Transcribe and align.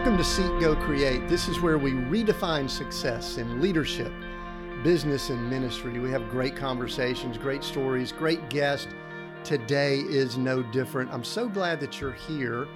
Welcome 0.00 0.16
to 0.16 0.24
Seek 0.24 0.58
Go 0.60 0.74
Create. 0.74 1.28
This 1.28 1.46
is 1.46 1.60
where 1.60 1.76
we 1.76 1.92
redefine 1.92 2.70
success 2.70 3.36
in 3.36 3.60
leadership, 3.60 4.10
business, 4.82 5.28
and 5.28 5.50
ministry. 5.50 5.98
We 5.98 6.10
have 6.10 6.30
great 6.30 6.56
conversations, 6.56 7.36
great 7.36 7.62
stories, 7.62 8.10
great 8.10 8.48
guests. 8.48 8.88
Today 9.44 9.98
is 9.98 10.38
no 10.38 10.62
different. 10.62 11.12
I'm 11.12 11.22
so 11.22 11.50
glad 11.50 11.80
that 11.80 12.00
you're 12.00 12.14
here. 12.14 12.66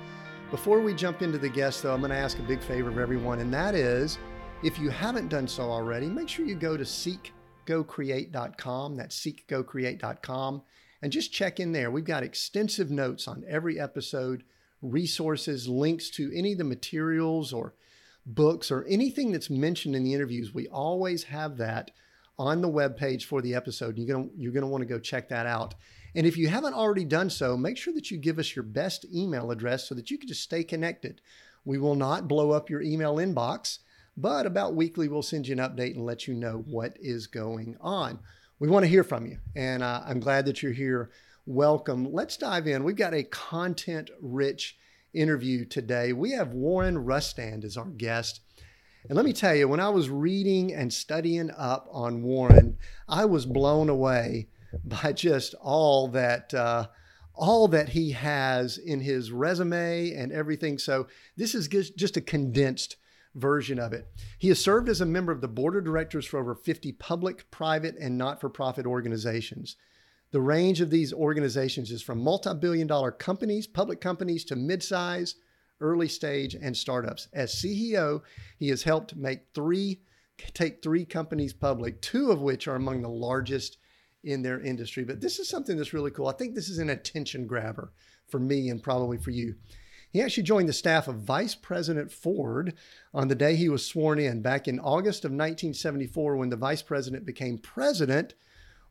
Before 0.50 0.80
we 0.80 0.92
jump 0.92 1.22
into 1.22 1.38
the 1.38 1.48
guests, 1.48 1.80
though, 1.80 1.94
I'm 1.94 2.00
going 2.00 2.10
to 2.10 2.16
ask 2.16 2.38
a 2.38 2.42
big 2.42 2.62
favor 2.62 2.90
of 2.90 2.98
everyone, 2.98 3.38
and 3.38 3.50
that 3.54 3.74
is 3.74 4.18
if 4.62 4.78
you 4.78 4.90
haven't 4.90 5.28
done 5.28 5.48
so 5.48 5.70
already, 5.70 6.08
make 6.08 6.28
sure 6.28 6.44
you 6.44 6.56
go 6.56 6.76
to 6.76 6.84
seekgocreate.com. 6.84 8.96
That's 8.98 9.18
seekgocreate.com. 9.18 10.62
And 11.00 11.10
just 11.10 11.32
check 11.32 11.58
in 11.58 11.72
there. 11.72 11.90
We've 11.90 12.04
got 12.04 12.22
extensive 12.22 12.90
notes 12.90 13.26
on 13.26 13.46
every 13.48 13.80
episode 13.80 14.44
resources, 14.84 15.68
links 15.68 16.10
to 16.10 16.30
any 16.34 16.52
of 16.52 16.58
the 16.58 16.64
materials 16.64 17.52
or 17.52 17.74
books 18.26 18.70
or 18.70 18.84
anything 18.84 19.32
that's 19.32 19.50
mentioned 19.50 19.94
in 19.94 20.04
the 20.04 20.14
interviews. 20.14 20.54
We 20.54 20.68
always 20.68 21.24
have 21.24 21.56
that 21.58 21.90
on 22.38 22.60
the 22.60 22.68
web 22.68 22.96
page 22.96 23.26
for 23.26 23.42
the 23.42 23.54
episode. 23.54 23.96
You're 23.96 24.06
going 24.06 24.30
you're 24.36 24.52
to 24.52 24.66
want 24.66 24.82
to 24.82 24.86
go 24.86 24.98
check 24.98 25.28
that 25.28 25.46
out. 25.46 25.74
And 26.14 26.26
if 26.26 26.36
you 26.36 26.48
haven't 26.48 26.74
already 26.74 27.04
done 27.04 27.30
so, 27.30 27.56
make 27.56 27.76
sure 27.76 27.92
that 27.94 28.10
you 28.10 28.18
give 28.18 28.38
us 28.38 28.54
your 28.54 28.62
best 28.62 29.04
email 29.12 29.50
address 29.50 29.88
so 29.88 29.94
that 29.94 30.10
you 30.10 30.18
can 30.18 30.28
just 30.28 30.42
stay 30.42 30.62
connected. 30.62 31.20
We 31.64 31.78
will 31.78 31.96
not 31.96 32.28
blow 32.28 32.52
up 32.52 32.70
your 32.70 32.82
email 32.82 33.16
inbox, 33.16 33.78
but 34.16 34.46
about 34.46 34.74
weekly, 34.76 35.08
we'll 35.08 35.22
send 35.22 35.48
you 35.48 35.54
an 35.54 35.58
update 35.58 35.94
and 35.94 36.04
let 36.04 36.28
you 36.28 36.34
know 36.34 36.64
what 36.66 36.96
is 37.00 37.26
going 37.26 37.76
on. 37.80 38.20
We 38.60 38.68
want 38.68 38.84
to 38.84 38.90
hear 38.90 39.02
from 39.02 39.26
you, 39.26 39.38
and 39.56 39.82
uh, 39.82 40.02
I'm 40.06 40.20
glad 40.20 40.46
that 40.46 40.62
you're 40.62 40.72
here 40.72 41.10
welcome. 41.46 42.10
Let's 42.12 42.36
dive 42.36 42.66
in. 42.66 42.84
We've 42.84 42.96
got 42.96 43.14
a 43.14 43.22
content 43.24 44.10
rich 44.20 44.76
interview 45.12 45.64
today. 45.64 46.12
We 46.12 46.32
have 46.32 46.54
Warren 46.54 47.04
Rustand 47.04 47.64
as 47.64 47.76
our 47.76 47.84
guest. 47.84 48.40
And 49.08 49.16
let 49.16 49.26
me 49.26 49.34
tell 49.34 49.54
you, 49.54 49.68
when 49.68 49.80
I 49.80 49.90
was 49.90 50.08
reading 50.08 50.72
and 50.72 50.92
studying 50.92 51.50
up 51.50 51.86
on 51.90 52.22
Warren, 52.22 52.78
I 53.08 53.26
was 53.26 53.44
blown 53.44 53.88
away 53.88 54.48
by 54.84 55.12
just 55.12 55.54
all 55.60 56.08
that 56.08 56.54
uh, 56.54 56.86
all 57.34 57.68
that 57.68 57.90
he 57.90 58.12
has 58.12 58.78
in 58.78 59.00
his 59.00 59.30
resume 59.30 60.12
and 60.12 60.32
everything. 60.32 60.78
So 60.78 61.08
this 61.36 61.54
is 61.54 61.68
just 61.68 62.16
a 62.16 62.22
condensed 62.22 62.96
version 63.34 63.78
of 63.80 63.92
it. 63.92 64.06
He 64.38 64.48
has 64.48 64.62
served 64.62 64.88
as 64.88 65.00
a 65.00 65.06
member 65.06 65.32
of 65.32 65.40
the 65.40 65.48
board 65.48 65.76
of 65.76 65.84
directors 65.84 66.24
for 66.24 66.38
over 66.38 66.54
50 66.54 66.92
public, 66.92 67.50
private, 67.50 67.96
and 68.00 68.16
not-for-profit 68.16 68.86
organizations. 68.86 69.76
The 70.34 70.40
range 70.40 70.80
of 70.80 70.90
these 70.90 71.12
organizations 71.12 71.92
is 71.92 72.02
from 72.02 72.18
multi 72.18 72.52
billion 72.54 72.88
dollar 72.88 73.12
companies, 73.12 73.68
public 73.68 74.00
companies, 74.00 74.44
to 74.46 74.56
mid 74.56 74.82
size, 74.82 75.36
early 75.80 76.08
stage, 76.08 76.56
and 76.56 76.76
startups. 76.76 77.28
As 77.32 77.54
CEO, 77.54 78.20
he 78.58 78.68
has 78.70 78.82
helped 78.82 79.14
make 79.14 79.42
three, 79.54 80.00
take 80.52 80.82
three 80.82 81.04
companies 81.04 81.52
public, 81.52 82.02
two 82.02 82.32
of 82.32 82.42
which 82.42 82.66
are 82.66 82.74
among 82.74 83.00
the 83.00 83.08
largest 83.08 83.78
in 84.24 84.42
their 84.42 84.60
industry. 84.60 85.04
But 85.04 85.20
this 85.20 85.38
is 85.38 85.48
something 85.48 85.76
that's 85.76 85.94
really 85.94 86.10
cool. 86.10 86.26
I 86.26 86.32
think 86.32 86.56
this 86.56 86.68
is 86.68 86.78
an 86.78 86.90
attention 86.90 87.46
grabber 87.46 87.92
for 88.26 88.40
me 88.40 88.70
and 88.70 88.82
probably 88.82 89.18
for 89.18 89.30
you. 89.30 89.54
He 90.10 90.20
actually 90.20 90.42
joined 90.42 90.68
the 90.68 90.72
staff 90.72 91.06
of 91.06 91.20
Vice 91.20 91.54
President 91.54 92.10
Ford 92.10 92.74
on 93.12 93.28
the 93.28 93.36
day 93.36 93.54
he 93.54 93.68
was 93.68 93.86
sworn 93.86 94.18
in 94.18 94.42
back 94.42 94.66
in 94.66 94.80
August 94.80 95.24
of 95.24 95.30
1974 95.30 96.36
when 96.36 96.48
the 96.48 96.56
vice 96.56 96.82
president 96.82 97.24
became 97.24 97.56
president 97.56 98.34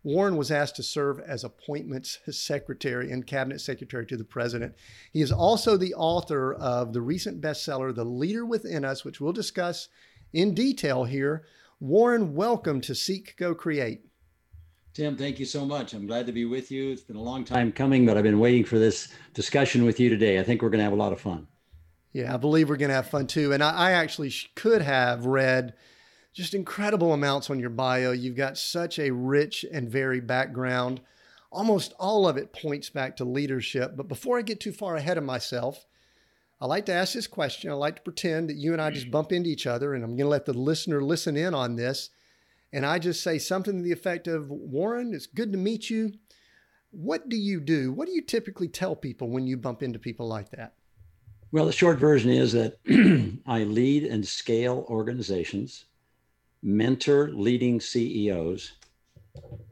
Warren 0.03 0.35
was 0.35 0.51
asked 0.51 0.75
to 0.75 0.83
serve 0.83 1.21
as 1.21 1.45
appointments 1.45 2.19
secretary 2.29 3.09
and 3.09 3.25
cabinet 3.25 3.61
secretary 3.61 4.05
to 4.07 4.17
the 4.17 4.25
president. 4.25 4.75
He 5.13 5.21
is 5.21 5.31
also 5.31 5.77
the 5.77 5.93
author 5.93 6.53
of 6.53 6.91
the 6.91 7.01
recent 7.01 7.39
bestseller, 7.39 7.95
The 7.95 8.03
Leader 8.03 8.45
Within 8.45 8.83
Us, 8.83 9.05
which 9.05 9.21
we'll 9.21 9.31
discuss 9.31 9.87
in 10.33 10.53
detail 10.53 11.05
here. 11.05 11.45
Warren, 11.79 12.35
welcome 12.35 12.81
to 12.81 12.93
Seek 12.93 13.35
Go 13.37 13.55
Create. 13.55 14.01
Tim, 14.93 15.15
thank 15.15 15.39
you 15.39 15.45
so 15.45 15.65
much. 15.65 15.93
I'm 15.93 16.05
glad 16.05 16.27
to 16.27 16.33
be 16.33 16.45
with 16.45 16.69
you. 16.69 16.91
It's 16.91 17.01
been 17.01 17.15
a 17.15 17.21
long 17.21 17.45
time 17.45 17.71
coming, 17.71 18.05
but 18.05 18.17
I've 18.17 18.23
been 18.23 18.39
waiting 18.39 18.65
for 18.65 18.77
this 18.77 19.07
discussion 19.33 19.85
with 19.85 19.99
you 19.99 20.09
today. 20.09 20.37
I 20.37 20.43
think 20.43 20.61
we're 20.61 20.69
going 20.69 20.79
to 20.79 20.83
have 20.83 20.93
a 20.93 20.97
lot 20.97 21.13
of 21.13 21.21
fun. 21.21 21.47
Yeah, 22.11 22.33
I 22.33 22.37
believe 22.37 22.69
we're 22.69 22.77
going 22.77 22.89
to 22.89 22.95
have 22.95 23.09
fun 23.09 23.25
too. 23.25 23.53
And 23.53 23.63
I, 23.63 23.71
I 23.71 23.91
actually 23.93 24.33
could 24.55 24.81
have 24.81 25.25
read 25.25 25.73
just 26.33 26.53
incredible 26.53 27.13
amounts 27.13 27.49
on 27.49 27.59
your 27.59 27.69
bio. 27.69 28.11
You've 28.11 28.35
got 28.35 28.57
such 28.57 28.97
a 28.97 29.11
rich 29.11 29.63
and 29.71 29.89
varied 29.89 30.25
background. 30.25 30.99
Almost 31.51 31.93
all 31.99 32.27
of 32.27 32.37
it 32.37 32.51
points 32.51 32.89
back 32.89 33.15
to 33.17 33.25
leadership. 33.25 33.95
But 33.95 34.07
before 34.07 34.39
I 34.39 34.41
get 34.41 34.59
too 34.59 34.71
far 34.71 34.95
ahead 34.95 35.19
of 35.19 35.23
myself, 35.23 35.85
I 36.59 36.65
like 36.65 36.87
to 36.87 36.93
ask 36.93 37.13
this 37.13 37.27
question. 37.27 37.69
I 37.69 37.75
like 37.75 37.97
to 37.97 38.01
pretend 38.01 38.49
that 38.49 38.57
you 38.57 38.73
and 38.73 38.81
I 38.81 38.89
just 38.89 39.11
bump 39.11 39.31
into 39.31 39.49
each 39.49 39.67
other, 39.67 39.93
and 39.93 40.03
I'm 40.03 40.11
going 40.11 40.25
to 40.25 40.27
let 40.27 40.45
the 40.45 40.53
listener 40.53 41.03
listen 41.03 41.37
in 41.37 41.53
on 41.53 41.75
this. 41.75 42.09
And 42.71 42.85
I 42.85 42.97
just 42.97 43.21
say 43.21 43.37
something 43.37 43.77
to 43.77 43.83
the 43.83 43.91
effect 43.91 44.27
of 44.27 44.49
Warren, 44.49 45.13
it's 45.13 45.27
good 45.27 45.51
to 45.51 45.57
meet 45.57 45.89
you. 45.89 46.13
What 46.89 47.29
do 47.29 47.35
you 47.35 47.59
do? 47.59 47.91
What 47.91 48.07
do 48.07 48.13
you 48.13 48.21
typically 48.21 48.67
tell 48.67 48.95
people 48.95 49.29
when 49.29 49.45
you 49.45 49.57
bump 49.57 49.83
into 49.83 49.99
people 49.99 50.27
like 50.27 50.49
that? 50.51 50.73
Well, 51.51 51.67
the 51.67 51.71
short 51.71 51.99
version 51.99 52.31
is 52.31 52.53
that 52.53 52.79
I 53.45 53.63
lead 53.63 54.05
and 54.05 54.25
scale 54.27 54.85
organizations 54.89 55.85
mentor 56.63 57.29
leading 57.33 57.79
CEOs, 57.79 58.71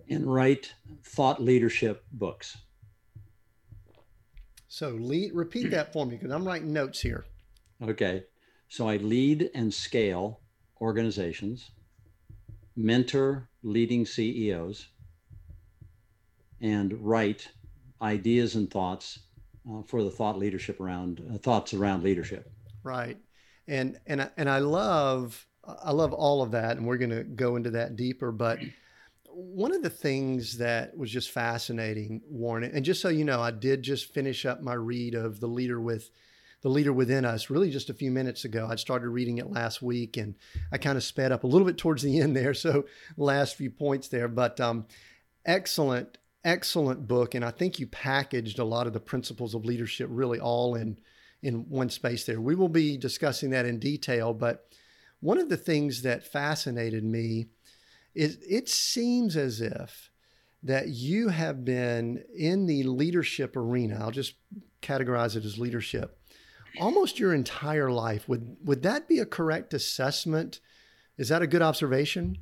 and 0.10 0.32
write 0.32 0.74
thought 1.04 1.42
leadership 1.42 2.04
books. 2.12 2.58
So 4.68 4.90
lead, 4.90 5.34
repeat 5.34 5.72
that 5.72 5.94
for 5.94 6.06
me 6.06 6.18
because 6.18 6.32
I'm 6.32 6.46
writing 6.46 6.74
notes 6.74 7.00
here. 7.00 7.26
Okay. 7.82 8.24
So 8.68 8.88
I 8.88 8.98
lead 8.98 9.50
and 9.54 9.74
scale 9.74 10.42
organizations, 10.80 11.72
mentor 12.76 13.50
leading 13.64 14.06
CEOs, 14.06 14.88
and 16.62 16.94
write 17.02 17.50
ideas 18.02 18.56
and 18.56 18.70
thoughts 18.70 19.20
uh, 19.70 19.82
for 19.84 20.04
the 20.04 20.10
thought 20.10 20.38
leadership 20.38 20.80
around 20.80 21.22
uh, 21.34 21.38
thoughts 21.38 21.74
around 21.74 22.04
leadership. 22.04 22.52
Right. 22.84 23.18
And 23.68 24.00
and 24.08 24.30
and 24.38 24.50
I 24.50 24.60
love 24.60 25.46
I 25.64 25.92
love 25.92 26.14
all 26.14 26.42
of 26.42 26.52
that, 26.52 26.78
and 26.78 26.86
we're 26.86 26.98
going 26.98 27.12
to 27.12 27.24
go 27.24 27.56
into 27.56 27.72
that 27.72 27.96
deeper. 27.96 28.32
But 28.32 28.60
one 29.34 29.74
of 29.74 29.84
the 29.84 29.90
things 29.90 30.58
that 30.58 30.98
was 30.98 31.12
just 31.12 31.32
fascinating, 31.32 32.22
Warren, 32.28 32.64
and 32.64 32.84
just 32.84 33.02
so 33.02 33.10
you 33.10 33.26
know, 33.26 33.42
I 33.42 33.52
did 33.52 33.84
just 33.84 34.14
finish 34.14 34.46
up 34.46 34.62
my 34.62 34.74
read 34.74 35.16
of 35.16 35.40
the 35.40 35.48
leader 35.48 35.80
with 35.80 36.10
the 36.62 36.70
leader 36.70 36.94
within 36.94 37.26
us 37.26 37.50
really 37.50 37.72
just 37.72 37.90
a 37.90 37.94
few 37.94 38.12
minutes 38.12 38.46
ago. 38.46 38.68
I 38.70 38.76
started 38.76 39.10
reading 39.10 39.40
it 39.40 39.50
last 39.50 39.82
week, 39.82 40.18
and 40.18 40.36
I 40.72 40.78
kind 40.78 40.98
of 40.98 41.04
sped 41.04 41.32
up 41.32 41.44
a 41.44 41.48
little 41.48 41.66
bit 41.66 41.78
towards 41.78 42.04
the 42.04 42.20
end 42.22 42.36
there. 42.36 42.54
So 42.54 42.86
last 43.18 43.56
few 43.56 43.70
points 43.70 44.08
there, 44.08 44.28
but 44.28 44.60
um, 44.60 44.86
excellent, 45.46 46.18
excellent 46.44 47.08
book, 47.08 47.36
and 47.36 47.46
I 47.46 47.52
think 47.52 47.80
you 47.80 47.88
packaged 47.88 48.60
a 48.60 48.66
lot 48.66 48.88
of 48.88 48.94
the 48.94 49.00
principles 49.00 49.54
of 49.54 49.66
leadership 49.66 50.08
really 50.12 50.40
all 50.40 50.76
in 50.76 50.98
in 51.44 51.68
one 51.70 51.90
space 51.90 52.26
there. 52.26 52.40
We 52.40 52.54
will 52.54 52.70
be 52.70 52.98
discussing 52.98 53.50
that 53.50 53.66
in 53.66 53.80
detail, 53.80 54.32
but 54.32 54.68
one 55.22 55.38
of 55.38 55.50
the 55.50 55.58
things 55.58 56.02
that 56.02 56.24
fascinated 56.24 57.04
me 57.04 57.48
is 58.14 58.38
it 58.48 58.68
seems 58.68 59.38
as 59.38 59.62
if 59.62 60.12
that 60.64 60.90
you 60.90 61.30
have 61.30 61.64
been 61.64 62.24
in 62.36 62.66
the 62.66 62.84
leadership 62.84 63.56
arena. 63.56 63.98
I'll 64.00 64.12
just 64.12 64.36
categorize 64.82 65.36
it 65.36 65.46
as 65.46 65.58
leadership 65.58 66.22
almost 66.80 67.20
your 67.20 67.34
entire 67.34 67.92
life. 67.92 68.28
Would 68.30 68.58
would 68.64 68.84
that 68.84 69.08
be 69.08 69.20
a 69.20 69.26
correct 69.26 69.74
assessment? 69.74 70.60
Is 71.18 71.30
that 71.30 71.42
a 71.42 71.48
good 71.48 71.62
observation? 71.62 72.38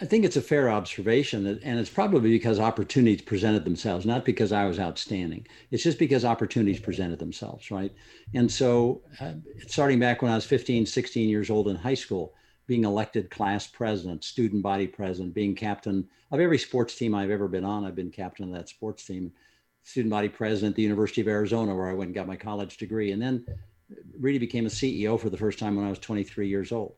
I 0.00 0.06
think 0.06 0.24
it's 0.24 0.36
a 0.36 0.42
fair 0.42 0.70
observation, 0.70 1.46
and 1.46 1.78
it's 1.78 1.90
probably 1.90 2.30
because 2.30 2.58
opportunities 2.58 3.22
presented 3.22 3.64
themselves, 3.64 4.04
not 4.04 4.24
because 4.24 4.50
I 4.50 4.64
was 4.66 4.80
outstanding. 4.80 5.46
It's 5.70 5.82
just 5.82 5.98
because 5.98 6.24
opportunities 6.24 6.80
presented 6.80 7.18
themselves, 7.18 7.70
right? 7.70 7.92
And 8.34 8.50
so, 8.50 9.02
uh, 9.20 9.34
starting 9.68 10.00
back 10.00 10.20
when 10.20 10.32
I 10.32 10.34
was 10.34 10.46
15, 10.46 10.86
16 10.86 11.28
years 11.28 11.48
old 11.48 11.68
in 11.68 11.76
high 11.76 11.94
school, 11.94 12.34
being 12.66 12.84
elected 12.84 13.30
class 13.30 13.66
president, 13.66 14.24
student 14.24 14.62
body 14.62 14.86
president, 14.86 15.34
being 15.34 15.54
captain 15.54 16.08
of 16.32 16.40
every 16.40 16.58
sports 16.58 16.96
team 16.96 17.14
I've 17.14 17.30
ever 17.30 17.46
been 17.46 17.64
on, 17.64 17.84
I've 17.84 17.94
been 17.94 18.10
captain 18.10 18.46
of 18.46 18.54
that 18.54 18.68
sports 18.68 19.04
team, 19.04 19.32
student 19.84 20.10
body 20.10 20.28
president 20.28 20.72
at 20.72 20.76
the 20.76 20.82
University 20.82 21.20
of 21.20 21.28
Arizona, 21.28 21.74
where 21.74 21.88
I 21.88 21.94
went 21.94 22.08
and 22.08 22.14
got 22.14 22.26
my 22.26 22.36
college 22.36 22.78
degree, 22.78 23.12
and 23.12 23.22
then 23.22 23.46
really 24.18 24.38
became 24.38 24.66
a 24.66 24.70
CEO 24.70 25.20
for 25.20 25.30
the 25.30 25.36
first 25.36 25.58
time 25.58 25.76
when 25.76 25.86
I 25.86 25.90
was 25.90 25.98
23 26.00 26.48
years 26.48 26.72
old. 26.72 26.94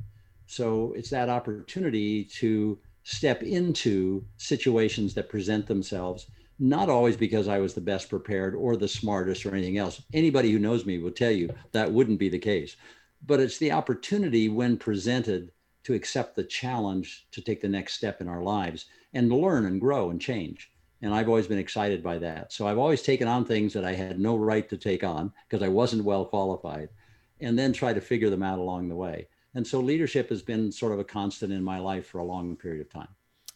So 0.46 0.94
it's 0.96 1.10
that 1.10 1.28
opportunity 1.28 2.24
to 2.24 2.78
step 3.08 3.44
into 3.44 4.24
situations 4.36 5.14
that 5.14 5.28
present 5.28 5.68
themselves, 5.68 6.26
not 6.58 6.88
always 6.88 7.16
because 7.16 7.46
I 7.46 7.60
was 7.60 7.72
the 7.72 7.80
best 7.80 8.10
prepared 8.10 8.52
or 8.56 8.76
the 8.76 8.88
smartest 8.88 9.46
or 9.46 9.54
anything 9.54 9.78
else. 9.78 10.02
Anybody 10.12 10.50
who 10.50 10.58
knows 10.58 10.84
me 10.84 10.98
will 10.98 11.12
tell 11.12 11.30
you 11.30 11.48
that 11.70 11.92
wouldn't 11.92 12.18
be 12.18 12.28
the 12.28 12.38
case. 12.40 12.74
But 13.24 13.38
it's 13.38 13.58
the 13.58 13.70
opportunity 13.70 14.48
when 14.48 14.76
presented 14.76 15.52
to 15.84 15.94
accept 15.94 16.34
the 16.34 16.42
challenge 16.42 17.28
to 17.30 17.40
take 17.40 17.60
the 17.60 17.68
next 17.68 17.94
step 17.94 18.20
in 18.20 18.26
our 18.26 18.42
lives 18.42 18.86
and 19.14 19.30
learn 19.30 19.66
and 19.66 19.80
grow 19.80 20.10
and 20.10 20.20
change. 20.20 20.72
And 21.00 21.14
I've 21.14 21.28
always 21.28 21.46
been 21.46 21.58
excited 21.58 22.02
by 22.02 22.18
that. 22.18 22.52
So 22.52 22.66
I've 22.66 22.78
always 22.78 23.02
taken 23.02 23.28
on 23.28 23.44
things 23.44 23.72
that 23.74 23.84
I 23.84 23.92
had 23.92 24.18
no 24.18 24.36
right 24.36 24.68
to 24.68 24.76
take 24.76 25.04
on 25.04 25.32
because 25.48 25.62
I 25.62 25.68
wasn't 25.68 26.04
well 26.04 26.24
qualified. 26.24 26.88
and 27.40 27.58
then 27.58 27.72
try 27.72 27.92
to 27.92 28.00
figure 28.00 28.30
them 28.30 28.42
out 28.42 28.58
along 28.58 28.88
the 28.88 28.96
way. 28.96 29.28
And 29.56 29.66
so 29.66 29.80
leadership 29.80 30.28
has 30.28 30.42
been 30.42 30.70
sort 30.70 30.92
of 30.92 30.98
a 30.98 31.04
constant 31.04 31.50
in 31.50 31.64
my 31.64 31.78
life 31.78 32.06
for 32.06 32.18
a 32.18 32.24
long 32.24 32.56
period 32.56 32.82
of 32.82 32.92
time. 32.92 33.08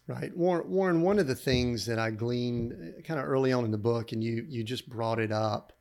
Right. 0.07 0.35
Warren, 0.35 1.03
one 1.03 1.19
of 1.19 1.27
the 1.27 1.35
things 1.35 1.85
that 1.85 1.99
I 1.99 2.11
gleaned 2.11 2.73
uh, 2.73 3.03
kind 3.03 3.21
of 3.21 3.29
early 3.29 3.53
on 3.53 3.67
in 3.67 3.71
the 3.71 3.77
book, 3.77 4.13
and 4.13 4.25
you, 4.25 4.47
you 4.49 4.65
just 4.65 4.89
brought 4.89 5.19
it 5.21 5.31
up, 5.31 5.75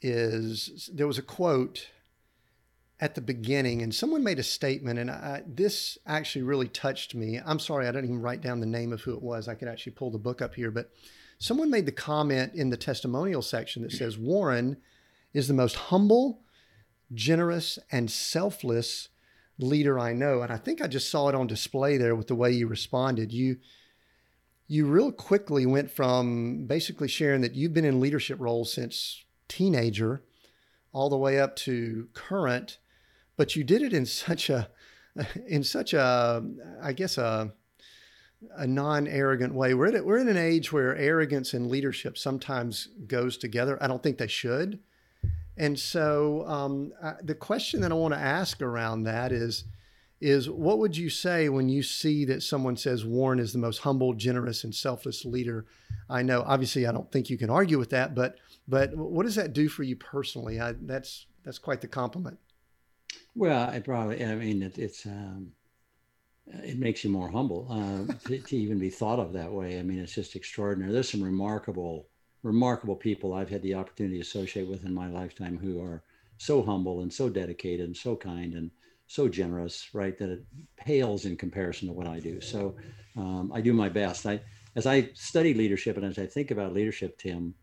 is 0.00 0.90
there 0.92 1.06
was 1.06 1.18
a 1.18 1.22
quote 1.22 1.88
at 2.98 3.14
the 3.14 3.20
beginning, 3.20 3.80
and 3.80 3.94
someone 3.94 4.24
made 4.24 4.40
a 4.40 4.42
statement, 4.42 4.98
and 4.98 5.08
I, 5.08 5.44
this 5.46 5.98
actually 6.04 6.42
really 6.42 6.68
touched 6.68 7.14
me. 7.14 7.40
I'm 7.46 7.60
sorry, 7.60 7.86
I 7.86 7.92
didn't 7.92 8.06
even 8.06 8.20
write 8.20 8.40
down 8.40 8.58
the 8.58 8.66
name 8.66 8.92
of 8.92 9.02
who 9.02 9.14
it 9.14 9.22
was. 9.22 9.46
I 9.46 9.54
could 9.54 9.68
actually 9.68 9.92
pull 9.92 10.10
the 10.10 10.18
book 10.18 10.42
up 10.42 10.56
here, 10.56 10.72
but 10.72 10.90
someone 11.38 11.70
made 11.70 11.86
the 11.86 11.92
comment 11.92 12.54
in 12.54 12.70
the 12.70 12.76
testimonial 12.76 13.42
section 13.42 13.82
that 13.82 13.92
says 13.92 14.18
Warren 14.18 14.78
is 15.32 15.46
the 15.46 15.54
most 15.54 15.76
humble, 15.76 16.40
generous, 17.14 17.78
and 17.92 18.10
selfless 18.10 19.08
leader 19.58 19.98
I 19.98 20.12
know. 20.12 20.42
And 20.42 20.52
I 20.52 20.56
think 20.56 20.80
I 20.80 20.86
just 20.86 21.10
saw 21.10 21.28
it 21.28 21.34
on 21.34 21.46
display 21.46 21.96
there 21.96 22.14
with 22.14 22.28
the 22.28 22.34
way 22.34 22.50
you 22.50 22.66
responded. 22.66 23.32
You 23.32 23.58
you 24.68 24.86
real 24.86 25.12
quickly 25.12 25.66
went 25.66 25.90
from 25.90 26.66
basically 26.66 27.08
sharing 27.08 27.42
that 27.42 27.54
you've 27.54 27.74
been 27.74 27.84
in 27.84 28.00
leadership 28.00 28.38
roles 28.40 28.72
since 28.72 29.24
teenager 29.48 30.22
all 30.92 31.10
the 31.10 31.16
way 31.16 31.38
up 31.38 31.56
to 31.56 32.08
current 32.14 32.78
but 33.36 33.56
you 33.56 33.64
did 33.64 33.82
it 33.82 33.92
in 33.92 34.06
such 34.06 34.50
a 34.50 34.68
in 35.46 35.64
such 35.64 35.92
a 35.94 36.42
I 36.82 36.92
guess 36.92 37.18
a 37.18 37.52
a 38.56 38.66
non-arrogant 38.66 39.54
way. 39.54 39.72
We're 39.72 39.94
at 39.94 40.04
we're 40.04 40.18
in 40.18 40.28
an 40.28 40.36
age 40.36 40.72
where 40.72 40.96
arrogance 40.96 41.54
and 41.54 41.68
leadership 41.68 42.18
sometimes 42.18 42.88
goes 43.06 43.36
together. 43.36 43.78
I 43.80 43.86
don't 43.86 44.02
think 44.02 44.18
they 44.18 44.26
should. 44.26 44.80
And 45.62 45.78
so 45.78 46.44
um, 46.46 46.92
I, 47.02 47.14
the 47.22 47.34
question 47.34 47.80
that 47.82 47.92
I 47.92 47.94
want 47.94 48.14
to 48.14 48.20
ask 48.20 48.60
around 48.60 49.04
that 49.04 49.30
is 49.30 49.64
is 50.20 50.48
what 50.48 50.78
would 50.78 50.96
you 50.96 51.10
say 51.10 51.48
when 51.48 51.68
you 51.68 51.82
see 51.82 52.24
that 52.24 52.42
someone 52.42 52.76
says 52.76 53.04
Warren 53.04 53.40
is 53.40 53.52
the 53.52 53.58
most 53.58 53.78
humble, 53.78 54.14
generous, 54.14 54.62
and 54.62 54.74
selfless 54.74 55.24
leader 55.24 55.66
I 56.08 56.22
know? 56.22 56.42
Obviously, 56.46 56.86
I 56.86 56.92
don't 56.92 57.10
think 57.10 57.30
you 57.30 57.38
can 57.38 57.50
argue 57.50 57.78
with 57.78 57.90
that, 57.90 58.14
but 58.14 58.38
but 58.66 58.94
what 58.96 59.24
does 59.24 59.36
that 59.36 59.52
do 59.52 59.68
for 59.68 59.82
you 59.82 59.96
personally? 59.96 60.60
I, 60.60 60.72
that's 60.72 61.26
that's 61.44 61.58
quite 61.58 61.80
the 61.80 61.88
compliment. 61.88 62.38
Well, 63.34 63.70
I 63.70 63.78
probably, 63.78 64.24
I 64.24 64.34
mean, 64.34 64.62
it, 64.62 64.78
it's, 64.78 65.06
um, 65.06 65.52
it 66.46 66.78
makes 66.78 67.02
you 67.02 67.10
more 67.10 67.30
humble 67.30 67.66
uh, 67.70 68.12
to, 68.28 68.38
to, 68.38 68.56
even 68.56 68.78
be 68.78 68.90
thought 68.90 69.18
of 69.18 69.32
that 69.32 69.50
way. 69.50 69.78
I 69.78 69.82
mean, 69.82 69.98
it's 70.00 70.14
just 70.14 70.36
extraordinary. 70.36 70.92
There's 70.92 71.10
some 71.10 71.22
remarkable, 71.22 72.08
remarkable 72.42 72.96
people 72.96 73.34
I've 73.34 73.48
had 73.48 73.62
the 73.62 73.74
opportunity 73.74 74.16
to 74.16 74.22
associate 74.22 74.68
with 74.68 74.84
in 74.84 74.94
my 74.94 75.08
lifetime 75.08 75.58
who 75.58 75.80
are 75.82 76.02
so 76.38 76.62
humble 76.62 77.02
and 77.02 77.12
so 77.12 77.28
dedicated 77.28 77.86
and 77.86 77.96
so 77.96 78.16
kind 78.16 78.54
and 78.54 78.70
so 79.06 79.28
generous, 79.28 79.88
right? 79.92 80.18
That 80.18 80.30
it 80.30 80.44
pales 80.76 81.24
in 81.24 81.36
comparison 81.36 81.88
to 81.88 81.94
what 81.94 82.06
I 82.06 82.18
do. 82.18 82.40
So 82.40 82.74
um, 83.16 83.52
I 83.54 83.60
do 83.60 83.72
my 83.72 83.88
best. 83.88 84.26
I, 84.26 84.40
as 84.74 84.86
I 84.86 85.10
study 85.14 85.54
leadership 85.54 85.96
and 85.96 86.06
as 86.06 86.18
I 86.18 86.26
think 86.26 86.50
about 86.50 86.72
leadership, 86.72 87.18
Tim, 87.18 87.54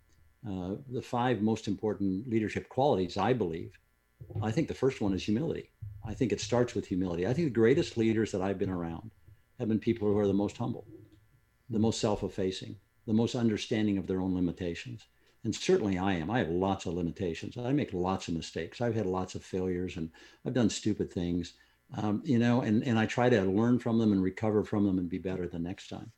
uh, 0.50 0.76
the 0.92 1.02
five 1.02 1.42
most 1.42 1.68
important 1.68 2.30
leadership 2.30 2.70
qualities 2.70 3.18
I 3.18 3.34
believe 3.34 3.78
I 4.42 4.52
think 4.52 4.68
the 4.68 4.74
first 4.74 5.02
one 5.02 5.14
is 5.14 5.24
humility. 5.24 5.72
I 6.06 6.14
think 6.14 6.32
it 6.32 6.42
starts 6.42 6.76
with 6.76 6.88
humility. 6.88 7.28
I 7.28 7.34
think 7.34 7.48
the 7.48 7.60
greatest 7.62 7.98
leaders 7.98 8.32
that 8.32 8.42
I've 8.42 8.60
been 8.60 8.70
around 8.70 9.12
have 9.60 9.68
been 9.68 9.80
people 9.80 10.08
who 10.08 10.18
are 10.18 10.28
the 10.28 10.34
most 10.34 10.58
humble, 10.58 10.86
the 11.70 11.80
most 11.80 12.00
self 12.00 12.24
effacing, 12.24 12.78
the 13.10 13.16
most 13.16 13.34
understanding 13.34 13.98
of 13.98 14.06
their 14.06 14.22
own 14.22 14.36
limitations. 14.36 15.08
And 15.44 15.56
certainly 15.56 15.98
I 15.98 16.14
am. 16.14 16.30
I 16.30 16.38
have 16.38 16.50
lots 16.50 16.86
of 16.86 16.94
limitations. 16.94 17.58
I 17.58 17.72
make 17.72 17.92
lots 17.92 18.28
of 18.28 18.36
mistakes. 18.36 18.82
I've 18.82 18.94
had 18.94 19.08
lots 19.08 19.34
of 19.34 19.44
failures 19.44 19.98
and 19.98 20.12
I've 20.46 20.54
done 20.54 20.70
stupid 20.70 21.12
things, 21.12 21.54
um, 21.98 22.22
you 22.24 22.38
know, 22.38 22.62
and, 22.62 22.84
and 22.84 23.00
I 23.00 23.08
try 23.08 23.28
to 23.28 23.42
learn 23.42 23.80
from 23.80 23.98
them 23.98 24.12
and 24.12 24.22
recover 24.22 24.64
from 24.64 24.86
them 24.86 25.00
and 25.00 25.10
be 25.10 25.18
better 25.18 25.48
the 25.48 25.58
next 25.58 25.88
time. 25.88 26.12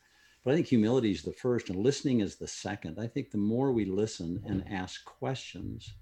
But 0.44 0.52
I 0.52 0.56
think 0.56 0.68
humility 0.68 1.12
is 1.12 1.22
the 1.22 1.32
first 1.32 1.70
and 1.70 1.80
listening 1.80 2.20
is 2.20 2.36
the 2.36 2.48
second. 2.48 3.00
I 3.00 3.08
think 3.08 3.32
the 3.32 3.38
more 3.38 3.72
we 3.72 3.86
listen 3.86 4.44
and 4.46 4.66
ask 4.70 5.06
questions, 5.06 5.94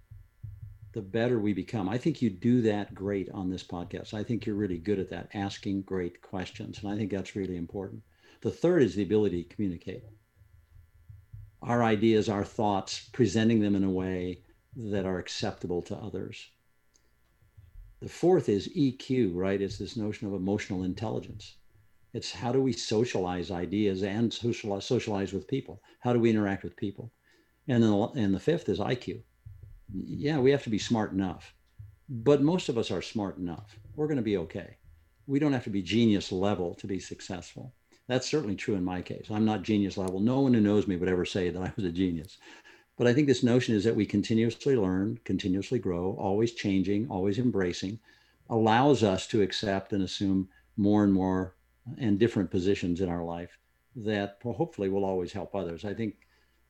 the 0.94 1.04
better 1.04 1.38
we 1.38 1.54
become. 1.54 1.88
I 1.88 2.00
think 2.00 2.20
you 2.20 2.32
do 2.32 2.64
that 2.64 2.96
great 2.96 3.30
on 3.30 3.52
this 3.52 3.64
podcast. 3.64 4.16
I 4.16 4.24
think 4.24 4.48
you're 4.48 4.56
really 4.56 4.80
good 4.80 4.98
at 4.98 5.12
that, 5.12 5.30
asking 5.36 5.84
great 5.84 6.20
questions. 6.24 6.80
And 6.82 6.92
I 6.92 6.98
think 6.98 7.12
that's 7.12 7.36
really 7.36 7.58
important. 7.58 8.02
The 8.42 8.50
third 8.50 8.82
is 8.82 8.96
the 8.96 9.04
ability 9.04 9.44
to 9.44 9.56
communicate 9.56 10.04
our 11.62 11.84
ideas, 11.84 12.30
our 12.30 12.44
thoughts, 12.44 13.10
presenting 13.12 13.60
them 13.60 13.76
in 13.76 13.84
a 13.84 13.90
way 13.90 14.44
that 14.76 15.06
are 15.06 15.20
acceptable 15.20 15.82
to 15.84 15.96
others. 15.96 16.52
The 18.02 18.10
fourth 18.10 18.48
is 18.48 18.70
EQ, 18.70 19.32
right? 19.34 19.62
It's 19.62 19.78
this 19.78 19.98
notion 19.98 20.28
of 20.28 20.34
emotional 20.34 20.84
intelligence. 20.84 21.56
It's 22.14 22.32
how 22.32 22.52
do 22.52 22.62
we 22.62 22.74
socialize 22.74 23.52
ideas 23.52 24.04
and 24.04 24.34
socialize, 24.34 24.86
socialize 24.86 25.34
with 25.34 25.48
people? 25.48 25.82
How 26.00 26.14
do 26.14 26.20
we 26.20 26.30
interact 26.30 26.64
with 26.64 26.78
people? 26.78 27.12
And 27.68 27.84
then 27.84 27.94
and 28.16 28.34
the 28.34 28.40
fifth 28.40 28.70
is 28.70 28.80
IQ 28.80 29.22
yeah, 29.94 30.38
we 30.40 30.52
have 30.52 30.64
to 30.64 30.70
be 30.70 30.80
smart 30.80 31.12
enough. 31.12 31.54
But 32.10 32.42
most 32.42 32.70
of 32.70 32.78
us 32.78 32.92
are 32.92 33.02
smart 33.02 33.38
enough. 33.38 33.78
We're 33.96 34.08
going 34.08 34.18
to 34.18 34.24
be 34.24 34.38
okay. 34.38 34.78
We 35.28 35.40
don't 35.40 35.54
have 35.54 35.64
to 35.66 35.70
be 35.70 35.82
genius 35.82 36.32
level 36.32 36.74
to 36.76 36.88
be 36.88 37.00
successful. 37.00 37.74
That's 38.10 38.28
certainly 38.28 38.56
true 38.56 38.74
in 38.74 38.84
my 38.84 39.04
case. 39.04 39.28
I'm 39.30 39.46
not 39.46 39.62
genius 39.62 39.96
level. 39.96 40.20
No 40.20 40.40
one 40.40 40.56
who 40.56 40.60
knows 40.60 40.88
me 40.88 40.96
would 40.96 41.08
ever 41.08 41.26
say 41.26 41.52
that 41.52 41.62
I 41.62 41.72
was 41.76 41.86
a 41.86 41.92
genius. 41.92 42.40
But 42.98 43.06
I 43.06 43.14
think 43.14 43.28
this 43.28 43.44
notion 43.44 43.76
is 43.76 43.84
that 43.84 43.96
we 43.96 44.04
continuously 44.04 44.76
learn, 44.76 45.20
continuously 45.26 45.78
grow, 45.78 46.18
always 46.20 46.54
changing, 46.54 47.08
always 47.12 47.38
embracing, 47.38 48.00
allows 48.50 49.04
us 49.04 49.28
to 49.28 49.44
accept 49.44 49.94
and 49.94 50.02
assume 50.02 50.50
more 50.76 51.04
and 51.04 51.14
more 51.14 51.54
and 52.00 52.18
different 52.18 52.50
positions 52.50 53.00
in 53.00 53.10
our 53.10 53.24
life 53.24 53.60
that 53.96 54.40
hopefully 54.44 54.90
will 54.90 55.06
always 55.06 55.32
help 55.32 55.54
others. 55.54 55.86
I 55.86 55.94
think 55.94 56.16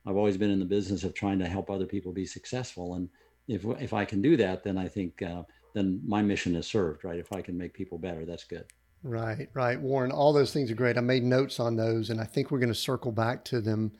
I've 0.04 0.18
always 0.18 0.36
been 0.36 0.50
in 0.50 0.58
the 0.58 0.66
business 0.66 1.04
of 1.04 1.14
trying 1.14 1.38
to 1.38 1.48
help 1.48 1.70
other 1.70 1.86
people 1.86 2.12
be 2.12 2.26
successful. 2.26 2.96
And 2.96 3.08
if, 3.48 3.64
if 3.80 3.94
I 3.94 4.04
can 4.04 4.20
do 4.20 4.36
that, 4.36 4.62
then 4.62 4.76
I 4.76 4.88
think 4.88 5.22
uh, 5.22 5.44
then 5.72 6.02
my 6.06 6.20
mission 6.20 6.54
is 6.54 6.66
served, 6.66 7.02
right? 7.02 7.18
If 7.18 7.32
I 7.32 7.40
can 7.40 7.56
make 7.56 7.72
people 7.72 7.96
better, 7.96 8.26
that's 8.26 8.44
good. 8.44 8.66
Right, 9.02 9.48
right. 9.54 9.80
Warren, 9.80 10.12
all 10.12 10.32
those 10.32 10.52
things 10.52 10.70
are 10.70 10.74
great. 10.74 10.98
I 10.98 11.00
made 11.00 11.22
notes 11.22 11.58
on 11.58 11.76
those 11.76 12.10
and 12.10 12.20
I 12.20 12.24
think 12.24 12.50
we're 12.50 12.58
going 12.58 12.68
to 12.68 12.74
circle 12.74 13.12
back 13.12 13.44
to 13.46 13.60
them. 13.60 13.92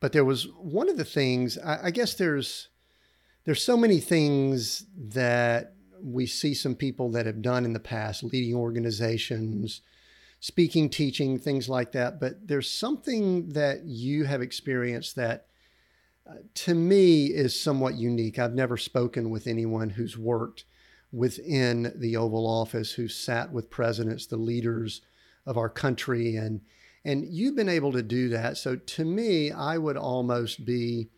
But 0.00 0.12
there 0.12 0.24
was 0.24 0.44
one 0.60 0.88
of 0.88 0.96
the 0.96 1.04
things, 1.04 1.58
I, 1.58 1.86
I 1.86 1.90
guess 1.90 2.14
there's, 2.14 2.68
there's 3.44 3.62
so 3.62 3.76
many 3.76 3.98
things 3.98 4.86
that 4.96 5.74
we 6.00 6.26
see 6.26 6.54
some 6.54 6.76
people 6.76 7.10
that 7.10 7.26
have 7.26 7.42
done 7.42 7.64
in 7.64 7.72
the 7.72 7.80
past, 7.80 8.22
leading 8.22 8.54
organizations, 8.54 9.80
speaking, 10.38 10.88
teaching, 10.88 11.38
things 11.38 11.68
like 11.68 11.90
that. 11.92 12.20
But 12.20 12.46
there's 12.46 12.70
something 12.70 13.48
that 13.50 13.84
you 13.84 14.24
have 14.24 14.40
experienced 14.40 15.16
that 15.16 15.46
uh, 16.28 16.34
to 16.54 16.74
me 16.74 17.26
is 17.26 17.58
somewhat 17.58 17.94
unique. 17.94 18.38
I've 18.38 18.54
never 18.54 18.76
spoken 18.76 19.30
with 19.30 19.48
anyone 19.48 19.90
who's 19.90 20.16
worked 20.16 20.64
within 21.12 21.92
the 21.96 22.16
Oval 22.16 22.46
Office, 22.46 22.92
who 22.92 23.08
sat 23.08 23.52
with 23.52 23.70
presidents, 23.70 24.26
the 24.26 24.36
leaders 24.36 25.00
of 25.46 25.56
our 25.56 25.68
country, 25.68 26.36
and 26.36 26.60
and 27.04 27.24
you've 27.28 27.56
been 27.56 27.68
able 27.68 27.92
to 27.92 28.02
do 28.02 28.28
that. 28.28 28.58
So 28.58 28.76
to 28.76 29.04
me, 29.04 29.50
I 29.50 29.78
would 29.78 29.96
almost 29.96 30.66
be 30.66 31.08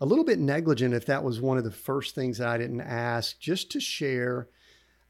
a 0.00 0.06
little 0.06 0.24
bit 0.24 0.38
negligent 0.38 0.94
if 0.94 1.06
that 1.06 1.24
was 1.24 1.40
one 1.40 1.58
of 1.58 1.64
the 1.64 1.70
first 1.70 2.14
things 2.14 2.38
that 2.38 2.48
I 2.48 2.58
didn't 2.58 2.80
ask, 2.80 3.38
just 3.40 3.70
to 3.72 3.80
share 3.80 4.48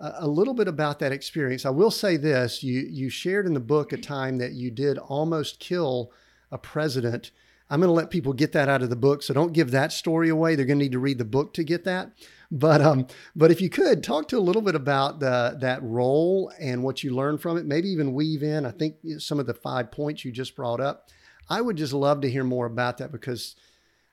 a 0.01 0.27
little 0.27 0.55
bit 0.55 0.69
about 0.69 0.99
that 0.99 1.13
experience. 1.13 1.65
I 1.65 1.71
will 1.71 1.91
say 1.91 2.17
this: 2.17 2.63
you 2.63 2.81
you 2.91 3.09
shared 3.11 3.47
in 3.47 3.55
the 3.55 3.61
book 3.61 3.93
a 3.93 3.97
time 3.97 4.39
that 4.39 4.53
you 4.53 4.71
did 4.71 4.99
almost 4.99 5.61
kill 5.61 6.13
a 6.51 6.59
president. 6.59 7.31
I'm 7.71 7.81
going 7.81 7.89
to 7.89 7.95
let 7.95 8.11
people 8.11 8.35
get 8.35 8.53
that 8.53 8.69
out 8.69 8.83
of 8.83 8.91
the 8.91 8.97
book, 8.97 9.23
so 9.23 9.33
don't 9.33 9.55
give 9.55 9.71
that 9.71 9.93
story 9.93 10.29
away. 10.29 10.55
They're 10.55 10.67
going 10.67 10.79
to 10.79 10.85
need 10.85 10.93
to 10.93 10.99
read 10.99 11.17
the 11.17 11.25
book 11.25 11.55
to 11.55 11.65
get 11.65 11.85
that. 11.85 12.13
But 12.55 12.83
um, 12.83 13.07
but 13.35 13.51
if 13.51 13.63
you 13.63 13.71
could 13.71 14.05
talk 14.05 14.29
to 14.29 14.39
a 14.39 14.41
little 14.41 14.61
bit 14.61 14.75
about 14.75 15.21
the 15.21 15.57
that 15.61 15.83
role 15.83 16.53
and 16.61 16.83
what 16.83 17.03
you 17.03 17.15
learned 17.15 17.41
from 17.41 17.57
it, 17.57 17.65
maybe 17.65 17.89
even 17.89 18.13
weave 18.13 18.43
in. 18.43 18.67
I 18.67 18.71
think 18.71 18.97
some 19.19 19.41
of 19.41 19.47
the 19.47 19.55
five 19.55 19.91
points 19.91 20.23
you 20.23 20.31
just 20.31 20.55
brought 20.55 20.79
up. 20.79 21.09
I 21.49 21.63
would 21.63 21.77
just 21.77 21.95
love 21.95 22.21
to 22.21 22.31
hear 22.31 22.45
more 22.45 22.67
about 22.67 22.99
that 22.99 23.11
because 23.11 23.57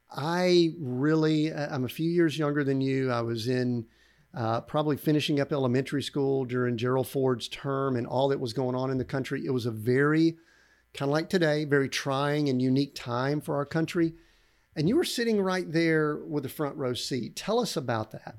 I 0.10 0.74
really 0.80 1.54
I'm 1.54 1.84
a 1.84 1.90
few 1.90 2.10
years 2.10 2.38
younger 2.38 2.64
than 2.64 2.80
you. 2.80 3.12
I 3.12 3.20
was 3.22 3.50
in 3.50 3.88
uh, 4.34 4.62
probably 4.62 4.96
finishing 4.96 5.42
up 5.42 5.52
elementary 5.52 6.02
school 6.02 6.46
during 6.46 6.78
Gerald 6.78 7.10
Ford's 7.10 7.50
term 7.50 7.98
and 7.98 8.08
all 8.08 8.30
that 8.30 8.40
was 8.40 8.54
going 8.54 8.76
on 8.76 8.90
in 8.90 8.98
the 8.98 9.04
country. 9.06 9.46
It 9.46 9.52
was 9.52 9.66
a 9.66 9.72
very, 9.72 10.38
kind 10.94 11.10
of 11.10 11.14
like 11.14 11.30
today, 11.30 11.66
very 11.66 11.90
trying 11.90 12.48
and 12.48 12.62
unique 12.62 12.96
time 12.96 13.42
for 13.42 13.58
our 13.58 13.66
country. 13.66 14.14
And 14.80 14.88
you 14.88 14.96
were 14.96 15.04
sitting 15.04 15.42
right 15.42 15.70
there 15.70 16.16
with 16.16 16.44
the 16.44 16.50
front 16.50 16.78
row 16.78 16.94
seat. 16.94 17.36
Tell 17.36 17.60
us 17.60 17.76
about 17.76 18.12
that. 18.12 18.38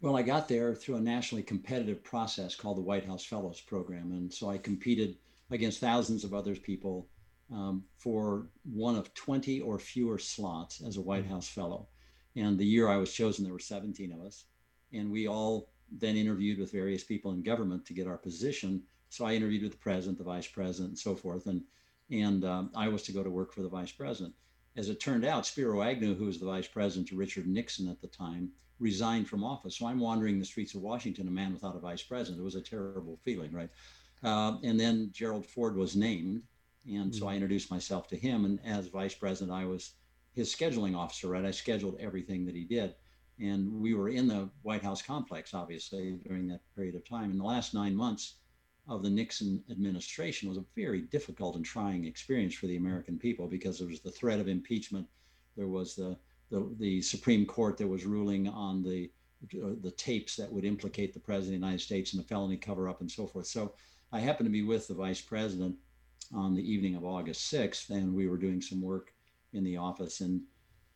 Well, 0.00 0.16
I 0.16 0.22
got 0.22 0.48
there 0.48 0.74
through 0.74 0.96
a 0.96 1.00
nationally 1.00 1.44
competitive 1.44 2.02
process 2.02 2.56
called 2.56 2.78
the 2.78 2.82
White 2.82 3.06
House 3.06 3.24
Fellows 3.24 3.60
Program. 3.60 4.10
And 4.10 4.34
so 4.34 4.50
I 4.50 4.58
competed 4.58 5.16
against 5.52 5.78
thousands 5.78 6.24
of 6.24 6.34
other 6.34 6.56
people 6.56 7.06
um, 7.52 7.84
for 7.96 8.48
one 8.64 8.96
of 8.96 9.14
20 9.14 9.60
or 9.60 9.78
fewer 9.78 10.18
slots 10.18 10.82
as 10.82 10.96
a 10.96 11.00
White. 11.00 11.26
House 11.26 11.48
Fellow. 11.48 11.86
And 12.34 12.58
the 12.58 12.66
year 12.66 12.88
I 12.88 12.96
was 12.96 13.12
chosen, 13.12 13.44
there 13.44 13.52
were 13.52 13.60
17 13.60 14.10
of 14.10 14.20
us. 14.22 14.46
and 14.92 15.12
we 15.12 15.28
all 15.28 15.68
then 15.92 16.16
interviewed 16.16 16.58
with 16.58 16.72
various 16.72 17.04
people 17.04 17.30
in 17.30 17.44
government 17.44 17.86
to 17.86 17.94
get 17.94 18.08
our 18.08 18.18
position. 18.18 18.82
So 19.10 19.24
I 19.24 19.34
interviewed 19.34 19.62
with 19.62 19.72
the 19.72 19.78
president, 19.78 20.18
the 20.18 20.24
vice 20.24 20.48
president, 20.48 20.88
and 20.88 20.98
so 20.98 21.14
forth, 21.14 21.46
and 21.46 21.62
and 22.10 22.44
um, 22.44 22.70
I 22.74 22.88
was 22.88 23.02
to 23.04 23.12
go 23.12 23.22
to 23.22 23.30
work 23.30 23.52
for 23.52 23.62
the 23.62 23.68
vice 23.68 23.92
president. 23.92 24.34
As 24.78 24.88
it 24.88 25.00
turned 25.00 25.24
out, 25.24 25.44
Spiro 25.44 25.82
Agnew, 25.82 26.14
who 26.14 26.26
was 26.26 26.38
the 26.38 26.46
vice 26.46 26.68
president 26.68 27.08
to 27.08 27.16
Richard 27.16 27.48
Nixon 27.48 27.88
at 27.88 28.00
the 28.00 28.06
time, 28.06 28.52
resigned 28.78 29.26
from 29.26 29.42
office. 29.42 29.76
So 29.76 29.86
I'm 29.86 29.98
wandering 29.98 30.38
the 30.38 30.44
streets 30.44 30.76
of 30.76 30.82
Washington, 30.82 31.26
a 31.26 31.32
man 31.32 31.52
without 31.52 31.74
a 31.74 31.80
vice 31.80 32.04
president. 32.04 32.40
It 32.40 32.44
was 32.44 32.54
a 32.54 32.60
terrible 32.60 33.18
feeling, 33.24 33.50
right? 33.50 33.70
Uh, 34.22 34.58
and 34.62 34.78
then 34.78 35.10
Gerald 35.12 35.44
Ford 35.44 35.76
was 35.76 35.96
named, 35.96 36.44
and 36.86 37.12
so 37.12 37.26
I 37.26 37.30
mm-hmm. 37.30 37.34
introduced 37.38 37.72
myself 37.72 38.06
to 38.06 38.16
him. 38.16 38.44
And 38.44 38.60
as 38.64 38.86
vice 38.86 39.16
president, 39.16 39.50
I 39.50 39.64
was 39.64 39.94
his 40.32 40.54
scheduling 40.54 40.96
officer, 40.96 41.26
right? 41.26 41.44
I 41.44 41.50
scheduled 41.50 41.98
everything 41.98 42.46
that 42.46 42.54
he 42.54 42.62
did. 42.62 42.94
And 43.40 43.80
we 43.80 43.94
were 43.94 44.10
in 44.10 44.28
the 44.28 44.48
White 44.62 44.84
House 44.84 45.02
complex, 45.02 45.54
obviously, 45.54 46.20
during 46.24 46.46
that 46.48 46.60
period 46.76 46.94
of 46.94 47.04
time. 47.04 47.32
In 47.32 47.38
the 47.38 47.44
last 47.44 47.74
nine 47.74 47.96
months 47.96 48.34
of 48.88 49.02
the 49.02 49.10
Nixon 49.10 49.62
administration 49.70 50.48
was 50.48 50.58
a 50.58 50.64
very 50.74 51.02
difficult 51.02 51.56
and 51.56 51.64
trying 51.64 52.06
experience 52.06 52.54
for 52.54 52.66
the 52.66 52.76
American 52.76 53.18
people 53.18 53.46
because 53.46 53.78
there 53.78 53.88
was 53.88 54.00
the 54.00 54.10
threat 54.10 54.40
of 54.40 54.48
impeachment. 54.48 55.06
There 55.56 55.68
was 55.68 55.94
the, 55.94 56.16
the, 56.50 56.74
the 56.78 57.02
Supreme 57.02 57.44
Court 57.44 57.76
that 57.76 57.86
was 57.86 58.06
ruling 58.06 58.48
on 58.48 58.82
the, 58.82 59.10
the 59.52 59.92
tapes 59.96 60.36
that 60.36 60.50
would 60.50 60.64
implicate 60.64 61.12
the 61.12 61.20
President 61.20 61.56
of 61.56 61.60
the 61.60 61.66
United 61.66 61.84
States 61.84 62.14
in 62.14 62.18
the 62.18 62.24
felony 62.24 62.56
cover 62.56 62.88
up 62.88 63.02
and 63.02 63.10
so 63.10 63.26
forth. 63.26 63.46
So 63.46 63.74
I 64.10 64.20
happened 64.20 64.46
to 64.46 64.52
be 64.52 64.62
with 64.62 64.88
the 64.88 64.94
Vice 64.94 65.20
President 65.20 65.76
on 66.34 66.54
the 66.54 66.72
evening 66.72 66.94
of 66.94 67.04
August 67.04 67.52
6th, 67.52 67.90
and 67.90 68.14
we 68.14 68.26
were 68.26 68.38
doing 68.38 68.62
some 68.62 68.80
work 68.80 69.12
in 69.52 69.64
the 69.64 69.76
office. 69.76 70.20
And, 70.20 70.40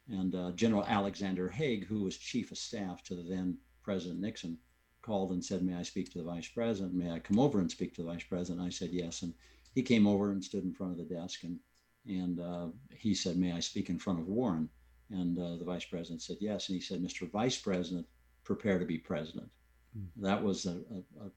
and 0.09 0.35
uh, 0.35 0.53
General 0.53 0.85
Alexander 0.87 1.49
Haig, 1.49 1.87
who 1.87 2.05
was 2.05 2.17
chief 2.17 2.53
of 2.53 2.59
staff 2.59 3.03
to 3.05 3.15
the 3.15 3.23
then 3.23 3.59
President 3.83 4.21
Nixon, 4.21 4.57
called 5.03 5.33
and 5.33 5.45
said, 5.45 5.63
May 5.63 5.75
I 5.75 5.83
speak 5.83 6.11
to 6.13 6.19
the 6.19 6.25
vice 6.25 6.49
president? 6.49 6.95
May 6.95 7.11
I 7.11 7.19
come 7.19 7.39
over 7.39 7.59
and 7.61 7.71
speak 7.71 7.95
to 7.95 8.03
the 8.03 8.09
vice 8.09 8.25
president? 8.25 8.65
I 8.65 8.71
said, 8.71 8.91
Yes. 8.93 9.23
And 9.23 9.35
he 9.75 9.83
came 9.83 10.07
over 10.07 10.31
and 10.31 10.45
stood 10.45 10.65
in 10.65 10.73
front 10.73 10.93
of 10.93 10.99
the 10.99 11.15
desk 11.15 11.45
and, 11.45 11.59
and 12.07 12.41
uh, 12.41 12.69
he 12.91 13.15
said, 13.15 13.37
May 13.37 13.53
I 13.53 13.61
speak 13.61 13.91
in 13.91 13.99
front 13.99 14.21
of 14.21 14.29
Warren? 14.29 14.69
And 15.11 15.39
uh, 15.39 15.57
the 15.57 15.65
vice 15.65 15.85
president 15.85 16.23
said, 16.23 16.39
Yes. 16.41 16.69
And 16.69 16.77
he 16.77 16.81
said, 16.81 17.03
Mr. 17.03 17.31
Vice 17.31 17.59
President, 17.59 18.07
prepare 18.45 18.79
to 18.79 18.87
be 18.87 18.99
president. 18.99 19.51
Mm-hmm. 19.97 20.25
That 20.25 20.43
was 20.43 20.67
a, 20.67 20.71
a, 20.71 21.27
a, 21.27 21.31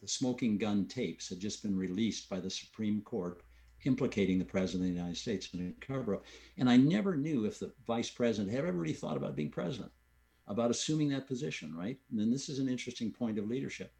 the 0.00 0.08
smoking 0.08 0.58
gun 0.58 0.86
tapes 0.86 1.28
had 1.28 1.40
just 1.40 1.62
been 1.62 1.76
released 1.76 2.28
by 2.28 2.40
the 2.40 2.50
Supreme 2.50 3.00
Court 3.02 3.42
implicating 3.84 4.38
the 4.38 4.44
president 4.44 4.88
of 4.88 4.94
the 4.94 5.00
United 5.00 5.16
States 5.16 5.48
in 5.54 5.68
a 5.68 5.84
cover 5.84 6.16
up. 6.16 6.24
And 6.56 6.68
I 6.68 6.76
never 6.76 7.16
knew 7.16 7.44
if 7.44 7.58
the 7.58 7.72
vice 7.86 8.10
president 8.10 8.52
had 8.52 8.64
ever 8.64 8.76
really 8.76 8.92
thought 8.92 9.16
about 9.16 9.36
being 9.36 9.50
president, 9.50 9.92
about 10.48 10.70
assuming 10.70 11.10
that 11.10 11.26
position, 11.26 11.76
right? 11.76 11.98
And 12.10 12.18
then 12.18 12.30
this 12.30 12.48
is 12.48 12.58
an 12.58 12.68
interesting 12.68 13.12
point 13.12 13.38
of 13.38 13.48
leadership. 13.48 13.92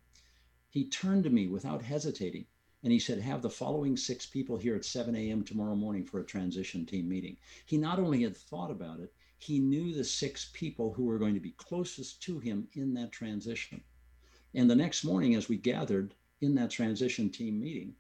He 0.71 0.89
turned 0.89 1.25
to 1.25 1.31
me 1.31 1.47
without 1.47 1.83
hesitating 1.83 2.47
and 2.83 2.93
he 2.93 2.99
said, 2.99 3.21
Have 3.21 3.43
the 3.43 3.51
following 3.51 3.97
six 3.97 4.25
people 4.27 4.57
here 4.57 4.75
at 4.75 4.85
7 4.85 5.15
a.m. 5.15 5.45
tomorrow 5.45 5.75
morning 5.75 6.05
for 6.05 6.21
a 6.21 6.25
transition 6.25 6.87
team 6.87 7.09
meeting. 7.09 7.37
He 7.67 7.77
not 7.77 7.99
only 7.99 8.23
had 8.23 8.37
thought 8.37 8.71
about 8.71 9.01
it, 9.01 9.13
he 9.37 9.59
knew 9.59 9.93
the 9.95 10.05
six 10.05 10.51
people 10.53 10.93
who 10.93 11.05
were 11.05 11.19
going 11.19 11.35
to 11.35 11.41
be 11.41 11.53
closest 11.53 12.23
to 12.23 12.39
him 12.39 12.69
in 12.75 12.95
that 12.95 13.13
transition. 13.13 13.83
And 14.55 14.71
the 14.71 14.77
next 14.77 15.05
morning, 15.05 15.35
as 15.35 15.49
we 15.49 15.57
gathered 15.57 16.15
in 16.41 16.55
that 16.55 16.71
transition 16.71 17.31
team 17.31 17.61
meeting, 17.61 17.95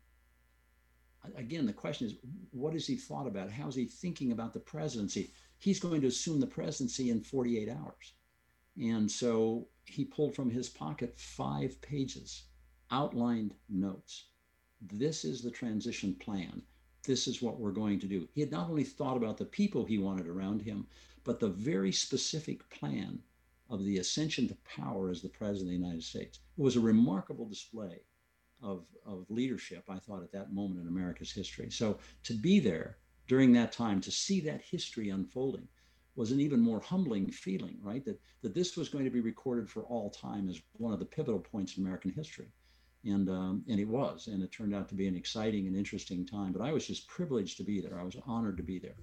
again, 1.36 1.66
the 1.66 1.72
question 1.72 2.06
is, 2.06 2.14
what 2.52 2.72
has 2.72 2.86
he 2.86 2.96
thought 2.96 3.26
about? 3.26 3.50
How's 3.50 3.74
he 3.74 3.84
thinking 3.84 4.32
about 4.32 4.52
the 4.52 4.60
presidency? 4.60 5.32
He's 5.58 5.80
going 5.80 6.00
to 6.00 6.06
assume 6.06 6.40
the 6.40 6.46
presidency 6.46 7.10
in 7.10 7.20
48 7.20 7.68
hours. 7.68 8.14
And 8.80 9.10
so 9.10 9.68
he 9.84 10.04
pulled 10.04 10.34
from 10.34 10.50
his 10.50 10.68
pocket 10.68 11.18
five 11.18 11.80
pages, 11.80 12.44
outlined 12.90 13.54
notes. 13.68 14.26
This 14.80 15.24
is 15.24 15.42
the 15.42 15.50
transition 15.50 16.14
plan. 16.14 16.62
This 17.04 17.26
is 17.26 17.42
what 17.42 17.58
we're 17.58 17.72
going 17.72 17.98
to 18.00 18.06
do. 18.06 18.28
He 18.32 18.40
had 18.40 18.52
not 18.52 18.68
only 18.68 18.84
thought 18.84 19.16
about 19.16 19.36
the 19.36 19.44
people 19.44 19.84
he 19.84 19.98
wanted 19.98 20.28
around 20.28 20.62
him, 20.62 20.86
but 21.24 21.40
the 21.40 21.48
very 21.48 21.90
specific 21.90 22.68
plan 22.70 23.20
of 23.68 23.84
the 23.84 23.98
ascension 23.98 24.46
to 24.48 24.56
power 24.64 25.10
as 25.10 25.22
the 25.22 25.28
president 25.28 25.74
of 25.74 25.80
the 25.80 25.84
United 25.86 26.04
States. 26.04 26.38
It 26.56 26.62
was 26.62 26.76
a 26.76 26.80
remarkable 26.80 27.46
display 27.46 28.02
of, 28.62 28.84
of 29.04 29.26
leadership, 29.28 29.84
I 29.88 29.98
thought, 29.98 30.22
at 30.22 30.32
that 30.32 30.52
moment 30.52 30.80
in 30.80 30.88
America's 30.88 31.32
history. 31.32 31.70
So 31.70 31.98
to 32.24 32.32
be 32.32 32.60
there 32.60 32.98
during 33.26 33.52
that 33.52 33.72
time, 33.72 34.00
to 34.02 34.10
see 34.10 34.40
that 34.40 34.62
history 34.62 35.10
unfolding, 35.10 35.68
was 36.18 36.32
an 36.32 36.40
even 36.40 36.58
more 36.58 36.80
humbling 36.80 37.30
feeling, 37.30 37.78
right? 37.80 38.04
That, 38.04 38.20
that 38.42 38.52
this 38.52 38.76
was 38.76 38.88
going 38.88 39.04
to 39.04 39.10
be 39.10 39.20
recorded 39.20 39.70
for 39.70 39.84
all 39.84 40.10
time 40.10 40.48
as 40.48 40.60
one 40.72 40.92
of 40.92 40.98
the 40.98 41.04
pivotal 41.04 41.38
points 41.38 41.76
in 41.76 41.84
American 41.84 42.10
history. 42.10 42.48
And, 43.04 43.28
um, 43.30 43.64
and 43.68 43.78
it 43.78 43.86
was, 43.86 44.26
and 44.26 44.42
it 44.42 44.50
turned 44.50 44.74
out 44.74 44.88
to 44.88 44.96
be 44.96 45.06
an 45.06 45.14
exciting 45.14 45.68
and 45.68 45.76
interesting 45.76 46.26
time. 46.26 46.50
But 46.50 46.60
I 46.60 46.72
was 46.72 46.88
just 46.88 47.06
privileged 47.06 47.56
to 47.58 47.62
be 47.62 47.80
there. 47.80 48.00
I 48.00 48.02
was 48.02 48.16
honored 48.26 48.56
to 48.56 48.64
be 48.64 48.80
there. 48.80 48.96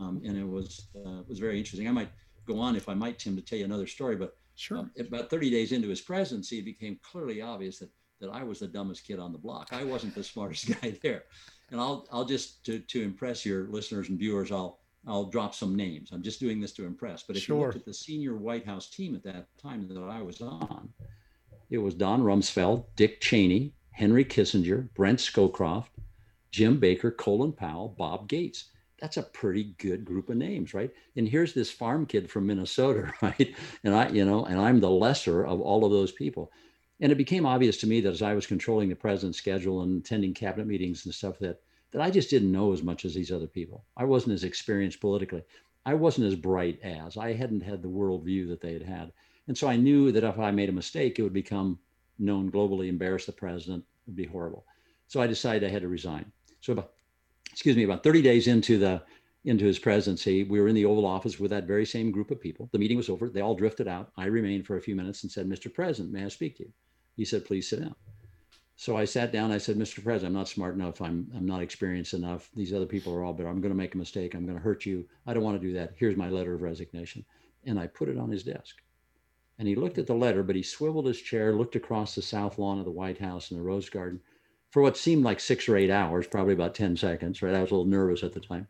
Um, 0.00 0.22
and 0.24 0.34
it 0.34 0.48
was, 0.48 0.86
uh, 0.96 1.20
was 1.28 1.38
very 1.38 1.58
interesting. 1.58 1.88
I 1.88 1.92
might 1.92 2.10
go 2.46 2.58
on, 2.58 2.74
if 2.74 2.88
I 2.88 2.94
might, 2.94 3.18
Tim, 3.18 3.36
to 3.36 3.42
tell 3.42 3.58
you 3.58 3.66
another 3.66 3.86
story, 3.86 4.16
but 4.16 4.34
sure. 4.54 4.78
Um, 4.78 4.90
about 4.98 5.28
30 5.28 5.50
days 5.50 5.72
into 5.72 5.88
his 5.88 6.00
presidency, 6.00 6.60
it 6.60 6.64
became 6.64 6.98
clearly 7.02 7.42
obvious 7.42 7.80
that 7.80 7.90
that 8.20 8.30
I 8.30 8.44
was 8.44 8.60
the 8.60 8.68
dumbest 8.68 9.04
kid 9.04 9.18
on 9.18 9.32
the 9.32 9.38
block. 9.38 9.72
I 9.72 9.82
wasn't 9.82 10.14
the 10.14 10.22
smartest 10.22 10.68
guy 10.80 10.96
there. 11.02 11.24
And 11.72 11.80
I'll 11.80 12.06
I'll 12.12 12.24
just 12.24 12.64
to 12.66 12.78
to 12.78 13.02
impress 13.02 13.44
your 13.44 13.66
listeners 13.66 14.08
and 14.08 14.18
viewers, 14.18 14.52
I'll 14.52 14.78
I'll 15.06 15.24
drop 15.24 15.54
some 15.54 15.74
names. 15.74 16.10
I'm 16.12 16.22
just 16.22 16.40
doing 16.40 16.60
this 16.60 16.72
to 16.74 16.86
impress. 16.86 17.24
But 17.24 17.36
if 17.36 17.42
sure. 17.42 17.58
you 17.58 17.66
look 17.66 17.76
at 17.76 17.84
the 17.84 17.94
senior 17.94 18.36
White 18.36 18.64
House 18.64 18.88
team 18.88 19.14
at 19.14 19.24
that 19.24 19.46
time 19.58 19.88
that 19.88 19.98
I 19.98 20.22
was 20.22 20.40
on, 20.40 20.92
it 21.70 21.78
was 21.78 21.94
Don 21.94 22.22
Rumsfeld, 22.22 22.84
Dick 22.96 23.20
Cheney, 23.20 23.74
Henry 23.90 24.24
Kissinger, 24.24 24.88
Brent 24.94 25.18
Scowcroft, 25.18 25.88
Jim 26.50 26.78
Baker, 26.78 27.10
Colin 27.10 27.52
Powell, 27.52 27.94
Bob 27.98 28.28
Gates. 28.28 28.66
That's 29.00 29.16
a 29.16 29.22
pretty 29.22 29.74
good 29.78 30.04
group 30.04 30.28
of 30.30 30.36
names, 30.36 30.74
right? 30.74 30.92
And 31.16 31.28
here's 31.28 31.52
this 31.52 31.70
farm 31.70 32.06
kid 32.06 32.30
from 32.30 32.46
Minnesota, 32.46 33.12
right? 33.22 33.54
And 33.82 33.94
I, 33.94 34.08
you 34.10 34.24
know, 34.24 34.44
and 34.44 34.60
I'm 34.60 34.78
the 34.78 34.90
lesser 34.90 35.44
of 35.44 35.60
all 35.60 35.84
of 35.84 35.90
those 35.90 36.12
people. 36.12 36.52
And 37.00 37.10
it 37.10 37.16
became 37.16 37.44
obvious 37.44 37.78
to 37.78 37.88
me 37.88 38.00
that 38.02 38.12
as 38.12 38.22
I 38.22 38.34
was 38.34 38.46
controlling 38.46 38.88
the 38.88 38.94
president's 38.94 39.38
schedule 39.38 39.82
and 39.82 40.00
attending 40.00 40.34
cabinet 40.34 40.68
meetings 40.68 41.04
and 41.04 41.12
stuff 41.12 41.38
that 41.40 41.60
that 41.92 42.02
I 42.02 42.10
just 42.10 42.30
didn't 42.30 42.52
know 42.52 42.72
as 42.72 42.82
much 42.82 43.04
as 43.04 43.14
these 43.14 43.30
other 43.30 43.46
people. 43.46 43.84
I 43.96 44.04
wasn't 44.04 44.34
as 44.34 44.44
experienced 44.44 45.00
politically. 45.00 45.44
I 45.84 45.94
wasn't 45.94 46.26
as 46.26 46.36
bright 46.36 46.80
as. 46.82 47.16
I 47.16 47.32
hadn't 47.32 47.62
had 47.62 47.82
the 47.82 47.88
worldview 47.88 48.48
that 48.48 48.60
they 48.60 48.72
had 48.72 48.82
had. 48.82 49.12
And 49.48 49.56
so 49.56 49.68
I 49.68 49.76
knew 49.76 50.12
that 50.12 50.24
if 50.24 50.38
I 50.38 50.50
made 50.50 50.68
a 50.68 50.72
mistake, 50.72 51.18
it 51.18 51.22
would 51.22 51.32
become 51.32 51.78
known 52.18 52.50
globally, 52.50 52.88
embarrass 52.88 53.26
the 53.26 53.32
president, 53.32 53.84
it 54.06 54.10
would 54.10 54.16
be 54.16 54.26
horrible. 54.26 54.64
So 55.08 55.20
I 55.20 55.26
decided 55.26 55.68
I 55.68 55.72
had 55.72 55.82
to 55.82 55.88
resign. 55.88 56.30
So 56.60 56.72
about, 56.72 56.92
excuse 57.50 57.76
me, 57.76 57.84
about 57.84 58.04
30 58.04 58.22
days 58.22 58.46
into 58.46 58.78
the 58.78 59.02
into 59.44 59.64
his 59.64 59.78
presidency, 59.78 60.44
we 60.44 60.60
were 60.60 60.68
in 60.68 60.74
the 60.74 60.84
Oval 60.84 61.04
Office 61.04 61.40
with 61.40 61.50
that 61.50 61.64
very 61.64 61.84
same 61.84 62.12
group 62.12 62.30
of 62.30 62.40
people. 62.40 62.68
The 62.70 62.78
meeting 62.78 62.96
was 62.96 63.08
over. 63.08 63.28
They 63.28 63.40
all 63.40 63.56
drifted 63.56 63.88
out. 63.88 64.12
I 64.16 64.26
remained 64.26 64.66
for 64.66 64.76
a 64.76 64.80
few 64.80 64.94
minutes 64.94 65.24
and 65.24 65.32
said, 65.32 65.48
Mr. 65.48 65.72
President, 65.72 66.14
may 66.14 66.24
I 66.24 66.28
speak 66.28 66.56
to 66.58 66.62
you? 66.62 66.72
He 67.16 67.24
said, 67.24 67.44
please 67.44 67.68
sit 67.68 67.80
down. 67.80 67.96
So 68.82 68.96
I 68.96 69.04
sat 69.04 69.30
down. 69.30 69.52
I 69.52 69.58
said, 69.58 69.76
Mr. 69.76 70.02
President, 70.02 70.30
I'm 70.30 70.40
not 70.40 70.48
smart 70.48 70.74
enough. 70.74 71.00
I'm, 71.00 71.30
I'm 71.36 71.46
not 71.46 71.62
experienced 71.62 72.14
enough. 72.14 72.50
These 72.56 72.72
other 72.72 72.84
people 72.84 73.14
are 73.14 73.22
all 73.22 73.32
better. 73.32 73.48
I'm 73.48 73.60
going 73.60 73.70
to 73.70 73.78
make 73.78 73.94
a 73.94 73.98
mistake. 73.98 74.34
I'm 74.34 74.44
going 74.44 74.58
to 74.58 74.64
hurt 74.64 74.84
you. 74.84 75.06
I 75.24 75.32
don't 75.32 75.44
want 75.44 75.62
to 75.62 75.64
do 75.64 75.72
that. 75.74 75.92
Here's 75.94 76.16
my 76.16 76.28
letter 76.28 76.52
of 76.52 76.62
resignation. 76.62 77.24
And 77.64 77.78
I 77.78 77.86
put 77.86 78.08
it 78.08 78.18
on 78.18 78.32
his 78.32 78.42
desk. 78.42 78.82
And 79.56 79.68
he 79.68 79.76
looked 79.76 79.98
at 79.98 80.08
the 80.08 80.16
letter, 80.16 80.42
but 80.42 80.56
he 80.56 80.64
swiveled 80.64 81.06
his 81.06 81.20
chair, 81.20 81.54
looked 81.54 81.76
across 81.76 82.16
the 82.16 82.22
south 82.22 82.58
lawn 82.58 82.80
of 82.80 82.84
the 82.84 82.90
White 82.90 83.18
House 83.18 83.52
and 83.52 83.60
the 83.60 83.62
Rose 83.62 83.88
Garden 83.88 84.20
for 84.68 84.82
what 84.82 84.96
seemed 84.96 85.22
like 85.22 85.38
six 85.38 85.68
or 85.68 85.76
eight 85.76 85.88
hours, 85.88 86.26
probably 86.26 86.54
about 86.54 86.74
10 86.74 86.96
seconds, 86.96 87.40
right? 87.40 87.54
I 87.54 87.60
was 87.60 87.70
a 87.70 87.74
little 87.74 87.86
nervous 87.86 88.24
at 88.24 88.32
the 88.32 88.40
time. 88.40 88.66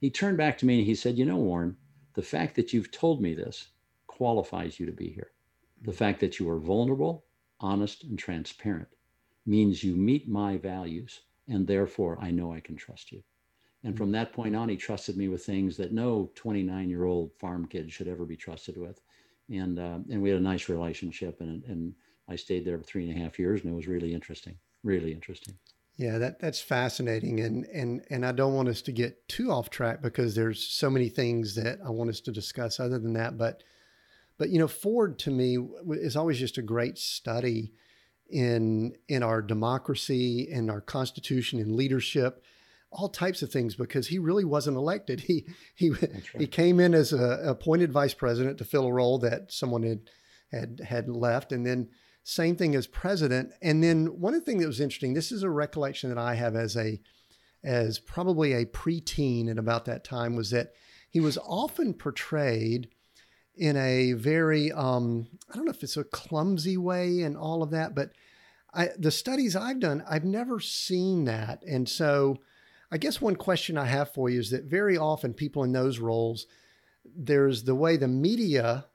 He 0.00 0.10
turned 0.10 0.38
back 0.38 0.58
to 0.58 0.66
me 0.66 0.78
and 0.78 0.86
he 0.88 0.96
said, 0.96 1.16
You 1.16 1.24
know, 1.24 1.36
Warren, 1.36 1.76
the 2.14 2.22
fact 2.22 2.56
that 2.56 2.72
you've 2.72 2.90
told 2.90 3.22
me 3.22 3.32
this 3.32 3.68
qualifies 4.08 4.80
you 4.80 4.86
to 4.86 4.92
be 4.92 5.10
here. 5.10 5.30
The 5.82 5.92
fact 5.92 6.18
that 6.18 6.40
you 6.40 6.50
are 6.50 6.58
vulnerable 6.58 7.26
honest, 7.60 8.02
and 8.02 8.18
transparent 8.18 8.88
means 9.46 9.82
you 9.82 9.96
meet 9.96 10.28
my 10.28 10.56
values, 10.56 11.20
and 11.48 11.66
therefore 11.66 12.18
I 12.20 12.30
know 12.30 12.52
I 12.52 12.60
can 12.60 12.76
trust 12.76 13.12
you. 13.12 13.22
And 13.84 13.96
from 13.96 14.12
that 14.12 14.32
point 14.32 14.54
on, 14.54 14.68
he 14.68 14.76
trusted 14.76 15.16
me 15.16 15.28
with 15.28 15.44
things 15.44 15.76
that 15.76 15.92
no 15.92 16.30
29 16.34 16.88
year 16.88 17.04
old 17.04 17.32
farm 17.38 17.66
kid 17.66 17.92
should 17.92 18.08
ever 18.08 18.24
be 18.24 18.36
trusted 18.36 18.76
with. 18.76 19.00
And, 19.50 19.78
uh, 19.78 19.98
and 20.10 20.22
we 20.22 20.30
had 20.30 20.38
a 20.38 20.42
nice 20.42 20.68
relationship, 20.68 21.40
and, 21.40 21.64
and 21.64 21.94
I 22.28 22.36
stayed 22.36 22.64
there 22.64 22.78
for 22.78 22.84
three 22.84 23.08
and 23.08 23.18
a 23.18 23.22
half 23.22 23.38
years, 23.38 23.62
and 23.62 23.72
it 23.72 23.76
was 23.76 23.88
really 23.88 24.14
interesting, 24.14 24.56
really 24.84 25.12
interesting. 25.12 25.54
Yeah, 25.96 26.18
that 26.18 26.40
that's 26.40 26.60
fascinating, 26.60 27.40
and 27.40 27.66
and 27.66 28.02
and 28.08 28.24
I 28.24 28.32
don't 28.32 28.54
want 28.54 28.68
us 28.68 28.80
to 28.82 28.92
get 28.92 29.28
too 29.28 29.50
off 29.50 29.68
track 29.68 30.00
because 30.00 30.34
there's 30.34 30.66
so 30.66 30.88
many 30.88 31.10
things 31.10 31.54
that 31.56 31.80
I 31.84 31.90
want 31.90 32.08
us 32.08 32.20
to 32.22 32.32
discuss 32.32 32.80
other 32.80 32.98
than 32.98 33.12
that. 33.12 33.36
But 33.36 33.62
but 34.38 34.48
you 34.48 34.58
know, 34.58 34.68
Ford 34.68 35.18
to 35.20 35.30
me 35.30 35.58
is 35.90 36.16
always 36.16 36.38
just 36.38 36.56
a 36.56 36.62
great 36.62 36.96
study 36.96 37.74
in 38.32 38.94
in 39.08 39.22
our 39.22 39.42
democracy 39.42 40.48
in 40.50 40.70
our 40.70 40.80
constitution 40.80 41.60
in 41.60 41.76
leadership, 41.76 42.42
all 42.90 43.08
types 43.08 43.42
of 43.42 43.52
things. 43.52 43.76
Because 43.76 44.08
he 44.08 44.18
really 44.18 44.44
wasn't 44.44 44.76
elected. 44.76 45.20
He 45.26 45.46
he 45.74 45.90
right. 45.90 46.22
he 46.38 46.46
came 46.46 46.80
in 46.80 46.94
as 46.94 47.12
a 47.12 47.40
appointed 47.44 47.92
vice 47.92 48.14
president 48.14 48.58
to 48.58 48.64
fill 48.64 48.86
a 48.86 48.92
role 48.92 49.18
that 49.18 49.52
someone 49.52 49.82
had 49.82 50.00
had 50.50 50.80
had 50.86 51.08
left, 51.08 51.52
and 51.52 51.66
then 51.66 51.88
same 52.24 52.56
thing 52.56 52.74
as 52.74 52.86
president. 52.86 53.52
And 53.60 53.82
then 53.82 54.06
one 54.20 54.34
of 54.34 54.40
the 54.40 54.46
things 54.46 54.62
that 54.62 54.68
was 54.68 54.80
interesting. 54.80 55.14
This 55.14 55.32
is 55.32 55.42
a 55.42 55.50
recollection 55.50 56.08
that 56.10 56.18
I 56.18 56.34
have 56.34 56.56
as 56.56 56.76
a 56.76 57.00
as 57.64 57.98
probably 57.98 58.52
a 58.54 58.66
preteen 58.66 59.48
at 59.50 59.58
about 59.58 59.84
that 59.84 60.04
time 60.04 60.34
was 60.34 60.50
that 60.50 60.72
he 61.10 61.20
was 61.20 61.38
often 61.38 61.94
portrayed 61.94 62.88
in 63.56 63.76
a 63.76 64.12
very 64.12 64.72
um, 64.72 65.26
I 65.50 65.56
don't 65.56 65.64
know 65.64 65.72
if 65.72 65.82
it's 65.82 65.96
a 65.96 66.04
clumsy 66.04 66.76
way 66.76 67.22
and 67.22 67.36
all 67.36 67.62
of 67.62 67.70
that, 67.70 67.94
but 67.94 68.12
I, 68.74 68.90
the 68.98 69.10
studies 69.10 69.54
I've 69.54 69.80
done, 69.80 70.02
I've 70.08 70.24
never 70.24 70.60
seen 70.60 71.24
that, 71.24 71.62
and 71.66 71.88
so 71.88 72.38
I 72.90 72.98
guess 72.98 73.20
one 73.20 73.36
question 73.36 73.78
I 73.78 73.86
have 73.86 74.12
for 74.12 74.28
you 74.28 74.40
is 74.40 74.50
that 74.50 74.64
very 74.64 74.98
often 74.98 75.32
people 75.32 75.64
in 75.64 75.72
those 75.72 75.98
roles, 75.98 76.46
there's 77.04 77.64
the 77.64 77.74
way 77.74 77.96
the 77.96 78.08
media 78.08 78.86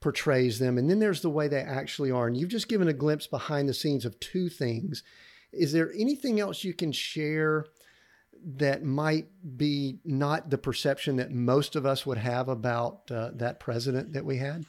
portrays 0.00 0.58
them, 0.58 0.78
and 0.78 0.88
then 0.88 1.00
there's 1.00 1.22
the 1.22 1.30
way 1.30 1.48
they 1.48 1.60
actually 1.60 2.10
are. 2.10 2.26
And 2.26 2.36
you've 2.36 2.48
just 2.48 2.68
given 2.68 2.88
a 2.88 2.92
glimpse 2.92 3.26
behind 3.26 3.68
the 3.68 3.74
scenes 3.74 4.04
of 4.04 4.18
two 4.20 4.48
things. 4.48 5.02
Is 5.52 5.72
there 5.72 5.92
anything 5.98 6.40
else 6.40 6.64
you 6.64 6.74
can 6.74 6.92
share 6.92 7.66
that 8.56 8.82
might 8.84 9.26
be 9.56 9.98
not 10.04 10.50
the 10.50 10.58
perception 10.58 11.16
that 11.16 11.30
most 11.30 11.76
of 11.76 11.86
us 11.86 12.04
would 12.06 12.18
have 12.18 12.48
about 12.48 13.10
uh, 13.10 13.30
that 13.34 13.60
president 13.60 14.12
that 14.12 14.24
we 14.24 14.36
had? 14.38 14.64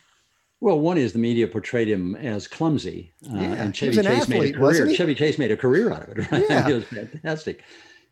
Well, 0.59 0.79
one 0.79 0.97
is 0.97 1.13
the 1.13 1.19
media 1.19 1.47
portrayed 1.47 1.88
him 1.88 2.15
as 2.15 2.47
clumsy, 2.47 3.13
uh, 3.31 3.36
Yeah, 3.36 3.41
and 3.53 3.75
Chevy 3.75 3.97
an 4.00 4.05
Chase 4.05 4.21
athlete, 4.24 4.39
made 4.41 4.55
a 4.55 4.57
career. 4.57 4.93
Chevy 4.95 5.13
Chase 5.15 5.38
made 5.38 5.51
a 5.51 5.57
career 5.57 5.91
out 5.91 6.09
of 6.09 6.17
it, 6.17 6.31
right? 6.31 6.45
Yeah. 6.50 6.67
it 6.67 6.74
was 6.74 6.83
fantastic. 6.86 7.63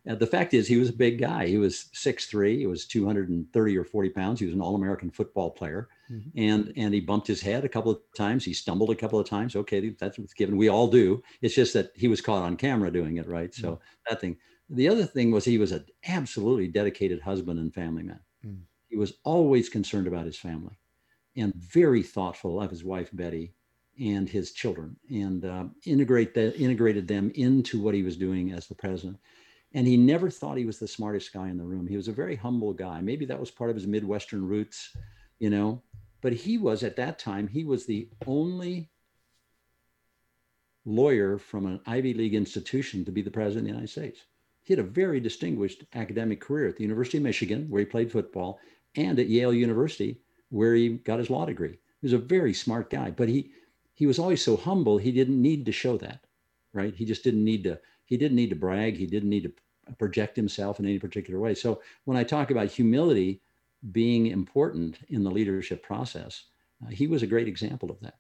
Uh, 0.07 0.13
the 0.13 0.27
fact 0.27 0.53
is, 0.53 0.67
he 0.67 0.77
was 0.77 0.89
a 0.89 0.93
big 0.93 1.17
guy. 1.19 1.47
He 1.47 1.57
was 1.57 1.89
6'3", 1.95 2.59
he 2.59 2.67
was 2.67 2.85
230 2.85 3.77
or 3.77 3.83
40 3.83 4.09
pounds. 4.12 4.39
He 4.39 4.45
was 4.45 4.53
an 4.53 4.62
All-American 4.62 5.09
football 5.09 5.50
player. 5.50 5.88
Mhm. 6.12 6.31
And 6.35 6.74
and 6.77 6.93
he 6.93 7.00
bumped 7.00 7.25
his 7.25 7.41
head 7.41 7.65
a 7.65 7.69
couple 7.69 7.91
of 7.91 7.97
times. 8.15 8.45
He 8.45 8.53
stumbled 8.53 8.91
a 8.91 8.95
couple 8.95 9.17
of 9.19 9.27
times. 9.27 9.55
Okay, 9.55 9.89
that's 10.00 10.19
what's 10.19 10.35
given. 10.35 10.55
We 10.57 10.69
all 10.69 10.88
do. 10.88 11.24
It's 11.41 11.55
just 11.55 11.74
that 11.74 11.89
he 11.95 12.07
was 12.07 12.21
caught 12.21 12.43
on 12.43 12.57
camera 12.57 12.91
doing 12.91 13.17
it, 13.17 13.27
right? 13.27 13.51
So 13.55 13.79
that 14.07 14.21
thing. 14.21 14.38
The 14.69 14.89
other 14.89 15.05
thing 15.05 15.31
was 15.31 15.45
he 15.45 15.57
was 15.57 15.72
an 15.72 15.86
absolutely 16.07 16.67
dedicated 16.67 17.22
husband 17.22 17.60
and 17.60 17.74
family 17.74 18.03
man. 18.03 18.19
Mm. 18.45 18.62
He 18.89 18.98
was 18.98 19.13
always 19.24 19.69
concerned 19.69 20.07
about 20.07 20.25
his 20.25 20.38
family 20.38 20.77
and 21.36 21.53
very 21.55 22.01
thoughtful 22.01 22.62
of 22.62 22.72
his 22.72 22.84
wife 22.84 23.10
Betty 23.13 23.53
and 24.00 24.27
his 24.27 24.51
children, 24.51 24.98
and 25.10 25.45
uh, 25.45 25.65
integrate 25.86 26.34
the, 26.34 26.57
integrated 26.57 27.07
them 27.07 27.31
into 27.36 27.81
what 27.81 27.93
he 27.93 28.03
was 28.03 28.17
doing 28.17 28.51
as 28.51 28.67
the 28.67 28.75
president. 28.75 29.17
And 29.74 29.88
he 29.88 29.98
never 29.98 30.29
thought 30.29 30.57
he 30.57 30.65
was 30.65 30.79
the 30.79 30.88
smartest 30.88 31.34
guy 31.34 31.50
in 31.50 31.57
the 31.57 31.63
room. 31.63 31.88
He 31.88 31.95
was 31.95 32.07
a 32.07 32.13
very 32.13 32.36
humble 32.36 32.74
guy. 32.74 33.01
Maybe 33.01 33.25
that 33.25 33.39
was 33.39 33.51
part 33.51 33.69
of 33.69 33.75
his 33.75 33.88
Midwestern 33.88 34.45
roots, 34.45 34.95
you 35.39 35.50
know. 35.50 35.81
But 36.22 36.34
he 36.34 36.57
was 36.57 36.84
at 36.84 36.95
that 36.98 37.19
time. 37.19 37.48
He 37.48 37.63
was 37.63 37.86
the 37.86 38.10
only 38.25 38.89
lawyer 40.86 41.38
from 41.38 41.65
an 41.65 41.81
Ivy 41.86 42.13
League 42.13 42.36
institution 42.36 43.05
to 43.05 43.12
be 43.12 43.22
the 43.22 43.31
president 43.31 43.60
of 43.60 43.63
the 43.65 43.69
United 43.69 43.89
States. 43.89 44.19
He 44.65 44.74
had 44.74 44.79
a 44.79 44.89
very 44.89 45.19
distinguished 45.19 45.86
academic 45.93 46.41
career 46.41 46.67
at 46.67 46.75
the 46.75 46.84
University 46.84 47.17
of 47.17 47.24
Michigan, 47.24 47.69
where 47.69 47.81
he 47.81 47.86
played 47.86 48.12
football, 48.12 48.60
and 48.95 49.19
at 49.19 49.29
Yale 49.29 49.53
University, 49.53 50.19
where 50.50 50.74
he 50.74 50.89
got 50.89 51.19
his 51.19 51.29
law 51.29 51.45
degree. 51.45 51.77
He 52.01 52.05
was 52.05 52.13
a 52.13 52.17
very 52.17 52.53
smart 52.53 52.89
guy, 52.89 53.12
but 53.12 53.29
he 53.29 53.51
he 53.93 54.07
was 54.07 54.19
always 54.19 54.43
so 54.43 54.57
humble. 54.57 54.98
He 54.98 55.12
didn't 55.12 55.41
need 55.41 55.65
to 55.67 55.72
show 55.72 55.98
that, 55.98 56.25
right? 56.74 56.93
He 56.93 57.05
just 57.05 57.24
didn't 57.24 57.46
need 57.46 57.63
to. 57.63 57.79
He 58.05 58.18
didn't 58.18 58.35
need 58.35 58.50
to 58.50 58.55
brag. 58.55 58.98
He 58.98 59.05
didn't 59.05 59.29
need 59.29 59.44
to 59.44 59.94
project 59.94 60.35
himself 60.35 60.79
in 60.79 60.85
any 60.85 61.00
particular 61.00 61.39
way. 61.39 61.53
So 61.53 61.81
when 62.05 62.18
I 62.18 62.24
talk 62.24 62.50
about 62.50 62.72
humility 62.72 63.42
being 63.92 64.27
important 64.27 64.98
in 65.09 65.24
the 65.24 65.31
leadership 65.31 65.83
process, 65.83 66.46
uh, 66.83 66.89
he 66.89 67.05
was 67.05 67.22
a 67.22 67.27
great 67.27 67.48
example 67.48 67.92
of 67.92 68.00
that. 68.01 68.16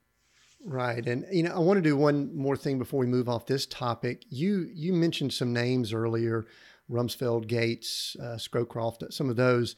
Right. 0.67 1.05
And 1.05 1.25
you 1.31 1.43
know, 1.43 1.53
I 1.53 1.59
want 1.59 1.77
to 1.77 1.81
do 1.81 1.95
one 1.95 2.35
more 2.35 2.57
thing 2.57 2.79
before 2.79 2.99
we 2.99 3.05
move 3.05 3.29
off 3.29 3.45
this 3.45 3.65
topic. 3.67 4.25
You 4.29 4.67
you 4.73 4.93
mentioned 4.93 5.31
some 5.31 5.53
names 5.53 5.93
earlier, 5.93 6.47
Rumsfeld, 6.89 7.47
Gates, 7.47 8.15
uh, 8.19 8.37
Scowcroft, 8.37 9.13
some 9.13 9.29
of 9.29 9.35
those. 9.35 9.75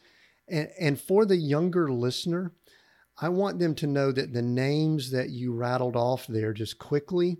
And, 0.48 0.70
and 0.80 1.00
for 1.00 1.26
the 1.26 1.36
younger 1.36 1.92
listener, 1.92 2.54
I 3.20 3.28
want 3.30 3.60
them 3.60 3.76
to 3.76 3.88
know 3.88 4.14
that 4.14 4.32
the 4.34 4.42
names 4.42 5.12
that 5.12 5.30
you 5.30 5.54
rattled 5.54 5.98
off 5.98 6.26
there 6.28 6.54
just 6.54 6.80
quickly, 6.80 7.38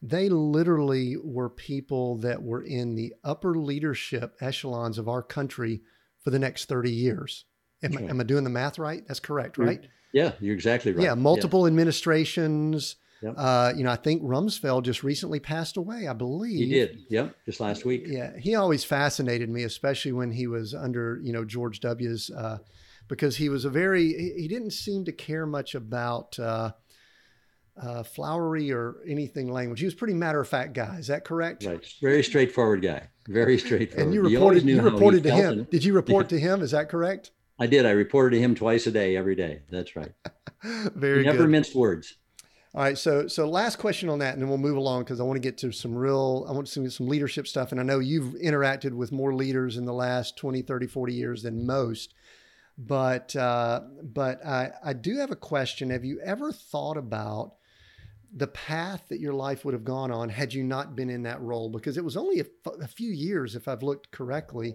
they 0.00 0.28
literally 0.28 1.16
were 1.16 1.50
people 1.50 2.16
that 2.18 2.42
were 2.42 2.62
in 2.62 2.94
the 2.94 3.12
upper 3.24 3.56
leadership 3.56 4.36
echelons 4.40 4.98
of 4.98 5.08
our 5.08 5.22
country 5.22 5.82
for 6.22 6.30
the 6.30 6.38
next 6.38 6.66
30 6.66 6.92
years. 6.92 7.44
Am, 7.82 7.96
I- 7.96 8.00
Sure. 8.02 8.10
am 8.10 8.20
I 8.20 8.24
doing 8.24 8.44
the 8.44 8.50
math 8.50 8.78
right? 8.78 9.02
That's 9.08 9.18
correct, 9.20 9.58
right? 9.58 9.84
Yeah, 10.14 10.32
you're 10.40 10.54
exactly 10.54 10.92
right. 10.92 11.04
Yeah, 11.04 11.14
multiple 11.14 11.66
administrations. 11.66 12.96
Yep. 13.20 13.34
Uh, 13.36 13.72
you 13.74 13.84
know, 13.84 13.90
I 13.90 13.96
think 13.96 14.22
Rumsfeld 14.22 14.84
just 14.84 15.02
recently 15.02 15.40
passed 15.40 15.76
away, 15.76 16.06
I 16.06 16.12
believe. 16.12 16.58
He 16.58 16.68
did. 16.68 17.00
Yep, 17.08 17.34
just 17.46 17.58
last 17.58 17.84
week. 17.84 18.04
Yeah, 18.06 18.30
he 18.38 18.54
always 18.54 18.84
fascinated 18.84 19.48
me, 19.48 19.64
especially 19.64 20.12
when 20.12 20.30
he 20.30 20.46
was 20.46 20.74
under, 20.74 21.20
you 21.22 21.32
know, 21.32 21.44
George 21.44 21.80
W.'s, 21.80 22.30
uh, 22.30 22.58
because 23.08 23.36
he 23.36 23.48
was 23.48 23.64
a 23.64 23.70
very, 23.70 24.34
he, 24.36 24.46
didn't 24.46 24.72
seem 24.72 25.04
to 25.06 25.12
care 25.12 25.46
much 25.46 25.74
about 25.74 26.38
uh, 26.38 26.72
uh, 27.80 28.02
flowery 28.02 28.70
or 28.70 28.96
anything 29.08 29.50
language. 29.50 29.80
He 29.80 29.86
was 29.86 29.94
pretty 29.94 30.14
matter 30.14 30.40
of 30.40 30.48
fact 30.48 30.74
guy. 30.74 30.98
Is 30.98 31.08
that 31.08 31.24
correct? 31.24 31.64
Right. 31.64 31.84
Very 32.00 32.22
straightforward 32.22 32.82
guy. 32.82 33.08
Very 33.26 33.58
straightforward. 33.58 34.04
And 34.04 34.14
you 34.14 34.22
reported, 34.22 34.64
you 34.64 34.80
reported 34.82 35.22
to 35.24 35.30
him. 35.30 35.66
Did 35.70 35.82
you 35.82 35.94
report 35.94 36.28
to 36.30 36.38
him? 36.38 36.60
Is 36.60 36.72
that 36.72 36.88
correct? 36.88 37.30
I 37.58 37.66
did. 37.66 37.86
I 37.86 37.90
reported 37.90 38.36
to 38.36 38.42
him 38.42 38.54
twice 38.54 38.86
a 38.86 38.90
day, 38.90 39.16
every 39.16 39.36
day. 39.36 39.62
That's 39.70 39.94
right. 39.94 40.12
Very 40.62 41.20
He 41.20 41.24
never 41.24 41.38
good. 41.38 41.50
minced 41.50 41.74
words. 41.74 42.16
All 42.74 42.82
right, 42.82 42.98
so 42.98 43.28
so 43.28 43.48
last 43.48 43.78
question 43.78 44.08
on 44.08 44.18
that, 44.18 44.34
and 44.34 44.42
then 44.42 44.48
we'll 44.48 44.58
move 44.58 44.76
along 44.76 45.04
because 45.04 45.20
I 45.20 45.22
want 45.22 45.36
to 45.36 45.40
get 45.40 45.58
to 45.58 45.70
some 45.70 45.94
real, 45.94 46.44
I 46.48 46.52
want 46.52 46.66
to 46.66 46.72
see 46.72 46.88
some 46.88 47.06
leadership 47.06 47.46
stuff, 47.46 47.70
and 47.70 47.80
I 47.80 47.84
know 47.84 48.00
you've 48.00 48.34
interacted 48.34 48.92
with 48.94 49.12
more 49.12 49.32
leaders 49.32 49.76
in 49.76 49.84
the 49.84 49.92
last 49.92 50.36
20, 50.36 50.62
30, 50.62 50.88
40 50.88 51.14
years 51.14 51.44
than 51.44 51.64
most, 51.64 52.14
but 52.76 53.36
uh, 53.36 53.82
but 54.02 54.44
I, 54.44 54.72
I 54.84 54.92
do 54.92 55.18
have 55.18 55.30
a 55.30 55.36
question. 55.36 55.90
Have 55.90 56.04
you 56.04 56.18
ever 56.24 56.50
thought 56.50 56.96
about 56.96 57.54
the 58.36 58.48
path 58.48 59.04
that 59.08 59.20
your 59.20 59.34
life 59.34 59.64
would 59.64 59.74
have 59.74 59.84
gone 59.84 60.10
on 60.10 60.28
had 60.28 60.52
you 60.52 60.64
not 60.64 60.96
been 60.96 61.10
in 61.10 61.22
that 61.22 61.40
role? 61.40 61.68
Because 61.70 61.96
it 61.96 62.04
was 62.04 62.16
only 62.16 62.40
a, 62.40 62.44
f- 62.66 62.72
a 62.82 62.88
few 62.88 63.12
years, 63.12 63.54
if 63.54 63.68
I've 63.68 63.84
looked 63.84 64.10
correctly. 64.10 64.74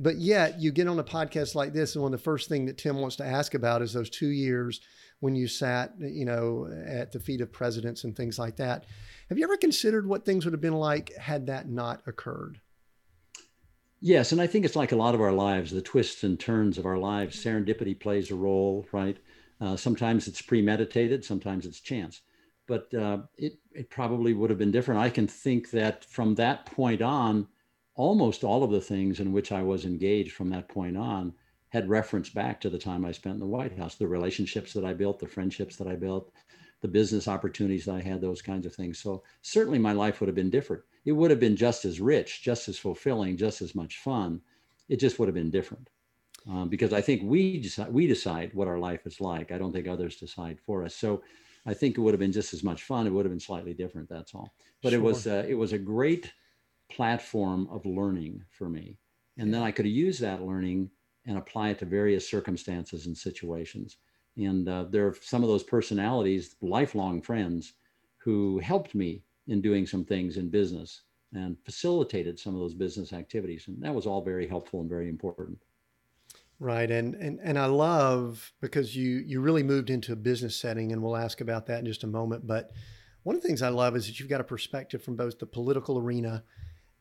But 0.00 0.18
yet, 0.18 0.60
you 0.60 0.70
get 0.70 0.86
on 0.86 0.98
a 1.00 1.04
podcast 1.04 1.56
like 1.56 1.72
this, 1.72 1.96
and 1.96 2.02
one 2.02 2.14
of 2.14 2.20
the 2.20 2.24
first 2.24 2.48
thing 2.48 2.66
that 2.66 2.78
Tim 2.78 2.98
wants 2.98 3.16
to 3.16 3.26
ask 3.26 3.54
about 3.54 3.82
is 3.82 3.92
those 3.92 4.08
two 4.08 4.28
years 4.28 4.80
when 5.18 5.34
you 5.34 5.48
sat, 5.48 5.94
you 5.98 6.24
know, 6.24 6.68
at 6.86 7.10
the 7.10 7.18
feet 7.18 7.40
of 7.40 7.52
presidents 7.52 8.04
and 8.04 8.16
things 8.16 8.38
like 8.38 8.56
that. 8.56 8.84
Have 9.28 9.38
you 9.38 9.44
ever 9.44 9.56
considered 9.56 10.06
what 10.06 10.24
things 10.24 10.44
would 10.44 10.54
have 10.54 10.60
been 10.60 10.74
like 10.74 11.12
had 11.16 11.46
that 11.46 11.68
not 11.68 12.02
occurred? 12.06 12.60
Yes, 14.00 14.30
and 14.30 14.40
I 14.40 14.46
think 14.46 14.64
it's 14.64 14.76
like 14.76 14.92
a 14.92 14.96
lot 14.96 15.16
of 15.16 15.20
our 15.20 15.32
lives, 15.32 15.72
the 15.72 15.82
twists 15.82 16.22
and 16.22 16.38
turns 16.38 16.78
of 16.78 16.86
our 16.86 16.98
lives. 16.98 17.44
Serendipity 17.44 17.98
plays 17.98 18.30
a 18.30 18.36
role, 18.36 18.86
right? 18.92 19.16
Uh, 19.60 19.76
sometimes 19.76 20.28
it's 20.28 20.40
premeditated, 20.40 21.24
sometimes 21.24 21.66
it's 21.66 21.80
chance. 21.80 22.20
But 22.68 22.94
uh, 22.94 23.22
it, 23.36 23.54
it 23.72 23.90
probably 23.90 24.34
would 24.34 24.50
have 24.50 24.58
been 24.58 24.70
different. 24.70 25.00
I 25.00 25.10
can 25.10 25.26
think 25.26 25.70
that 25.70 26.04
from 26.04 26.36
that 26.36 26.66
point 26.66 27.02
on, 27.02 27.48
almost 27.98 28.44
all 28.44 28.62
of 28.62 28.70
the 28.70 28.80
things 28.80 29.18
in 29.18 29.32
which 29.32 29.50
I 29.50 29.60
was 29.60 29.84
engaged 29.84 30.32
from 30.32 30.50
that 30.50 30.68
point 30.68 30.96
on 30.96 31.34
had 31.70 31.88
reference 31.88 32.30
back 32.30 32.60
to 32.60 32.70
the 32.70 32.78
time 32.78 33.04
I 33.04 33.10
spent 33.10 33.34
in 33.34 33.40
the 33.40 33.46
White 33.46 33.76
House, 33.76 33.96
the 33.96 34.06
relationships 34.06 34.72
that 34.72 34.84
I 34.84 34.94
built, 34.94 35.18
the 35.18 35.26
friendships 35.26 35.74
that 35.76 35.88
I 35.88 35.96
built, 35.96 36.32
the 36.80 36.86
business 36.86 37.26
opportunities 37.26 37.84
that 37.86 37.96
I 37.96 38.00
had, 38.00 38.20
those 38.20 38.40
kinds 38.40 38.66
of 38.66 38.74
things. 38.74 39.00
So 39.00 39.24
certainly 39.42 39.80
my 39.80 39.92
life 39.92 40.20
would 40.20 40.28
have 40.28 40.36
been 40.36 40.48
different. 40.48 40.84
It 41.04 41.12
would 41.12 41.32
have 41.32 41.40
been 41.40 41.56
just 41.56 41.84
as 41.84 42.00
rich, 42.00 42.40
just 42.40 42.68
as 42.68 42.78
fulfilling, 42.78 43.36
just 43.36 43.60
as 43.62 43.74
much 43.74 43.98
fun. 43.98 44.42
It 44.88 45.00
just 45.00 45.18
would 45.18 45.26
have 45.26 45.34
been 45.34 45.50
different. 45.50 45.90
Um, 46.48 46.68
because 46.68 46.92
I 46.92 47.00
think 47.00 47.22
we 47.24 47.58
decide, 47.60 47.92
we 47.92 48.06
decide 48.06 48.54
what 48.54 48.68
our 48.68 48.78
life 48.78 49.06
is 49.06 49.20
like. 49.20 49.50
I 49.50 49.58
don't 49.58 49.72
think 49.72 49.88
others 49.88 50.16
decide 50.16 50.60
for 50.60 50.84
us. 50.84 50.94
So 50.94 51.20
I 51.66 51.74
think 51.74 51.98
it 51.98 52.00
would 52.00 52.14
have 52.14 52.20
been 52.20 52.32
just 52.32 52.54
as 52.54 52.62
much 52.62 52.84
fun. 52.84 53.08
It 53.08 53.10
would 53.10 53.26
have 53.26 53.32
been 53.32 53.40
slightly 53.40 53.74
different. 53.74 54.08
That's 54.08 54.34
all. 54.36 54.54
But 54.84 54.92
it 54.92 55.02
was 55.02 55.26
uh, 55.26 55.44
it 55.48 55.54
was 55.54 55.72
a 55.72 55.78
great 55.78 56.32
platform 56.90 57.68
of 57.70 57.84
learning 57.86 58.44
for 58.50 58.68
me, 58.68 58.98
and 59.36 59.52
then 59.52 59.62
I 59.62 59.70
could 59.70 59.86
use 59.86 60.18
that 60.18 60.42
learning 60.42 60.90
and 61.26 61.38
apply 61.38 61.70
it 61.70 61.78
to 61.80 61.84
various 61.84 62.28
circumstances 62.28 63.06
and 63.06 63.16
situations. 63.16 63.98
And 64.36 64.68
uh, 64.68 64.84
there 64.90 65.06
are 65.06 65.16
some 65.20 65.42
of 65.42 65.48
those 65.48 65.64
personalities, 65.64 66.56
lifelong 66.60 67.20
friends, 67.20 67.74
who 68.18 68.58
helped 68.58 68.94
me 68.94 69.22
in 69.46 69.60
doing 69.60 69.86
some 69.86 70.04
things 70.04 70.36
in 70.36 70.48
business 70.48 71.02
and 71.34 71.56
facilitated 71.64 72.38
some 72.38 72.54
of 72.54 72.60
those 72.60 72.74
business 72.74 73.12
activities. 73.12 73.64
And 73.68 73.82
that 73.82 73.94
was 73.94 74.06
all 74.06 74.22
very 74.22 74.46
helpful 74.46 74.80
and 74.80 74.88
very 74.88 75.08
important. 75.08 75.58
Right. 76.60 76.90
And 76.90 77.14
and 77.14 77.38
and 77.42 77.58
I 77.58 77.66
love 77.66 78.52
because 78.60 78.96
you 78.96 79.18
you 79.18 79.40
really 79.40 79.62
moved 79.62 79.90
into 79.90 80.12
a 80.12 80.16
business 80.16 80.56
setting 80.56 80.92
and 80.92 81.02
we'll 81.02 81.16
ask 81.16 81.40
about 81.40 81.66
that 81.66 81.78
in 81.78 81.86
just 81.86 82.02
a 82.02 82.08
moment. 82.08 82.46
But 82.46 82.72
one 83.22 83.36
of 83.36 83.42
the 83.42 83.46
things 83.46 83.62
I 83.62 83.68
love 83.68 83.94
is 83.94 84.06
that 84.06 84.18
you've 84.18 84.28
got 84.28 84.40
a 84.40 84.44
perspective 84.44 85.02
from 85.02 85.14
both 85.14 85.38
the 85.38 85.46
political 85.46 85.98
arena 85.98 86.42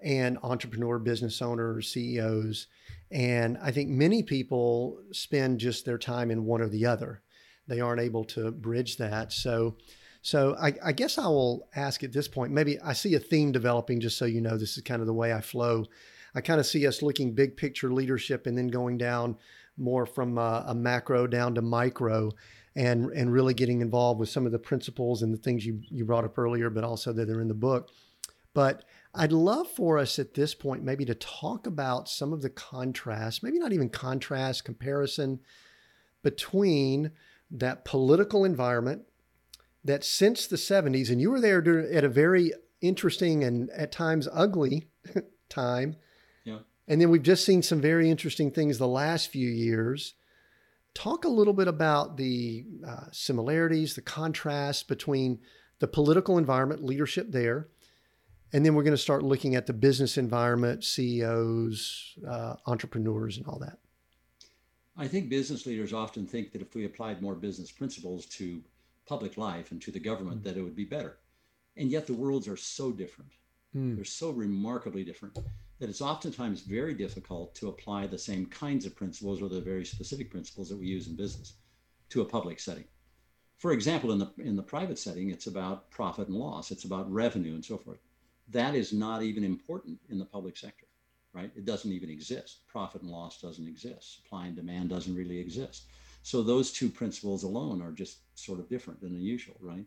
and 0.02 0.38
entrepreneur 0.44 1.00
business 1.00 1.42
owners, 1.42 1.92
CEOs. 1.92 2.68
And 3.12 3.58
I 3.62 3.72
think 3.72 3.90
many 3.90 4.24
people 4.24 5.00
spend 5.12 5.60
just 5.60 5.86
their 5.86 5.98
time 5.98 6.30
in 6.32 6.46
one 6.46 6.62
or 6.62 6.70
the 6.70 6.86
other. 6.86 7.22
they 7.68 7.82
aren't 7.82 8.02
able 8.02 8.24
to 8.24 8.52
bridge 8.52 8.96
that. 8.98 9.34
So, 9.34 9.76
so 10.22 10.56
I, 10.60 10.74
I, 10.84 10.92
guess 10.94 11.18
I 11.18 11.28
will 11.28 11.68
ask 11.76 12.04
at 12.04 12.14
this 12.14 12.28
point. 12.28 12.54
Maybe 12.54 12.80
I 12.80 12.94
see 12.94 13.16
a 13.16 13.20
theme 13.20 13.52
developing. 13.52 14.00
Just 14.00 14.18
so 14.18 14.26
you 14.26 14.42
know, 14.42 14.58
this 14.58 14.78
is 14.78 14.84
kind 14.84 15.02
of 15.02 15.08
the 15.08 15.14
way 15.14 15.34
I 15.34 15.42
flow. 15.42 15.86
I 16.34 16.42
kind 16.42 16.60
of 16.60 16.66
see 16.66 16.88
us 16.88 17.02
looking 17.02 17.34
big 17.34 17.58
picture 17.58 17.92
leadership 17.92 18.48
and 18.48 18.58
then 18.58 18.68
going 18.68 18.98
down 18.98 19.38
more 19.78 20.06
from 20.06 20.38
a, 20.38 20.66
a 20.68 20.76
macro 20.76 21.28
down 21.28 21.56
to 21.56 21.62
micro, 21.62 22.32
and 22.76 23.12
and 23.12 23.32
really 23.32 23.54
getting 23.54 23.82
involved 23.82 24.20
with 24.20 24.30
some 24.30 24.46
of 24.46 24.52
the 24.52 24.60
principles 24.60 25.24
and 25.24 25.34
the 25.34 25.38
things 25.38 25.66
you 25.66 25.82
you 25.90 26.06
brought 26.06 26.26
up 26.26 26.38
earlier, 26.38 26.70
but 26.70 26.84
also 26.84 27.12
that 27.14 27.30
are 27.30 27.42
in 27.42 27.48
the 27.48 27.54
book. 27.54 27.90
But 28.54 28.86
I'd 29.18 29.32
love 29.32 29.68
for 29.68 29.98
us 29.98 30.20
at 30.20 30.36
this 30.36 30.54
point 30.54 30.84
maybe 30.84 31.04
to 31.06 31.16
talk 31.16 31.66
about 31.66 32.08
some 32.08 32.32
of 32.32 32.42
the 32.42 32.50
contrast, 32.50 33.42
maybe 33.42 33.58
not 33.58 33.74
even 33.74 33.90
contrast, 33.90 34.64
comparison 34.64 35.40
between 36.24 37.12
that 37.50 37.84
political 37.84 38.46
environment 38.46 39.04
that 39.84 40.04
since 40.04 40.46
the 40.46 40.56
70s, 40.56 41.10
and 41.10 41.20
you 41.20 41.32
were 41.32 41.42
there 41.42 41.60
at 41.92 42.04
a 42.04 42.10
very 42.10 42.52
interesting 42.82 43.44
and 43.44 43.70
at 43.72 43.92
times 43.92 44.28
ugly 44.32 44.88
time. 45.50 45.96
Yeah. 46.44 46.60
And 46.88 47.02
then 47.02 47.10
we've 47.10 47.24
just 47.24 47.46
seen 47.46 47.64
some 47.64 47.82
very 47.82 48.10
interesting 48.10 48.52
things 48.52 48.78
the 48.78 48.88
last 48.88 49.30
few 49.30 49.50
years. 49.50 50.14
Talk 50.94 51.26
a 51.26 51.30
little 51.30 51.54
bit 51.54 51.68
about 51.68 52.18
the 52.18 52.66
uh, 52.86 53.06
similarities, 53.12 53.96
the 53.96 54.02
contrast 54.02 54.88
between 54.88 55.40
the 55.80 55.88
political 55.88 56.38
environment, 56.38 56.84
leadership 56.84 57.32
there, 57.32 57.68
and 58.54 58.66
then 58.66 58.76
we're 58.76 58.84
going 58.84 58.96
to 58.96 58.98
start 58.98 59.24
looking 59.24 59.56
at 59.56 59.66
the 59.66 59.74
business 59.74 60.18
environment, 60.18 60.84
CEOs, 60.84 62.16
uh, 62.28 62.56
entrepreneurs, 62.66 63.38
and 63.38 63.46
all 63.46 63.60
that. 63.60 63.78
I 64.96 65.08
think 65.08 65.30
business 65.30 65.66
leaders 65.66 65.94
often 65.94 66.26
think 66.26 66.52
that 66.54 66.62
if 66.62 66.74
we 66.74 66.86
applied 66.86 67.22
more 67.22 67.36
business 67.36 67.72
principles 67.72 68.26
to 68.28 68.62
public 69.06 69.38
life 69.38 69.72
and 69.72 69.82
to 69.82 69.92
the 69.92 70.00
government, 70.00 70.42
mm. 70.42 70.44
that 70.46 70.58
it 70.58 70.62
would 70.62 70.76
be 70.76 70.86
better. 70.86 71.18
And 71.76 71.92
yet 71.92 72.08
the 72.08 72.14
worlds 72.14 72.48
are 72.48 72.58
so 72.58 72.92
different. 72.92 73.32
Mm. 73.76 73.96
They're 73.96 74.06
so 74.06 74.32
remarkably 74.32 75.04
different 75.04 75.38
that 75.80 75.90
it's 75.90 76.02
oftentimes 76.02 76.62
very 76.62 76.96
difficult 76.96 77.54
to 77.56 77.68
apply 77.68 78.08
the 78.08 78.18
same 78.18 78.48
kinds 78.48 78.86
of 78.86 78.96
principles 78.96 79.42
or 79.42 79.50
the 79.50 79.62
very 79.62 79.86
specific 79.86 80.32
principles 80.32 80.70
that 80.70 80.78
we 80.78 80.88
use 80.88 81.08
in 81.08 81.16
business 81.16 81.54
to 82.10 82.22
a 82.22 82.26
public 82.26 82.60
setting. 82.60 82.86
For 83.58 83.74
example, 83.74 84.12
in 84.12 84.20
the 84.20 84.32
in 84.38 84.56
the 84.56 84.64
private 84.64 84.98
setting, 84.98 85.30
it's 85.30 85.48
about 85.48 85.90
profit 85.92 86.28
and 86.28 86.38
loss, 86.38 86.72
it's 86.72 86.86
about 86.86 87.12
revenue 87.12 87.54
and 87.54 87.66
so 87.66 87.78
forth 87.78 88.00
that 88.50 88.76
is 88.76 88.94
not 88.94 89.24
even 89.24 89.44
important 89.44 90.00
in 90.10 90.18
the 90.18 90.26
public 90.26 90.58
sector, 90.58 90.88
right? 91.34 91.52
It 91.56 91.66
doesn't 91.66 91.92
even 91.92 92.10
exist. 92.10 92.68
Profit 92.68 93.02
and 93.02 93.12
loss 93.12 93.42
doesn't 93.42 93.68
exist. 93.68 94.18
Supply 94.18 94.48
and 94.48 94.56
demand 94.56 94.90
doesn't 94.90 95.16
really 95.16 95.40
exist. 95.40 95.86
So 96.24 96.44
those 96.44 96.72
two 96.72 96.90
principles 96.90 97.44
alone 97.44 97.82
are 97.82 97.92
just 97.92 98.20
sort 98.36 98.60
of 98.60 98.70
different 98.70 99.02
than 99.02 99.14
the 99.14 99.24
usual, 99.24 99.56
right? 99.62 99.86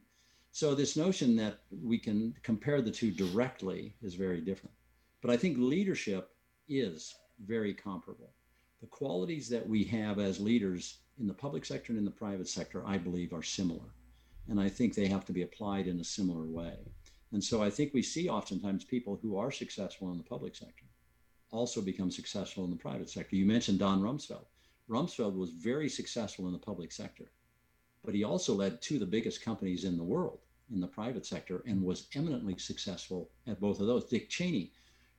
So 0.53 0.75
this 0.75 0.97
notion 0.97 1.37
that 1.37 1.61
we 1.83 1.99
can 1.99 2.35
compare 2.43 2.83
the 2.83 2.91
two 2.91 3.11
directly 3.11 3.95
is 4.03 4.15
very 4.15 4.41
different. 4.41 4.75
But 5.23 5.31
I 5.31 5.37
think 5.37 5.59
leadership 5.59 6.31
is 6.69 7.15
very 7.47 7.75
comparable. 7.75 8.31
The 8.81 8.87
qualities 8.87 9.49
that 9.51 9.69
we 9.69 9.85
have 9.85 10.19
as 10.19 10.41
leaders 10.41 10.99
in 11.19 11.27
the 11.27 11.35
public 11.35 11.65
sector 11.65 11.93
and 11.93 11.99
in 11.99 12.05
the 12.05 12.11
private 12.11 12.49
sector, 12.49 12.83
I 12.87 12.97
believe, 12.97 13.33
are 13.33 13.43
similar. 13.43 13.95
And 14.49 14.59
I 14.59 14.69
think 14.69 14.95
they 14.95 15.07
have 15.07 15.25
to 15.27 15.33
be 15.33 15.43
applied 15.43 15.87
in 15.87 16.01
a 16.01 16.05
similar 16.05 16.47
way. 16.47 16.79
And 17.33 17.43
so 17.43 17.63
I 17.63 17.71
think 17.71 17.95
we 17.95 18.03
see 18.03 18.29
oftentimes 18.29 18.85
people 18.85 19.19
who 19.23 19.37
are 19.39 19.53
successful 19.53 20.11
in 20.11 20.19
the 20.19 20.25
public 20.25 20.57
sector 20.57 20.87
also 21.51 21.81
become 21.81 22.11
successful 22.11 22.65
in 22.65 22.71
the 22.71 22.77
private 22.77 23.11
sector. 23.11 23.37
You 23.37 23.47
mentioned 23.47 23.79
Don 23.79 24.01
Rumsfeld. 24.01 24.47
Rumsfeld 24.89 25.37
was 25.37 25.51
very 25.51 25.89
successful 25.89 26.47
in 26.47 26.53
the 26.53 26.59
public 26.59 26.93
sector, 26.93 27.31
but 28.05 28.15
he 28.15 28.25
also 28.25 28.55
led 28.55 28.81
two 28.81 28.95
of 28.95 29.01
the 29.01 29.07
biggest 29.07 29.43
companies 29.43 29.85
in 29.85 29.97
the 29.97 30.03
world 30.05 30.41
in 30.73 30.81
the 30.81 30.87
private 30.87 31.27
sector 31.27 31.63
and 31.67 31.83
was 31.83 32.07
eminently 32.15 32.57
successful 32.59 33.31
at 33.47 33.61
both 33.61 33.81
of 33.81 33.87
those. 33.87 34.05
Dick 34.05 34.29
Cheney, 34.29 34.73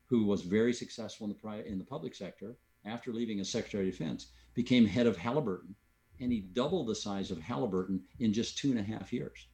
who 0.06 0.26
was 0.26 0.42
very 0.42 0.74
successful 0.74 1.26
in 1.26 1.30
the 1.30 1.40
pri- 1.40 1.62
in 1.62 1.78
the 1.78 1.86
public 1.86 2.16
sector 2.16 2.56
after 2.86 3.14
leaving 3.14 3.40
as 3.40 3.50
Secretary 3.50 3.90
of 3.90 3.98
Defense, 3.98 4.28
became 4.54 4.86
head 4.86 5.08
of 5.08 5.18
Halliburton, 5.18 5.76
and 6.20 6.32
he 6.32 6.42
doubled 6.42 6.88
the 6.88 6.96
size 6.96 7.32
of 7.32 7.40
Halliburton 7.40 8.02
in 8.20 8.34
just 8.34 8.58
two 8.58 8.72
and 8.72 8.80
a 8.80 8.84
half 8.84 9.14
years. 9.14 9.48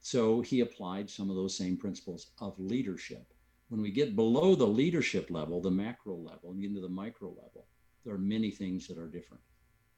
So 0.00 0.40
he 0.40 0.60
applied 0.60 1.10
some 1.10 1.30
of 1.30 1.36
those 1.36 1.56
same 1.56 1.76
principles 1.76 2.32
of 2.40 2.58
leadership. 2.58 3.32
When 3.68 3.82
we 3.82 3.90
get 3.90 4.16
below 4.16 4.54
the 4.54 4.66
leadership 4.66 5.30
level, 5.30 5.60
the 5.60 5.70
macro 5.70 6.16
level, 6.16 6.50
and 6.50 6.64
into 6.64 6.80
the 6.80 6.88
micro 6.88 7.28
level, 7.28 7.66
there 8.04 8.14
are 8.14 8.18
many 8.18 8.50
things 8.50 8.86
that 8.88 8.98
are 8.98 9.08
different. 9.08 9.42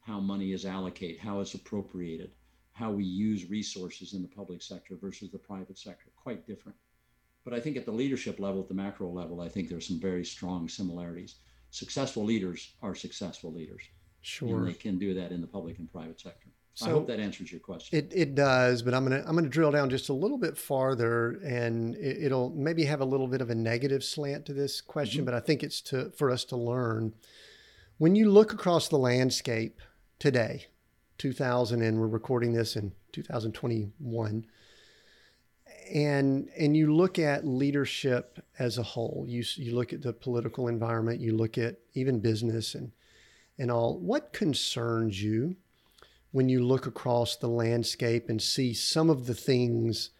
How 0.00 0.18
money 0.18 0.52
is 0.52 0.66
allocated, 0.66 1.20
how 1.20 1.40
it's 1.40 1.54
appropriated, 1.54 2.32
how 2.72 2.90
we 2.90 3.04
use 3.04 3.48
resources 3.48 4.14
in 4.14 4.22
the 4.22 4.28
public 4.28 4.60
sector 4.60 4.96
versus 4.96 5.30
the 5.30 5.38
private 5.38 5.78
sector, 5.78 6.10
quite 6.16 6.46
different. 6.46 6.76
But 7.44 7.54
I 7.54 7.60
think 7.60 7.76
at 7.76 7.86
the 7.86 7.92
leadership 7.92 8.40
level, 8.40 8.60
at 8.60 8.68
the 8.68 8.74
macro 8.74 9.08
level, 9.08 9.40
I 9.40 9.48
think 9.48 9.68
there's 9.68 9.86
some 9.86 10.00
very 10.00 10.24
strong 10.24 10.68
similarities. 10.68 11.36
Successful 11.70 12.24
leaders 12.24 12.74
are 12.82 12.94
successful 12.94 13.52
leaders. 13.52 13.82
Sure. 14.20 14.58
And 14.58 14.68
they 14.68 14.74
can 14.74 14.98
do 14.98 15.14
that 15.14 15.32
in 15.32 15.40
the 15.40 15.46
public 15.46 15.78
and 15.78 15.90
private 15.90 16.20
sector. 16.20 16.48
So 16.74 16.86
I 16.86 16.90
hope 16.90 17.06
that 17.08 17.20
answers 17.20 17.52
your 17.52 17.60
question. 17.60 17.98
It, 17.98 18.10
it 18.14 18.34
does, 18.34 18.82
but 18.82 18.94
I'm 18.94 19.04
gonna 19.04 19.22
I'm 19.26 19.34
gonna 19.34 19.48
drill 19.48 19.70
down 19.70 19.90
just 19.90 20.08
a 20.08 20.14
little 20.14 20.38
bit 20.38 20.56
farther, 20.56 21.32
and 21.44 21.94
it, 21.96 22.32
will 22.32 22.50
maybe 22.50 22.84
have 22.84 23.00
a 23.00 23.04
little 23.04 23.26
bit 23.26 23.42
of 23.42 23.50
a 23.50 23.54
negative 23.54 24.02
slant 24.02 24.46
to 24.46 24.54
this 24.54 24.80
question, 24.80 25.20
mm-hmm. 25.20 25.26
but 25.26 25.34
I 25.34 25.40
think 25.40 25.62
it's 25.62 25.82
to 25.82 26.10
for 26.10 26.30
us 26.30 26.44
to 26.46 26.56
learn. 26.56 27.12
When 27.98 28.16
you 28.16 28.30
look 28.30 28.54
across 28.54 28.88
the 28.88 28.96
landscape 28.96 29.80
today, 30.18 30.66
2000, 31.18 31.82
and 31.82 32.00
we're 32.00 32.06
recording 32.06 32.54
this 32.54 32.74
in 32.74 32.92
2021, 33.12 34.46
and 35.92 36.48
and 36.58 36.74
you 36.74 36.94
look 36.94 37.18
at 37.18 37.46
leadership 37.46 38.42
as 38.58 38.78
a 38.78 38.82
whole, 38.82 39.26
you 39.28 39.44
you 39.56 39.74
look 39.74 39.92
at 39.92 40.00
the 40.00 40.14
political 40.14 40.68
environment, 40.68 41.20
you 41.20 41.36
look 41.36 41.58
at 41.58 41.76
even 41.92 42.18
business 42.18 42.74
and 42.74 42.92
and 43.58 43.70
all. 43.70 43.98
What 43.98 44.32
concerns 44.32 45.22
you? 45.22 45.56
When 46.32 46.48
you 46.48 46.64
look 46.64 46.86
across 46.86 47.36
the 47.36 47.48
landscape 47.48 48.28
and 48.28 48.42
see 48.42 48.74
some 48.74 49.08
of 49.08 49.26
the 49.26 49.34
things 49.34 50.10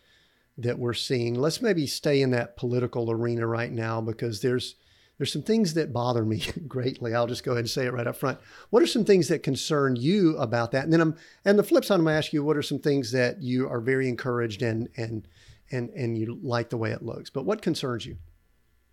that 0.58 0.78
we're 0.78 0.94
seeing. 0.94 1.34
Let's 1.34 1.62
maybe 1.62 1.86
stay 1.86 2.20
in 2.20 2.30
that 2.30 2.56
political 2.56 3.10
arena 3.10 3.46
right 3.46 3.72
now 3.72 4.00
because 4.00 4.40
there's 4.40 4.76
there's 5.18 5.32
some 5.32 5.42
things 5.42 5.74
that 5.74 5.92
bother 5.92 6.24
me 6.24 6.42
greatly. 6.68 7.14
I'll 7.14 7.26
just 7.26 7.44
go 7.44 7.52
ahead 7.52 7.60
and 7.60 7.70
say 7.70 7.86
it 7.86 7.92
right 7.92 8.06
up 8.06 8.16
front. 8.16 8.38
What 8.70 8.82
are 8.82 8.86
some 8.86 9.04
things 9.04 9.28
that 9.28 9.42
concern 9.42 9.94
you 9.96 10.36
about 10.38 10.72
that? 10.72 10.84
And 10.84 10.92
then 10.92 11.00
I'm 11.00 11.16
and 11.44 11.58
the 11.58 11.62
flip 11.62 11.84
side, 11.84 11.98
I'm 11.98 12.06
to 12.06 12.12
ask 12.12 12.32
you 12.32 12.44
what 12.44 12.56
are 12.56 12.62
some 12.62 12.78
things 12.78 13.12
that 13.12 13.42
you 13.42 13.68
are 13.68 13.80
very 13.80 14.08
encouraged 14.08 14.62
and 14.62 14.88
and 14.96 15.26
and 15.70 15.90
and 15.90 16.18
you 16.18 16.38
like 16.42 16.70
the 16.70 16.76
way 16.76 16.90
it 16.90 17.02
looks. 17.02 17.30
But 17.30 17.44
what 17.44 17.62
concerns 17.62 18.04
you? 18.04 18.18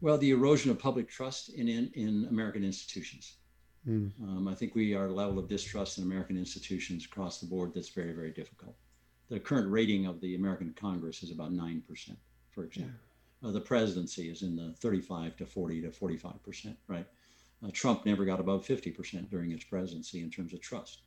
Well, 0.02 0.18
the 0.18 0.32
erosion 0.32 0.72
of 0.72 0.80
public 0.80 1.10
trust 1.10 1.50
in 1.50 1.68
in, 1.68 1.92
in 1.96 2.28
American 2.30 2.64
institutions. 2.64 3.36
Mm. 3.88 4.12
Um, 4.22 4.48
I 4.48 4.56
think 4.56 4.76
we 4.76 4.94
are 4.94 5.06
a 5.06 5.12
level 5.12 5.40
of 5.40 5.48
distrust 5.48 5.98
in 5.98 6.04
American 6.04 6.38
institutions 6.38 7.06
across 7.06 7.40
the 7.40 7.48
board 7.48 7.72
that's 7.74 7.90
very, 7.90 8.14
very 8.14 8.32
difficult. 8.32 8.76
The 9.30 9.40
current 9.40 9.72
rating 9.72 10.06
of 10.06 10.20
the 10.22 10.36
American 10.36 10.74
Congress 10.74 11.24
is 11.24 11.32
about 11.32 11.54
9%, 11.54 11.84
for 12.52 12.64
example. 12.64 12.94
Yeah. 13.42 13.50
Uh, 13.50 13.52
the 13.52 13.62
presidency 13.62 14.30
is 14.30 14.42
in 14.42 14.56
the 14.56 14.74
35 14.80 15.38
to 15.38 15.46
40 15.46 15.82
to 15.84 15.90
45%, 15.90 16.76
right? 16.88 17.06
Uh, 17.64 17.70
Trump 17.72 18.06
never 18.06 18.26
got 18.26 18.40
above 18.40 18.66
50% 18.66 19.30
during 19.30 19.52
his 19.52 19.64
presidency 19.64 20.22
in 20.22 20.30
terms 20.30 20.54
of 20.54 20.62
trust. 20.62 21.04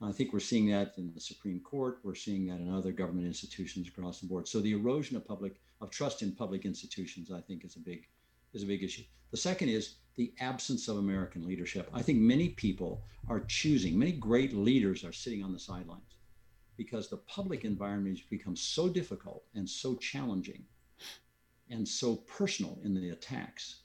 I 0.00 0.12
think 0.12 0.32
we're 0.32 0.40
seeing 0.40 0.70
that 0.70 0.94
in 0.96 1.12
the 1.12 1.20
Supreme 1.20 1.60
Court. 1.60 1.98
We're 2.04 2.14
seeing 2.14 2.46
that 2.46 2.60
in 2.60 2.72
other 2.72 2.92
government 2.92 3.26
institutions 3.26 3.88
across 3.88 4.20
the 4.20 4.28
board. 4.28 4.46
So 4.46 4.60
the 4.60 4.72
erosion 4.72 5.16
of 5.16 5.26
public 5.26 5.60
of 5.80 5.90
trust 5.90 6.22
in 6.22 6.32
public 6.32 6.64
institutions, 6.64 7.32
I 7.32 7.40
think, 7.40 7.64
is 7.64 7.76
a 7.76 7.80
big 7.80 8.06
is 8.54 8.62
a 8.62 8.66
big 8.66 8.82
issue. 8.84 9.02
The 9.32 9.36
second 9.36 9.70
is 9.70 9.96
the 10.18 10.34
absence 10.40 10.88
of 10.88 10.98
American 10.98 11.46
leadership. 11.46 11.88
I 11.94 12.02
think 12.02 12.18
many 12.18 12.48
people 12.48 13.04
are 13.28 13.44
choosing, 13.46 13.96
many 13.96 14.10
great 14.10 14.52
leaders 14.52 15.04
are 15.04 15.12
sitting 15.12 15.44
on 15.44 15.52
the 15.52 15.60
sidelines 15.60 16.16
because 16.76 17.08
the 17.08 17.18
public 17.18 17.64
environment 17.64 18.18
has 18.18 18.26
become 18.26 18.56
so 18.56 18.88
difficult 18.88 19.44
and 19.54 19.68
so 19.70 19.94
challenging 19.94 20.64
and 21.70 21.86
so 21.86 22.16
personal 22.16 22.80
in 22.82 22.94
the 22.94 23.10
attacks 23.10 23.82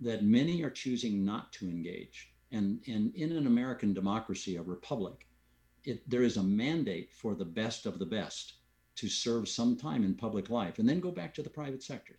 that 0.00 0.24
many 0.24 0.62
are 0.62 0.70
choosing 0.70 1.26
not 1.26 1.52
to 1.52 1.68
engage. 1.68 2.32
And, 2.52 2.80
and 2.86 3.14
in 3.14 3.32
an 3.32 3.46
American 3.46 3.92
democracy, 3.92 4.56
a 4.56 4.62
republic, 4.62 5.26
it, 5.84 6.08
there 6.08 6.22
is 6.22 6.38
a 6.38 6.42
mandate 6.42 7.12
for 7.12 7.34
the 7.34 7.44
best 7.44 7.84
of 7.84 7.98
the 7.98 8.06
best 8.06 8.54
to 8.96 9.10
serve 9.10 9.46
some 9.46 9.76
time 9.76 10.04
in 10.04 10.14
public 10.14 10.48
life 10.48 10.78
and 10.78 10.88
then 10.88 11.00
go 11.00 11.10
back 11.10 11.34
to 11.34 11.42
the 11.42 11.50
private 11.50 11.82
sector 11.82 12.18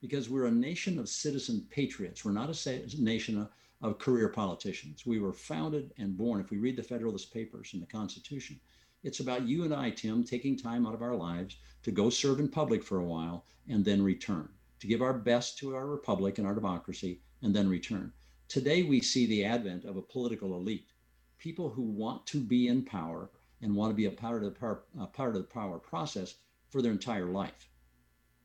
because 0.00 0.30
we're 0.30 0.46
a 0.46 0.50
nation 0.50 0.98
of 0.98 1.08
citizen 1.08 1.66
patriots. 1.70 2.24
We're 2.24 2.32
not 2.32 2.48
a 2.48 2.88
nation 2.98 3.38
of, 3.38 3.48
of 3.82 3.98
career 3.98 4.28
politicians. 4.28 5.04
We 5.04 5.18
were 5.18 5.32
founded 5.32 5.92
and 5.98 6.16
born, 6.16 6.40
if 6.40 6.50
we 6.50 6.58
read 6.58 6.76
the 6.76 6.82
Federalist 6.82 7.32
Papers 7.32 7.70
and 7.74 7.82
the 7.82 7.86
Constitution, 7.86 8.58
it's 9.02 9.20
about 9.20 9.48
you 9.48 9.64
and 9.64 9.72
I, 9.72 9.90
Tim, 9.90 10.24
taking 10.24 10.56
time 10.56 10.86
out 10.86 10.94
of 10.94 11.02
our 11.02 11.14
lives 11.14 11.56
to 11.82 11.90
go 11.90 12.10
serve 12.10 12.40
in 12.40 12.48
public 12.48 12.82
for 12.82 12.98
a 12.98 13.04
while 13.04 13.44
and 13.68 13.84
then 13.84 14.02
return, 14.02 14.48
to 14.80 14.86
give 14.86 15.00
our 15.00 15.14
best 15.14 15.58
to 15.58 15.74
our 15.74 15.86
republic 15.86 16.38
and 16.38 16.46
our 16.46 16.54
democracy 16.54 17.20
and 17.42 17.54
then 17.54 17.68
return. 17.68 18.12
Today, 18.48 18.82
we 18.82 19.00
see 19.00 19.26
the 19.26 19.44
advent 19.44 19.84
of 19.84 19.96
a 19.96 20.02
political 20.02 20.54
elite, 20.54 20.90
people 21.38 21.70
who 21.70 21.82
want 21.82 22.26
to 22.26 22.40
be 22.40 22.68
in 22.68 22.84
power 22.84 23.30
and 23.62 23.74
want 23.74 23.90
to 23.90 23.96
be 23.96 24.06
a 24.06 24.10
part 24.10 24.42
of 24.42 24.52
the 24.52 24.58
power, 24.58 24.82
part 25.12 25.36
of 25.36 25.42
the 25.42 25.48
power 25.48 25.78
process 25.78 26.34
for 26.68 26.82
their 26.82 26.92
entire 26.92 27.26
life. 27.26 27.69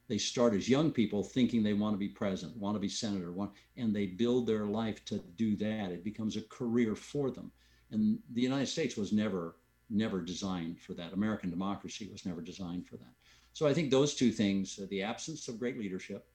They 0.07 0.17
start 0.17 0.53
as 0.53 0.69
young 0.69 0.91
people 0.91 1.23
thinking 1.23 1.63
they 1.63 1.73
want 1.73 1.93
to 1.93 1.97
be 1.97 2.07
president, 2.07 2.57
want 2.57 2.75
to 2.75 2.79
be 2.79 2.89
senator, 2.89 3.31
want, 3.31 3.51
and 3.75 3.95
they 3.95 4.05
build 4.05 4.45
their 4.45 4.65
life 4.65 5.03
to 5.05 5.17
do 5.35 5.55
that. 5.57 5.91
It 5.91 6.03
becomes 6.03 6.37
a 6.37 6.41
career 6.43 6.95
for 6.95 7.31
them. 7.31 7.51
And 7.91 8.19
the 8.33 8.41
United 8.41 8.67
States 8.67 8.97
was 8.97 9.11
never, 9.11 9.55
never 9.89 10.21
designed 10.21 10.79
for 10.79 10.93
that. 10.93 11.13
American 11.13 11.49
democracy 11.49 12.07
was 12.11 12.25
never 12.25 12.41
designed 12.41 12.87
for 12.87 12.97
that. 12.97 13.13
So 13.53 13.65
I 13.65 13.73
think 13.73 13.89
those 13.89 14.13
two 14.13 14.31
things, 14.31 14.79
uh, 14.79 14.85
the 14.89 15.01
absence 15.01 15.47
of 15.47 15.59
great 15.59 15.79
leadership 15.79 16.27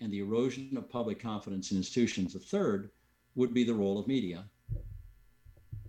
and 0.00 0.10
the 0.12 0.20
erosion 0.20 0.76
of 0.76 0.88
public 0.88 1.18
confidence 1.20 1.72
in 1.72 1.76
institutions, 1.76 2.32
the 2.32 2.38
third 2.38 2.90
would 3.34 3.52
be 3.52 3.64
the 3.64 3.74
role 3.74 3.98
of 3.98 4.06
media 4.06 4.44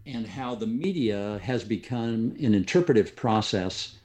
and 0.05 0.27
how 0.27 0.55
the 0.55 0.67
media 0.67 1.39
has 1.43 1.63
become 1.63 2.35
an 2.39 2.53
interpretive 2.53 3.15
process 3.15 3.97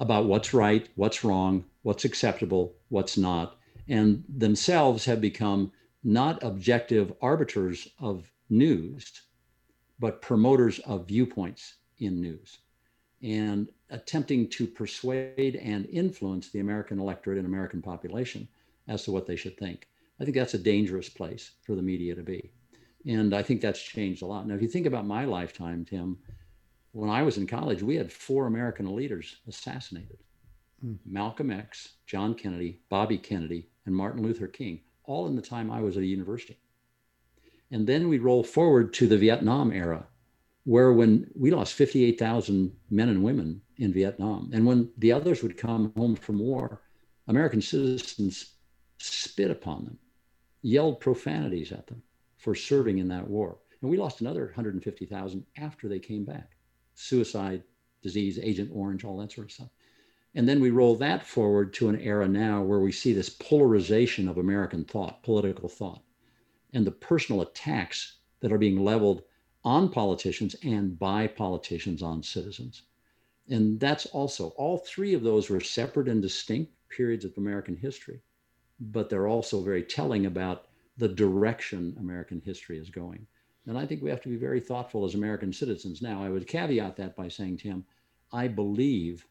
about 0.00 0.24
what's 0.24 0.52
right, 0.52 0.88
what's 0.96 1.22
wrong, 1.22 1.64
what's 1.82 2.04
acceptable, 2.04 2.74
what's 2.88 3.16
not, 3.16 3.56
and 3.88 4.24
themselves 4.28 5.04
have 5.04 5.20
become 5.20 5.70
not 6.02 6.42
objective 6.42 7.12
arbiters 7.20 7.86
of 7.98 8.30
news, 8.48 9.22
but 9.98 10.22
promoters 10.22 10.78
of 10.80 11.06
viewpoints 11.06 11.74
in 11.98 12.20
news 12.20 12.58
and 13.22 13.68
attempting 13.90 14.48
to 14.48 14.66
persuade 14.66 15.56
and 15.56 15.86
influence 15.86 16.50
the 16.50 16.60
American 16.60 16.98
electorate 16.98 17.36
and 17.36 17.46
American 17.46 17.82
population 17.82 18.48
as 18.88 19.04
to 19.04 19.12
what 19.12 19.26
they 19.26 19.36
should 19.36 19.58
think. 19.58 19.86
I 20.18 20.24
think 20.24 20.36
that's 20.36 20.54
a 20.54 20.58
dangerous 20.58 21.08
place 21.08 21.52
for 21.62 21.74
the 21.74 21.82
media 21.82 22.14
to 22.14 22.22
be. 22.22 22.50
And 23.06 23.34
I 23.34 23.42
think 23.42 23.60
that's 23.60 23.80
changed 23.80 24.22
a 24.22 24.26
lot. 24.26 24.46
Now, 24.46 24.54
if 24.54 24.62
you 24.62 24.68
think 24.68 24.86
about 24.86 25.06
my 25.06 25.24
lifetime, 25.24 25.84
Tim, 25.84 26.18
when 26.92 27.10
I 27.10 27.22
was 27.22 27.36
in 27.36 27.46
college, 27.46 27.82
we 27.82 27.96
had 27.96 28.12
four 28.12 28.46
American 28.46 28.94
leaders 28.94 29.36
assassinated 29.46 30.18
mm. 30.84 30.98
Malcolm 31.06 31.50
X, 31.50 31.94
John 32.06 32.34
Kennedy, 32.34 32.80
Bobby 32.88 33.18
Kennedy, 33.18 33.68
and 33.86 33.94
Martin 33.94 34.22
Luther 34.22 34.46
King, 34.46 34.80
all 35.04 35.26
in 35.26 35.36
the 35.36 35.42
time 35.42 35.70
I 35.70 35.80
was 35.80 35.96
at 35.96 36.02
a 36.02 36.06
university. 36.06 36.58
And 37.70 37.86
then 37.86 38.08
we 38.08 38.18
roll 38.18 38.42
forward 38.42 38.92
to 38.94 39.06
the 39.06 39.18
Vietnam 39.18 39.72
era, 39.72 40.06
where 40.64 40.92
when 40.92 41.30
we 41.34 41.50
lost 41.50 41.74
58,000 41.74 42.72
men 42.90 43.08
and 43.08 43.22
women 43.22 43.62
in 43.76 43.92
Vietnam, 43.92 44.50
and 44.52 44.66
when 44.66 44.90
the 44.98 45.12
others 45.12 45.42
would 45.42 45.56
come 45.56 45.92
home 45.96 46.16
from 46.16 46.38
war, 46.38 46.82
American 47.28 47.62
citizens 47.62 48.54
spit 48.98 49.50
upon 49.50 49.84
them, 49.84 49.98
yelled 50.62 51.00
profanities 51.00 51.72
at 51.72 51.86
them 51.86 52.02
for 52.36 52.54
serving 52.54 52.98
in 52.98 53.08
that 53.08 53.28
war. 53.28 53.58
And 53.80 53.90
we 53.90 53.96
lost 53.96 54.20
another 54.20 54.46
150,000 54.46 55.46
after 55.56 55.88
they 55.88 55.98
came 55.98 56.24
back. 56.24 56.56
Suicide, 57.00 57.62
disease, 58.02 58.38
Agent 58.38 58.70
Orange, 58.72 59.04
all 59.04 59.16
that 59.18 59.32
sort 59.32 59.46
of 59.48 59.52
stuff. 59.52 59.70
And 60.34 60.48
then 60.48 60.60
we 60.60 60.70
roll 60.70 60.94
that 60.96 61.26
forward 61.26 61.72
to 61.74 61.88
an 61.88 61.98
era 61.98 62.28
now 62.28 62.62
where 62.62 62.80
we 62.80 62.92
see 62.92 63.12
this 63.12 63.30
polarization 63.30 64.28
of 64.28 64.38
American 64.38 64.84
thought, 64.84 65.22
political 65.22 65.68
thought, 65.68 66.02
and 66.72 66.86
the 66.86 66.92
personal 66.92 67.42
attacks 67.42 68.18
that 68.40 68.52
are 68.52 68.58
being 68.58 68.84
leveled 68.84 69.22
on 69.64 69.90
politicians 69.90 70.54
and 70.62 70.98
by 70.98 71.26
politicians 71.26 72.02
on 72.02 72.22
citizens. 72.22 72.82
And 73.48 73.80
that's 73.80 74.06
also, 74.06 74.50
all 74.50 74.78
three 74.78 75.14
of 75.14 75.22
those 75.22 75.50
were 75.50 75.60
separate 75.60 76.08
and 76.08 76.22
distinct 76.22 76.72
periods 76.88 77.24
of 77.24 77.36
American 77.36 77.76
history, 77.76 78.20
but 78.78 79.10
they're 79.10 79.26
also 79.26 79.62
very 79.62 79.82
telling 79.82 80.26
about 80.26 80.68
the 80.96 81.08
direction 81.08 81.96
American 81.98 82.40
history 82.44 82.78
is 82.78 82.90
going. 82.90 83.26
And 83.70 83.78
I 83.78 83.86
think 83.86 84.02
we 84.02 84.10
have 84.10 84.20
to 84.22 84.28
be 84.28 84.36
very 84.36 84.58
thoughtful 84.58 85.04
as 85.04 85.14
American 85.14 85.52
citizens. 85.52 86.02
Now, 86.02 86.24
I 86.24 86.28
would 86.28 86.48
caveat 86.48 86.96
that 86.96 87.14
by 87.14 87.28
saying, 87.28 87.58
Tim, 87.58 87.84
I 88.32 88.48
believe 88.48 89.24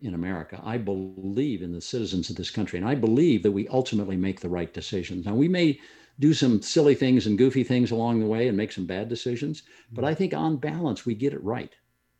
in 0.00 0.14
America. 0.14 0.60
I 0.64 0.78
believe 0.78 1.60
in 1.60 1.72
the 1.72 1.80
citizens 1.80 2.30
of 2.30 2.36
this 2.36 2.50
country. 2.50 2.78
And 2.78 2.88
I 2.88 2.94
believe 2.94 3.42
that 3.42 3.50
we 3.50 3.66
ultimately 3.66 4.16
make 4.16 4.38
the 4.38 4.48
right 4.48 4.72
decisions. 4.72 5.26
Now, 5.26 5.34
we 5.34 5.48
may 5.48 5.80
do 6.20 6.32
some 6.32 6.62
silly 6.62 6.94
things 6.94 7.26
and 7.26 7.36
goofy 7.36 7.64
things 7.64 7.90
along 7.90 8.20
the 8.20 8.26
way 8.26 8.46
and 8.46 8.56
make 8.56 8.70
some 8.70 8.86
bad 8.86 9.08
decisions, 9.08 9.64
but 9.90 10.04
I 10.04 10.14
think 10.14 10.34
on 10.34 10.58
balance, 10.58 11.04
we 11.04 11.14
get 11.14 11.32
it 11.32 11.42
right. 11.42 11.74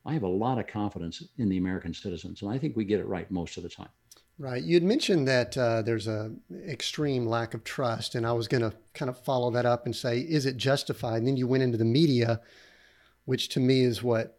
I 0.04 0.14
have 0.14 0.24
a 0.24 0.28
lot 0.28 0.58
of 0.58 0.66
confidence 0.66 1.22
in 1.38 1.48
the 1.48 1.58
American 1.58 1.94
citizens, 1.94 2.42
and 2.42 2.50
I 2.50 2.58
think 2.58 2.74
we 2.74 2.84
get 2.84 2.98
it 2.98 3.06
right 3.06 3.30
most 3.30 3.56
of 3.58 3.62
the 3.62 3.68
time. 3.68 3.90
Right. 4.40 4.62
You 4.62 4.72
had 4.72 4.82
mentioned 4.82 5.28
that 5.28 5.58
uh, 5.58 5.82
there's 5.82 6.06
a 6.06 6.32
extreme 6.66 7.26
lack 7.26 7.52
of 7.52 7.62
trust, 7.62 8.14
and 8.14 8.26
I 8.26 8.32
was 8.32 8.48
going 8.48 8.62
to 8.62 8.72
kind 8.94 9.10
of 9.10 9.18
follow 9.18 9.50
that 9.50 9.66
up 9.66 9.84
and 9.84 9.94
say, 9.94 10.20
is 10.20 10.46
it 10.46 10.56
justified? 10.56 11.18
And 11.18 11.26
then 11.26 11.36
you 11.36 11.46
went 11.46 11.62
into 11.62 11.76
the 11.76 11.84
media, 11.84 12.40
which 13.26 13.50
to 13.50 13.60
me 13.60 13.82
is 13.82 14.02
what 14.02 14.38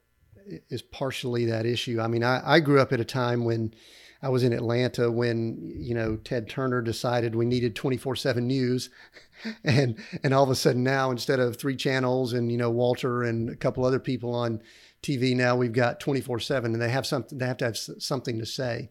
is 0.71 0.81
partially 0.81 1.45
that 1.45 1.67
issue. 1.67 2.01
I 2.01 2.07
mean, 2.07 2.23
I, 2.23 2.41
I 2.43 2.59
grew 2.61 2.81
up 2.81 2.91
at 2.91 2.99
a 2.99 3.05
time 3.05 3.45
when 3.45 3.75
I 4.23 4.29
was 4.29 4.43
in 4.43 4.53
Atlanta 4.53 5.11
when 5.11 5.71
you 5.75 5.93
know 5.93 6.15
Ted 6.15 6.49
Turner 6.49 6.81
decided 6.81 7.35
we 7.35 7.45
needed 7.45 7.75
24/7 7.75 8.41
news, 8.41 8.89
and 9.63 9.97
and 10.23 10.33
all 10.33 10.43
of 10.43 10.49
a 10.49 10.55
sudden 10.55 10.83
now 10.83 11.11
instead 11.11 11.39
of 11.39 11.57
three 11.57 11.75
channels 11.75 12.33
and 12.33 12.51
you 12.51 12.57
know 12.57 12.71
Walter 12.71 13.21
and 13.21 13.51
a 13.51 13.55
couple 13.55 13.85
other 13.85 13.99
people 13.99 14.33
on 14.33 14.63
TV 15.03 15.35
now 15.35 15.55
we've 15.55 15.73
got 15.73 15.99
24/7 15.99 16.65
and 16.65 16.81
they 16.81 16.89
have 16.89 17.05
something 17.05 17.37
they 17.37 17.45
have 17.45 17.57
to 17.57 17.65
have 17.65 17.77
something 17.77 18.39
to 18.39 18.47
say. 18.47 18.89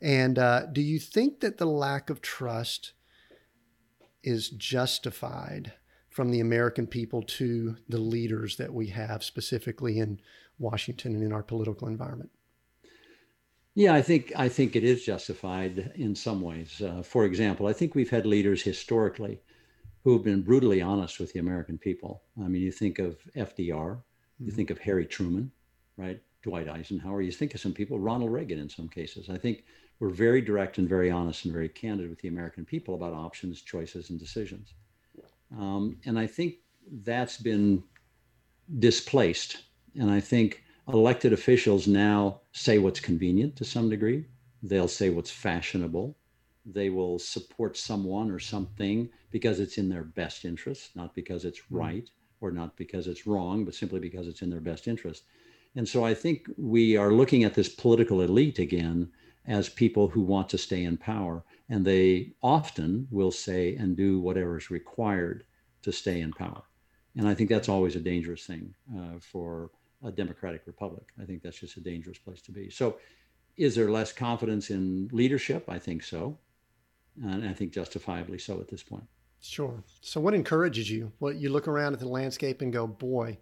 And 0.00 0.38
uh, 0.38 0.66
do 0.66 0.80
you 0.80 0.98
think 0.98 1.40
that 1.40 1.58
the 1.58 1.66
lack 1.66 2.10
of 2.10 2.20
trust 2.20 2.92
is 4.22 4.50
justified 4.50 5.72
from 6.10 6.30
the 6.30 6.40
American 6.40 6.86
people 6.86 7.22
to 7.22 7.76
the 7.88 7.98
leaders 7.98 8.56
that 8.56 8.72
we 8.72 8.88
have, 8.88 9.22
specifically 9.22 9.98
in 9.98 10.20
Washington 10.58 11.14
and 11.14 11.22
in 11.22 11.32
our 11.32 11.42
political 11.42 11.88
environment? 11.88 12.30
Yeah, 13.74 13.92
I 13.92 14.00
think 14.00 14.32
I 14.34 14.48
think 14.48 14.74
it 14.74 14.84
is 14.84 15.04
justified 15.04 15.92
in 15.96 16.14
some 16.14 16.40
ways. 16.40 16.80
Uh, 16.80 17.02
for 17.02 17.26
example, 17.26 17.66
I 17.66 17.74
think 17.74 17.94
we've 17.94 18.08
had 18.08 18.24
leaders 18.24 18.62
historically 18.62 19.42
who 20.02 20.14
have 20.14 20.24
been 20.24 20.40
brutally 20.40 20.80
honest 20.80 21.20
with 21.20 21.32
the 21.32 21.40
American 21.40 21.76
people. 21.76 22.22
I 22.42 22.48
mean, 22.48 22.62
you 22.62 22.72
think 22.72 22.98
of 22.98 23.18
FDR, 23.36 23.96
mm-hmm. 23.96 24.46
you 24.46 24.52
think 24.52 24.70
of 24.70 24.78
Harry 24.78 25.04
Truman, 25.04 25.50
right? 25.98 26.20
Dwight 26.42 26.68
Eisenhower. 26.68 27.20
You 27.20 27.32
think 27.32 27.54
of 27.54 27.60
some 27.60 27.74
people, 27.74 27.98
Ronald 27.98 28.32
Reagan 28.32 28.58
in 28.58 28.68
some 28.70 28.88
cases. 28.88 29.28
I 29.28 29.36
think 29.36 29.64
we're 29.98 30.10
very 30.10 30.40
direct 30.40 30.78
and 30.78 30.88
very 30.88 31.10
honest 31.10 31.44
and 31.44 31.54
very 31.54 31.68
candid 31.68 32.08
with 32.10 32.20
the 32.20 32.28
American 32.28 32.64
people 32.64 32.94
about 32.94 33.14
options, 33.14 33.62
choices, 33.62 34.10
and 34.10 34.18
decisions. 34.18 34.74
Um, 35.56 35.96
and 36.04 36.18
I 36.18 36.26
think 36.26 36.56
that's 37.04 37.38
been 37.38 37.82
displaced. 38.78 39.62
And 39.98 40.10
I 40.10 40.20
think 40.20 40.62
elected 40.88 41.32
officials 41.32 41.86
now 41.86 42.40
say 42.52 42.78
what's 42.78 43.00
convenient 43.00 43.56
to 43.56 43.64
some 43.64 43.88
degree. 43.88 44.26
They'll 44.62 44.88
say 44.88 45.10
what's 45.10 45.30
fashionable. 45.30 46.16
They 46.66 46.90
will 46.90 47.18
support 47.18 47.76
someone 47.76 48.30
or 48.30 48.38
something 48.38 49.08
because 49.30 49.60
it's 49.60 49.78
in 49.78 49.88
their 49.88 50.02
best 50.02 50.44
interest, 50.44 50.94
not 50.96 51.14
because 51.14 51.44
it's 51.44 51.60
hmm. 51.60 51.76
right 51.76 52.10
or 52.40 52.50
not 52.50 52.76
because 52.76 53.06
it's 53.06 53.26
wrong, 53.26 53.64
but 53.64 53.74
simply 53.74 54.00
because 54.00 54.28
it's 54.28 54.42
in 54.42 54.50
their 54.50 54.60
best 54.60 54.88
interest. 54.88 55.24
And 55.74 55.88
so 55.88 56.04
I 56.04 56.14
think 56.14 56.48
we 56.56 56.96
are 56.96 57.12
looking 57.12 57.44
at 57.44 57.54
this 57.54 57.68
political 57.68 58.20
elite 58.20 58.58
again 58.58 59.10
as 59.46 59.68
people 59.68 60.08
who 60.08 60.20
want 60.20 60.48
to 60.50 60.58
stay 60.58 60.84
in 60.84 60.96
power. 60.96 61.42
And 61.68 61.84
they 61.84 62.32
often 62.42 63.08
will 63.10 63.30
say 63.32 63.76
and 63.76 63.96
do 63.96 64.20
whatever 64.20 64.56
is 64.58 64.70
required 64.70 65.44
to 65.82 65.92
stay 65.92 66.20
in 66.20 66.32
power. 66.32 66.62
And 67.16 67.26
I 67.26 67.34
think 67.34 67.48
that's 67.48 67.68
always 67.68 67.96
a 67.96 68.00
dangerous 68.00 68.46
thing 68.46 68.74
uh, 68.96 69.18
for 69.20 69.70
a 70.04 70.10
democratic 70.10 70.62
republic. 70.66 71.04
I 71.20 71.24
think 71.24 71.42
that's 71.42 71.58
just 71.58 71.76
a 71.76 71.80
dangerous 71.80 72.18
place 72.18 72.42
to 72.42 72.52
be. 72.52 72.70
So, 72.70 72.98
is 73.56 73.74
there 73.74 73.90
less 73.90 74.12
confidence 74.12 74.68
in 74.68 75.08
leadership? 75.12 75.64
I 75.68 75.78
think 75.78 76.02
so. 76.02 76.36
And 77.22 77.48
I 77.48 77.54
think 77.54 77.72
justifiably 77.72 78.38
so 78.38 78.60
at 78.60 78.68
this 78.68 78.82
point. 78.82 79.04
Sure. 79.40 79.82
So, 80.02 80.20
what 80.20 80.34
encourages 80.34 80.90
you? 80.90 81.12
Well, 81.20 81.32
you 81.32 81.48
look 81.48 81.68
around 81.68 81.94
at 81.94 82.00
the 82.00 82.08
landscape 82.08 82.60
and 82.60 82.72
go, 82.72 82.86
boy, 82.86 83.38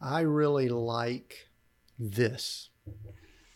I 0.00 0.20
really 0.20 0.68
like 0.68 1.48
this. 1.98 2.70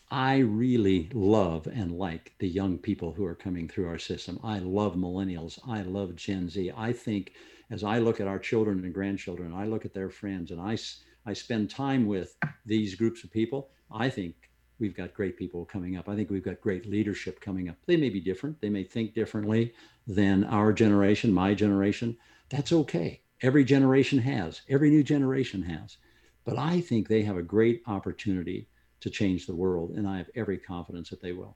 I 0.09 0.37
really 0.37 1.09
love 1.13 1.67
and 1.67 1.91
like 1.91 2.33
the 2.39 2.47
young 2.47 2.77
people 2.77 3.11
who 3.11 3.25
are 3.25 3.35
coming 3.35 3.67
through 3.67 3.89
our 3.89 3.99
system. 3.99 4.39
I 4.41 4.59
love 4.59 4.95
millennials. 4.95 5.59
I 5.67 5.81
love 5.81 6.15
Gen 6.15 6.49
Z. 6.49 6.71
I 6.77 6.93
think 6.93 7.33
as 7.69 7.83
I 7.83 7.99
look 7.99 8.21
at 8.21 8.27
our 8.27 8.39
children 8.39 8.83
and 8.85 8.93
grandchildren, 8.93 9.53
I 9.53 9.65
look 9.65 9.83
at 9.83 9.93
their 9.93 10.09
friends 10.09 10.51
and 10.51 10.61
I, 10.61 10.77
I 11.25 11.33
spend 11.33 11.69
time 11.69 12.05
with 12.05 12.37
these 12.65 12.95
groups 12.95 13.25
of 13.25 13.31
people, 13.31 13.69
I 13.91 14.09
think 14.09 14.35
we've 14.79 14.95
got 14.95 15.13
great 15.13 15.37
people 15.37 15.65
coming 15.65 15.97
up. 15.97 16.07
I 16.07 16.15
think 16.15 16.29
we've 16.29 16.43
got 16.43 16.61
great 16.61 16.85
leadership 16.85 17.41
coming 17.41 17.67
up. 17.67 17.75
They 17.85 17.97
may 17.97 18.09
be 18.09 18.21
different, 18.21 18.61
they 18.61 18.69
may 18.69 18.85
think 18.85 19.13
differently 19.13 19.73
than 20.05 20.45
our 20.45 20.71
generation, 20.71 21.33
my 21.33 21.53
generation. 21.53 22.17
That's 22.49 22.71
okay. 22.71 23.23
Every 23.41 23.65
generation 23.65 24.19
has, 24.19 24.61
every 24.69 24.89
new 24.89 25.03
generation 25.03 25.63
has. 25.63 25.97
But 26.45 26.57
I 26.57 26.79
think 26.79 27.07
they 27.07 27.23
have 27.23 27.35
a 27.35 27.43
great 27.43 27.81
opportunity 27.87 28.69
to 29.01 29.09
change 29.09 29.45
the 29.45 29.55
world. 29.55 29.91
And 29.91 30.07
I 30.07 30.17
have 30.17 30.29
every 30.35 30.57
confidence 30.57 31.09
that 31.09 31.21
they 31.21 31.33
will. 31.33 31.55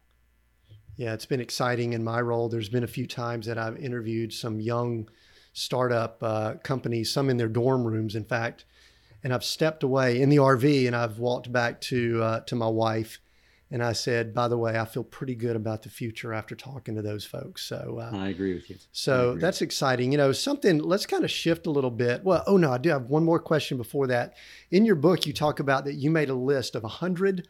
Yeah, 0.97 1.13
it's 1.13 1.25
been 1.25 1.41
exciting 1.41 1.93
in 1.93 2.03
my 2.03 2.21
role. 2.21 2.49
There's 2.49 2.69
been 2.69 2.83
a 2.83 2.87
few 2.87 3.07
times 3.07 3.45
that 3.47 3.57
I've 3.57 3.77
interviewed 3.77 4.33
some 4.33 4.59
young 4.59 5.09
startup 5.53 6.21
uh, 6.21 6.53
companies, 6.63 7.11
some 7.11 7.29
in 7.29 7.37
their 7.37 7.47
dorm 7.47 7.85
rooms, 7.85 8.15
in 8.15 8.25
fact. 8.25 8.65
and 9.23 9.33
I've 9.33 9.43
stepped 9.43 9.83
away 9.83 10.21
in 10.21 10.29
the 10.29 10.37
RV 10.37 10.87
and 10.87 10.95
I've 10.95 11.19
walked 11.19 11.51
back 11.51 11.81
to 11.81 12.21
uh, 12.23 12.39
to 12.41 12.55
my 12.55 12.67
wife 12.67 13.19
and 13.71 13.81
I 13.81 13.93
said, 13.93 14.33
by 14.33 14.49
the 14.49 14.57
way, 14.57 14.77
I 14.77 14.83
feel 14.83 15.05
pretty 15.05 15.33
good 15.33 15.55
about 15.55 15.83
the 15.83 15.89
future 15.89 16.33
after 16.33 16.55
talking 16.55 16.93
to 16.95 17.01
those 17.01 17.23
folks. 17.23 17.63
So 17.63 17.99
uh, 18.01 18.15
I 18.15 18.27
agree 18.27 18.53
with 18.53 18.69
you. 18.69 18.75
So 18.91 19.35
that's 19.35 19.61
exciting. 19.61 20.11
You 20.11 20.17
know, 20.17 20.33
something. 20.33 20.79
Let's 20.79 21.05
kind 21.05 21.23
of 21.23 21.31
shift 21.31 21.65
a 21.67 21.71
little 21.71 21.89
bit. 21.89 22.25
Well, 22.25 22.43
oh 22.47 22.57
no, 22.57 22.73
I 22.73 22.77
do 22.77 22.89
have 22.89 23.05
one 23.05 23.23
more 23.23 23.39
question 23.39 23.77
before 23.77 24.07
that. 24.07 24.35
In 24.71 24.83
your 24.83 24.95
book, 24.95 25.25
you 25.25 25.31
talk 25.31 25.61
about 25.61 25.85
that 25.85 25.93
you 25.93 26.11
made 26.11 26.29
a 26.29 26.35
list 26.35 26.75
of 26.75 26.83
a 26.83 26.89
hundred 26.89 27.47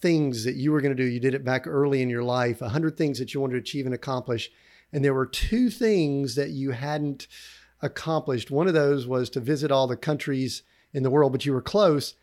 things 0.00 0.44
that 0.44 0.54
you 0.54 0.70
were 0.70 0.80
going 0.80 0.96
to 0.96 1.02
do. 1.02 1.08
You 1.08 1.18
did 1.18 1.34
it 1.34 1.44
back 1.44 1.66
early 1.66 2.00
in 2.00 2.10
your 2.10 2.22
life. 2.22 2.62
A 2.62 2.68
hundred 2.68 2.96
things 2.96 3.18
that 3.18 3.34
you 3.34 3.40
wanted 3.40 3.54
to 3.54 3.60
achieve 3.60 3.86
and 3.86 3.94
accomplish, 3.94 4.52
and 4.92 5.04
there 5.04 5.14
were 5.14 5.26
two 5.26 5.68
things 5.68 6.36
that 6.36 6.50
you 6.50 6.70
hadn't 6.70 7.26
accomplished. 7.82 8.52
One 8.52 8.68
of 8.68 8.74
those 8.74 9.06
was 9.06 9.28
to 9.30 9.40
visit 9.40 9.72
all 9.72 9.88
the 9.88 9.96
countries 9.96 10.62
in 10.92 11.02
the 11.02 11.10
world, 11.10 11.32
but 11.32 11.44
you 11.44 11.52
were 11.52 11.60
close. 11.60 12.14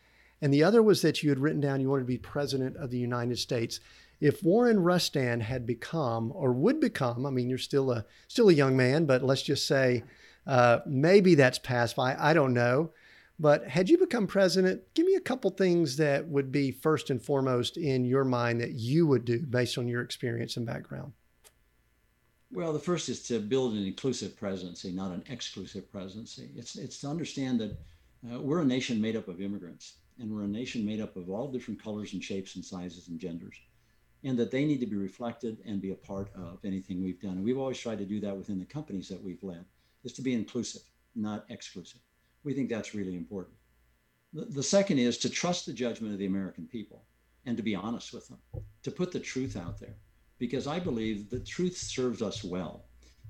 And 0.44 0.54
the 0.54 0.66
other 0.66 0.84
was 0.84 1.02
that 1.04 1.24
you 1.24 1.30
had 1.30 1.40
written 1.40 1.62
down 1.62 1.80
you 1.80 1.90
wanted 1.90 2.02
to 2.02 2.08
be 2.08 2.18
president 2.18 2.76
of 2.76 2.92
the 2.92 2.98
United 2.98 3.40
States. 3.40 3.80
If 4.20 4.44
Warren 4.44 4.76
Rustand 4.76 5.42
had 5.42 5.66
become 5.66 6.34
or 6.36 6.52
would 6.52 6.82
become, 6.82 7.26
I 7.26 7.30
mean, 7.30 7.48
you're 7.48 7.58
still 7.58 7.92
a 7.92 8.04
still 8.28 8.50
a 8.50 8.54
young 8.54 8.76
man, 8.76 9.06
but 9.06 9.24
let's 9.24 9.42
just 9.42 9.66
say 9.66 10.04
uh, 10.46 10.80
maybe 10.86 11.36
that's 11.36 11.60
passed 11.60 11.96
by. 11.96 12.18
I 12.20 12.34
don't 12.34 12.54
know. 12.54 12.92
But 13.40 13.70
had 13.70 13.90
you 13.90 13.98
become 13.98 14.28
president, 14.28 14.82
give 14.96 15.06
me 15.06 15.16
a 15.16 15.22
couple 15.22 15.50
things 15.50 15.96
that 15.96 16.28
would 16.28 16.52
be 16.52 16.72
first 16.72 17.10
and 17.10 17.24
foremost 17.24 17.78
in 17.78 18.04
your 18.04 18.26
mind 18.26 18.60
that 18.60 18.74
you 18.74 19.08
would 19.08 19.24
do 19.24 19.40
based 19.40 19.78
on 19.78 19.88
your 19.88 20.02
experience 20.02 20.58
and 20.58 20.66
background. 20.66 21.14
Well, 22.52 22.74
the 22.74 22.80
first 22.80 23.08
is 23.08 23.24
to 23.28 23.40
build 23.40 23.76
an 23.76 23.86
inclusive 23.86 24.36
presidency, 24.36 24.92
not 24.92 25.14
an 25.14 25.24
exclusive 25.30 25.90
presidency. 25.90 26.50
It's, 26.54 26.76
it's 26.76 27.00
to 27.00 27.08
understand 27.08 27.62
that 27.62 27.78
uh, 28.30 28.42
we're 28.42 28.62
a 28.62 28.66
nation 28.66 29.00
made 29.00 29.16
up 29.16 29.30
of 29.30 29.40
immigrants 29.40 29.94
and 30.20 30.32
we're 30.32 30.44
a 30.44 30.48
nation 30.48 30.86
made 30.86 31.02
up 31.02 31.16
of 31.16 31.30
all 31.30 31.52
different 31.52 31.82
colors 31.82 32.14
and 32.14 32.24
shapes 32.24 32.56
and 32.56 32.64
sizes 32.64 33.08
and 33.08 33.20
genders, 33.20 33.56
and 34.24 34.38
that 34.38 34.52
they 34.52 34.66
need 34.66 34.80
to 34.80 34.88
be 34.88 34.96
reflected 34.96 35.58
and 35.66 35.82
be 35.82 35.92
a 35.92 35.96
part 35.96 36.30
of 36.36 36.60
anything 36.64 37.04
we've 37.04 37.22
done. 37.22 37.34
And 37.34 37.44
we've 37.44 37.58
always 37.58 37.80
tried 37.80 37.98
to 38.00 38.06
do 38.06 38.20
that 38.22 38.38
within 38.38 38.60
the 38.60 38.66
companies 38.66 39.10
that 39.10 39.22
we've 39.22 39.44
led, 39.44 39.66
is 40.04 40.14
to 40.14 40.22
be 40.22 40.34
inclusive, 40.34 40.84
not 41.16 41.46
exclusive. 41.50 42.02
We 42.44 42.54
think 42.54 42.70
that's 42.70 42.96
really 42.96 43.16
important. 43.16 43.56
The, 44.34 44.64
second 44.64 44.98
is 44.98 45.20
to 45.20 45.30
trust 45.30 45.66
the 45.66 45.74
judgment 45.74 46.14
of 46.14 46.20
the 46.20 46.26
American 46.26 46.66
people 46.66 47.04
and 47.46 47.56
to 47.56 47.64
be 47.64 47.76
honest 47.76 48.14
with 48.14 48.28
them, 48.28 48.40
to 48.82 48.90
put 48.90 49.12
the 49.12 49.20
truth 49.20 49.56
out 49.56 49.80
there, 49.80 49.96
because 50.40 50.66
I 50.66 50.80
believe 50.80 51.30
the 51.30 51.40
truth 51.40 51.78
serves 51.78 52.22
us 52.22 52.44
well. 52.44 52.86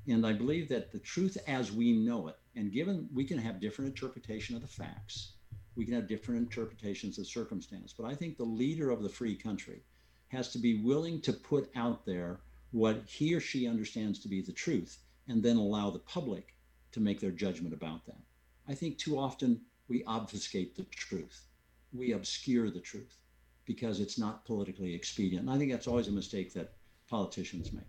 And 0.07 0.25
I 0.25 0.33
believe 0.33 0.69
that 0.69 0.91
the 0.91 0.99
truth 0.99 1.37
as 1.47 1.71
we 1.71 1.91
know 1.91 2.27
it, 2.27 2.37
and 2.55 2.71
given 2.71 3.09
we 3.13 3.25
can 3.25 3.37
have 3.37 3.59
different 3.59 3.89
interpretation 3.89 4.55
of 4.55 4.61
the 4.61 4.67
facts, 4.67 5.33
we 5.75 5.85
can 5.85 5.93
have 5.93 6.07
different 6.07 6.41
interpretations 6.41 7.17
of 7.17 7.27
circumstance. 7.27 7.93
But 7.97 8.05
I 8.05 8.15
think 8.15 8.37
the 8.37 8.43
leader 8.43 8.89
of 8.91 9.01
the 9.01 9.09
free 9.09 9.35
country 9.35 9.81
has 10.29 10.49
to 10.49 10.57
be 10.57 10.81
willing 10.81 11.21
to 11.21 11.33
put 11.33 11.69
out 11.75 12.05
there 12.05 12.39
what 12.71 13.03
he 13.05 13.33
or 13.33 13.39
she 13.39 13.67
understands 13.67 14.19
to 14.19 14.27
be 14.27 14.41
the 14.41 14.51
truth 14.51 14.99
and 15.27 15.41
then 15.41 15.57
allow 15.57 15.89
the 15.89 15.99
public 15.99 16.55
to 16.91 16.99
make 16.99 17.19
their 17.19 17.31
judgment 17.31 17.73
about 17.73 18.05
that. 18.05 18.21
I 18.67 18.73
think 18.73 18.97
too 18.97 19.17
often 19.17 19.61
we 19.87 20.03
obfuscate 20.05 20.75
the 20.75 20.83
truth, 20.83 21.45
we 21.93 22.13
obscure 22.13 22.69
the 22.69 22.79
truth 22.79 23.17
because 23.65 23.99
it's 23.99 24.17
not 24.17 24.45
politically 24.45 24.93
expedient. 24.93 25.45
And 25.45 25.51
I 25.51 25.57
think 25.57 25.71
that's 25.71 25.87
always 25.87 26.07
a 26.07 26.11
mistake 26.11 26.53
that 26.53 26.73
politicians 27.09 27.71
make, 27.71 27.83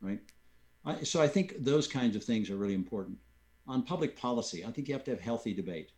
right? 0.00 0.20
I, 0.84 1.02
so 1.02 1.20
I 1.20 1.28
think 1.28 1.54
those 1.58 1.86
kinds 1.86 2.16
of 2.16 2.24
things 2.24 2.50
are 2.50 2.56
really 2.56 2.74
important. 2.74 3.18
On 3.66 3.82
public 3.82 4.16
policy, 4.16 4.64
I 4.64 4.70
think 4.70 4.88
you 4.88 4.94
have 4.94 5.04
to 5.04 5.10
have 5.10 5.20
healthy 5.20 5.52
debate. 5.52 5.90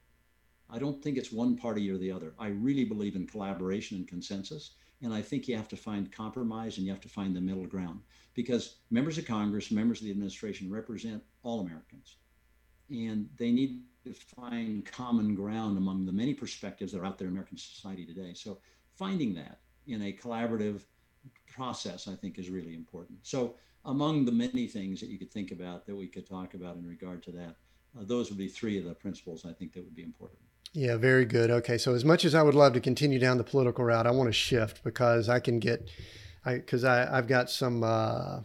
I 0.72 0.78
don't 0.78 1.02
think 1.02 1.18
it's 1.18 1.30
one 1.30 1.54
party 1.54 1.90
or 1.90 1.98
the 1.98 2.10
other. 2.10 2.32
I 2.38 2.48
really 2.48 2.84
believe 2.84 3.14
in 3.14 3.26
collaboration 3.26 3.98
and 3.98 4.08
consensus. 4.08 4.70
And 5.02 5.12
I 5.12 5.20
think 5.20 5.46
you 5.46 5.56
have 5.56 5.68
to 5.68 5.76
find 5.76 6.10
compromise 6.10 6.78
and 6.78 6.86
you 6.86 6.92
have 6.92 7.00
to 7.02 7.08
find 7.08 7.36
the 7.36 7.40
middle 7.40 7.66
ground 7.66 8.00
because 8.34 8.76
members 8.90 9.18
of 9.18 9.26
Congress, 9.26 9.70
members 9.70 9.98
of 9.98 10.06
the 10.06 10.10
administration 10.10 10.72
represent 10.72 11.22
all 11.42 11.60
Americans. 11.60 12.16
And 12.88 13.28
they 13.36 13.50
need 13.50 13.82
to 14.04 14.14
find 14.14 14.84
common 14.86 15.34
ground 15.34 15.76
among 15.76 16.06
the 16.06 16.12
many 16.12 16.32
perspectives 16.32 16.92
that 16.92 17.00
are 17.00 17.04
out 17.04 17.18
there 17.18 17.28
in 17.28 17.34
American 17.34 17.58
society 17.58 18.06
today. 18.06 18.32
So 18.34 18.58
finding 18.96 19.34
that 19.34 19.60
in 19.86 20.02
a 20.02 20.12
collaborative 20.12 20.82
process, 21.54 22.08
I 22.08 22.14
think, 22.14 22.38
is 22.38 22.48
really 22.48 22.74
important. 22.74 23.18
So 23.22 23.56
among 23.84 24.24
the 24.24 24.32
many 24.32 24.66
things 24.66 25.00
that 25.00 25.10
you 25.10 25.18
could 25.18 25.32
think 25.32 25.50
about 25.50 25.84
that 25.86 25.96
we 25.96 26.06
could 26.06 26.26
talk 26.26 26.54
about 26.54 26.76
in 26.76 26.86
regard 26.86 27.22
to 27.24 27.32
that, 27.32 27.56
uh, 27.98 28.04
those 28.04 28.30
would 28.30 28.38
be 28.38 28.48
three 28.48 28.78
of 28.78 28.84
the 28.84 28.94
principles 28.94 29.44
I 29.44 29.52
think 29.52 29.74
that 29.74 29.84
would 29.84 29.94
be 29.94 30.02
important. 30.02 30.40
Yeah, 30.74 30.96
very 30.96 31.26
good. 31.26 31.50
Okay, 31.50 31.76
so 31.76 31.94
as 31.94 32.02
much 32.02 32.24
as 32.24 32.34
I 32.34 32.42
would 32.42 32.54
love 32.54 32.72
to 32.72 32.80
continue 32.80 33.18
down 33.18 33.36
the 33.36 33.44
political 33.44 33.84
route, 33.84 34.06
I 34.06 34.10
want 34.10 34.28
to 34.28 34.32
shift 34.32 34.82
because 34.82 35.28
I 35.28 35.38
can 35.38 35.58
get, 35.58 35.90
I 36.46 36.54
because 36.54 36.82
I 36.82 37.14
I've 37.14 37.26
got 37.28 37.50
some 37.50 37.84
uh, 37.84 38.40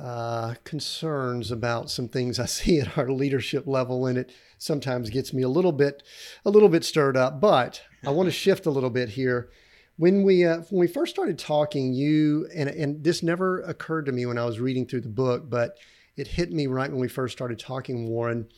uh, 0.00 0.54
concerns 0.64 1.52
about 1.52 1.88
some 1.88 2.08
things 2.08 2.40
I 2.40 2.46
see 2.46 2.80
at 2.80 2.98
our 2.98 3.12
leadership 3.12 3.68
level, 3.68 4.06
and 4.06 4.18
it 4.18 4.32
sometimes 4.58 5.08
gets 5.08 5.32
me 5.32 5.42
a 5.42 5.48
little 5.48 5.70
bit 5.70 6.02
a 6.44 6.50
little 6.50 6.68
bit 6.68 6.84
stirred 6.84 7.16
up. 7.16 7.40
But 7.40 7.82
I 8.04 8.10
want 8.10 8.26
to 8.26 8.32
shift 8.44 8.66
a 8.66 8.70
little 8.70 8.90
bit 8.90 9.10
here. 9.10 9.50
When 9.98 10.24
we 10.24 10.44
uh, 10.44 10.62
when 10.70 10.80
we 10.80 10.88
first 10.88 11.14
started 11.14 11.38
talking, 11.38 11.92
you 11.92 12.48
and 12.52 12.68
and 12.68 13.04
this 13.04 13.22
never 13.22 13.60
occurred 13.60 14.06
to 14.06 14.12
me 14.12 14.26
when 14.26 14.38
I 14.38 14.46
was 14.46 14.58
reading 14.58 14.84
through 14.84 15.02
the 15.02 15.08
book, 15.10 15.48
but 15.48 15.76
it 16.16 16.26
hit 16.26 16.50
me 16.50 16.66
right 16.66 16.90
when 16.90 17.00
we 17.00 17.06
first 17.06 17.36
started 17.38 17.60
talking, 17.60 18.08
Warren 18.08 18.48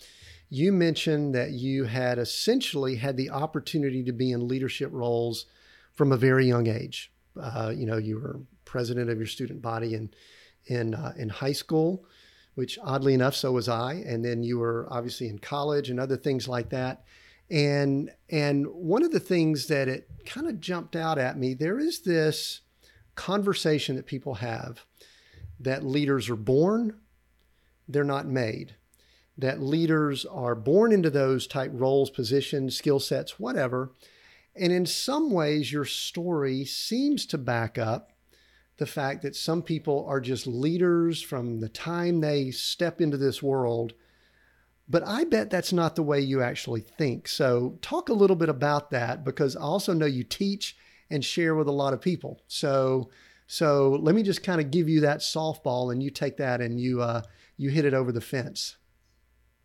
you 0.53 0.71
mentioned 0.71 1.35
that 1.35 1.53
you 1.53 1.85
had 1.85 2.19
essentially 2.19 2.97
had 2.97 3.17
the 3.17 3.31
opportunity 3.31 4.05
to 4.05 4.13
be 4.13 4.33
in 4.33 4.47
leadership 4.47 4.91
roles 4.93 5.47
from 5.95 6.13
a 6.13 6.17
very 6.19 6.47
young 6.47 6.67
age. 6.67 7.11
Uh, 7.41 7.73
you 7.75 7.87
know, 7.87 7.97
you 7.97 8.19
were 8.19 8.39
president 8.67 9.09
of 9.09 9.17
your 9.17 9.27
student 9.27 9.63
body 9.63 9.95
in 9.95 10.11
in 10.67 10.95
uh, 10.95 11.15
in 11.17 11.31
high 11.31 11.53
school, 11.53 12.05
which 12.55 12.79
oddly 12.85 13.15
enough, 13.15 13.35
so 13.35 13.51
was 13.51 13.67
I. 13.67 13.95
And 14.07 14.23
then 14.23 14.43
you 14.43 14.59
were 14.59 14.87
obviously 14.91 15.27
in 15.29 15.39
college 15.39 15.89
and 15.89 15.99
other 15.99 16.19
things 16.19 16.47
like 16.47 16.69
that. 16.69 17.03
And 17.51 18.11
and 18.29 18.67
one 18.67 19.03
of 19.03 19.11
the 19.11 19.21
things 19.21 19.69
that 19.69 19.89
it 19.89 20.07
kind 20.27 20.47
of 20.47 20.61
jumped 20.61 20.97
out 20.97 21.17
at 21.17 21.39
me, 21.39 21.55
there 21.55 21.79
is 21.79 22.03
this 22.03 22.61
conversation 23.15 23.97
that 23.97 24.05
people 24.05 24.35
have 24.35 24.85
that 25.61 25.83
leaders 25.83 26.29
are 26.29 26.37
born, 26.37 27.01
they're 27.89 28.05
not 28.05 28.27
made 28.27 28.75
that 29.39 29.63
leaders 29.63 30.25
are 30.27 30.55
born 30.55 30.93
into 30.93 31.11
those 31.11 31.47
type 31.47 31.71
roles, 31.73 32.11
positions, 32.11 32.77
skill 32.77 33.01
sets, 33.01 33.41
whatever. 33.41 33.93
And 34.55 34.73
in 34.73 34.85
some 34.85 35.31
ways, 35.31 35.73
your 35.73 35.87
story 35.87 36.65
seems 36.65 37.25
to 37.27 37.39
back 37.39 37.79
up 37.79 38.13
the 38.77 38.87
fact 38.87 39.23
that 39.23 39.37
some 39.37 39.63
people 39.63 40.05
are 40.09 40.21
just 40.21 40.47
leaders 40.47 41.23
from 41.23 41.61
the 41.61 41.69
time 41.69 42.21
they 42.21 42.51
step 42.51 43.01
into 43.01 43.17
this 43.17 43.43
world. 43.43 43.95
But 44.89 45.07
I 45.07 45.25
bet 45.25 45.51
that's 45.51 45.73
not 45.73 45.97
the 45.97 46.03
way 46.03 46.21
you 46.21 46.43
actually 46.43 46.81
think. 46.81 47.29
So, 47.29 47.79
talk 47.81 48.09
a 48.09 48.15
little 48.15 48.37
bit 48.37 48.49
about 48.49 48.91
that 48.91 49.25
because 49.25 49.57
I 49.57 49.61
also 49.61 49.95
know 49.95 50.07
you 50.07 50.25
teach 50.25 50.77
and 51.09 51.25
share 51.25 51.55
with 51.55 51.69
a 51.69 51.73
lot 51.73 51.95
of 51.95 52.01
people. 52.01 52.43
So, 52.49 53.11
so 53.47 53.99
let 54.03 54.15
me 54.15 54.23
just 54.23 54.43
kind 54.43 54.61
of 54.61 54.71
give 54.71 54.89
you 54.89 55.01
that 55.03 55.21
softball, 55.21 55.93
and 55.93 56.03
you 56.03 56.11
take 56.11 56.37
that 56.39 56.61
and 56.61 56.81
you 56.81 57.01
uh, 57.01 57.23
you 57.57 57.71
hit 57.71 57.85
it 57.85 57.95
over 57.95 58.13
the 58.13 58.21
fence. 58.21 58.77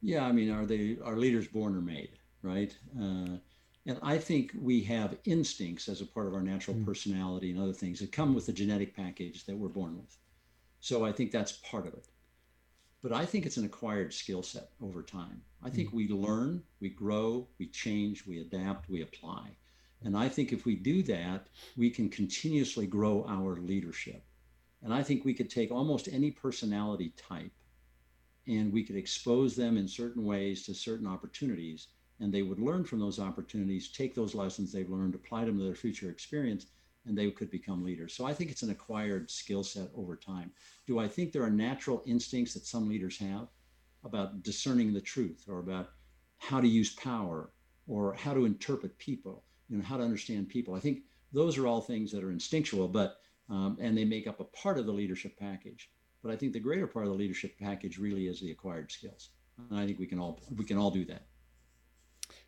Yeah, 0.01 0.25
I 0.25 0.31
mean, 0.31 0.51
are 0.51 0.65
they 0.65 0.97
are 1.03 1.17
leaders 1.17 1.47
born 1.47 1.75
or 1.75 1.81
made, 1.81 2.19
right? 2.41 2.75
Uh, 2.99 3.37
and 3.87 3.97
I 4.03 4.17
think 4.17 4.51
we 4.59 4.81
have 4.83 5.17
instincts 5.25 5.87
as 5.87 6.01
a 6.01 6.05
part 6.05 6.27
of 6.27 6.33
our 6.33 6.41
natural 6.41 6.75
mm. 6.75 6.85
personality 6.85 7.51
and 7.51 7.59
other 7.59 7.73
things 7.73 7.99
that 7.99 8.11
come 8.11 8.35
with 8.35 8.45
the 8.45 8.53
genetic 8.53 8.95
package 8.95 9.45
that 9.45 9.57
we're 9.57 9.69
born 9.69 9.97
with. 9.97 10.17
So 10.81 11.05
I 11.05 11.11
think 11.11 11.31
that's 11.31 11.53
part 11.53 11.87
of 11.87 11.93
it. 11.93 12.07
But 13.01 13.13
I 13.13 13.25
think 13.25 13.45
it's 13.45 13.57
an 13.57 13.65
acquired 13.65 14.13
skill 14.13 14.43
set 14.43 14.71
over 14.81 15.03
time. 15.03 15.41
I 15.63 15.69
think 15.69 15.89
mm. 15.89 15.93
we 15.93 16.07
learn, 16.09 16.63
we 16.81 16.89
grow, 16.89 17.47
we 17.57 17.67
change, 17.67 18.27
we 18.27 18.41
adapt, 18.41 18.89
we 18.89 19.01
apply. 19.01 19.55
And 20.03 20.15
I 20.17 20.29
think 20.29 20.51
if 20.51 20.65
we 20.65 20.75
do 20.75 21.01
that, 21.03 21.47
we 21.75 21.89
can 21.89 22.09
continuously 22.09 22.87
grow 22.87 23.25
our 23.27 23.55
leadership. 23.55 24.23
And 24.83 24.93
I 24.93 25.01
think 25.01 25.23
we 25.23 25.33
could 25.33 25.49
take 25.49 25.71
almost 25.71 26.09
any 26.11 26.29
personality 26.29 27.13
type 27.17 27.51
and 28.47 28.71
we 28.71 28.83
could 28.83 28.95
expose 28.95 29.55
them 29.55 29.77
in 29.77 29.87
certain 29.87 30.23
ways 30.23 30.63
to 30.65 30.73
certain 30.73 31.07
opportunities 31.07 31.87
and 32.19 32.33
they 32.33 32.41
would 32.41 32.59
learn 32.59 32.83
from 32.83 32.99
those 32.99 33.19
opportunities 33.19 33.89
take 33.89 34.15
those 34.15 34.35
lessons 34.35 34.71
they've 34.71 34.89
learned 34.89 35.15
apply 35.15 35.45
them 35.45 35.57
to 35.57 35.63
their 35.63 35.75
future 35.75 36.09
experience 36.09 36.67
and 37.05 37.17
they 37.17 37.31
could 37.31 37.49
become 37.49 37.83
leaders. 37.83 38.13
So 38.13 38.25
i 38.25 38.33
think 38.33 38.51
it's 38.51 38.63
an 38.63 38.69
acquired 38.69 39.31
skill 39.31 39.63
set 39.63 39.89
over 39.95 40.15
time. 40.15 40.51
Do 40.85 40.99
i 40.99 41.07
think 41.07 41.31
there 41.31 41.43
are 41.43 41.49
natural 41.49 42.03
instincts 42.05 42.53
that 42.53 42.65
some 42.65 42.89
leaders 42.89 43.17
have 43.19 43.47
about 44.03 44.43
discerning 44.43 44.93
the 44.93 45.01
truth 45.01 45.45
or 45.47 45.59
about 45.59 45.91
how 46.37 46.61
to 46.61 46.67
use 46.67 46.93
power 46.93 47.51
or 47.87 48.13
how 48.13 48.33
to 48.33 48.45
interpret 48.45 48.97
people 48.97 49.43
you 49.69 49.77
know 49.77 49.83
how 49.83 49.97
to 49.97 50.03
understand 50.03 50.49
people? 50.49 50.75
I 50.75 50.79
think 50.79 51.01
those 51.33 51.57
are 51.57 51.67
all 51.67 51.81
things 51.81 52.11
that 52.11 52.23
are 52.23 52.31
instinctual 52.31 52.87
but 52.87 53.17
um, 53.49 53.77
and 53.79 53.97
they 53.97 54.05
make 54.05 54.27
up 54.27 54.39
a 54.39 54.45
part 54.45 54.77
of 54.77 54.85
the 54.85 54.91
leadership 54.91 55.37
package 55.39 55.89
but 56.23 56.31
I 56.31 56.35
think 56.35 56.53
the 56.53 56.59
greater 56.59 56.87
part 56.87 57.05
of 57.05 57.11
the 57.11 57.17
leadership 57.17 57.53
package 57.59 57.97
really 57.97 58.27
is 58.27 58.39
the 58.39 58.51
acquired 58.51 58.91
skills. 58.91 59.29
And 59.69 59.79
I 59.79 59.85
think 59.85 59.99
we 59.99 60.05
can 60.05 60.19
all 60.19 60.39
we 60.55 60.65
can 60.65 60.77
all 60.77 60.91
do 60.91 61.05
that. 61.05 61.23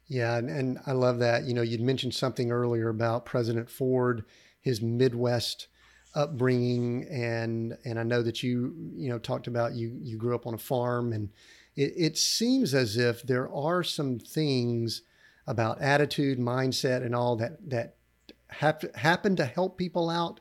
Yeah, 0.07 0.37
and, 0.37 0.49
and 0.49 0.79
I 0.87 0.93
love 0.93 1.19
that. 1.19 1.43
You 1.43 1.53
know, 1.53 1.61
you'd 1.61 1.81
mentioned 1.81 2.13
something 2.13 2.51
earlier 2.51 2.89
about 2.89 3.25
President 3.25 3.69
Ford, 3.69 4.25
his 4.59 4.81
Midwest 4.81 5.67
upbringing, 6.15 7.07
and 7.09 7.77
and 7.85 7.99
I 7.99 8.03
know 8.03 8.21
that 8.23 8.43
you 8.43 8.75
you 8.95 9.09
know 9.09 9.19
talked 9.19 9.47
about 9.47 9.73
you 9.73 9.97
you 10.01 10.17
grew 10.17 10.35
up 10.35 10.47
on 10.47 10.53
a 10.53 10.59
farm, 10.59 11.13
and 11.13 11.29
it, 11.75 11.93
it 11.95 12.17
seems 12.17 12.73
as 12.73 12.97
if 12.97 13.23
there 13.23 13.51
are 13.51 13.83
some 13.83 14.19
things 14.19 15.03
about 15.47 15.81
attitude, 15.81 16.39
mindset, 16.39 17.03
and 17.03 17.15
all 17.15 17.35
that 17.37 17.69
that 17.69 17.95
have 18.47 18.83
happen 18.95 19.35
to 19.35 19.45
help 19.45 19.77
people 19.77 20.09
out. 20.09 20.39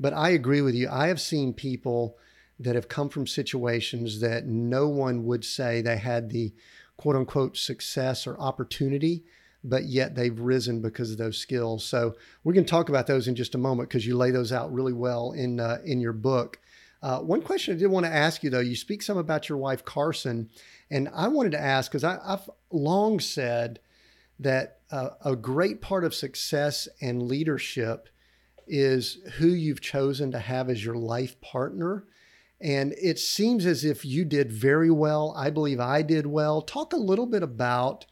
But 0.00 0.14
I 0.14 0.30
agree 0.30 0.62
with 0.62 0.74
you. 0.74 0.88
I 0.90 1.08
have 1.08 1.20
seen 1.20 1.52
people 1.52 2.16
that 2.62 2.74
have 2.74 2.88
come 2.88 3.08
from 3.08 3.26
situations 3.26 4.20
that 4.20 4.46
no 4.46 4.88
one 4.88 5.24
would 5.24 5.44
say 5.44 5.80
they 5.80 5.96
had 5.96 6.30
the 6.30 6.52
quote 6.96 7.16
unquote 7.16 7.56
success 7.56 8.26
or 8.26 8.38
opportunity, 8.38 9.24
but 9.64 9.84
yet 9.84 10.14
they've 10.14 10.38
risen 10.38 10.80
because 10.80 11.10
of 11.10 11.18
those 11.18 11.38
skills. 11.38 11.84
So 11.84 12.14
we're 12.44 12.52
going 12.52 12.64
to 12.64 12.70
talk 12.70 12.88
about 12.88 13.06
those 13.06 13.28
in 13.28 13.34
just 13.34 13.54
a 13.54 13.58
moment 13.58 13.88
because 13.88 14.06
you 14.06 14.16
lay 14.16 14.30
those 14.30 14.52
out 14.52 14.72
really 14.72 14.92
well 14.92 15.32
in 15.32 15.60
uh, 15.60 15.78
in 15.84 16.00
your 16.00 16.12
book. 16.12 16.58
Uh, 17.02 17.18
one 17.18 17.42
question 17.42 17.74
I 17.74 17.78
did 17.78 17.88
want 17.88 18.06
to 18.06 18.12
ask 18.12 18.44
you 18.44 18.50
though, 18.50 18.60
you 18.60 18.76
speak 18.76 19.02
some 19.02 19.18
about 19.18 19.48
your 19.48 19.58
wife 19.58 19.84
Carson, 19.84 20.48
and 20.90 21.08
I 21.12 21.28
wanted 21.28 21.52
to 21.52 21.60
ask 21.60 21.90
because 21.90 22.04
I've 22.04 22.48
long 22.70 23.18
said 23.18 23.80
that 24.38 24.78
uh, 24.90 25.10
a 25.24 25.34
great 25.34 25.80
part 25.80 26.04
of 26.04 26.14
success 26.14 26.88
and 27.00 27.22
leadership 27.22 28.08
is 28.66 29.18
who 29.38 29.48
you've 29.48 29.80
chosen 29.80 30.30
to 30.32 30.38
have 30.38 30.70
as 30.70 30.84
your 30.84 30.94
life 30.94 31.40
partner. 31.40 32.04
And 32.62 32.94
it 32.96 33.18
seems 33.18 33.66
as 33.66 33.84
if 33.84 34.04
you 34.04 34.24
did 34.24 34.52
very 34.52 34.90
well. 34.90 35.34
I 35.36 35.50
believe 35.50 35.80
I 35.80 36.02
did 36.02 36.26
well. 36.26 36.62
Talk 36.62 36.92
a 36.92 36.96
little 36.96 37.26
bit 37.26 37.42
about 37.42 38.06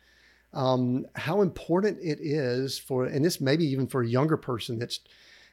um, 0.53 1.07
how 1.14 1.40
important 1.40 1.98
it 2.03 2.18
is 2.20 2.76
for, 2.76 3.05
and 3.05 3.24
this 3.24 3.40
maybe 3.40 3.64
even 3.66 3.86
for 3.86 4.03
a 4.03 4.09
younger 4.09 4.36
person 4.36 4.80
that's, 4.80 4.98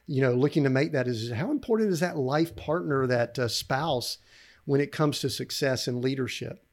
you 0.08 0.20
know, 0.20 0.34
looking 0.34 0.64
to 0.64 0.70
make 0.70 0.90
that 0.92 1.06
is 1.06 1.30
how 1.30 1.52
important 1.52 1.92
is 1.92 2.00
that 2.00 2.16
life 2.16 2.56
partner, 2.56 3.06
that 3.06 3.38
uh, 3.38 3.46
spouse, 3.46 4.18
when 4.64 4.80
it 4.80 4.90
comes 4.90 5.20
to 5.20 5.30
success 5.30 5.86
and 5.86 6.02
leadership? 6.02 6.64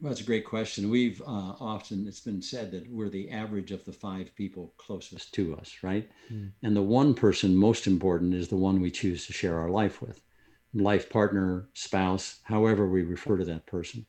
Well, 0.00 0.10
that's 0.10 0.20
a 0.20 0.24
great 0.24 0.44
question. 0.44 0.90
We've 0.90 1.22
uh, 1.22 1.54
often, 1.58 2.06
it's 2.06 2.20
been 2.20 2.42
said 2.42 2.70
that 2.72 2.86
we're 2.90 3.08
the 3.08 3.30
average 3.30 3.72
of 3.72 3.82
the 3.86 3.92
five 3.92 4.34
people 4.36 4.74
closest 4.76 5.32
to 5.34 5.56
us, 5.56 5.78
right? 5.82 6.10
Mm. 6.30 6.50
And 6.62 6.76
the 6.76 6.82
one 6.82 7.14
person 7.14 7.56
most 7.56 7.86
important 7.86 8.34
is 8.34 8.48
the 8.48 8.56
one 8.56 8.82
we 8.82 8.90
choose 8.90 9.26
to 9.26 9.32
share 9.32 9.58
our 9.58 9.70
life 9.70 10.02
with 10.02 10.20
life 10.74 11.08
partner, 11.10 11.68
spouse, 11.74 12.40
however 12.44 12.88
we 12.88 13.02
refer 13.02 13.36
to 13.36 13.44
that 13.44 13.66
person. 13.66 14.06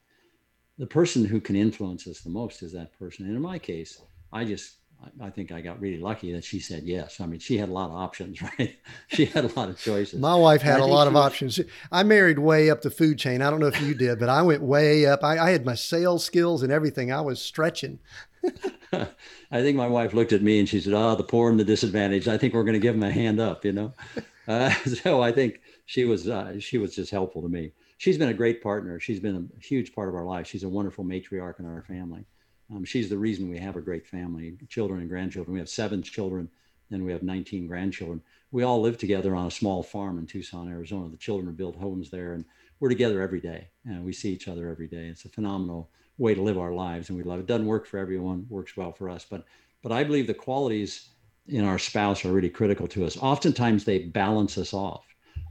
The 0.78 0.88
person 0.88 1.26
who 1.26 1.42
can 1.42 1.56
influence 1.56 2.08
us 2.08 2.22
the 2.22 2.30
most 2.30 2.62
is 2.62 2.74
that 2.74 2.98
person. 2.98 3.26
And 3.26 3.36
in 3.36 3.42
my 3.42 3.58
case, 3.58 4.02
I 4.32 4.46
just, 4.46 4.76
I 5.22 5.30
think 5.30 5.52
I 5.52 5.62
got 5.62 5.80
really 5.80 6.00
lucky 6.00 6.32
that 6.34 6.44
she 6.44 6.60
said 6.60 6.84
yes. 6.84 7.20
I 7.20 7.26
mean, 7.26 7.40
she 7.40 7.58
had 7.58 7.70
a 7.70 7.72
lot 7.72 7.90
of 7.90 7.96
options, 7.96 8.42
right? 8.60 8.78
she 9.08 9.26
had 9.26 9.46
a 9.46 9.60
lot 9.60 9.70
of 9.70 9.80
choices. 9.80 10.20
My 10.20 10.36
wife 10.36 10.62
had 10.62 10.80
a 10.80 10.86
lot 10.86 11.08
of 11.08 11.14
was, 11.14 11.26
options. 11.26 11.60
I 11.92 12.04
married 12.04 12.40
way 12.40 12.70
up 12.70 12.82
the 12.82 12.92
food 12.92 13.18
chain. 13.18 13.42
I 13.42 13.50
don't 13.50 13.60
know 13.60 13.68
if 13.68 13.82
you 13.82 13.96
did, 13.96 14.20
but 14.20 14.30
I 14.30 14.42
went 14.42 14.62
way 14.62 15.06
up. 15.06 15.24
I, 15.24 15.40
I 15.40 15.50
had 15.52 15.66
my 15.66 15.76
sales 15.76 16.24
skills 16.24 16.62
and 16.64 16.72
everything. 16.72 17.12
I 17.12 17.22
was 17.22 17.42
stretching. 17.42 18.00
I 18.94 19.62
think 19.62 19.78
my 19.78 19.88
wife 19.88 20.14
looked 20.14 20.34
at 20.34 20.42
me 20.42 20.60
and 20.60 20.70
she 20.70 20.80
said, 20.80 20.94
"Oh, 20.94 21.16
the 21.16 21.24
poor 21.24 21.50
and 21.50 21.60
the 21.60 21.64
disadvantaged. 21.64 22.28
I 22.28 22.38
think 22.38 22.54
we're 22.54 22.64
going 22.64 22.74
to 22.74 22.80
give 22.80 22.94
them 22.94 23.04
a 23.04 23.12
hand 23.12 23.40
up," 23.40 23.66
you 23.66 23.72
know. 23.72 23.94
Uh, 24.48 24.70
so 25.04 25.22
I 25.22 25.34
think 25.34 25.60
she 25.88 26.04
was 26.04 26.28
uh, 26.28 26.60
she 26.60 26.78
was 26.78 26.94
just 26.94 27.12
helpful 27.12 27.42
to 27.42 27.48
me. 27.48 27.72
She's 27.98 28.18
been 28.18 28.28
a 28.28 28.34
great 28.34 28.62
partner. 28.62 29.00
She's 29.00 29.22
been 29.22 29.50
a 29.58 29.66
huge 29.66 29.96
part 29.96 30.10
of 30.10 30.16
our 30.16 30.26
life. 30.26 30.46
She's 30.46 30.64
a 30.64 30.70
wonderful 30.70 31.06
matriarch 31.06 31.60
in 31.60 31.66
our 31.66 31.82
family. 31.82 32.26
Um, 32.70 32.84
she's 32.84 33.10
the 33.10 33.18
reason 33.18 33.50
we 33.50 33.58
have 33.58 33.78
a 33.78 33.82
great 33.82 34.06
family, 34.06 34.58
children 34.68 35.00
and 35.00 35.10
grandchildren. 35.10 35.54
We 35.54 35.60
have 35.60 35.70
seven 35.70 36.04
children, 36.04 36.50
and 36.92 37.06
we 37.06 37.14
have 37.14 37.24
19 37.24 37.68
grandchildren. 37.68 38.22
We 38.52 38.64
all 38.64 38.82
live 38.82 38.98
together 38.98 39.34
on 39.34 39.48
a 39.48 39.52
small 39.52 39.82
farm 39.82 40.20
in 40.20 40.28
Tucson, 40.28 40.68
Arizona. 40.68 41.10
The 41.10 41.16
children 41.16 41.56
build 41.56 41.78
homes 41.78 42.12
there, 42.12 42.34
and 42.34 42.44
we're 42.82 42.90
together 42.90 43.22
every 43.22 43.40
day. 43.40 43.70
And 43.86 44.04
we 44.04 44.12
see 44.12 44.34
each 44.34 44.50
other 44.50 44.70
every 44.70 44.88
day. 44.88 45.06
It's 45.08 45.24
a 45.24 45.30
phenomenal 45.30 45.90
way 46.18 46.36
to 46.36 46.42
live 46.42 46.58
our 46.58 46.74
lives, 46.74 47.08
and 47.08 47.18
we 47.18 47.24
love 47.24 47.40
it. 47.40 47.48
Doesn't 47.48 47.66
work 47.66 47.86
for 47.86 47.98
everyone, 47.98 48.46
works 48.50 48.76
well 48.76 48.92
for 48.92 49.10
us, 49.10 49.26
but 49.28 49.46
but 49.82 49.94
I 49.94 50.04
believe 50.04 50.28
the 50.28 50.34
qualities 50.34 51.12
in 51.48 51.64
our 51.64 51.80
spouse 51.80 52.26
are 52.26 52.34
really 52.34 52.50
critical 52.50 52.90
to 52.90 53.06
us. 53.06 53.16
Oftentimes 53.16 53.86
they 53.86 54.00
balance 54.00 54.58
us 54.58 54.74
off 54.74 55.07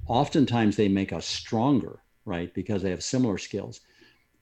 oftentimes 0.09 0.76
they 0.76 0.88
make 0.88 1.12
us 1.12 1.26
stronger, 1.26 2.00
right? 2.24 2.52
Because 2.54 2.82
they 2.82 2.90
have 2.90 3.02
similar 3.02 3.38
skills. 3.38 3.80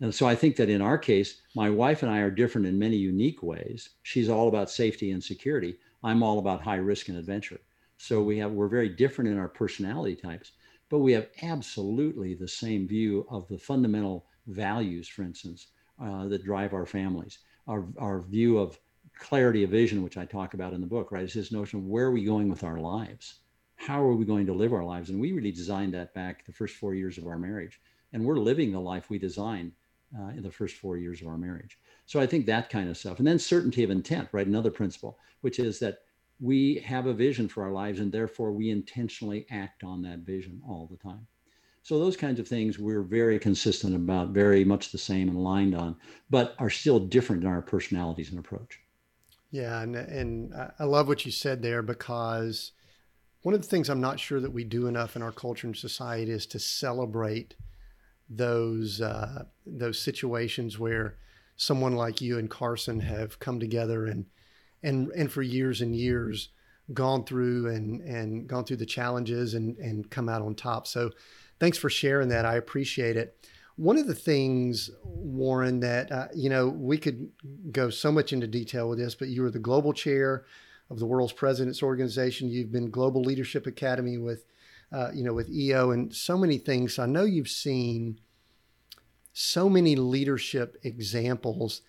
And 0.00 0.14
so 0.14 0.26
I 0.26 0.34
think 0.34 0.56
that 0.56 0.68
in 0.68 0.82
our 0.82 0.98
case, 0.98 1.40
my 1.54 1.70
wife 1.70 2.02
and 2.02 2.10
I 2.10 2.18
are 2.18 2.30
different 2.30 2.66
in 2.66 2.78
many 2.78 2.96
unique 2.96 3.42
ways. 3.42 3.90
She's 4.02 4.28
all 4.28 4.48
about 4.48 4.70
safety 4.70 5.12
and 5.12 5.22
security. 5.22 5.76
I'm 6.02 6.22
all 6.22 6.38
about 6.38 6.62
high 6.62 6.76
risk 6.76 7.08
and 7.08 7.16
adventure. 7.16 7.60
So 7.96 8.22
we 8.22 8.38
have 8.38 8.52
we're 8.52 8.68
very 8.68 8.88
different 8.88 9.30
in 9.30 9.38
our 9.38 9.48
personality 9.48 10.16
types, 10.16 10.52
but 10.90 10.98
we 10.98 11.12
have 11.12 11.28
absolutely 11.42 12.34
the 12.34 12.48
same 12.48 12.86
view 12.88 13.26
of 13.30 13.48
the 13.48 13.58
fundamental 13.58 14.26
values, 14.46 15.08
for 15.08 15.22
instance, 15.22 15.68
uh, 16.02 16.26
that 16.26 16.44
drive 16.44 16.74
our 16.74 16.86
families. 16.86 17.38
Our 17.66 17.86
our 17.98 18.22
view 18.22 18.58
of 18.58 18.78
clarity 19.18 19.62
of 19.62 19.70
vision, 19.70 20.02
which 20.02 20.18
I 20.18 20.26
talk 20.26 20.54
about 20.54 20.72
in 20.72 20.80
the 20.80 20.86
book, 20.86 21.12
right? 21.12 21.24
Is 21.24 21.34
this 21.34 21.52
notion 21.52 21.78
of 21.78 21.86
where 21.86 22.06
are 22.06 22.10
we 22.12 22.24
going 22.24 22.48
with 22.48 22.64
our 22.64 22.78
lives? 22.78 23.40
How 23.84 24.02
are 24.02 24.14
we 24.14 24.24
going 24.24 24.46
to 24.46 24.54
live 24.54 24.72
our 24.72 24.82
lives? 24.82 25.10
And 25.10 25.20
we 25.20 25.32
really 25.32 25.52
designed 25.52 25.92
that 25.92 26.14
back 26.14 26.46
the 26.46 26.52
first 26.52 26.76
four 26.76 26.94
years 26.94 27.18
of 27.18 27.26
our 27.26 27.38
marriage. 27.38 27.82
And 28.14 28.24
we're 28.24 28.38
living 28.38 28.72
the 28.72 28.80
life 28.80 29.10
we 29.10 29.18
designed 29.18 29.72
uh, 30.18 30.28
in 30.28 30.42
the 30.42 30.50
first 30.50 30.76
four 30.76 30.96
years 30.96 31.20
of 31.20 31.28
our 31.28 31.36
marriage. 31.36 31.78
So 32.06 32.18
I 32.18 32.26
think 32.26 32.46
that 32.46 32.70
kind 32.70 32.88
of 32.88 32.96
stuff. 32.96 33.18
And 33.18 33.28
then 33.28 33.38
certainty 33.38 33.84
of 33.84 33.90
intent, 33.90 34.30
right? 34.32 34.46
Another 34.46 34.70
principle, 34.70 35.18
which 35.42 35.58
is 35.58 35.78
that 35.80 35.98
we 36.40 36.76
have 36.76 37.04
a 37.04 37.12
vision 37.12 37.46
for 37.46 37.62
our 37.62 37.72
lives 37.72 38.00
and 38.00 38.10
therefore 38.10 38.52
we 38.52 38.70
intentionally 38.70 39.46
act 39.50 39.84
on 39.84 40.00
that 40.00 40.20
vision 40.20 40.62
all 40.66 40.88
the 40.90 40.96
time. 40.96 41.26
So 41.82 41.98
those 41.98 42.16
kinds 42.16 42.40
of 42.40 42.48
things 42.48 42.78
we're 42.78 43.02
very 43.02 43.38
consistent 43.38 43.94
about, 43.94 44.30
very 44.30 44.64
much 44.64 44.92
the 44.92 44.98
same 44.98 45.28
and 45.28 45.36
aligned 45.36 45.74
on, 45.74 45.96
but 46.30 46.54
are 46.58 46.70
still 46.70 47.00
different 47.00 47.42
in 47.42 47.48
our 47.48 47.60
personalities 47.60 48.30
and 48.30 48.38
approach. 48.38 48.80
Yeah, 49.50 49.82
and 49.82 49.94
and 49.94 50.54
I 50.78 50.84
love 50.84 51.06
what 51.06 51.26
you 51.26 51.30
said 51.30 51.60
there 51.60 51.82
because 51.82 52.72
one 53.44 53.54
of 53.54 53.60
the 53.60 53.68
things 53.68 53.90
I'm 53.90 54.00
not 54.00 54.18
sure 54.18 54.40
that 54.40 54.54
we 54.54 54.64
do 54.64 54.86
enough 54.86 55.16
in 55.16 55.22
our 55.22 55.30
culture 55.30 55.66
and 55.66 55.76
society 55.76 56.32
is 56.32 56.46
to 56.46 56.58
celebrate 56.58 57.54
those 58.28 59.02
uh, 59.02 59.44
those 59.66 59.98
situations 60.00 60.78
where 60.78 61.18
someone 61.56 61.94
like 61.94 62.22
you 62.22 62.38
and 62.38 62.48
Carson 62.48 63.00
have 63.00 63.38
come 63.38 63.60
together 63.60 64.06
and 64.06 64.24
and 64.82 65.10
and 65.10 65.30
for 65.30 65.42
years 65.42 65.82
and 65.82 65.94
years 65.94 66.48
gone 66.94 67.22
through 67.24 67.68
and 67.68 68.00
and 68.00 68.46
gone 68.46 68.64
through 68.64 68.78
the 68.78 68.86
challenges 68.86 69.52
and 69.52 69.76
and 69.76 70.10
come 70.10 70.30
out 70.30 70.40
on 70.40 70.54
top. 70.54 70.86
So 70.86 71.10
thanks 71.60 71.76
for 71.76 71.90
sharing 71.90 72.28
that. 72.30 72.46
I 72.46 72.56
appreciate 72.56 73.18
it. 73.18 73.36
One 73.76 73.98
of 73.98 74.06
the 74.06 74.14
things, 74.14 74.88
Warren, 75.02 75.80
that 75.80 76.10
uh, 76.10 76.28
you 76.34 76.48
know 76.48 76.68
we 76.68 76.96
could 76.96 77.28
go 77.70 77.90
so 77.90 78.10
much 78.10 78.32
into 78.32 78.46
detail 78.46 78.88
with 78.88 78.98
this, 78.98 79.14
but 79.14 79.28
you 79.28 79.42
were 79.42 79.50
the 79.50 79.58
global 79.58 79.92
chair 79.92 80.46
of 80.90 80.98
the 80.98 81.06
world's 81.06 81.32
presidents 81.32 81.82
organization. 81.82 82.48
You've 82.48 82.72
been 82.72 82.90
Global 82.90 83.22
Leadership 83.22 83.66
Academy 83.66 84.18
with, 84.18 84.44
uh, 84.92 85.10
you 85.14 85.24
know, 85.24 85.32
with 85.32 85.50
EO 85.50 85.90
and 85.90 86.14
so 86.14 86.36
many 86.36 86.58
things. 86.58 86.98
I 86.98 87.06
know 87.06 87.24
you've 87.24 87.48
seen 87.48 88.20
so 89.32 89.68
many 89.68 89.96
leadership 89.96 90.78
examples. 90.82 91.82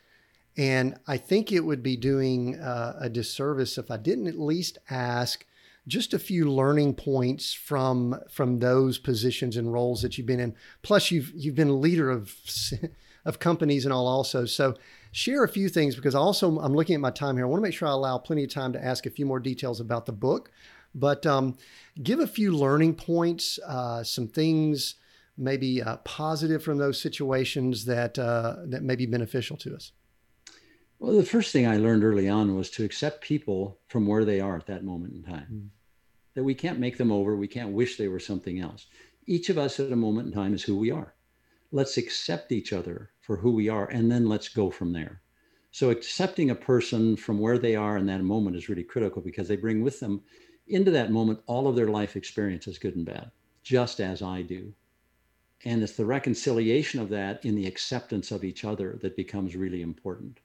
And 0.58 0.98
I 1.08 1.18
think 1.18 1.52
it 1.52 1.62
would 1.62 1.84
be 1.84 1.96
doing 1.96 2.60
uh, 2.60 2.98
a 3.00 3.10
disservice 3.10 3.78
if 3.78 3.92
I 3.92 3.98
didn't 3.98 4.28
at 4.28 4.40
least 4.40 4.78
ask 4.90 5.46
just 5.88 6.14
a 6.14 6.20
few 6.20 6.50
learning 6.50 6.96
points 6.96 7.54
from 7.54 8.20
from 8.30 8.58
those 8.58 8.98
positions 8.98 9.56
and 9.56 9.72
roles 9.72 10.02
that 10.02 10.18
you've 10.18 10.26
been 10.26 10.40
in. 10.40 10.56
Plus, 10.82 11.12
you've 11.12 11.32
you've 11.36 11.56
been 11.56 11.70
a 11.70 11.74
leader 11.74 12.10
of 12.10 12.34
of 13.26 13.40
companies 13.40 13.86
and 13.86 13.94
all 13.94 14.08
also. 14.08 14.46
So 14.46 14.76
share 15.16 15.46
a 15.46 15.50
few 15.50 15.70
things 15.70 15.96
because 15.96 16.14
also 16.14 16.60
I'm 16.60 16.74
looking 16.74 16.94
at 16.94 17.00
my 17.00 17.10
time 17.10 17.38
here. 17.38 17.46
I 17.46 17.48
want 17.48 17.60
to 17.60 17.64
make 17.64 17.74
sure 17.74 17.88
I 17.88 17.92
allow 17.92 18.18
plenty 18.18 18.44
of 18.44 18.50
time 18.50 18.74
to 18.74 18.84
ask 18.84 19.06
a 19.06 19.10
few 19.10 19.26
more 19.26 19.40
details 19.40 19.80
about 19.80 20.06
the 20.06 20.12
book, 20.12 20.52
but 20.94 21.26
um, 21.26 21.58
give 22.04 22.20
a 22.20 22.28
few 22.28 22.52
learning 22.52 22.96
points, 22.96 23.58
uh, 23.66 24.04
some 24.04 24.28
things 24.28 24.96
maybe 25.38 25.82
uh, 25.82 25.98
positive 25.98 26.62
from 26.62 26.80
those 26.80 27.00
situations 27.00 27.86
that 27.86 28.20
uh, 28.20 28.58
that 28.66 28.84
may 28.84 28.98
be 28.98 29.06
beneficial 29.06 29.56
to 29.56 29.74
us. 29.74 29.94
Well, 31.00 31.16
the 31.16 31.24
first 31.24 31.54
thing 31.54 31.66
I 31.66 31.78
learned 31.78 32.04
early 32.04 32.28
on 32.28 32.54
was 32.54 32.70
to 32.72 32.84
accept 32.84 33.22
people 33.22 33.80
from 33.88 34.08
where 34.08 34.26
they 34.26 34.42
are 34.42 34.58
at 34.58 34.68
that 34.68 34.84
moment 34.84 35.14
in 35.14 35.24
time. 35.24 35.48
Mm. 35.50 35.68
That 36.34 36.44
we 36.44 36.56
can't 36.56 36.80
make 36.80 36.98
them 36.98 37.12
over, 37.12 37.38
we 37.38 37.48
can't 37.48 37.72
wish 37.72 37.96
they 37.96 38.10
were 38.10 38.20
something 38.20 38.60
else. 38.60 38.88
Each 39.26 39.50
of 39.50 39.58
us 39.58 39.80
at 39.80 39.94
a 39.94 39.96
moment 39.96 40.28
in 40.28 40.34
time 40.34 40.54
is 40.54 40.64
who 40.64 40.78
we 40.78 40.92
are. 40.92 41.14
Let's 41.72 41.98
accept 41.98 42.52
each 42.52 42.74
other 42.74 43.12
for 43.26 43.38
who 43.38 43.52
we 43.52 43.70
are, 43.70 43.88
and 43.88 44.12
then 44.12 44.30
let's 44.30 44.50
go 44.50 44.70
from 44.70 44.94
there. 44.94 45.22
So 45.72 45.90
accepting 45.90 46.52
a 46.52 46.56
person 46.56 47.18
from 47.18 47.40
where 47.40 47.58
they 47.58 47.76
are 47.76 47.98
in 47.98 48.06
that 48.06 48.24
moment 48.24 48.56
is 48.56 48.70
really 48.70 48.84
critical 48.84 49.22
because 49.22 49.48
they 49.48 49.56
bring 49.56 49.82
with 49.82 50.00
them 50.00 50.22
into 50.68 50.92
that 50.92 51.12
moment 51.12 51.42
all 51.48 51.68
of 51.68 51.76
their 51.76 51.90
life 51.90 52.16
experiences, 52.16 52.78
good 52.78 52.96
and 52.96 53.06
bad, 53.06 53.32
just 53.64 54.00
as 54.00 54.22
I 54.22 54.42
do. 54.44 54.74
And 55.66 55.82
it's 55.82 55.98
the 55.98 56.06
reconciliation 56.06 57.00
of 57.00 57.10
that 57.10 57.44
in 57.44 57.56
the 57.56 57.66
acceptance 57.66 58.32
of 58.32 58.44
each 58.44 58.64
other 58.64 59.00
that 59.02 59.16
becomes 59.16 59.56
really 59.56 59.82
important. 59.82 60.40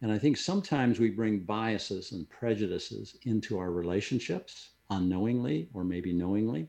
And 0.00 0.12
I 0.12 0.18
think 0.18 0.36
sometimes 0.36 0.98
we 0.98 1.10
bring 1.10 1.40
biases 1.40 2.12
and 2.12 2.28
prejudices 2.30 3.16
into 3.24 3.58
our 3.58 3.70
relationships 3.70 4.70
unknowingly 4.88 5.68
or 5.74 5.84
maybe 5.84 6.12
knowingly. 6.12 6.68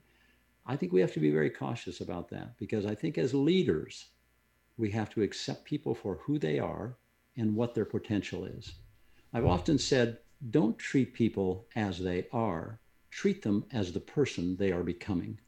I 0.65 0.75
think 0.75 0.91
we 0.91 1.01
have 1.01 1.13
to 1.13 1.19
be 1.19 1.31
very 1.31 1.49
cautious 1.49 2.01
about 2.01 2.29
that 2.29 2.57
because 2.57 2.85
I 2.85 2.95
think 2.95 3.17
as 3.17 3.33
leaders, 3.33 4.07
we 4.81 4.89
have 4.89 5.11
to 5.11 5.21
accept 5.21 5.63
people 5.63 5.93
for 5.93 6.15
who 6.23 6.39
they 6.39 6.57
are 6.57 6.97
and 7.37 7.55
what 7.55 7.75
their 7.75 7.85
potential 7.85 8.43
is. 8.45 8.73
I've 9.31 9.45
often 9.45 9.77
said, 9.77 10.17
don't 10.49 10.77
treat 10.77 11.13
people 11.13 11.67
as 11.75 11.99
they 11.99 12.27
are, 12.33 12.79
treat 13.11 13.43
them 13.43 13.63
as 13.71 13.91
the 13.91 13.99
person 13.99 14.57
they 14.57 14.71
are 14.71 14.83
becoming. 14.83 15.39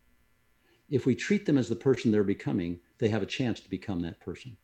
If 0.90 1.08
we 1.08 1.16
treat 1.16 1.48
them 1.48 1.58
as 1.58 1.68
the 1.68 1.76
person 1.76 2.12
they're 2.12 2.24
becoming, 2.24 2.80
they 3.00 3.10
have 3.10 3.24
a 3.24 3.26
chance 3.26 3.60
to 3.62 3.70
become 3.70 4.02
that 4.04 4.20
person. 4.20 4.56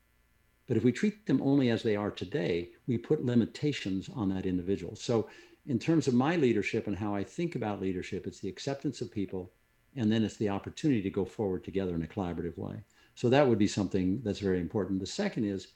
But 0.68 0.78
if 0.78 0.84
we 0.84 0.92
treat 0.92 1.26
them 1.26 1.42
only 1.42 1.70
as 1.72 1.82
they 1.82 1.96
are 1.96 2.12
today, 2.12 2.70
we 2.86 3.00
put 3.00 3.26
limitations 3.26 4.08
on 4.14 4.30
that 4.30 4.46
individual. 4.46 4.96
So, 4.96 5.30
in 5.66 5.80
terms 5.80 6.08
of 6.08 6.14
my 6.14 6.36
leadership 6.36 6.86
and 6.86 6.96
how 6.96 7.16
I 7.16 7.24
think 7.24 7.56
about 7.56 7.82
leadership, 7.82 8.28
it's 8.28 8.40
the 8.40 8.50
acceptance 8.50 9.02
of 9.02 9.12
people, 9.12 9.52
and 9.96 10.12
then 10.12 10.24
it's 10.24 10.38
the 10.38 10.50
opportunity 10.50 11.02
to 11.02 11.10
go 11.10 11.26
forward 11.26 11.64
together 11.64 11.96
in 11.96 12.04
a 12.04 12.08
collaborative 12.08 12.58
way. 12.58 12.84
So, 13.20 13.28
that 13.28 13.46
would 13.46 13.60
be 13.60 13.68
something 13.68 14.22
that's 14.24 14.40
very 14.40 14.62
important. 14.62 15.02
The 15.02 15.06
second 15.06 15.44
is 15.44 15.74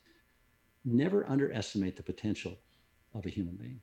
never 0.85 1.29
underestimate 1.29 1.97
the 1.97 2.01
potential 2.01 2.57
of 3.13 3.25
a 3.25 3.29
human 3.29 3.57
being. 3.57 3.81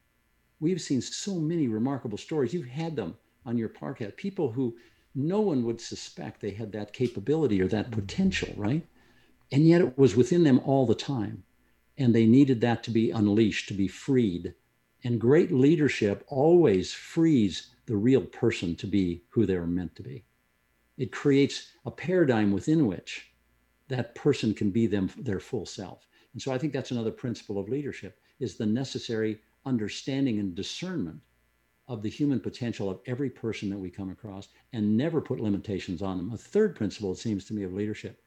We've 0.60 0.80
seen 0.80 1.02
so 1.02 1.34
many 1.34 1.68
remarkable 1.68 2.16
stories. 2.16 2.54
You've 2.54 2.68
had 2.68 2.96
them 2.96 3.18
on 3.44 3.58
your 3.58 3.68
parquet. 3.68 4.12
People 4.16 4.50
who 4.50 4.78
no 5.14 5.42
one 5.42 5.62
would 5.66 5.78
suspect 5.78 6.40
they 6.40 6.52
had 6.52 6.72
that 6.72 6.94
capability 6.94 7.60
or 7.60 7.68
that 7.68 7.90
mm-hmm. 7.90 8.00
potential, 8.00 8.48
right? 8.56 8.86
And 9.52 9.68
yet 9.68 9.82
it 9.82 9.98
was 9.98 10.16
within 10.16 10.42
them 10.42 10.60
all 10.64 10.86
the 10.86 10.94
time. 10.94 11.42
And 11.98 12.14
they 12.14 12.24
needed 12.24 12.62
that 12.62 12.82
to 12.84 12.90
be 12.90 13.10
unleashed, 13.10 13.68
to 13.68 13.74
be 13.74 13.88
freed. 13.88 14.54
And 15.04 15.20
great 15.20 15.52
leadership 15.52 16.24
always 16.28 16.94
frees 16.94 17.74
the 17.84 17.96
real 17.96 18.22
person 18.22 18.74
to 18.76 18.86
be 18.86 19.24
who 19.28 19.44
they 19.44 19.58
were 19.58 19.66
meant 19.66 19.96
to 19.96 20.02
be. 20.02 20.24
It 20.96 21.12
creates 21.12 21.72
a 21.84 21.90
paradigm 21.90 22.52
within 22.52 22.86
which 22.86 23.29
that 23.90 24.14
person 24.14 24.54
can 24.54 24.70
be 24.70 24.86
them 24.86 25.10
their 25.18 25.40
full 25.40 25.66
self. 25.66 26.06
And 26.32 26.40
so 26.40 26.52
I 26.52 26.58
think 26.58 26.72
that's 26.72 26.92
another 26.92 27.10
principle 27.10 27.58
of 27.58 27.68
leadership 27.68 28.18
is 28.38 28.56
the 28.56 28.66
necessary 28.66 29.40
understanding 29.66 30.38
and 30.38 30.54
discernment 30.54 31.20
of 31.88 32.02
the 32.02 32.08
human 32.08 32.40
potential 32.40 32.88
of 32.88 33.00
every 33.06 33.28
person 33.28 33.68
that 33.68 33.78
we 33.78 33.90
come 33.90 34.10
across 34.10 34.48
and 34.72 34.96
never 34.96 35.20
put 35.20 35.40
limitations 35.40 36.02
on 36.02 36.16
them. 36.16 36.32
A 36.32 36.38
third 36.38 36.76
principle, 36.76 37.12
it 37.12 37.18
seems 37.18 37.44
to 37.46 37.54
me, 37.54 37.64
of 37.64 37.74
leadership 37.74 38.22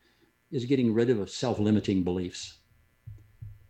is 0.52 0.66
getting 0.66 0.94
rid 0.94 1.10
of 1.10 1.30
self 1.30 1.60
limiting 1.60 2.04
beliefs. 2.04 2.60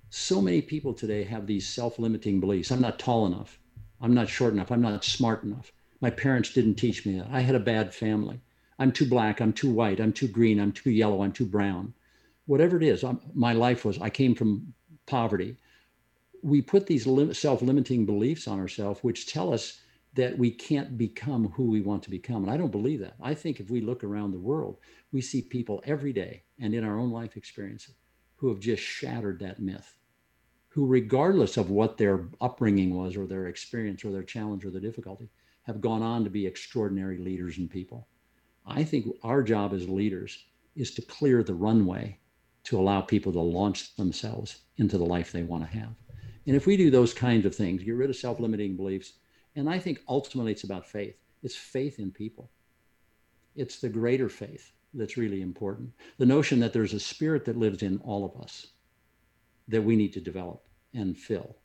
So 0.10 0.42
many 0.42 0.62
people 0.62 0.94
today 0.94 1.24
have 1.24 1.46
these 1.46 1.68
self 1.68 2.00
limiting 2.00 2.40
beliefs. 2.40 2.72
I'm 2.72 2.82
not 2.82 3.00
tall 3.00 3.28
enough. 3.28 3.60
I'm 4.02 4.14
not 4.14 4.30
short 4.30 4.54
enough. 4.54 4.72
I'm 4.72 4.82
not 4.82 5.04
smart 5.04 5.44
enough. 5.44 5.72
My 6.02 6.10
parents 6.10 6.52
didn't 6.52 6.76
teach 6.76 7.06
me 7.06 7.20
that. 7.20 7.30
I 7.32 7.42
had 7.42 7.56
a 7.56 7.60
bad 7.60 7.94
family. 7.94 8.42
I'm 8.84 8.92
too 8.92 9.08
black. 9.08 9.40
I'm 9.40 9.54
too 9.54 9.72
white. 9.72 10.02
I'm 10.02 10.12
too 10.12 10.28
green. 10.28 10.60
I'm 10.60 10.74
too 10.74 10.92
yellow. 10.92 11.24
I'm 11.24 11.32
too 11.32 11.46
brown. 11.46 11.94
Whatever 12.48 12.76
it 12.76 12.84
is, 12.84 13.02
I'm, 13.06 13.22
my 13.34 13.54
life 13.54 13.86
was, 13.86 13.98
I 14.02 14.10
came 14.10 14.36
from 14.36 14.74
poverty. 15.06 15.56
We 16.42 16.62
put 16.62 16.86
these 16.86 17.06
self 17.38 17.62
limiting 17.62 18.06
beliefs 18.06 18.46
on 18.46 18.60
ourselves, 18.60 19.00
which 19.02 19.26
tell 19.26 19.54
us 19.54 19.80
that 20.16 20.38
we 20.38 20.52
can't 20.52 20.98
become 20.98 21.48
who 21.48 21.64
we 21.64 21.80
want 21.80 22.04
to 22.04 22.10
become. 22.10 22.44
And 22.44 22.52
I 22.52 22.58
don't 22.58 22.74
believe 22.74 23.00
that. 23.00 23.16
I 23.22 23.34
think 23.34 23.62
if 23.62 23.70
we 23.70 23.80
look 23.80 24.04
around 24.04 24.32
the 24.32 24.48
world, 24.52 24.76
we 25.14 25.22
see 25.22 25.42
people 25.42 25.82
every 25.86 26.12
day 26.12 26.44
and 26.60 26.74
in 26.74 26.84
our 26.84 27.00
own 27.00 27.10
life 27.10 27.38
experiences 27.38 27.96
who 28.36 28.50
have 28.50 28.60
just 28.60 28.84
shattered 28.84 29.40
that 29.40 29.62
myth, 29.62 29.96
who, 30.68 30.86
regardless 30.86 31.56
of 31.56 31.70
what 31.70 31.98
their 31.98 32.28
upbringing 32.42 32.94
was 32.94 33.16
or 33.16 33.28
their 33.28 33.48
experience 33.48 34.04
or 34.04 34.12
their 34.12 34.24
challenge 34.24 34.66
or 34.66 34.72
their 34.72 34.82
difficulty, 34.82 35.30
have 35.62 35.80
gone 35.80 36.02
on 36.02 36.26
to 36.26 36.30
be 36.30 36.46
extraordinary 36.46 37.18
leaders 37.18 37.58
and 37.58 37.70
people. 37.70 38.10
I 38.66 38.84
think 38.84 39.08
our 39.24 39.44
job 39.44 39.74
as 39.74 39.90
leaders 39.90 40.46
is 40.76 40.92
to 40.96 41.02
clear 41.02 41.44
the 41.44 41.54
runway 41.54 42.18
to 42.64 42.80
allow 42.80 43.02
people 43.02 43.32
to 43.34 43.40
launch 43.40 43.96
themselves 43.96 44.62
into 44.78 44.98
the 44.98 45.06
life 45.06 45.32
they 45.32 45.44
want 45.44 45.64
to 45.64 45.78
have. 45.78 45.94
And 46.48 46.56
if 46.56 46.66
we 46.66 46.78
do 46.78 46.90
those 46.90 47.14
kinds 47.14 47.46
of 47.46 47.56
things, 47.56 47.84
get 47.84 47.92
rid 47.92 48.10
of 48.10 48.16
self 48.16 48.40
limiting 48.40 48.76
beliefs, 48.76 49.14
and 49.56 49.70
I 49.70 49.80
think 49.80 50.02
ultimately 50.08 50.52
it's 50.52 50.64
about 50.64 50.88
faith. 50.88 51.16
It's 51.42 51.56
faith 51.56 52.00
in 52.00 52.12
people. 52.12 52.50
It's 53.56 53.80
the 53.80 53.90
greater 53.90 54.30
faith 54.30 54.72
that's 54.94 55.18
really 55.18 55.42
important. 55.42 55.92
The 56.18 56.26
notion 56.26 56.60
that 56.60 56.74
there's 56.74 56.94
a 56.94 57.00
spirit 57.00 57.46
that 57.46 57.58
lives 57.58 57.84
in 57.84 58.00
all 58.00 58.26
of 58.26 58.42
us 58.42 58.68
that 59.68 59.82
we 59.82 59.96
need 59.96 60.14
to 60.14 60.22
develop 60.22 60.66
and 60.94 61.18
fill. 61.18 61.56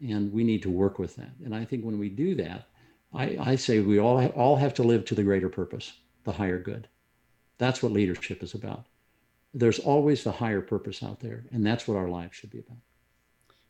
And 0.00 0.32
we 0.32 0.44
need 0.44 0.62
to 0.62 0.70
work 0.70 0.98
with 0.98 1.16
that. 1.16 1.30
And 1.44 1.54
I 1.54 1.64
think 1.64 1.84
when 1.84 1.98
we 1.98 2.08
do 2.08 2.34
that, 2.36 2.68
I, 3.12 3.36
I 3.40 3.56
say 3.56 3.80
we 3.80 3.98
all, 3.98 4.24
all 4.28 4.56
have 4.56 4.74
to 4.74 4.82
live 4.82 5.04
to 5.06 5.14
the 5.14 5.22
greater 5.22 5.48
purpose, 5.48 5.92
the 6.28 6.34
higher 6.34 6.58
good. 6.58 6.88
That's 7.58 7.82
what 7.82 7.92
leadership 7.92 8.42
is 8.42 8.54
about. 8.54 8.86
There's 9.54 9.78
always 9.78 10.22
the 10.22 10.32
higher 10.32 10.60
purpose 10.60 11.02
out 11.02 11.20
there, 11.20 11.44
and 11.50 11.66
that's 11.66 11.88
what 11.88 11.96
our 11.96 12.08
lives 12.08 12.36
should 12.36 12.50
be 12.50 12.60
about. 12.60 12.78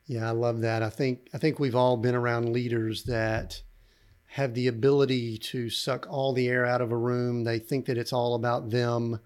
Yeah, 0.06 0.28
I 0.28 0.32
love 0.32 0.60
that. 0.62 0.82
I 0.82 0.90
think 0.90 1.28
I 1.32 1.38
think 1.38 1.58
we've 1.58 1.76
all 1.76 1.96
been 1.96 2.14
around 2.14 2.52
leaders 2.52 3.04
that 3.04 3.62
have 4.26 4.54
the 4.54 4.66
ability 4.66 5.38
to 5.38 5.70
suck 5.70 6.06
all 6.10 6.32
the 6.32 6.48
air 6.48 6.66
out 6.66 6.82
of 6.82 6.92
a 6.92 6.96
room. 6.96 7.44
They 7.44 7.58
think 7.58 7.86
that 7.86 7.96
it's 7.96 8.12
all 8.12 8.34
about 8.34 8.70
them. 8.70 9.20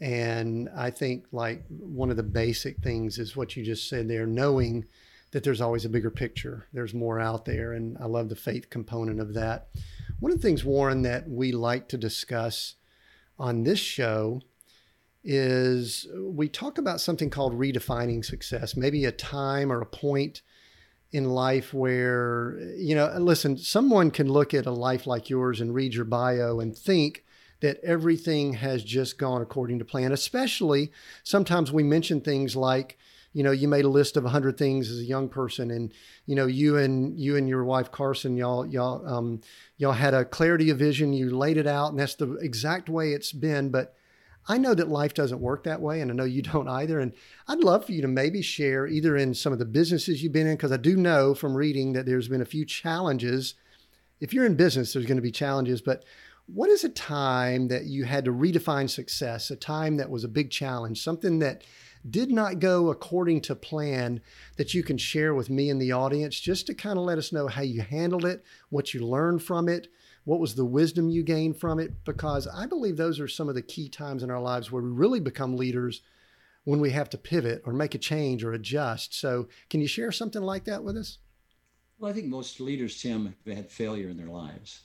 And 0.00 0.68
I 0.76 0.90
think 0.90 1.26
like 1.32 1.64
one 1.68 2.10
of 2.10 2.16
the 2.16 2.22
basic 2.22 2.78
things 2.82 3.18
is 3.18 3.36
what 3.36 3.56
you 3.56 3.64
just 3.64 3.88
said 3.88 4.08
there, 4.08 4.26
knowing 4.26 4.84
that 5.30 5.44
there's 5.44 5.62
always 5.62 5.86
a 5.86 5.88
bigger 5.88 6.10
picture. 6.10 6.66
There's 6.74 6.92
more 6.92 7.20
out 7.20 7.46
there. 7.46 7.72
And 7.72 7.96
I 7.98 8.04
love 8.04 8.28
the 8.28 8.36
faith 8.36 8.68
component 8.68 9.18
of 9.18 9.32
that. 9.34 9.68
One 10.24 10.32
of 10.32 10.40
the 10.40 10.48
things, 10.48 10.64
Warren, 10.64 11.02
that 11.02 11.28
we 11.28 11.52
like 11.52 11.86
to 11.88 11.98
discuss 11.98 12.76
on 13.38 13.64
this 13.64 13.78
show 13.78 14.40
is 15.22 16.06
we 16.18 16.48
talk 16.48 16.78
about 16.78 17.02
something 17.02 17.28
called 17.28 17.52
redefining 17.52 18.24
success, 18.24 18.74
maybe 18.74 19.04
a 19.04 19.12
time 19.12 19.70
or 19.70 19.82
a 19.82 19.86
point 19.86 20.40
in 21.12 21.26
life 21.26 21.74
where, 21.74 22.58
you 22.74 22.94
know, 22.94 23.14
listen, 23.18 23.58
someone 23.58 24.10
can 24.10 24.32
look 24.32 24.54
at 24.54 24.64
a 24.64 24.70
life 24.70 25.06
like 25.06 25.28
yours 25.28 25.60
and 25.60 25.74
read 25.74 25.92
your 25.92 26.06
bio 26.06 26.58
and 26.58 26.74
think 26.74 27.22
that 27.60 27.78
everything 27.84 28.54
has 28.54 28.82
just 28.82 29.18
gone 29.18 29.42
according 29.42 29.78
to 29.78 29.84
plan, 29.84 30.10
especially 30.10 30.90
sometimes 31.22 31.70
we 31.70 31.82
mention 31.82 32.22
things 32.22 32.56
like, 32.56 32.96
you 33.34 33.42
know, 33.42 33.50
you 33.50 33.68
made 33.68 33.84
a 33.84 33.88
list 33.88 34.16
of 34.16 34.22
100 34.22 34.56
things 34.56 34.90
as 34.90 35.00
a 35.00 35.04
young 35.04 35.28
person 35.28 35.70
and, 35.70 35.92
you 36.24 36.34
know, 36.34 36.46
you 36.46 36.78
and 36.78 37.18
you 37.18 37.36
and 37.36 37.48
your 37.48 37.64
wife 37.64 37.90
Carson, 37.92 38.36
y'all, 38.36 38.64
y'all, 38.64 39.06
um, 39.06 39.40
y'all 39.76 39.92
had 39.92 40.14
a 40.14 40.24
clarity 40.24 40.70
of 40.70 40.78
vision. 40.78 41.12
You 41.12 41.36
laid 41.36 41.56
it 41.56 41.66
out 41.66 41.90
and 41.90 41.98
that's 41.98 42.14
the 42.14 42.34
exact 42.36 42.88
way 42.88 43.12
it's 43.12 43.32
been. 43.32 43.70
But 43.70 43.94
I 44.46 44.58
know 44.58 44.74
that 44.74 44.88
life 44.88 45.14
doesn't 45.14 45.40
work 45.40 45.64
that 45.64 45.80
way, 45.80 46.00
and 46.00 46.10
I 46.10 46.14
know 46.14 46.24
you 46.24 46.42
don't 46.52 46.68
either. 46.68 47.00
And 47.00 47.12
I'd 47.48 47.58
love 47.58 47.86
for 47.86 47.92
you 47.92 48.02
to 48.02 48.08
maybe 48.08 48.40
share 48.40 48.86
either 48.86 49.16
in 49.16 49.34
some 49.34 49.52
of 49.52 49.58
the 49.58 49.64
businesses 49.64 50.22
you've 50.22 50.32
been 50.32 50.46
in, 50.46 50.56
because 50.56 50.72
I 50.72 50.76
do 50.76 50.96
know 50.96 51.34
from 51.34 51.56
reading 51.56 51.92
that 51.94 52.06
there's 52.06 52.28
been 52.28 52.42
a 52.42 52.46
few 52.46 52.64
challenges. 52.64 53.54
If 54.20 54.32
you're 54.32 54.46
in 54.46 54.54
business, 54.54 54.92
there's 54.92 55.06
going 55.06 55.16
to 55.16 55.22
be 55.22 55.32
challenges, 55.32 55.80
but 55.80 56.04
what 56.46 56.68
is 56.68 56.84
a 56.84 56.90
time 56.90 57.68
that 57.68 57.84
you 57.84 58.04
had 58.04 58.26
to 58.26 58.32
redefine 58.32 58.88
success, 58.88 59.50
a 59.50 59.56
time 59.56 59.96
that 59.96 60.10
was 60.10 60.24
a 60.24 60.28
big 60.28 60.50
challenge, 60.50 61.02
something 61.02 61.38
that 61.38 61.64
did 62.08 62.30
not 62.30 62.60
go 62.60 62.90
according 62.90 63.40
to 63.42 63.54
plan 63.54 64.20
that 64.56 64.74
you 64.74 64.82
can 64.82 64.98
share 64.98 65.34
with 65.34 65.48
me 65.48 65.70
and 65.70 65.80
the 65.80 65.92
audience 65.92 66.38
just 66.38 66.66
to 66.66 66.74
kind 66.74 66.98
of 66.98 67.04
let 67.04 67.18
us 67.18 67.32
know 67.32 67.48
how 67.48 67.62
you 67.62 67.80
handled 67.80 68.24
it, 68.24 68.44
what 68.68 68.92
you 68.92 69.06
learned 69.06 69.42
from 69.42 69.68
it, 69.68 69.88
what 70.24 70.40
was 70.40 70.54
the 70.54 70.64
wisdom 70.64 71.10
you 71.10 71.22
gained 71.22 71.58
from 71.58 71.78
it? 71.78 72.04
Because 72.04 72.46
I 72.48 72.66
believe 72.66 72.96
those 72.96 73.20
are 73.20 73.28
some 73.28 73.48
of 73.48 73.54
the 73.54 73.62
key 73.62 73.88
times 73.88 74.22
in 74.22 74.30
our 74.30 74.40
lives 74.40 74.70
where 74.70 74.82
we 74.82 74.90
really 74.90 75.20
become 75.20 75.56
leaders 75.56 76.02
when 76.64 76.80
we 76.80 76.90
have 76.90 77.10
to 77.10 77.18
pivot 77.18 77.62
or 77.66 77.72
make 77.72 77.94
a 77.94 77.98
change 77.98 78.42
or 78.42 78.52
adjust. 78.52 79.14
So, 79.18 79.48
can 79.68 79.80
you 79.80 79.86
share 79.86 80.12
something 80.12 80.42
like 80.42 80.64
that 80.64 80.82
with 80.82 80.96
us? 80.96 81.18
Well, 81.98 82.10
I 82.10 82.14
think 82.14 82.26
most 82.26 82.58
leaders, 82.60 83.00
Tim, 83.00 83.34
have 83.46 83.56
had 83.56 83.70
failure 83.70 84.08
in 84.08 84.16
their 84.16 84.28
lives. 84.28 84.80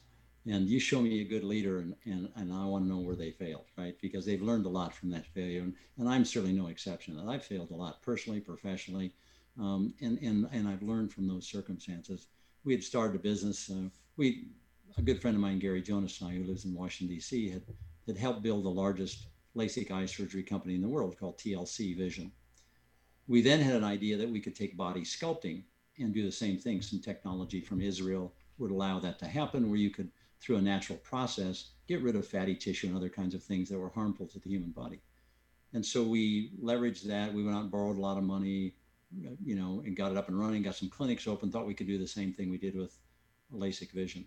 And 0.45 0.67
you 0.67 0.79
show 0.79 1.01
me 1.01 1.21
a 1.21 1.25
good 1.25 1.43
leader, 1.43 1.79
and, 1.79 1.95
and, 2.05 2.29
and 2.35 2.53
I 2.53 2.65
want 2.65 2.85
to 2.85 2.89
know 2.89 2.99
where 2.99 3.15
they 3.15 3.31
failed, 3.31 3.65
right? 3.77 3.95
Because 4.01 4.25
they've 4.25 4.41
learned 4.41 4.65
a 4.65 4.69
lot 4.69 4.93
from 4.93 5.09
that 5.11 5.25
failure. 5.27 5.61
And, 5.61 5.75
and 5.97 6.07
I'm 6.07 6.25
certainly 6.25 6.55
no 6.55 6.67
exception. 6.67 7.19
I've 7.27 7.45
failed 7.45 7.71
a 7.71 7.75
lot 7.75 8.01
personally, 8.01 8.39
professionally, 8.39 9.13
um, 9.59 9.93
and, 10.01 10.17
and, 10.19 10.47
and 10.51 10.67
I've 10.67 10.81
learned 10.81 11.11
from 11.13 11.27
those 11.27 11.45
circumstances. 11.45 12.27
We 12.63 12.73
had 12.73 12.83
started 12.83 13.17
a 13.17 13.19
business. 13.19 13.69
Uh, 13.69 13.89
we 14.15 14.47
a 14.97 15.01
good 15.01 15.21
friend 15.21 15.35
of 15.35 15.41
mine, 15.41 15.59
Gary 15.59 15.81
Jonas, 15.81 16.19
and 16.19 16.29
I, 16.29 16.33
who 16.35 16.43
lives 16.43 16.65
in 16.65 16.73
Washington, 16.73 17.15
D.C., 17.15 17.49
had, 17.49 17.63
had 18.07 18.17
helped 18.17 18.41
build 18.41 18.65
the 18.65 18.69
largest 18.69 19.27
LASIK 19.55 19.91
eye 19.91 20.05
surgery 20.05 20.43
company 20.43 20.75
in 20.75 20.81
the 20.81 20.87
world 20.87 21.17
called 21.17 21.37
TLC 21.37 21.97
Vision. 21.97 22.31
We 23.27 23.41
then 23.41 23.59
had 23.59 23.75
an 23.75 23.83
idea 23.83 24.17
that 24.17 24.29
we 24.29 24.39
could 24.39 24.55
take 24.55 24.75
body 24.75 25.01
sculpting 25.01 25.63
and 25.99 26.13
do 26.13 26.23
the 26.23 26.31
same 26.31 26.57
thing. 26.57 26.81
Some 26.81 26.99
technology 26.99 27.61
from 27.61 27.81
Israel 27.81 28.33
would 28.57 28.71
allow 28.71 28.99
that 28.99 29.19
to 29.19 29.27
happen, 29.27 29.69
where 29.69 29.79
you 29.79 29.89
could, 29.89 30.09
through 30.41 30.57
a 30.57 30.61
natural 30.61 30.97
process, 30.99 31.71
get 31.87 32.01
rid 32.01 32.15
of 32.15 32.27
fatty 32.27 32.55
tissue 32.55 32.87
and 32.87 32.95
other 32.95 33.09
kinds 33.09 33.35
of 33.35 33.43
things 33.43 33.69
that 33.69 33.79
were 33.79 33.89
harmful 33.89 34.27
to 34.27 34.39
the 34.39 34.49
human 34.49 34.71
body. 34.71 35.01
And 35.73 35.85
so 35.85 36.03
we 36.03 36.51
leveraged 36.63 37.03
that. 37.03 37.33
We 37.33 37.43
went 37.43 37.55
out 37.55 37.63
and 37.63 37.71
borrowed 37.71 37.97
a 37.97 38.01
lot 38.01 38.17
of 38.17 38.23
money, 38.23 38.75
you 39.43 39.55
know, 39.55 39.83
and 39.85 39.95
got 39.95 40.11
it 40.11 40.17
up 40.17 40.27
and 40.27 40.39
running, 40.39 40.63
got 40.63 40.75
some 40.75 40.89
clinics 40.89 41.27
open, 41.27 41.51
thought 41.51 41.67
we 41.67 41.73
could 41.73 41.87
do 41.87 41.97
the 41.97 42.07
same 42.07 42.33
thing 42.33 42.49
we 42.49 42.57
did 42.57 42.75
with 42.75 42.97
LASIK 43.53 43.91
vision. 43.91 44.25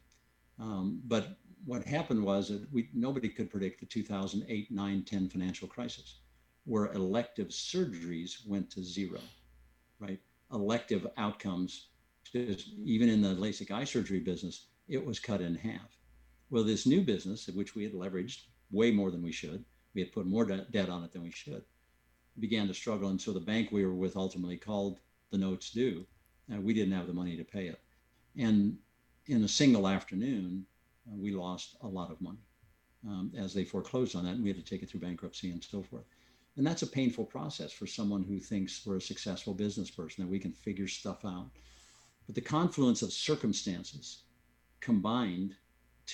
Um, 0.59 1.01
but 1.07 1.39
what 1.65 1.85
happened 1.85 2.23
was 2.23 2.49
that 2.49 2.71
we, 2.73 2.89
nobody 2.93 3.29
could 3.29 3.51
predict 3.51 3.81
the 3.81 3.87
2008, 3.87 4.71
9, 4.71 5.03
10 5.05 5.29
financial 5.29 5.69
crisis, 5.69 6.19
where 6.65 6.93
elective 6.93 7.49
surgeries 7.49 8.47
went 8.47 8.71
to 8.71 8.85
zero, 8.85 9.21
right? 9.99 10.21
Elective 10.53 11.07
outcomes, 11.17 11.89
just 12.31 12.71
even 12.85 13.09
in 13.09 13.23
the 13.23 13.35
LASIK 13.35 13.71
eye 13.71 13.85
surgery 13.85 14.21
business, 14.21 14.67
it 14.89 15.05
was 15.05 15.19
cut 15.19 15.41
in 15.41 15.55
half. 15.55 15.97
Well, 16.53 16.65
this 16.65 16.85
new 16.85 17.01
business, 17.01 17.49
of 17.49 17.55
which 17.55 17.75
we 17.75 17.83
had 17.83 17.95
leveraged 17.95 18.43
way 18.71 18.91
more 18.91 19.11
than 19.11 19.23
we 19.23 19.33
should, 19.33 19.65
we 19.95 20.03
had 20.03 20.13
put 20.13 20.27
more 20.27 20.45
de- 20.45 20.67
debt 20.71 20.91
on 20.91 21.03
it 21.03 21.11
than 21.11 21.23
we 21.23 21.31
should, 21.31 21.65
began 22.41 22.69
to 22.69 22.75
struggle. 22.75 23.09
And 23.09 23.19
so 23.19 23.33
the 23.33 23.41
bank 23.41 23.73
we 23.73 23.87
were 23.87 23.95
with 23.95 24.19
ultimately 24.19 24.59
called 24.59 25.01
the 25.31 25.39
notes 25.39 25.71
due. 25.71 26.07
and 26.51 26.63
we 26.63 26.75
didn't 26.75 26.93
have 26.93 27.07
the 27.07 27.15
money 27.15 27.39
to 27.39 27.45
pay 27.45 27.69
it. 27.69 27.81
And 28.37 28.77
in 29.29 29.45
a 29.45 29.49
single 29.49 29.89
afternoon, 29.89 30.67
uh, 31.09 31.17
we 31.17 31.31
lost 31.31 31.79
a 31.81 31.87
lot 31.89 32.11
of 32.11 32.21
money 32.21 32.45
um, 33.09 33.33
as 33.35 33.55
they 33.55 33.65
foreclosed 33.65 34.15
on 34.15 34.25
that. 34.25 34.35
And 34.35 34.43
we 34.43 34.51
had 34.51 34.63
to 34.63 34.71
take 34.71 34.83
it 34.83 34.91
through 34.91 35.01
bankruptcy 35.01 35.53
and 35.53 35.65
so 35.65 35.83
forth. 35.83 36.05
And 36.59 36.67
that's 36.67 36.83
a 36.83 36.87
painful 36.87 37.25
process 37.25 37.73
for 37.73 37.87
someone 37.87 38.25
who 38.25 38.39
thinks 38.39 38.85
we're 38.85 38.99
a 38.99 39.01
successful 39.01 39.55
business 39.55 39.91
person, 39.91 40.23
that 40.23 40.31
we 40.31 40.39
can 40.39 40.53
figure 40.53 40.89
stuff 40.89 41.25
out. 41.25 41.49
But 42.27 42.35
the 42.35 42.43
confluence 42.43 43.01
of 43.01 43.11
circumstances 43.11 44.25
combined 44.81 45.55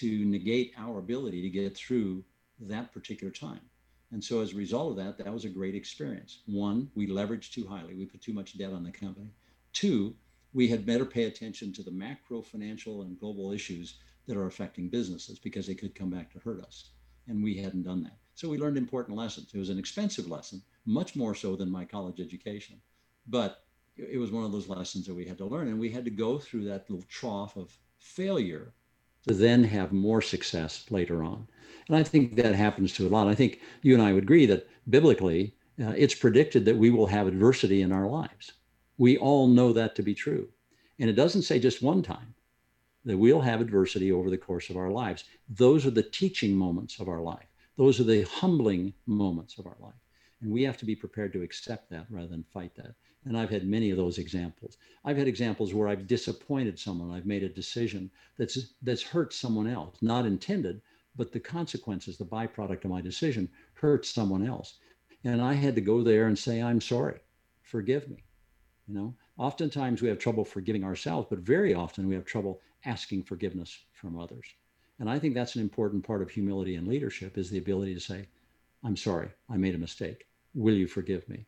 to 0.01 0.25
negate 0.25 0.73
our 0.77 0.99
ability 0.99 1.43
to 1.43 1.51
get 1.51 1.77
through 1.77 2.25
that 2.61 2.93
particular 2.93 3.33
time. 3.33 3.61
And 4.13 4.23
so 4.23 4.41
as 4.41 4.53
a 4.53 4.57
result 4.57 4.91
of 4.91 4.97
that, 5.05 5.19
that 5.19 5.33
was 5.33 5.45
a 5.45 5.51
great 5.51 5.75
experience. 5.75 6.41
One, 6.47 6.91
we 6.95 7.09
leveraged 7.09 7.53
too 7.53 7.67
highly. 7.67 7.95
We 7.95 8.07
put 8.07 8.23
too 8.23 8.33
much 8.33 8.57
debt 8.57 8.73
on 8.73 8.85
the 8.85 8.91
company. 8.91 9.33
Two, 9.73 10.15
we 10.55 10.69
had 10.69 10.87
better 10.87 11.05
pay 11.05 11.25
attention 11.25 11.73
to 11.75 11.83
the 11.83 11.91
macro 11.91 12.41
financial 12.41 13.03
and 13.03 13.19
global 13.19 13.53
issues 13.53 13.99
that 14.27 14.37
are 14.37 14.47
affecting 14.47 14.89
businesses 14.89 15.39
because 15.39 15.67
they 15.67 15.75
could 15.75 15.95
come 15.95 16.11
back 16.11 16.33
to 16.33 16.39
hurt 16.39 16.65
us. 16.65 16.91
And 17.27 17.43
we 17.43 17.57
hadn't 17.57 17.83
done 17.83 18.03
that. 18.05 18.19
So 18.35 18.49
we 18.49 18.57
learned 18.57 18.79
important 18.79 19.19
lessons. 19.19 19.51
It 19.53 19.59
was 19.59 19.69
an 19.69 19.79
expensive 19.79 20.29
lesson, 20.29 20.63
much 20.87 21.17
more 21.17 21.35
so 21.35 21.57
than 21.57 21.71
my 21.71 21.85
college 21.85 22.21
education. 22.21 22.81
But 23.27 23.65
it 23.97 24.19
was 24.19 24.31
one 24.31 24.45
of 24.45 24.53
those 24.53 24.69
lessons 24.69 25.07
that 25.07 25.15
we 25.15 25.27
had 25.27 25.39
to 25.39 25.45
learn. 25.45 25.69
And 25.69 25.79
we 25.79 25.91
had 25.91 26.05
to 26.05 26.11
go 26.11 26.39
through 26.39 26.65
that 26.65 26.89
little 26.89 27.05
trough 27.09 27.57
of 27.57 27.77
failure 27.99 28.73
to 29.29 29.35
then 29.35 29.65
have 29.65 29.93
more 29.93 30.21
success 30.21 30.87
later 30.91 31.23
on. 31.23 31.47
And 31.89 31.97
I 31.97 32.03
think 32.03 32.37
that 32.37 32.55
happens 32.55 32.93
to 32.95 33.07
a 33.07 33.11
lot. 33.11 33.29
I 33.29 33.35
think 33.35 33.61
you 33.83 33.95
and 33.95 34.03
I 34.03 34.13
would 34.13 34.25
agree 34.25 34.47
that 34.47 34.69
biblically, 34.91 35.55
uh, 35.81 35.95
it's 35.97 36.15
predicted 36.15 36.65
that 36.65 36.77
we 36.77 36.91
will 36.91 37.07
have 37.07 37.27
adversity 37.27 37.83
in 37.83 37.93
our 37.93 38.09
lives. 38.09 38.53
We 38.99 39.17
all 39.17 39.47
know 39.47 39.73
that 39.73 39.95
to 39.97 40.03
be 40.03 40.15
true. 40.15 40.49
And 40.99 41.09
it 41.09 41.15
doesn't 41.15 41.43
say 41.43 41.59
just 41.59 41.83
one 41.83 42.03
time 42.03 42.35
that 43.05 43.17
we'll 43.17 43.41
have 43.41 43.61
adversity 43.61 44.13
over 44.13 44.29
the 44.29 44.37
course 44.37 44.71
of 44.71 44.77
our 44.77 44.91
lives. 44.91 45.25
Those 45.49 45.87
are 45.87 45.91
the 45.91 46.03
teaching 46.03 46.57
moments 46.57 46.99
of 46.99 47.09
our 47.09 47.21
life, 47.21 47.47
those 47.77 48.01
are 48.01 48.05
the 48.05 48.23
humbling 48.23 48.93
moments 49.07 49.59
of 49.59 49.67
our 49.67 49.77
life. 49.81 49.95
And 50.41 50.53
we 50.53 50.63
have 50.63 50.77
to 50.79 50.85
be 50.85 50.95
prepared 50.95 51.33
to 51.33 51.43
accept 51.43 51.91
that 51.91 52.07
rather 52.11 52.29
than 52.29 52.45
fight 52.45 52.75
that. 52.77 52.95
And 53.25 53.37
I've 53.37 53.51
had 53.51 53.67
many 53.67 53.91
of 53.91 53.97
those 53.97 54.19
examples. 54.19 54.79
I've 55.05 55.17
had 55.17 55.27
examples 55.27 55.75
where 55.75 55.89
I've 55.89 56.07
disappointed 56.07 56.79
someone. 56.79 57.11
I've 57.11 57.27
made 57.27 57.43
a 57.43 57.49
decision 57.49 58.11
that's 58.37 58.75
that's 58.83 59.03
hurt 59.03 59.33
someone 59.33 59.67
else, 59.67 59.97
not 60.01 60.27
intended, 60.27 60.81
but 61.17 61.33
the 61.33 61.41
consequences, 61.41 62.17
the 62.17 62.25
byproduct 62.25 62.85
of 62.85 62.91
my 62.91 63.01
decision, 63.01 63.49
hurt 63.75 64.07
someone 64.07 64.47
else. 64.47 64.79
And 65.25 65.43
I 65.43 65.55
had 65.55 65.75
to 65.75 65.81
go 65.81 66.03
there 66.03 66.29
and 66.29 66.39
say, 66.39 66.63
I'm 66.63 66.81
sorry, 66.81 67.19
forgive 67.63 68.09
me. 68.09 68.23
You 68.87 68.95
know, 68.95 69.15
oftentimes 69.37 70.01
we 70.01 70.09
have 70.09 70.19
trouble 70.19 70.45
forgiving 70.45 70.85
ourselves, 70.85 71.27
but 71.29 71.41
very 71.41 71.75
often 71.75 72.07
we 72.07 72.15
have 72.15 72.25
trouble 72.25 72.61
asking 72.85 73.25
forgiveness 73.25 73.77
from 73.93 74.19
others. 74.19 74.47
And 75.01 75.11
I 75.11 75.19
think 75.19 75.35
that's 75.35 75.57
an 75.57 75.63
important 75.63 76.05
part 76.05 76.23
of 76.23 76.31
humility 76.31 76.77
and 76.77 76.87
leadership 76.87 77.37
is 77.37 77.51
the 77.51 77.59
ability 77.59 77.95
to 77.95 78.01
say, 78.01 78.29
I'm 78.85 78.97
sorry, 78.97 79.29
I 79.51 79.57
made 79.57 79.75
a 79.75 79.79
mistake. 79.79 80.28
Will 80.59 80.75
you 80.75 80.89
forgive 80.89 81.29
me? 81.29 81.47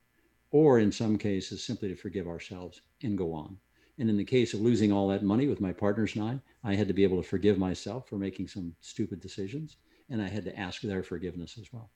Or 0.53 0.79
in 0.79 0.93
some 0.93 1.19
cases, 1.19 1.65
simply 1.65 1.89
to 1.89 1.97
forgive 1.97 2.29
ourselves 2.29 2.81
and 3.03 3.19
go 3.19 3.33
on. 3.33 3.57
And 3.99 4.09
in 4.09 4.17
the 4.17 4.25
case 4.25 4.55
of 4.55 4.61
losing 4.61 4.93
all 4.93 5.09
that 5.09 5.25
money 5.25 5.47
with 5.49 5.61
my 5.61 5.73
partners 5.73 6.15
and 6.15 6.25
I, 6.25 6.71
I 6.71 6.75
had 6.75 6.89
to 6.89 6.95
be 6.95 7.03
able 7.03 7.21
to 7.21 7.29
forgive 7.29 7.59
myself 7.59 8.09
for 8.09 8.17
making 8.17 8.49
some 8.49 8.75
stupid 8.81 9.21
decisions. 9.21 9.77
And 10.09 10.23
I 10.23 10.29
had 10.29 10.45
to 10.45 10.59
ask 10.59 10.81
their 10.81 11.03
forgiveness 11.03 11.59
as 11.61 11.73
well. 11.73 11.91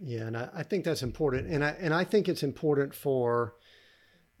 Yeah, 0.00 0.26
and 0.26 0.36
I, 0.36 0.48
I 0.54 0.62
think 0.62 0.84
that's 0.84 1.02
important. 1.02 1.48
And 1.48 1.64
I 1.64 1.70
and 1.80 1.92
I 1.92 2.04
think 2.04 2.28
it's 2.28 2.42
important 2.42 2.94
for 2.94 3.54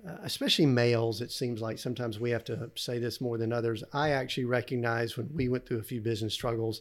uh, 0.06 0.16
especially 0.22 0.66
males. 0.66 1.20
It 1.20 1.32
seems 1.32 1.60
like 1.60 1.78
sometimes 1.78 2.18
we 2.18 2.30
have 2.30 2.44
to 2.44 2.70
say 2.76 2.98
this 2.98 3.20
more 3.20 3.38
than 3.38 3.52
others. 3.52 3.82
I 3.92 4.10
actually 4.10 4.44
recognize 4.44 5.16
when 5.16 5.28
we 5.34 5.48
went 5.48 5.66
through 5.66 5.80
a 5.80 5.84
few 5.84 6.00
business 6.00 6.34
struggles 6.34 6.80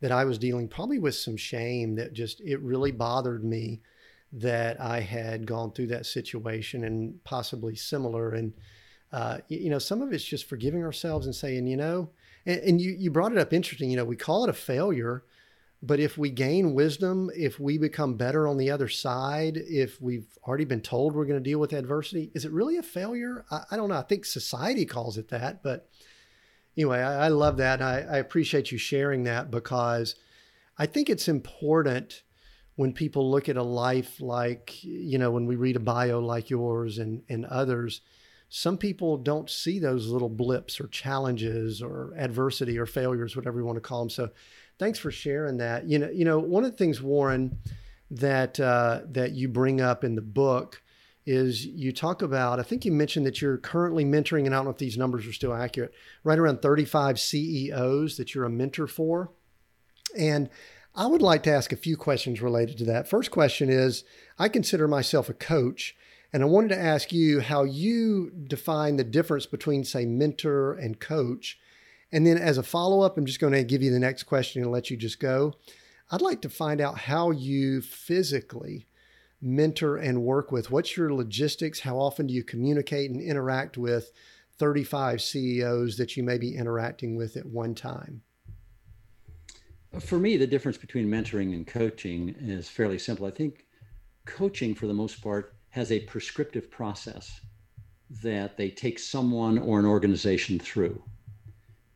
that 0.00 0.12
I 0.12 0.24
was 0.24 0.38
dealing 0.38 0.68
probably 0.68 0.98
with 0.98 1.14
some 1.14 1.36
shame 1.36 1.94
that 1.96 2.12
just 2.12 2.40
it 2.40 2.60
really 2.60 2.92
bothered 2.92 3.44
me 3.44 3.80
that 4.34 4.80
I 4.80 5.00
had 5.00 5.46
gone 5.46 5.72
through 5.72 5.88
that 5.88 6.06
situation 6.06 6.84
and 6.84 7.22
possibly 7.24 7.76
similar 7.76 8.32
and 8.32 8.52
uh, 9.14 9.38
you 9.46 9.70
know, 9.70 9.78
some 9.78 10.02
of 10.02 10.12
it's 10.12 10.24
just 10.24 10.48
forgiving 10.48 10.82
ourselves 10.82 11.26
and 11.26 11.34
saying, 11.36 11.68
you 11.68 11.76
know, 11.76 12.10
and, 12.46 12.60
and 12.62 12.80
you, 12.80 12.96
you 12.98 13.12
brought 13.12 13.30
it 13.30 13.38
up 13.38 13.52
interesting, 13.52 13.88
you 13.88 13.96
know, 13.96 14.04
we 14.04 14.16
call 14.16 14.42
it 14.42 14.50
a 14.50 14.52
failure, 14.52 15.22
but 15.80 16.00
if 16.00 16.18
we 16.18 16.30
gain 16.30 16.74
wisdom, 16.74 17.30
if 17.36 17.60
we 17.60 17.78
become 17.78 18.16
better 18.16 18.48
on 18.48 18.56
the 18.56 18.72
other 18.72 18.88
side, 18.88 19.56
if 19.56 20.00
we've 20.00 20.26
already 20.44 20.64
been 20.64 20.80
told 20.80 21.14
we're 21.14 21.26
going 21.26 21.38
to 21.38 21.48
deal 21.48 21.60
with 21.60 21.72
adversity, 21.72 22.32
is 22.34 22.44
it 22.44 22.50
really 22.50 22.76
a 22.76 22.82
failure? 22.82 23.44
I, 23.52 23.60
I 23.70 23.76
don't 23.76 23.88
know. 23.88 23.98
I 23.98 24.02
think 24.02 24.24
society 24.24 24.84
calls 24.84 25.16
it 25.16 25.28
that, 25.28 25.62
but 25.62 25.88
anyway, 26.76 26.98
I, 26.98 27.26
I 27.26 27.28
love 27.28 27.58
that. 27.58 27.80
I, 27.80 28.00
I 28.00 28.16
appreciate 28.16 28.72
you 28.72 28.78
sharing 28.78 29.22
that 29.24 29.52
because 29.52 30.16
I 30.76 30.86
think 30.86 31.08
it's 31.08 31.28
important 31.28 32.23
when 32.76 32.92
people 32.92 33.30
look 33.30 33.48
at 33.48 33.56
a 33.56 33.62
life 33.62 34.20
like, 34.20 34.82
you 34.82 35.18
know, 35.18 35.30
when 35.30 35.46
we 35.46 35.56
read 35.56 35.76
a 35.76 35.80
bio 35.80 36.18
like 36.18 36.50
yours 36.50 36.98
and, 36.98 37.22
and 37.28 37.44
others, 37.46 38.00
some 38.48 38.76
people 38.76 39.16
don't 39.16 39.48
see 39.50 39.78
those 39.78 40.08
little 40.08 40.28
blips 40.28 40.80
or 40.80 40.86
challenges 40.88 41.82
or 41.82 42.12
adversity 42.16 42.78
or 42.78 42.86
failures, 42.86 43.36
whatever 43.36 43.58
you 43.58 43.64
want 43.64 43.76
to 43.76 43.80
call 43.80 44.00
them. 44.00 44.10
So, 44.10 44.30
thanks 44.78 44.98
for 44.98 45.10
sharing 45.10 45.58
that. 45.58 45.86
You 45.86 45.98
know, 45.98 46.10
you 46.10 46.24
know, 46.24 46.38
one 46.38 46.64
of 46.64 46.70
the 46.70 46.76
things, 46.76 47.00
Warren, 47.00 47.58
that 48.10 48.58
uh, 48.60 49.00
that 49.10 49.32
you 49.32 49.48
bring 49.48 49.80
up 49.80 50.04
in 50.04 50.14
the 50.14 50.22
book 50.22 50.82
is 51.26 51.64
you 51.66 51.92
talk 51.92 52.22
about. 52.22 52.60
I 52.60 52.62
think 52.62 52.84
you 52.84 52.92
mentioned 52.92 53.26
that 53.26 53.40
you're 53.40 53.58
currently 53.58 54.04
mentoring, 54.04 54.46
and 54.46 54.54
I 54.54 54.58
don't 54.58 54.66
know 54.66 54.70
if 54.70 54.78
these 54.78 54.98
numbers 54.98 55.26
are 55.26 55.32
still 55.32 55.54
accurate. 55.54 55.92
Right 56.22 56.38
around 56.38 56.60
35 56.60 57.18
CEOs 57.18 58.16
that 58.18 58.34
you're 58.34 58.44
a 58.44 58.50
mentor 58.50 58.86
for, 58.86 59.30
and 60.18 60.50
I 60.96 61.06
would 61.06 61.22
like 61.22 61.42
to 61.42 61.52
ask 61.52 61.72
a 61.72 61.76
few 61.76 61.96
questions 61.96 62.40
related 62.40 62.78
to 62.78 62.84
that. 62.84 63.08
First 63.08 63.32
question 63.32 63.68
is 63.68 64.04
I 64.38 64.48
consider 64.48 64.86
myself 64.86 65.28
a 65.28 65.34
coach, 65.34 65.96
and 66.32 66.40
I 66.40 66.46
wanted 66.46 66.68
to 66.68 66.80
ask 66.80 67.12
you 67.12 67.40
how 67.40 67.64
you 67.64 68.30
define 68.30 68.94
the 68.96 69.02
difference 69.02 69.44
between, 69.44 69.82
say, 69.82 70.06
mentor 70.06 70.74
and 70.74 71.00
coach. 71.00 71.58
And 72.12 72.24
then 72.24 72.38
as 72.38 72.58
a 72.58 72.62
follow 72.62 73.00
up, 73.00 73.18
I'm 73.18 73.26
just 73.26 73.40
going 73.40 73.54
to 73.54 73.64
give 73.64 73.82
you 73.82 73.90
the 73.90 73.98
next 73.98 74.22
question 74.24 74.62
and 74.62 74.70
let 74.70 74.88
you 74.88 74.96
just 74.96 75.18
go. 75.18 75.54
I'd 76.12 76.22
like 76.22 76.42
to 76.42 76.48
find 76.48 76.80
out 76.80 76.98
how 76.98 77.32
you 77.32 77.80
physically 77.80 78.86
mentor 79.42 79.96
and 79.96 80.22
work 80.22 80.52
with. 80.52 80.70
What's 80.70 80.96
your 80.96 81.12
logistics? 81.12 81.80
How 81.80 81.98
often 81.98 82.28
do 82.28 82.34
you 82.34 82.44
communicate 82.44 83.10
and 83.10 83.20
interact 83.20 83.76
with 83.76 84.12
35 84.58 85.20
CEOs 85.20 85.96
that 85.96 86.16
you 86.16 86.22
may 86.22 86.38
be 86.38 86.54
interacting 86.54 87.16
with 87.16 87.36
at 87.36 87.46
one 87.46 87.74
time? 87.74 88.22
For 90.00 90.18
me, 90.18 90.36
the 90.36 90.46
difference 90.46 90.76
between 90.76 91.08
mentoring 91.08 91.54
and 91.54 91.66
coaching 91.66 92.34
is 92.40 92.68
fairly 92.68 92.98
simple. 92.98 93.26
I 93.26 93.30
think 93.30 93.64
coaching, 94.26 94.74
for 94.74 94.86
the 94.86 94.94
most 94.94 95.22
part, 95.22 95.54
has 95.70 95.92
a 95.92 96.00
prescriptive 96.00 96.70
process 96.70 97.40
that 98.22 98.56
they 98.56 98.70
take 98.70 98.98
someone 98.98 99.58
or 99.58 99.78
an 99.78 99.86
organization 99.86 100.58
through. 100.58 101.02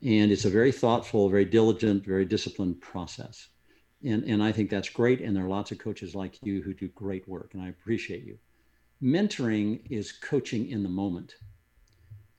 And 0.03 0.31
it's 0.31 0.45
a 0.45 0.51
very 0.51 0.71
thoughtful, 0.71 1.29
very 1.29 1.45
diligent, 1.45 2.05
very 2.05 2.25
disciplined 2.25 2.81
process. 2.81 3.49
And, 4.05 4.23
and 4.25 4.43
I 4.43 4.53
think 4.53 4.71
that's 4.71 4.89
great. 4.89 5.21
And 5.21 5.37
there 5.37 5.45
are 5.45 5.49
lots 5.49 5.73
of 5.73 5.79
coaches 5.79 6.15
like 6.15 6.39
you 6.43 6.63
who 6.63 6.75
do 6.75 6.89
great 6.89 7.27
work, 7.29 7.51
and 7.55 7.63
I 7.63 7.69
appreciate 7.69 8.25
you. 8.25 8.39
Mentoring 9.03 9.81
is 9.91 10.13
coaching 10.13 10.69
in 10.71 10.83
the 10.83 10.89
moment. 10.89 11.35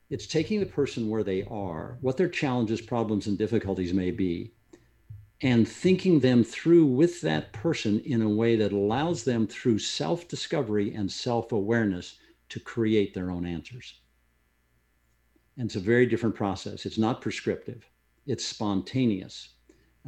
It's 0.10 0.26
taking 0.26 0.60
the 0.60 0.66
person 0.66 1.10
where 1.10 1.24
they 1.24 1.44
are, 1.44 1.98
what 2.02 2.18
their 2.18 2.30
challenges, 2.30 2.82
problems, 2.82 3.28
and 3.28 3.38
difficulties 3.38 3.94
may 3.94 4.12
be, 4.12 4.54
and 5.42 5.68
thinking 5.68 6.20
them 6.20 6.44
through 6.44 6.86
with 6.86 7.22
that 7.22 7.54
person 7.54 8.02
in 8.02 8.22
a 8.22 8.30
way 8.30 8.56
that 8.58 8.74
allows 8.74 9.24
them 9.24 9.48
through 9.48 9.80
self 9.80 10.28
discovery 10.28 10.94
and 10.94 11.12
self 11.12 11.52
awareness 11.52 12.18
to 12.50 12.60
create 12.60 13.14
their 13.14 13.32
own 13.32 13.46
answers. 13.46 14.00
And 15.58 15.66
it's 15.68 15.76
a 15.76 15.82
very 15.82 16.06
different 16.06 16.36
process. 16.36 16.86
It's 16.86 16.98
not 16.98 17.22
prescriptive, 17.22 17.86
it's 18.26 18.46
spontaneous. 18.46 19.50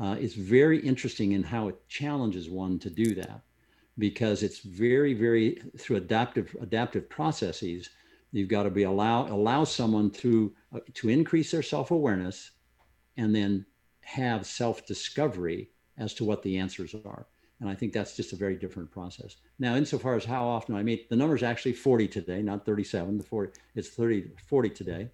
Uh, 0.01 0.15
it's 0.19 0.33
very 0.33 0.79
interesting 0.79 1.33
in 1.33 1.43
how 1.43 1.67
it 1.67 1.87
challenges 1.87 2.49
one 2.49 2.79
to 2.79 2.89
do 2.89 3.13
that 3.13 3.41
because 3.97 4.41
it's 4.41 4.59
very, 4.59 5.13
very 5.13 5.61
through 5.77 5.97
adaptive 5.97 6.55
adaptive 6.61 7.09
processes. 7.09 7.89
You've 8.31 8.49
got 8.49 8.63
to 8.63 8.69
be 8.69 8.83
allow 8.83 9.27
allow 9.27 9.63
someone 9.63 10.09
through 10.09 10.53
uh, 10.73 10.79
to 10.95 11.09
increase 11.09 11.51
their 11.51 11.61
self 11.61 11.91
awareness, 11.91 12.51
and 13.17 13.35
then 13.35 13.65
have 14.01 14.45
self 14.45 14.85
discovery 14.85 15.69
as 15.97 16.13
to 16.15 16.25
what 16.25 16.41
the 16.43 16.57
answers 16.57 16.95
are. 17.05 17.27
And 17.59 17.69
I 17.69 17.75
think 17.75 17.93
that's 17.93 18.15
just 18.15 18.33
a 18.33 18.35
very 18.35 18.55
different 18.55 18.89
process. 18.89 19.35
Now, 19.59 19.75
insofar 19.75 20.15
as 20.15 20.25
how 20.25 20.47
often 20.47 20.75
I 20.75 20.81
meet, 20.81 21.09
the 21.09 21.15
number 21.15 21.35
is 21.35 21.43
actually 21.43 21.73
40 21.73 22.07
today, 22.07 22.41
not 22.41 22.65
37. 22.65 23.19
The 23.19 23.23
40, 23.23 23.51
it's 23.75 23.89
30, 23.89 24.31
40 24.47 24.69
today. 24.71 25.09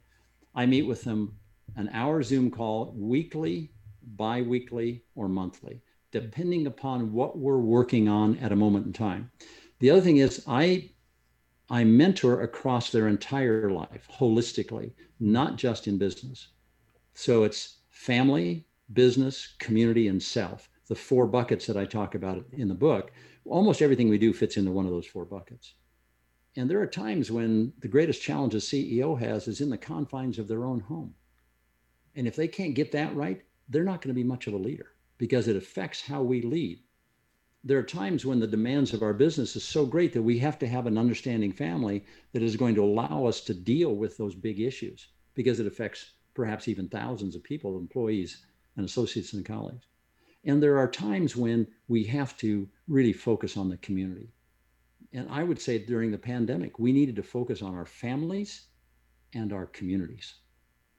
I 0.55 0.65
meet 0.65 0.83
with 0.83 1.03
them 1.03 1.37
an 1.75 1.89
hour 1.91 2.23
Zoom 2.23 2.49
call 2.49 2.93
weekly, 2.97 3.71
bi-weekly, 4.15 5.03
or 5.15 5.27
monthly, 5.27 5.81
depending 6.11 6.67
upon 6.67 7.11
what 7.11 7.37
we're 7.37 7.59
working 7.59 8.07
on 8.07 8.37
at 8.37 8.53
a 8.53 8.55
moment 8.55 8.85
in 8.85 8.93
time. 8.93 9.29
The 9.79 9.91
other 9.91 10.01
thing 10.01 10.17
is 10.17 10.43
I 10.47 10.89
I 11.69 11.83
mentor 11.83 12.43
across 12.43 12.91
their 12.91 13.09
entire 13.09 13.69
life 13.69 14.07
holistically, 14.09 14.93
not 15.19 15.57
just 15.57 15.85
in 15.85 15.97
business. 15.97 16.47
So 17.13 17.43
it's 17.43 17.79
family, 17.89 18.65
business, 18.93 19.55
community, 19.59 20.07
and 20.07 20.21
self 20.21 20.69
the 20.87 20.95
four 20.95 21.27
buckets 21.27 21.67
that 21.67 21.77
I 21.77 21.85
talk 21.85 22.15
about 22.15 22.45
in 22.53 22.67
the 22.67 22.73
book, 22.73 23.11
almost 23.45 23.81
everything 23.81 24.09
we 24.09 24.17
do 24.17 24.33
fits 24.33 24.57
into 24.57 24.71
one 24.71 24.85
of 24.85 24.91
those 24.91 25.05
four 25.05 25.25
buckets. 25.25 25.73
And 26.55 26.69
there 26.69 26.81
are 26.81 26.87
times 26.87 27.29
when 27.29 27.73
the 27.79 27.87
greatest 27.87 28.21
challenge 28.21 28.55
a 28.55 28.57
CEO 28.57 29.19
has 29.19 29.47
is 29.47 29.61
in 29.61 29.69
the 29.69 29.77
confines 29.77 30.39
of 30.39 30.47
their 30.47 30.65
own 30.65 30.79
home. 30.79 31.13
And 32.15 32.25
if 32.27 32.35
they 32.35 32.47
can't 32.47 32.73
get 32.73 32.91
that 32.93 33.15
right, 33.15 33.43
they're 33.69 33.83
not 33.83 34.01
going 34.01 34.15
to 34.15 34.19
be 34.19 34.23
much 34.23 34.47
of 34.47 34.53
a 34.53 34.57
leader 34.57 34.93
because 35.17 35.47
it 35.47 35.55
affects 35.55 36.01
how 36.01 36.23
we 36.23 36.41
lead. 36.41 36.79
There 37.63 37.77
are 37.77 37.83
times 37.83 38.25
when 38.25 38.39
the 38.39 38.47
demands 38.47 38.93
of 38.93 39.03
our 39.03 39.13
business 39.13 39.55
is 39.55 39.63
so 39.63 39.85
great 39.85 40.13
that 40.13 40.21
we 40.21 40.39
have 40.39 40.57
to 40.59 40.67
have 40.67 40.87
an 40.87 40.97
understanding 40.97 41.51
family 41.51 42.05
that 42.31 42.41
is 42.41 42.55
going 42.55 42.75
to 42.75 42.83
allow 42.83 43.25
us 43.25 43.41
to 43.41 43.53
deal 43.53 43.95
with 43.95 44.17
those 44.17 44.35
big 44.35 44.59
issues 44.59 45.07
because 45.33 45.59
it 45.59 45.67
affects 45.67 46.13
perhaps 46.33 46.67
even 46.67 46.87
thousands 46.87 47.35
of 47.35 47.43
people, 47.43 47.77
employees 47.77 48.45
and 48.77 48.85
associates 48.85 49.33
and 49.33 49.45
colleagues. 49.45 49.85
And 50.45 50.63
there 50.63 50.77
are 50.77 50.87
times 50.89 51.35
when 51.35 51.67
we 51.87 52.05
have 52.05 52.37
to 52.37 52.69
really 52.87 53.13
focus 53.13 53.57
on 53.57 53.69
the 53.69 53.77
community. 53.77 54.29
And 55.11 55.27
I 55.29 55.43
would 55.43 55.59
say 55.59 55.79
during 55.79 56.11
the 56.11 56.17
pandemic, 56.17 56.79
we 56.79 56.91
needed 56.91 57.15
to 57.17 57.23
focus 57.23 57.61
on 57.61 57.75
our 57.75 57.85
families 57.85 58.67
and 59.33 59.51
our 59.51 59.65
communities 59.65 60.35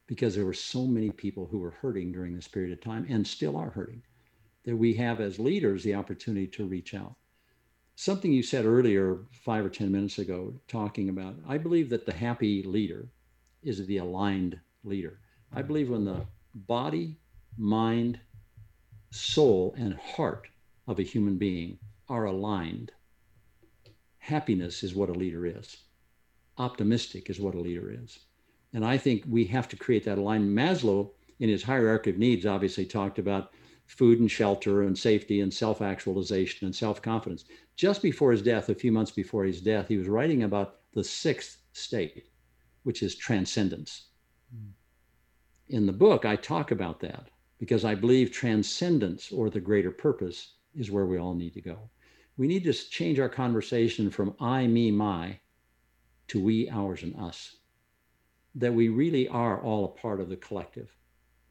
because 0.07 0.35
there 0.35 0.47
were 0.47 0.55
so 0.55 0.87
many 0.87 1.11
people 1.11 1.47
who 1.47 1.59
were 1.59 1.71
hurting 1.71 2.13
during 2.13 2.35
this 2.35 2.49
period 2.49 2.73
of 2.73 2.81
time 2.81 3.07
and 3.09 3.27
still 3.27 3.57
are 3.57 3.71
hurting 3.71 4.03
that 4.65 4.77
we 4.77 4.95
have 4.95 5.21
as 5.21 5.39
leaders 5.39 5.83
the 5.83 5.95
opportunity 5.95 6.47
to 6.47 6.67
reach 6.67 6.95
out. 6.95 7.15
Something 7.95 8.33
you 8.33 8.43
said 8.43 8.65
earlier, 8.65 9.21
five 9.33 9.65
or 9.65 9.71
10 9.71 9.91
minutes 9.91 10.19
ago, 10.19 10.55
talking 10.69 11.09
about, 11.09 11.37
I 11.47 11.59
believe 11.59 11.91
that 11.91 12.07
the 12.07 12.13
happy 12.13 12.63
leader 12.63 13.09
is 13.63 13.87
the 13.87 13.99
aligned 13.99 14.59
leader. 14.85 15.21
I 15.53 15.63
believe 15.63 15.91
when 15.91 16.05
the 16.05 16.27
body, 16.55 17.19
mind, 17.59 18.21
soul 19.11 19.75
and 19.77 19.95
heart 19.95 20.49
of 20.87 20.99
a 20.99 21.03
human 21.03 21.37
being 21.37 21.79
are 22.09 22.25
aligned, 22.25 22.93
happiness 24.19 24.83
is 24.83 24.95
what 24.95 25.09
a 25.09 25.15
leader 25.15 25.45
is. 25.45 25.77
Optimistic 26.57 27.29
is 27.29 27.41
what 27.41 27.55
a 27.55 27.61
leader 27.61 27.91
is. 27.91 28.21
And 28.73 28.85
I 28.85 28.97
think 28.97 29.25
we 29.29 29.45
have 29.47 29.69
to 29.69 29.77
create 29.77 30.05
that 30.05 30.19
alignment. 30.19 30.57
Maslow, 30.57 31.11
in 31.41 31.49
his 31.49 31.63
hierarchy 31.63 32.11
of 32.11 32.19
needs, 32.19 32.47
obviously 32.47 32.85
talked 32.85 33.19
about 33.19 33.53
food 33.87 34.21
and 34.21 34.31
shelter 34.31 34.83
and 34.83 34.97
safety 34.97 35.41
and 35.41 35.53
self 35.53 35.81
actualization 35.83 36.67
and 36.67 36.77
self 36.77 37.01
confidence. 37.03 37.45
Just 37.77 38.03
before 38.03 38.33
his 38.33 38.43
death, 38.43 38.69
a 38.69 38.75
few 38.75 38.93
months 38.93 39.11
before 39.11 39.45
his 39.45 39.61
death, 39.61 39.89
he 39.89 39.97
was 39.97 40.09
writing 40.09 40.43
about 40.43 40.81
the 40.93 41.05
sixth 41.05 41.59
state, 41.73 42.29
which 42.83 43.03
is 43.03 43.15
transcendence. 43.15 44.09
Mm. 44.55 44.71
In 45.69 45.87
the 45.87 45.93
book, 45.93 46.25
I 46.25 46.37
talk 46.37 46.71
about 46.71 47.01
that 47.01 47.29
because 47.59 47.85
I 47.85 47.95
believe 47.95 48.31
transcendence 48.31 49.33
or 49.33 49.51
the 49.51 49.61
greater 49.61 49.91
purpose 49.91 50.55
is 50.75 50.91
where 50.91 51.07
we 51.07 51.19
all 51.19 51.35
need 51.35 51.55
to 51.55 51.61
go. 51.61 51.91
We 52.37 52.47
need 52.47 52.65
to 52.65 52.73
change 52.73 53.19
our 53.19 53.29
conversation 53.29 54.11
from 54.11 54.37
I, 54.41 54.67
me, 54.67 54.91
my 54.91 55.41
to 56.29 56.41
we, 56.41 56.69
ours, 56.71 57.03
and 57.03 57.17
us. 57.17 57.57
That 58.55 58.75
we 58.75 58.89
really 58.89 59.27
are 59.29 59.61
all 59.61 59.85
a 59.85 60.01
part 60.01 60.21
of 60.21 60.29
the 60.29 60.37
collective 60.37 60.97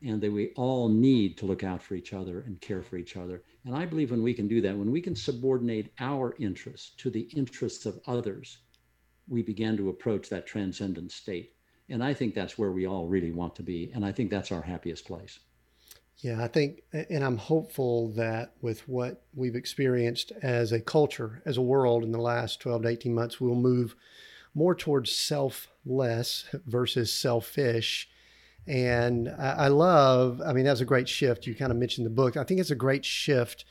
and 0.01 0.21
that 0.21 0.31
we 0.31 0.53
all 0.55 0.87
need 0.87 1.37
to 1.37 1.45
look 1.45 1.63
out 1.63 1.81
for 1.81 1.95
each 1.95 2.13
other 2.13 2.41
and 2.41 2.61
care 2.61 2.83
for 2.83 2.97
each 2.97 3.17
other. 3.17 3.43
And 3.65 3.75
I 3.75 3.85
believe 3.85 4.11
when 4.11 4.21
we 4.21 4.33
can 4.33 4.47
do 4.47 4.61
that, 4.61 4.77
when 4.77 4.91
we 4.91 5.01
can 5.01 5.15
subordinate 5.15 5.91
our 5.99 6.35
interests 6.39 6.91
to 6.97 7.09
the 7.09 7.27
interests 7.35 7.85
of 7.85 7.99
others, 8.05 8.59
we 9.27 9.41
begin 9.41 9.75
to 9.77 9.89
approach 9.89 10.29
that 10.29 10.45
transcendent 10.45 11.11
state. 11.11 11.53
And 11.89 12.03
I 12.03 12.13
think 12.13 12.33
that's 12.33 12.57
where 12.57 12.71
we 12.71 12.85
all 12.85 13.07
really 13.07 13.31
want 13.31 13.55
to 13.55 13.63
be. 13.63 13.91
And 13.93 14.05
I 14.05 14.11
think 14.11 14.29
that's 14.29 14.51
our 14.51 14.61
happiest 14.61 15.05
place. 15.05 15.39
Yeah, 16.19 16.43
I 16.43 16.47
think, 16.47 16.81
and 16.91 17.23
I'm 17.23 17.37
hopeful 17.37 18.09
that 18.13 18.53
with 18.59 18.87
what 18.89 19.23
we've 19.35 19.55
experienced 19.55 20.31
as 20.41 20.71
a 20.71 20.79
culture, 20.79 21.43
as 21.45 21.57
a 21.57 21.61
world 21.61 22.03
in 22.03 22.11
the 22.11 22.19
last 22.19 22.59
12 22.59 22.83
to 22.83 22.87
18 22.87 23.13
months, 23.13 23.39
we'll 23.39 23.53
move 23.53 23.95
more 24.55 24.73
towards 24.73 25.11
selfless 25.11 26.45
versus 26.65 27.13
selfish. 27.13 28.09
And 28.65 29.29
I 29.39 29.67
love, 29.67 30.41
I 30.43 30.53
mean, 30.53 30.65
that's 30.65 30.81
a 30.81 30.85
great 30.85 31.07
shift. 31.07 31.45
You 31.45 31.53
kind 31.53 31.71
of 31.71 31.77
mentioned 31.77 32.07
the 32.07 32.11
book. 32.11 32.35
I 32.35 32.43
think 32.43 32.59
it's 32.59 32.71
a 32.71 32.75
great 32.75 33.05
shift 33.05 33.63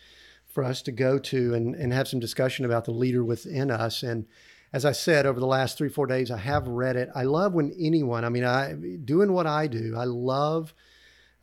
for 0.47 0.62
us 0.62 0.82
to 0.82 0.92
go 0.92 1.18
to 1.18 1.53
and, 1.53 1.74
and 1.74 1.92
have 1.92 2.07
some 2.07 2.20
discussion 2.20 2.64
about 2.64 2.84
the 2.84 2.92
leader 2.92 3.24
within 3.24 3.72
us. 3.72 4.05
And 4.05 4.24
as 4.72 4.84
I 4.84 4.92
said, 4.92 5.26
over 5.26 5.40
the 5.40 5.47
last 5.47 5.76
three, 5.76 5.88
four 5.88 6.07
days, 6.07 6.30
I 6.30 6.38
have 6.38 6.68
read 6.68 6.94
it. 6.94 7.11
I 7.14 7.24
love 7.24 7.55
when 7.55 7.74
anyone, 7.78 8.24
I 8.24 8.28
mean, 8.28 8.44
I 8.44 8.74
doing 9.05 9.32
what 9.32 9.47
I 9.49 9.66
do, 9.66 9.94
I 9.97 10.05
love 10.05 10.72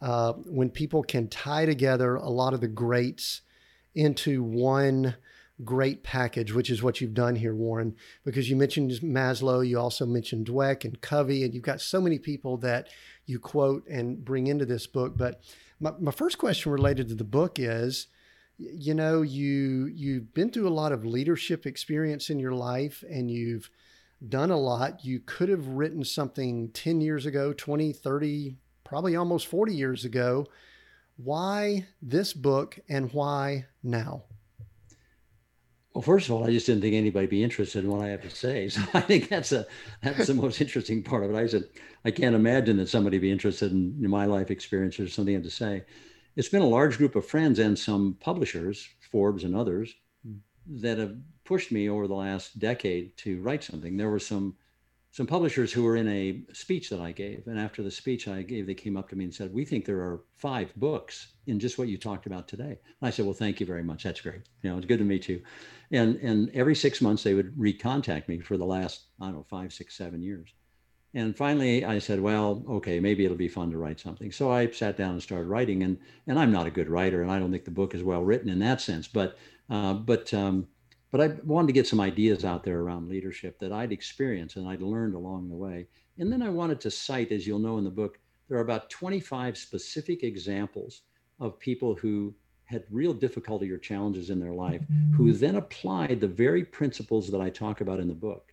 uh, 0.03 0.33
when 0.33 0.69
people 0.69 1.01
can 1.01 1.29
tie 1.29 1.65
together 1.65 2.15
a 2.15 2.29
lot 2.29 2.53
of 2.53 2.59
the 2.59 2.67
greats 2.67 3.41
into 3.95 4.43
one 4.43 5.15
great 5.63 6.03
package, 6.03 6.51
which 6.51 6.69
is 6.69 6.83
what 6.83 6.99
you've 6.99 7.13
done 7.13 7.37
here, 7.37 7.55
Warren, 7.55 7.95
because 8.25 8.49
you 8.49 8.57
mentioned 8.57 8.91
Maslow, 9.01 9.65
you 9.65 9.79
also 9.79 10.05
mentioned 10.05 10.47
Dweck 10.47 10.83
and 10.83 10.99
Covey, 10.99 11.45
and 11.45 11.53
you've 11.53 11.63
got 11.63 11.79
so 11.79 12.01
many 12.01 12.19
people 12.19 12.57
that 12.57 12.89
you 13.25 13.39
quote 13.39 13.87
and 13.87 14.25
bring 14.25 14.47
into 14.47 14.65
this 14.65 14.87
book. 14.87 15.13
But 15.15 15.41
my, 15.79 15.93
my 15.97 16.11
first 16.11 16.37
question 16.37 16.73
related 16.73 17.07
to 17.07 17.15
the 17.15 17.23
book 17.23 17.57
is, 17.57 18.07
you 18.57 18.93
know, 18.93 19.21
you 19.21 19.85
you've 19.85 20.33
been 20.33 20.51
through 20.51 20.67
a 20.67 20.69
lot 20.69 20.91
of 20.91 21.05
leadership 21.05 21.65
experience 21.65 22.29
in 22.29 22.39
your 22.39 22.51
life 22.51 23.05
and 23.09 23.31
you've 23.31 23.69
done 24.27 24.51
a 24.51 24.59
lot. 24.59 25.05
You 25.05 25.21
could 25.25 25.47
have 25.47 25.65
written 25.65 26.03
something 26.03 26.71
10 26.73 26.99
years 26.99 27.25
ago, 27.25 27.53
20, 27.53 27.93
30, 27.93 28.57
probably 28.93 29.15
almost 29.15 29.47
40 29.47 29.73
years 29.73 30.05
ago. 30.05 30.45
Why 31.17 31.87
this 31.99 32.31
book 32.31 32.77
and 32.87 33.11
why 33.11 33.65
now? 33.81 34.25
Well, 35.95 36.03
first 36.03 36.29
of 36.29 36.35
all, 36.35 36.43
I 36.45 36.51
just 36.51 36.67
didn't 36.67 36.83
think 36.83 36.93
anybody'd 36.93 37.31
be 37.31 37.43
interested 37.43 37.83
in 37.83 37.89
what 37.89 38.05
I 38.05 38.09
have 38.09 38.21
to 38.21 38.29
say. 38.29 38.69
So 38.69 38.81
I 38.93 39.01
think 39.01 39.29
that's 39.29 39.51
a 39.51 39.65
that's 40.03 40.27
the 40.27 40.35
most 40.35 40.61
interesting 40.61 41.01
part 41.01 41.23
of 41.23 41.31
it. 41.31 41.35
I 41.35 41.47
said 41.47 41.63
I 42.05 42.11
can't 42.11 42.35
imagine 42.35 42.77
that 42.77 42.87
somebody 42.87 43.17
would 43.17 43.23
be 43.23 43.31
interested 43.31 43.71
in, 43.71 43.97
in 43.99 44.11
my 44.11 44.25
life 44.25 44.51
experience 44.51 44.99
or 44.99 45.07
something 45.07 45.33
I 45.33 45.37
have 45.37 45.43
to 45.43 45.49
say. 45.49 45.85
It's 46.35 46.49
been 46.49 46.61
a 46.61 46.67
large 46.67 46.99
group 46.99 47.15
of 47.15 47.25
friends 47.25 47.57
and 47.57 47.77
some 47.77 48.15
publishers, 48.19 48.87
Forbes 49.11 49.43
and 49.43 49.55
others, 49.55 49.91
hmm. 50.23 50.37
that 50.81 50.99
have 50.99 51.15
pushed 51.45 51.71
me 51.71 51.89
over 51.89 52.07
the 52.07 52.13
last 52.13 52.59
decade 52.59 53.17
to 53.17 53.41
write 53.41 53.63
something. 53.63 53.97
There 53.97 54.11
were 54.11 54.19
some 54.19 54.55
some 55.13 55.27
publishers 55.27 55.71
who 55.71 55.83
were 55.83 55.95
in 55.95 56.07
a 56.07 56.41
speech 56.53 56.89
that 56.89 56.99
I 56.99 57.11
gave. 57.11 57.45
And 57.45 57.59
after 57.59 57.83
the 57.83 57.91
speech 57.91 58.27
I 58.27 58.41
gave, 58.41 58.65
they 58.65 58.73
came 58.73 58.97
up 58.97 59.07
to 59.09 59.15
me 59.15 59.25
and 59.25 59.33
said, 59.33 59.53
We 59.53 59.63
think 59.63 59.85
there 59.85 59.99
are 59.99 60.23
five 60.37 60.75
books 60.75 61.33
in 61.45 61.59
just 61.59 61.77
what 61.77 61.87
you 61.87 61.99
talked 61.99 62.25
about 62.25 62.47
today. 62.47 62.79
And 62.99 63.07
I 63.07 63.11
said, 63.11 63.25
Well, 63.25 63.35
thank 63.35 63.59
you 63.59 63.67
very 63.67 63.83
much. 63.83 64.03
That's 64.03 64.21
great. 64.21 64.41
You 64.63 64.71
know, 64.71 64.77
it's 64.77 64.87
good 64.87 64.97
to 64.97 65.05
meet 65.05 65.29
you. 65.29 65.43
And 65.91 66.15
and 66.15 66.49
every 66.55 66.73
six 66.73 66.99
months 66.99 67.21
they 67.21 67.35
would 67.35 67.55
recontact 67.55 68.27
me 68.27 68.39
for 68.39 68.57
the 68.57 68.65
last, 68.65 69.03
I 69.21 69.25
don't 69.25 69.35
know, 69.35 69.45
five, 69.47 69.71
six, 69.71 69.95
seven 69.95 70.23
years. 70.23 70.49
And 71.13 71.37
finally 71.37 71.85
I 71.85 71.99
said, 71.99 72.19
Well, 72.19 72.65
okay, 72.67 72.99
maybe 72.99 73.23
it'll 73.23 73.37
be 73.37 73.47
fun 73.47 73.69
to 73.69 73.77
write 73.77 73.99
something. 73.99 74.31
So 74.31 74.51
I 74.51 74.71
sat 74.71 74.97
down 74.97 75.11
and 75.11 75.21
started 75.21 75.45
writing. 75.45 75.83
And 75.83 75.99
and 76.25 76.39
I'm 76.39 76.51
not 76.51 76.65
a 76.65 76.71
good 76.71 76.89
writer, 76.89 77.21
and 77.21 77.31
I 77.31 77.37
don't 77.37 77.51
think 77.51 77.65
the 77.65 77.71
book 77.71 77.93
is 77.93 78.01
well 78.01 78.23
written 78.23 78.49
in 78.49 78.57
that 78.59 78.81
sense. 78.81 79.07
But 79.07 79.37
uh, 79.69 79.93
but 79.93 80.33
um, 80.33 80.65
but 81.13 81.21
I 81.21 81.27
wanted 81.43 81.67
to 81.67 81.73
get 81.73 81.85
some 81.85 81.99
ideas 81.99 82.43
out 82.43 82.63
there 82.63 82.79
around 82.79 83.07
leadership 83.07 83.59
that 83.59 83.71
I'd 83.71 83.91
experienced 83.91 84.55
and 84.55 84.67
I'd 84.67 84.81
learned 84.81 85.13
along 85.13 85.47
the 85.47 85.55
way. 85.55 85.85
And 86.17 86.31
then 86.31 86.41
I 86.41 86.49
wanted 86.49 86.81
to 86.81 86.89
cite, 86.89 87.31
as 87.31 87.45
you'll 87.45 87.59
know 87.59 87.77
in 87.77 87.83
the 87.83 87.91
book, 87.91 88.17
there 88.49 88.57
are 88.57 88.63
about 88.63 88.89
25 88.89 89.55
specific 89.55 90.23
examples 90.23 91.03
of 91.39 91.59
people 91.59 91.93
who 91.93 92.33
had 92.65 92.85
real 92.89 93.13
difficulty 93.13 93.69
or 93.69 93.77
challenges 93.77 94.31
in 94.31 94.39
their 94.39 94.53
life, 94.53 94.81
who 95.15 95.27
mm-hmm. 95.27 95.39
then 95.39 95.57
applied 95.57 96.19
the 96.19 96.27
very 96.27 96.65
principles 96.65 97.29
that 97.29 97.41
I 97.41 97.51
talk 97.51 97.81
about 97.81 97.99
in 97.99 98.07
the 98.07 98.15
book. 98.15 98.51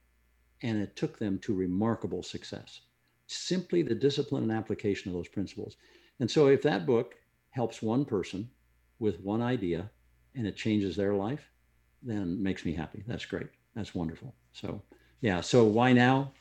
And 0.62 0.82
it 0.82 0.96
took 0.96 1.18
them 1.18 1.38
to 1.38 1.54
remarkable 1.54 2.22
success. 2.22 2.82
Simply 3.26 3.80
the 3.80 3.94
discipline 3.94 4.42
and 4.42 4.52
application 4.52 5.08
of 5.08 5.14
those 5.14 5.28
principles. 5.28 5.78
And 6.18 6.30
so 6.30 6.48
if 6.48 6.60
that 6.64 6.84
book 6.84 7.14
helps 7.52 7.80
one 7.80 8.04
person 8.04 8.50
with 8.98 9.18
one 9.20 9.40
idea 9.40 9.90
and 10.34 10.46
it 10.46 10.56
changes 10.56 10.94
their 10.94 11.14
life, 11.14 11.50
then 12.02 12.42
makes 12.42 12.64
me 12.64 12.72
happy. 12.72 13.04
That's 13.06 13.24
great. 13.24 13.48
That's 13.74 13.94
wonderful. 13.94 14.34
So 14.52 14.82
yeah. 15.20 15.40
So 15.40 15.64
why 15.64 15.92
now? 15.92 16.32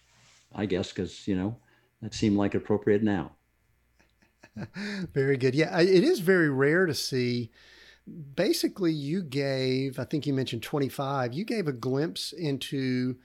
I 0.55 0.65
guess 0.65 0.91
because 0.91 1.27
you 1.27 1.35
know 1.35 1.55
that 2.01 2.13
seemed 2.13 2.37
like 2.37 2.55
appropriate 2.55 3.03
now. 3.03 3.31
very 5.13 5.37
good. 5.37 5.55
Yeah, 5.55 5.79
it 5.79 6.03
is 6.03 6.19
very 6.19 6.49
rare 6.49 6.85
to 6.85 6.93
see. 6.93 7.51
Basically, 8.35 8.91
you 8.91 9.21
gave, 9.21 9.99
I 9.99 10.03
think 10.03 10.25
you 10.25 10.33
mentioned 10.33 10.63
25, 10.63 11.33
you 11.33 11.45
gave 11.45 11.67
a 11.67 11.73
glimpse 11.73 12.33
into 12.33 13.17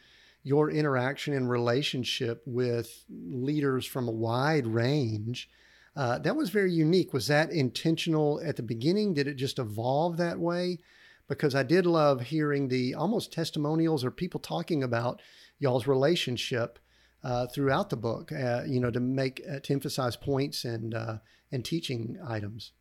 your 0.42 0.70
interaction 0.70 1.32
and 1.32 1.48
relationship 1.48 2.42
with 2.44 3.04
leaders 3.08 3.86
from 3.86 4.08
a 4.08 4.12
wide 4.12 4.66
range. 4.66 5.48
Uh, 5.96 6.18
that 6.18 6.36
was 6.36 6.50
very 6.50 6.72
unique. 6.72 7.14
Was 7.14 7.28
that 7.28 7.50
intentional 7.50 8.40
at 8.44 8.56
the 8.56 8.62
beginning? 8.62 9.14
Did 9.14 9.26
it 9.26 9.36
just 9.36 9.58
evolve 9.58 10.18
that 10.18 10.38
way? 10.38 10.80
Because 11.28 11.54
I 11.54 11.62
did 11.62 11.86
love 11.86 12.20
hearing 12.20 12.68
the 12.68 12.94
almost 12.94 13.32
testimonials 13.32 14.04
or 14.04 14.10
people 14.10 14.40
talking 14.40 14.82
about 14.82 15.22
y'all's 15.58 15.86
relationship 15.86 16.78
uh, 17.22 17.46
throughout 17.46 17.90
the 17.90 17.96
book. 17.96 18.30
Uh, 18.30 18.62
you 18.66 18.80
know, 18.80 18.90
to 18.90 19.00
make 19.00 19.42
uh, 19.50 19.60
to 19.60 19.72
emphasize 19.72 20.16
points 20.16 20.64
and 20.64 20.94
uh, 20.94 21.18
and 21.50 21.64
teaching 21.64 22.18
items. 22.26 22.72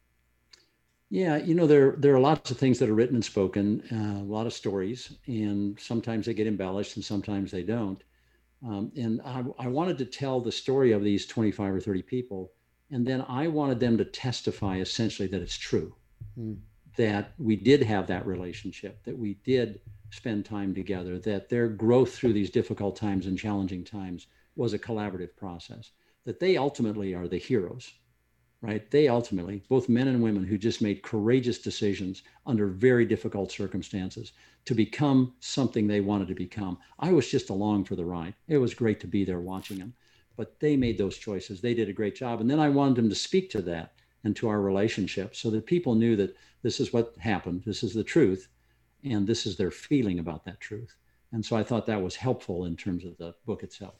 Yeah, 1.10 1.38
you 1.38 1.54
know, 1.54 1.68
there 1.68 1.96
there 1.98 2.16
are 2.16 2.20
lots 2.20 2.50
of 2.52 2.58
things 2.58 2.80
that 2.80 2.90
are 2.90 2.96
written 2.96 3.16
and 3.16 3.24
spoken, 3.24 3.84
uh, 3.92 4.24
a 4.24 4.26
lot 4.26 4.48
of 4.48 4.54
stories, 4.54 5.16
and 5.28 5.80
sometimes 5.80 6.26
they 6.26 6.34
get 6.34 6.48
embellished 6.48 6.96
and 6.96 7.06
sometimes 7.06 7.52
they 7.52 7.64
don't. 7.64 8.04
Um, 8.66 8.92
and 8.96 9.22
I, 9.24 9.44
I 9.60 9.68
wanted 9.68 9.98
to 10.00 10.06
tell 10.06 10.40
the 10.40 10.52
story 10.52 10.92
of 10.94 11.04
these 11.04 11.26
25 11.28 11.76
or 11.76 11.80
30 11.80 12.02
people, 12.02 12.52
and 12.90 13.06
then 13.06 13.24
I 13.28 13.48
wanted 13.48 13.80
them 13.80 13.98
to 13.98 14.06
testify 14.06 14.78
essentially 14.78 15.28
that 15.28 15.42
it's 15.42 15.58
true, 15.58 15.94
mm. 16.40 16.58
That 16.96 17.34
we 17.38 17.56
did 17.56 17.82
have 17.84 18.08
that 18.08 18.26
relationship, 18.26 19.04
that 19.04 19.18
we 19.18 19.36
did 19.44 19.80
spend 20.12 20.46
time 20.46 20.76
together, 20.76 21.18
that 21.20 21.50
their 21.50 21.68
growth 21.68 22.14
through 22.14 22.34
these 22.34 22.50
difficult 22.50 22.96
times 22.96 23.26
and 23.26 23.38
challenging 23.38 23.84
times 23.84 24.28
was 24.56 24.74
a 24.74 24.80
collaborative 24.80 25.36
process, 25.36 25.92
that 26.26 26.40
they 26.40 26.56
ultimately 26.56 27.16
are 27.16 27.28
the 27.28 27.38
heroes, 27.38 27.94
right? 28.62 28.90
They 28.92 29.08
ultimately, 29.08 29.64
both 29.70 29.90
men 29.90 30.08
and 30.08 30.22
women 30.22 30.44
who 30.44 30.58
just 30.58 30.82
made 30.82 31.02
courageous 31.02 31.58
decisions 31.58 32.22
under 32.46 32.68
very 32.68 33.06
difficult 33.06 33.52
circumstances 33.52 34.34
to 34.66 34.76
become 34.76 35.34
something 35.40 35.88
they 35.88 36.02
wanted 36.02 36.28
to 36.28 36.36
become. 36.36 36.78
I 37.00 37.12
was 37.12 37.30
just 37.30 37.50
along 37.50 37.86
for 37.86 37.96
the 37.96 38.06
ride. 38.06 38.36
It 38.48 38.60
was 38.60 38.74
great 38.74 39.00
to 39.02 39.08
be 39.08 39.26
there 39.26 39.42
watching 39.42 39.80
them, 39.80 39.94
but 40.38 40.60
they 40.60 40.78
made 40.78 40.98
those 40.98 41.18
choices. 41.18 41.60
They 41.60 41.74
did 41.74 41.90
a 41.90 41.94
great 41.94 42.16
job. 42.16 42.40
And 42.40 42.50
then 42.50 42.60
I 42.60 42.70
wanted 42.70 42.96
them 42.96 43.10
to 43.10 43.16
speak 43.16 43.50
to 43.52 43.62
that 43.64 43.96
and 44.24 44.36
to 44.36 44.48
our 44.48 44.62
relationship 44.62 45.36
so 45.36 45.50
that 45.50 45.66
people 45.66 45.96
knew 45.96 46.16
that 46.16 46.36
this 46.62 46.80
is 46.80 46.94
what 46.94 47.14
happened, 47.20 47.64
this 47.66 47.84
is 47.84 47.94
the 47.94 48.04
truth 48.04 48.48
and 49.04 49.28
this 49.28 49.46
is 49.46 49.58
their 49.58 49.72
feeling 49.72 50.20
about 50.20 50.46
that 50.46 50.60
truth. 50.60 50.96
And 51.32 51.46
so 51.46 51.56
I 51.58 51.64
thought 51.64 51.86
that 51.88 52.02
was 52.02 52.16
helpful 52.16 52.66
in 52.66 52.78
terms 52.78 53.06
of 53.06 53.18
the 53.18 53.34
book 53.46 53.64
itself. 53.64 53.96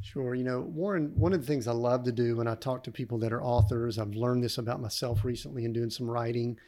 Sure. 0.00 0.34
You 0.34 0.44
know, 0.44 0.60
Warren, 0.60 1.12
one 1.14 1.32
of 1.32 1.40
the 1.40 1.46
things 1.46 1.68
I 1.68 1.72
love 1.72 2.04
to 2.04 2.12
do 2.12 2.36
when 2.36 2.48
I 2.48 2.54
talk 2.54 2.82
to 2.84 2.90
people 2.90 3.18
that 3.18 3.32
are 3.32 3.42
authors, 3.42 3.98
I've 3.98 4.14
learned 4.14 4.42
this 4.42 4.58
about 4.58 4.80
myself 4.80 5.24
recently 5.24 5.64
in 5.64 5.72
doing 5.72 5.90
some 5.90 6.10
writing. 6.10 6.58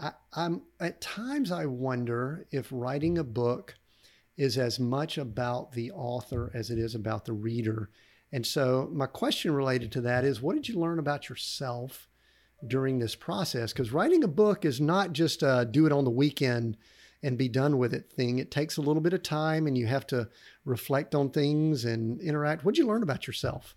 I, 0.00 0.12
am 0.36 0.62
at 0.80 1.00
times 1.00 1.52
I 1.52 1.66
wonder 1.66 2.46
if 2.50 2.68
writing 2.70 3.18
a 3.18 3.24
book 3.24 3.74
is 4.36 4.56
as 4.56 4.80
much 4.80 5.18
about 5.18 5.72
the 5.72 5.90
author 5.90 6.50
as 6.54 6.70
it 6.70 6.78
is 6.78 6.94
about 6.94 7.24
the 7.24 7.32
reader. 7.32 7.90
And 8.32 8.46
so 8.46 8.88
my 8.92 9.06
question 9.06 9.52
related 9.52 9.90
to 9.92 10.00
that 10.02 10.24
is 10.24 10.40
what 10.40 10.54
did 10.54 10.68
you 10.68 10.78
learn 10.78 10.98
about 10.98 11.28
yourself 11.28 12.08
during 12.66 12.98
this 12.98 13.14
process 13.14 13.72
because 13.72 13.92
writing 13.92 14.22
a 14.22 14.28
book 14.28 14.64
is 14.64 14.80
not 14.80 15.12
just 15.12 15.42
a 15.42 15.66
do 15.70 15.86
it 15.86 15.92
on 15.92 16.04
the 16.04 16.10
weekend 16.10 16.76
and 17.22 17.36
be 17.36 17.48
done 17.48 17.78
with 17.78 17.92
it 17.92 18.10
thing. 18.10 18.38
It 18.38 18.50
takes 18.50 18.76
a 18.76 18.80
little 18.80 19.02
bit 19.02 19.12
of 19.12 19.22
time 19.22 19.66
and 19.66 19.76
you 19.76 19.86
have 19.86 20.06
to 20.08 20.28
reflect 20.64 21.14
on 21.14 21.30
things 21.30 21.84
and 21.84 22.20
interact. 22.20 22.64
What'd 22.64 22.78
you 22.78 22.86
learn 22.86 23.02
about 23.02 23.26
yourself? 23.26 23.76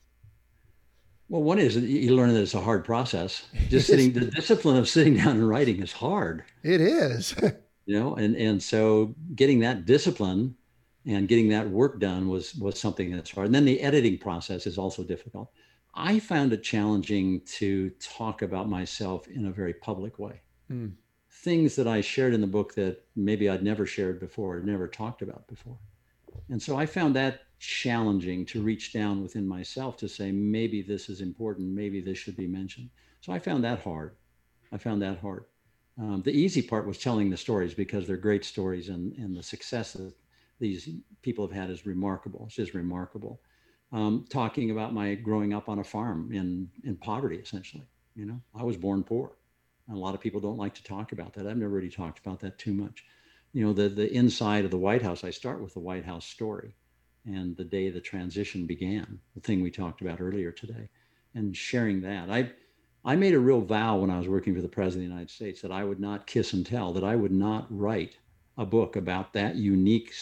Well, 1.29 1.43
one 1.43 1.59
is 1.59 1.75
you 1.75 2.15
learn 2.15 2.33
that 2.33 2.41
it's 2.41 2.53
a 2.53 2.61
hard 2.61 2.85
process. 2.85 3.45
Just 3.69 3.87
sitting, 3.87 4.13
the 4.13 4.25
discipline 4.25 4.77
of 4.77 4.87
sitting 4.87 5.15
down 5.15 5.37
and 5.37 5.49
writing 5.49 5.81
is 5.81 5.91
hard. 5.91 6.43
It 6.63 6.79
is. 6.79 7.35
you 7.85 7.99
know, 7.99 8.15
and 8.15 8.35
and 8.35 8.61
so 8.61 9.15
getting 9.33 9.59
that 9.61 9.85
discipline 9.85 10.55
and 11.05 11.27
getting 11.27 11.49
that 11.49 11.69
work 11.69 11.99
done 11.99 12.29
was 12.29 12.55
was 12.55 12.79
something 12.79 13.11
that's 13.11 13.31
hard. 13.31 13.47
And 13.47 13.55
then 13.55 13.65
the 13.65 13.81
editing 13.81 14.17
process 14.17 14.65
is 14.65 14.77
also 14.77 15.03
difficult. 15.03 15.51
I 15.95 16.19
found 16.19 16.53
it 16.53 16.63
challenging 16.63 17.41
to 17.57 17.91
talk 17.99 18.41
about 18.41 18.69
myself 18.69 19.27
in 19.27 19.45
a 19.45 19.51
very 19.51 19.73
public 19.73 20.17
way. 20.17 20.41
Mm. 20.71 20.93
Things 21.29 21.75
that 21.75 21.87
I 21.87 22.01
shared 22.01 22.33
in 22.33 22.41
the 22.41 22.47
book 22.47 22.73
that 22.75 23.05
maybe 23.15 23.49
I'd 23.49 23.63
never 23.63 23.85
shared 23.85 24.19
before, 24.19 24.59
never 24.61 24.87
talked 24.87 25.21
about 25.21 25.47
before. 25.47 25.77
And 26.49 26.61
so 26.61 26.77
I 26.77 26.85
found 26.85 27.15
that 27.15 27.41
challenging 27.59 28.45
to 28.47 28.61
reach 28.61 28.91
down 28.91 29.21
within 29.21 29.47
myself 29.47 29.97
to 29.97 30.09
say, 30.09 30.31
maybe 30.31 30.81
this 30.81 31.09
is 31.09 31.21
important, 31.21 31.67
maybe 31.67 32.01
this 32.01 32.17
should 32.17 32.35
be 32.35 32.47
mentioned. 32.47 32.89
So 33.21 33.31
I 33.31 33.39
found 33.39 33.63
that 33.63 33.79
hard. 33.81 34.15
I 34.71 34.77
found 34.77 35.01
that 35.01 35.19
hard. 35.19 35.45
Um, 35.99 36.23
the 36.25 36.31
easy 36.31 36.61
part 36.61 36.87
was 36.87 36.97
telling 36.97 37.29
the 37.29 37.37
stories 37.37 37.73
because 37.73 38.07
they're 38.07 38.17
great 38.17 38.43
stories 38.43 38.89
and, 38.89 39.13
and 39.13 39.35
the 39.35 39.43
success 39.43 39.93
that 39.93 40.13
these 40.63 40.89
people 41.21 41.45
have 41.45 41.55
had 41.55 41.69
is 41.69 41.85
remarkable. 41.85 42.45
It's 42.45 42.55
just 42.55 42.73
remarkable 42.73 43.41
um, 43.93 44.25
talking 44.29 44.71
about 44.71 44.93
my 44.93 45.13
growing 45.13 45.53
up 45.53 45.69
on 45.69 45.79
a 45.79 45.83
farm 45.83 46.31
in 46.33 46.69
in 46.83 46.97
poverty, 46.97 47.37
essentially. 47.37 47.85
You 48.15 48.25
know, 48.25 48.41
I 48.55 48.63
was 48.63 48.75
born 48.75 49.03
poor. 49.03 49.37
And 49.87 49.97
a 49.97 49.99
lot 49.99 50.15
of 50.15 50.21
people 50.21 50.39
don't 50.39 50.57
like 50.57 50.73
to 50.75 50.83
talk 50.83 51.11
about 51.11 51.33
that. 51.33 51.45
I've 51.45 51.57
never 51.57 51.73
really 51.73 51.89
talked 51.89 52.19
about 52.25 52.39
that 52.39 52.57
too 52.57 52.73
much. 52.73 53.03
You 53.53 53.65
know, 53.65 53.73
the 53.73 53.89
the 53.89 54.11
inside 54.11 54.65
of 54.65 54.71
the 54.71 54.77
White 54.77 55.03
House. 55.03 55.23
I 55.23 55.29
start 55.29 55.61
with 55.61 55.73
the 55.73 55.79
White 55.79 56.05
House 56.05 56.25
story, 56.25 56.75
and 57.25 57.55
the 57.55 57.65
day 57.65 57.89
the 57.89 58.01
transition 58.01 58.65
began, 58.65 59.19
the 59.35 59.41
thing 59.41 59.61
we 59.61 59.69
talked 59.69 60.01
about 60.01 60.21
earlier 60.21 60.51
today, 60.51 60.89
and 61.35 61.55
sharing 61.55 62.01
that. 62.01 62.31
I 62.31 62.51
I 63.05 63.15
made 63.15 63.35
a 63.35 63.39
real 63.39 63.61
vow 63.61 63.97
when 63.97 64.09
I 64.09 64.17
was 64.17 64.29
working 64.29 64.55
for 64.55 64.61
the 64.61 64.69
President 64.69 65.03
of 65.03 65.09
the 65.09 65.13
United 65.13 65.29
States 65.29 65.61
that 65.61 65.71
I 65.71 65.83
would 65.83 65.99
not 65.99 66.25
kiss 66.25 66.53
and 66.53 66.65
tell, 66.65 66.93
that 66.93 67.03
I 67.03 67.15
would 67.15 67.33
not 67.33 67.67
write 67.69 68.17
a 68.57 68.65
book 68.65 68.95
about 68.95 69.33
that 69.33 69.55
unique 69.55 70.13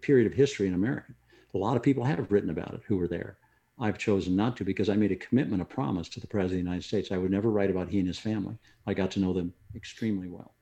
period 0.00 0.26
of 0.26 0.32
history 0.32 0.68
in 0.68 0.74
America. 0.74 1.12
A 1.54 1.58
lot 1.58 1.76
of 1.76 1.82
people 1.82 2.04
have 2.04 2.30
written 2.30 2.50
about 2.50 2.74
it 2.74 2.80
who 2.86 2.96
were 2.96 3.08
there. 3.08 3.38
I've 3.78 3.98
chosen 3.98 4.36
not 4.36 4.56
to 4.58 4.64
because 4.64 4.88
I 4.88 4.94
made 4.94 5.12
a 5.12 5.16
commitment, 5.16 5.62
a 5.62 5.64
promise 5.64 6.08
to 6.10 6.20
the 6.20 6.26
President 6.26 6.60
of 6.60 6.64
the 6.64 6.70
United 6.70 6.84
States. 6.84 7.10
I 7.10 7.18
would 7.18 7.30
never 7.30 7.50
write 7.50 7.70
about 7.70 7.88
he 7.88 7.98
and 7.98 8.06
his 8.06 8.18
family. 8.18 8.56
I 8.86 8.94
got 8.94 9.10
to 9.12 9.20
know 9.20 9.32
them 9.32 9.52
extremely 9.74 10.28
well. 10.28 10.54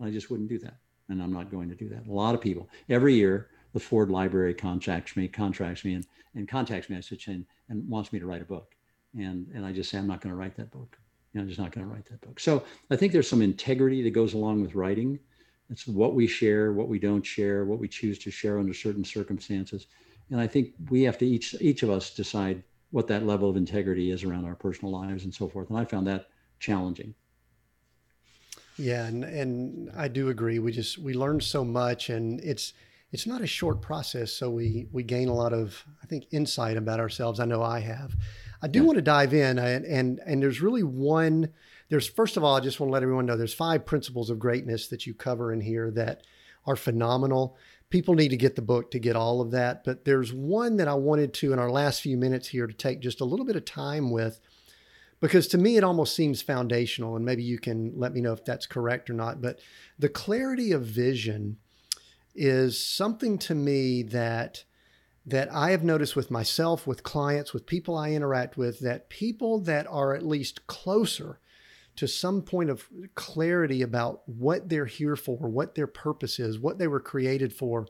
I 0.00 0.10
just 0.10 0.30
wouldn't 0.30 0.48
do 0.48 0.58
that. 0.58 0.76
And 1.08 1.22
I'm 1.22 1.32
not 1.32 1.50
going 1.50 1.68
to 1.68 1.74
do 1.74 1.88
that. 1.88 2.06
A 2.06 2.12
lot 2.12 2.34
of 2.34 2.40
people, 2.40 2.68
every 2.88 3.14
year, 3.14 3.48
the 3.72 3.80
Ford 3.80 4.10
Library 4.10 4.52
contacts 4.54 5.16
me, 5.16 5.28
contracts 5.28 5.84
me, 5.84 5.94
and, 5.94 6.06
and 6.34 6.48
contacts 6.48 6.90
me, 6.90 6.96
I 6.96 7.00
said, 7.00 7.18
and, 7.28 7.44
and 7.68 7.88
wants 7.88 8.12
me 8.12 8.18
to 8.18 8.26
write 8.26 8.42
a 8.42 8.46
book. 8.46 8.74
And, 9.14 9.48
and 9.54 9.64
I 9.64 9.72
just 9.72 9.90
say, 9.90 9.98
I'm 9.98 10.06
not 10.06 10.20
going 10.20 10.34
to 10.34 10.38
write 10.38 10.56
that 10.56 10.70
book. 10.70 10.98
You 11.32 11.38
know, 11.38 11.42
I'm 11.42 11.48
just 11.48 11.60
not 11.60 11.72
going 11.72 11.86
to 11.86 11.92
write 11.92 12.06
that 12.06 12.20
book. 12.20 12.40
So 12.40 12.64
I 12.90 12.96
think 12.96 13.12
there's 13.12 13.28
some 13.28 13.42
integrity 13.42 14.02
that 14.02 14.10
goes 14.10 14.34
along 14.34 14.62
with 14.62 14.74
writing. 14.74 15.18
It's 15.70 15.86
what 15.86 16.14
we 16.14 16.26
share, 16.26 16.72
what 16.72 16.88
we 16.88 16.98
don't 16.98 17.24
share, 17.24 17.64
what 17.64 17.78
we 17.78 17.88
choose 17.88 18.18
to 18.20 18.30
share 18.30 18.58
under 18.58 18.74
certain 18.74 19.04
circumstances. 19.04 19.86
And 20.30 20.40
I 20.40 20.46
think 20.46 20.74
we 20.90 21.02
have 21.02 21.18
to 21.18 21.26
each 21.26 21.54
each 21.60 21.82
of 21.82 21.90
us 21.90 22.14
decide 22.14 22.62
what 22.90 23.08
that 23.08 23.26
level 23.26 23.50
of 23.50 23.56
integrity 23.56 24.10
is 24.10 24.24
around 24.24 24.44
our 24.44 24.54
personal 24.54 24.92
lives 24.92 25.24
and 25.24 25.34
so 25.34 25.48
forth. 25.48 25.70
And 25.70 25.78
I 25.78 25.84
found 25.84 26.06
that 26.06 26.26
challenging. 26.60 27.14
Yeah, 28.78 29.06
and 29.06 29.24
and 29.24 29.90
I 29.96 30.08
do 30.08 30.28
agree. 30.28 30.58
We 30.58 30.72
just 30.72 30.98
we 30.98 31.14
learn 31.14 31.40
so 31.40 31.64
much, 31.64 32.10
and 32.10 32.40
it's 32.40 32.72
it's 33.12 33.26
not 33.26 33.40
a 33.40 33.46
short 33.46 33.80
process. 33.80 34.32
So 34.32 34.50
we 34.50 34.86
we 34.92 35.02
gain 35.02 35.28
a 35.28 35.34
lot 35.34 35.52
of 35.52 35.84
I 36.02 36.06
think 36.06 36.26
insight 36.30 36.76
about 36.76 37.00
ourselves. 37.00 37.40
I 37.40 37.44
know 37.46 37.62
I 37.62 37.80
have. 37.80 38.14
I 38.62 38.68
do 38.68 38.80
yeah. 38.80 38.84
want 38.84 38.96
to 38.96 39.02
dive 39.02 39.32
in, 39.32 39.58
and 39.58 39.84
and 39.84 40.20
and 40.26 40.42
there's 40.42 40.60
really 40.60 40.82
one. 40.82 41.52
There's 41.88 42.08
first 42.08 42.36
of 42.36 42.44
all, 42.44 42.56
I 42.56 42.60
just 42.60 42.80
want 42.80 42.88
to 42.90 42.94
let 42.94 43.02
everyone 43.02 43.26
know 43.26 43.36
there's 43.36 43.54
five 43.54 43.86
principles 43.86 44.30
of 44.30 44.38
greatness 44.38 44.88
that 44.88 45.06
you 45.06 45.14
cover 45.14 45.52
in 45.52 45.60
here 45.60 45.90
that 45.92 46.22
are 46.66 46.76
phenomenal 46.76 47.56
people 47.90 48.14
need 48.14 48.30
to 48.30 48.36
get 48.36 48.56
the 48.56 48.62
book 48.62 48.90
to 48.90 48.98
get 48.98 49.16
all 49.16 49.40
of 49.40 49.50
that. 49.52 49.84
But 49.84 50.04
there's 50.04 50.32
one 50.32 50.76
that 50.76 50.88
I 50.88 50.94
wanted 50.94 51.32
to, 51.34 51.52
in 51.52 51.58
our 51.58 51.70
last 51.70 52.00
few 52.00 52.16
minutes 52.16 52.48
here, 52.48 52.66
to 52.66 52.74
take 52.74 53.00
just 53.00 53.20
a 53.20 53.24
little 53.24 53.46
bit 53.46 53.56
of 53.56 53.64
time 53.64 54.10
with, 54.10 54.40
because 55.20 55.46
to 55.48 55.58
me, 55.58 55.76
it 55.76 55.84
almost 55.84 56.14
seems 56.14 56.42
foundational. 56.42 57.16
And 57.16 57.24
maybe 57.24 57.42
you 57.42 57.58
can 57.58 57.92
let 57.96 58.12
me 58.12 58.20
know 58.20 58.32
if 58.32 58.44
that's 58.44 58.66
correct 58.66 59.08
or 59.08 59.14
not. 59.14 59.40
But 59.40 59.60
the 59.98 60.08
clarity 60.08 60.72
of 60.72 60.84
vision 60.84 61.58
is 62.34 62.78
something 62.78 63.38
to 63.38 63.54
me 63.54 64.02
that 64.02 64.64
that 65.28 65.52
I 65.52 65.72
have 65.72 65.82
noticed 65.82 66.14
with 66.14 66.30
myself, 66.30 66.86
with 66.86 67.02
clients, 67.02 67.52
with 67.52 67.66
people 67.66 67.96
I 67.96 68.12
interact 68.12 68.56
with, 68.56 68.78
that 68.80 69.08
people 69.08 69.58
that 69.62 69.84
are 69.88 70.14
at 70.14 70.24
least 70.24 70.68
closer 70.68 71.40
to 71.96 72.06
some 72.06 72.42
point 72.42 72.70
of 72.70 72.88
clarity 73.14 73.82
about 73.82 74.22
what 74.26 74.68
they're 74.68 74.86
here 74.86 75.16
for, 75.16 75.48
what 75.48 75.74
their 75.74 75.86
purpose 75.86 76.38
is, 76.38 76.58
what 76.58 76.78
they 76.78 76.86
were 76.86 77.00
created 77.00 77.52
for, 77.52 77.86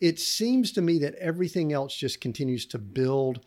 it 0.00 0.18
seems 0.18 0.72
to 0.72 0.82
me 0.82 0.98
that 0.98 1.14
everything 1.14 1.72
else 1.72 1.96
just 1.96 2.20
continues 2.20 2.66
to 2.66 2.78
build 2.78 3.40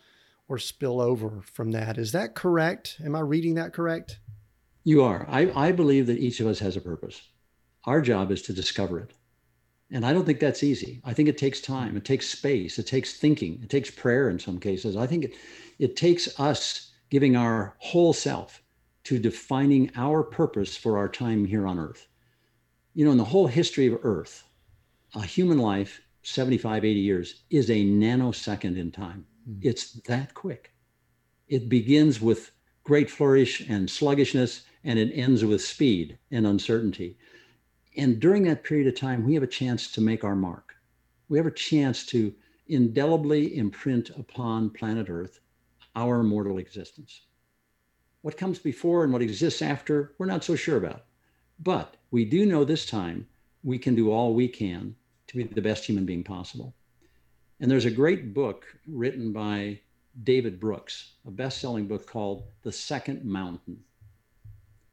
or 0.47 0.57
spill 0.57 0.99
over 0.99 1.41
from 1.43 1.71
that. 1.71 1.97
Is 1.97 2.11
that 2.13 2.33
correct? 2.33 2.97
Am 3.03 3.15
I 3.15 3.19
reading 3.19 3.55
that 3.55 3.73
correct? 3.73 4.19
You 4.83 5.03
are. 5.03 5.27
I, 5.29 5.51
I 5.67 5.71
believe 5.71 6.07
that 6.07 6.17
each 6.17 6.39
of 6.39 6.47
us 6.47 6.59
has 6.59 6.75
a 6.75 6.81
purpose. 6.81 7.21
Our 7.85 8.01
job 8.01 8.31
is 8.31 8.41
to 8.43 8.53
discover 8.53 8.99
it. 8.99 9.13
And 9.91 10.05
I 10.05 10.13
don't 10.13 10.25
think 10.25 10.39
that's 10.39 10.63
easy. 10.63 11.01
I 11.03 11.13
think 11.13 11.29
it 11.29 11.37
takes 11.37 11.61
time, 11.61 11.97
it 11.97 12.05
takes 12.05 12.29
space, 12.29 12.77
it 12.77 12.85
takes 12.85 13.17
thinking, 13.17 13.59
it 13.63 13.69
takes 13.69 13.89
prayer 13.89 14.29
in 14.29 14.37
some 14.37 14.59
cases. 14.59 14.95
I 14.95 15.07
think 15.07 15.25
it, 15.25 15.33
it 15.79 15.95
takes 15.95 16.39
us 16.39 16.91
giving 17.09 17.35
our 17.35 17.75
whole 17.79 18.13
self 18.13 18.61
to 19.09 19.17
defining 19.17 19.89
our 19.95 20.21
purpose 20.21 20.77
for 20.77 20.95
our 20.95 21.09
time 21.09 21.43
here 21.43 21.65
on 21.65 21.79
earth. 21.79 22.07
You 22.93 23.05
know, 23.05 23.11
in 23.11 23.17
the 23.17 23.23
whole 23.23 23.47
history 23.47 23.87
of 23.87 23.97
earth, 24.03 24.43
a 25.15 25.23
human 25.23 25.57
life, 25.57 25.99
75, 26.21 26.85
80 26.85 26.99
years, 26.99 27.41
is 27.49 27.71
a 27.71 27.83
nanosecond 27.83 28.77
in 28.77 28.91
time. 28.91 29.25
Mm. 29.49 29.61
It's 29.63 29.93
that 29.93 30.35
quick. 30.35 30.75
It 31.47 31.69
begins 31.69 32.21
with 32.21 32.51
great 32.83 33.09
flourish 33.09 33.67
and 33.67 33.89
sluggishness, 33.89 34.61
and 34.83 34.99
it 34.99 35.11
ends 35.11 35.43
with 35.43 35.63
speed 35.63 36.19
and 36.29 36.45
uncertainty. 36.45 37.17
And 37.97 38.19
during 38.19 38.43
that 38.43 38.63
period 38.63 38.85
of 38.85 38.95
time, 38.95 39.25
we 39.25 39.33
have 39.33 39.41
a 39.41 39.47
chance 39.47 39.91
to 39.93 40.01
make 40.01 40.23
our 40.23 40.35
mark. 40.35 40.75
We 41.29 41.39
have 41.39 41.47
a 41.47 41.51
chance 41.51 42.05
to 42.07 42.31
indelibly 42.67 43.57
imprint 43.57 44.11
upon 44.11 44.69
planet 44.69 45.09
Earth 45.09 45.39
our 45.95 46.21
mortal 46.21 46.59
existence. 46.59 47.21
What 48.21 48.37
comes 48.37 48.59
before 48.59 49.03
and 49.03 49.13
what 49.13 49.21
exists 49.21 49.61
after, 49.61 50.13
we're 50.17 50.25
not 50.25 50.43
so 50.43 50.55
sure 50.55 50.77
about. 50.77 51.05
But 51.59 51.95
we 52.11 52.25
do 52.25 52.45
know 52.45 52.63
this 52.63 52.85
time 52.85 53.27
we 53.63 53.77
can 53.77 53.95
do 53.95 54.11
all 54.11 54.33
we 54.33 54.47
can 54.47 54.95
to 55.27 55.37
be 55.37 55.43
the 55.43 55.61
best 55.61 55.85
human 55.85 56.05
being 56.05 56.23
possible. 56.23 56.75
And 57.59 57.69
there's 57.69 57.85
a 57.85 57.91
great 57.91 58.33
book 58.33 58.65
written 58.87 59.31
by 59.31 59.81
David 60.23 60.59
Brooks, 60.59 61.13
a 61.25 61.31
best 61.31 61.59
selling 61.59 61.87
book 61.87 62.07
called 62.07 62.43
The 62.63 62.71
Second 62.71 63.23
Mountain. 63.23 63.83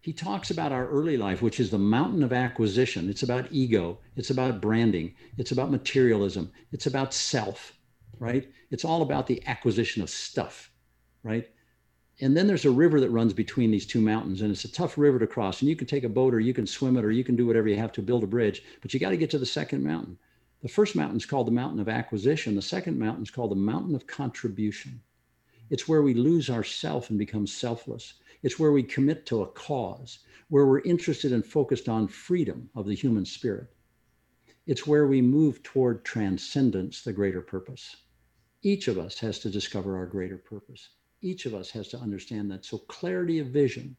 He 0.00 0.12
talks 0.12 0.50
about 0.50 0.70
our 0.70 0.88
early 0.88 1.16
life, 1.16 1.42
which 1.42 1.58
is 1.58 1.70
the 1.70 1.78
mountain 1.78 2.22
of 2.22 2.32
acquisition. 2.32 3.08
It's 3.10 3.24
about 3.24 3.50
ego, 3.50 3.98
it's 4.14 4.30
about 4.30 4.60
branding, 4.60 5.14
it's 5.36 5.50
about 5.50 5.70
materialism, 5.70 6.52
it's 6.70 6.86
about 6.86 7.12
self, 7.12 7.72
right? 8.20 8.48
It's 8.70 8.84
all 8.84 9.02
about 9.02 9.26
the 9.26 9.44
acquisition 9.46 10.02
of 10.02 10.10
stuff, 10.10 10.70
right? 11.24 11.48
And 12.20 12.34
then 12.34 12.46
there's 12.46 12.64
a 12.64 12.70
river 12.70 12.98
that 13.00 13.10
runs 13.10 13.34
between 13.34 13.70
these 13.70 13.86
two 13.86 14.00
mountains, 14.00 14.40
and 14.40 14.50
it's 14.50 14.64
a 14.64 14.72
tough 14.72 14.96
river 14.96 15.18
to 15.18 15.26
cross. 15.26 15.60
And 15.60 15.68
you 15.68 15.76
can 15.76 15.86
take 15.86 16.04
a 16.04 16.08
boat, 16.08 16.32
or 16.32 16.40
you 16.40 16.54
can 16.54 16.66
swim 16.66 16.96
it, 16.96 17.04
or 17.04 17.10
you 17.10 17.22
can 17.22 17.36
do 17.36 17.46
whatever 17.46 17.68
you 17.68 17.76
have 17.76 17.92
to 17.92 18.02
build 18.02 18.24
a 18.24 18.26
bridge, 18.26 18.62
but 18.80 18.94
you 18.94 19.00
got 19.00 19.10
to 19.10 19.18
get 19.18 19.28
to 19.30 19.38
the 19.38 19.44
second 19.44 19.84
mountain. 19.84 20.16
The 20.62 20.68
first 20.68 20.96
mountain 20.96 21.18
is 21.18 21.26
called 21.26 21.46
the 21.46 21.52
mountain 21.52 21.78
of 21.78 21.90
acquisition. 21.90 22.54
The 22.54 22.62
second 22.62 22.98
mountain 22.98 23.22
is 23.22 23.30
called 23.30 23.50
the 23.50 23.56
mountain 23.56 23.94
of 23.94 24.06
contribution. 24.06 25.02
It's 25.68 25.86
where 25.86 26.00
we 26.00 26.14
lose 26.14 26.48
ourself 26.48 27.10
and 27.10 27.18
become 27.18 27.46
selfless. 27.46 28.14
It's 28.42 28.58
where 28.58 28.72
we 28.72 28.82
commit 28.82 29.26
to 29.26 29.42
a 29.42 29.48
cause, 29.48 30.20
where 30.48 30.66
we're 30.66 30.80
interested 30.80 31.32
and 31.32 31.44
focused 31.44 31.88
on 31.88 32.08
freedom 32.08 32.70
of 32.74 32.86
the 32.86 32.94
human 32.94 33.26
spirit. 33.26 33.68
It's 34.66 34.86
where 34.86 35.06
we 35.06 35.20
move 35.20 35.62
toward 35.62 36.04
transcendence, 36.04 37.02
the 37.02 37.12
greater 37.12 37.42
purpose. 37.42 37.96
Each 38.62 38.88
of 38.88 38.98
us 38.98 39.18
has 39.18 39.38
to 39.40 39.50
discover 39.50 39.96
our 39.96 40.06
greater 40.06 40.38
purpose. 40.38 40.88
Each 41.22 41.46
of 41.46 41.54
us 41.54 41.70
has 41.70 41.88
to 41.88 41.98
understand 41.98 42.50
that. 42.50 42.64
So, 42.64 42.78
clarity 42.78 43.38
of 43.38 43.48
vision 43.48 43.96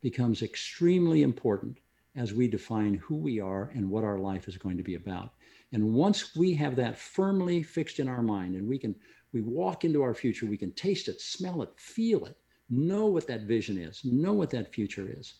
becomes 0.00 0.42
extremely 0.42 1.22
important 1.22 1.78
as 2.16 2.32
we 2.32 2.48
define 2.48 2.94
who 2.94 3.16
we 3.16 3.40
are 3.40 3.70
and 3.74 3.88
what 3.88 4.04
our 4.04 4.18
life 4.18 4.48
is 4.48 4.56
going 4.56 4.76
to 4.76 4.82
be 4.82 4.94
about. 4.94 5.32
And 5.72 5.94
once 5.94 6.34
we 6.34 6.54
have 6.54 6.74
that 6.76 6.98
firmly 6.98 7.62
fixed 7.62 8.00
in 8.00 8.08
our 8.08 8.22
mind 8.22 8.56
and 8.56 8.68
we 8.68 8.78
can 8.78 8.94
we 9.32 9.42
walk 9.42 9.84
into 9.84 10.02
our 10.02 10.14
future, 10.14 10.46
we 10.46 10.56
can 10.56 10.72
taste 10.72 11.06
it, 11.06 11.20
smell 11.20 11.62
it, 11.62 11.70
feel 11.76 12.24
it, 12.26 12.36
know 12.68 13.06
what 13.06 13.28
that 13.28 13.42
vision 13.42 13.78
is, 13.78 14.04
know 14.04 14.32
what 14.32 14.50
that 14.50 14.74
future 14.74 15.08
is, 15.16 15.34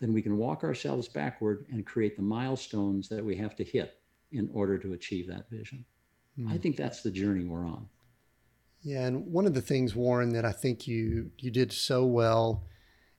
then 0.00 0.12
we 0.12 0.22
can 0.22 0.36
walk 0.36 0.64
ourselves 0.64 1.08
backward 1.08 1.66
and 1.70 1.86
create 1.86 2.16
the 2.16 2.22
milestones 2.22 3.08
that 3.08 3.24
we 3.24 3.36
have 3.36 3.54
to 3.54 3.62
hit 3.62 4.00
in 4.32 4.50
order 4.52 4.76
to 4.78 4.92
achieve 4.92 5.28
that 5.28 5.48
vision. 5.50 5.84
Mm. 6.38 6.52
I 6.52 6.58
think 6.58 6.76
that's 6.76 7.02
the 7.02 7.10
journey 7.10 7.44
we're 7.44 7.66
on. 7.66 7.88
Yeah, 8.82 9.06
and 9.06 9.26
one 9.26 9.46
of 9.46 9.54
the 9.54 9.60
things, 9.60 9.94
Warren, 9.94 10.30
that 10.30 10.44
I 10.44 10.52
think 10.52 10.86
you 10.86 11.30
you 11.38 11.50
did 11.50 11.72
so 11.72 12.04
well 12.04 12.64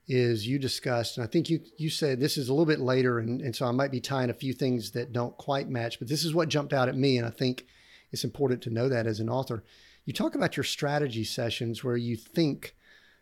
is 0.08 0.46
you 0.46 0.58
discussed, 0.58 1.16
and 1.16 1.24
I 1.24 1.28
think 1.28 1.50
you 1.50 1.60
you 1.76 1.90
said 1.90 2.18
this 2.18 2.36
is 2.36 2.48
a 2.48 2.52
little 2.52 2.66
bit 2.66 2.80
later, 2.80 3.18
and, 3.18 3.40
and 3.40 3.54
so 3.54 3.66
I 3.66 3.70
might 3.70 3.90
be 3.90 4.00
tying 4.00 4.30
a 4.30 4.34
few 4.34 4.52
things 4.52 4.92
that 4.92 5.12
don't 5.12 5.36
quite 5.36 5.68
match, 5.68 5.98
but 5.98 6.08
this 6.08 6.24
is 6.24 6.34
what 6.34 6.48
jumped 6.48 6.72
out 6.72 6.88
at 6.88 6.96
me, 6.96 7.18
and 7.18 7.26
I 7.26 7.30
think 7.30 7.66
it's 8.10 8.24
important 8.24 8.62
to 8.62 8.70
know 8.70 8.88
that 8.88 9.06
as 9.06 9.20
an 9.20 9.28
author 9.28 9.62
you 10.04 10.12
talk 10.12 10.34
about 10.34 10.56
your 10.56 10.64
strategy 10.64 11.24
sessions 11.24 11.84
where 11.84 11.96
you 11.96 12.16
think 12.16 12.74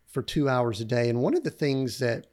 for 0.07 0.23
two 0.23 0.49
hours 0.49 0.81
a 0.81 0.85
day. 0.85 1.09
And 1.09 1.21
one 1.21 1.37
of 1.37 1.45
the 1.45 1.51
things 1.51 1.99
that 1.99 2.29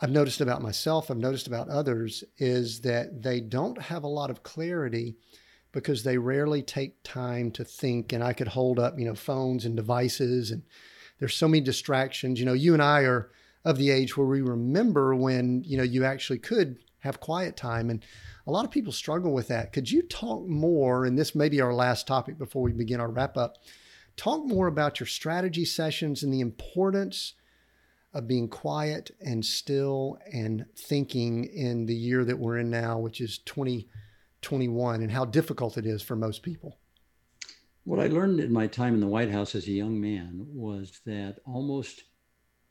I've 0.00 0.10
noticed 0.10 0.40
about 0.40 0.62
myself, 0.62 1.10
I've 1.10 1.16
noticed 1.16 1.46
about 1.46 1.68
others, 1.68 2.24
is 2.38 2.80
that 2.80 3.22
they 3.22 3.40
don't 3.40 3.80
have 3.80 4.02
a 4.02 4.08
lot 4.08 4.30
of 4.30 4.42
clarity 4.42 5.16
because 5.72 6.02
they 6.02 6.18
rarely 6.18 6.62
take 6.62 7.02
time 7.02 7.50
to 7.52 7.64
think. 7.64 8.12
And 8.12 8.22
I 8.24 8.32
could 8.32 8.48
hold 8.48 8.78
up, 8.78 8.98
you 8.98 9.04
know, 9.04 9.14
phones 9.14 9.64
and 9.64 9.76
devices, 9.76 10.50
and 10.50 10.62
there's 11.18 11.34
so 11.34 11.48
many 11.48 11.60
distractions. 11.60 12.38
You 12.38 12.46
know, 12.46 12.52
you 12.52 12.72
and 12.72 12.82
I 12.82 13.02
are 13.02 13.30
of 13.64 13.76
the 13.76 13.90
age 13.90 14.16
where 14.16 14.26
we 14.26 14.40
remember 14.40 15.14
when, 15.14 15.62
you 15.64 15.76
know, 15.76 15.82
you 15.82 16.04
actually 16.04 16.38
could 16.38 16.78
have 17.00 17.20
quiet 17.20 17.56
time. 17.56 17.90
And 17.90 18.04
a 18.46 18.50
lot 18.50 18.64
of 18.64 18.70
people 18.70 18.92
struggle 18.92 19.32
with 19.32 19.48
that. 19.48 19.72
Could 19.72 19.90
you 19.90 20.02
talk 20.02 20.46
more? 20.46 21.04
And 21.04 21.18
this 21.18 21.34
may 21.34 21.48
be 21.48 21.60
our 21.60 21.74
last 21.74 22.06
topic 22.06 22.38
before 22.38 22.62
we 22.62 22.72
begin 22.72 23.00
our 23.00 23.10
wrap 23.10 23.36
up. 23.36 23.56
Talk 24.16 24.46
more 24.46 24.66
about 24.66 24.98
your 24.98 25.06
strategy 25.06 25.64
sessions 25.64 26.22
and 26.22 26.32
the 26.32 26.40
importance 26.40 27.34
of 28.14 28.26
being 28.26 28.48
quiet 28.48 29.10
and 29.20 29.44
still 29.44 30.18
and 30.32 30.64
thinking 30.74 31.44
in 31.44 31.86
the 31.86 31.94
year 31.94 32.24
that 32.24 32.38
we're 32.38 32.58
in 32.58 32.70
now, 32.70 32.98
which 32.98 33.20
is 33.20 33.38
2021, 34.42 35.02
and 35.02 35.10
how 35.10 35.24
difficult 35.24 35.76
it 35.78 35.86
is 35.86 36.02
for 36.02 36.16
most 36.16 36.42
people. 36.42 36.78
What 37.84 38.00
I 38.00 38.08
learned 38.08 38.40
in 38.40 38.52
my 38.52 38.66
time 38.66 38.94
in 38.94 39.00
the 39.00 39.06
White 39.06 39.30
House 39.30 39.54
as 39.54 39.66
a 39.66 39.72
young 39.72 40.00
man 40.00 40.46
was 40.52 41.00
that 41.06 41.38
almost 41.46 42.04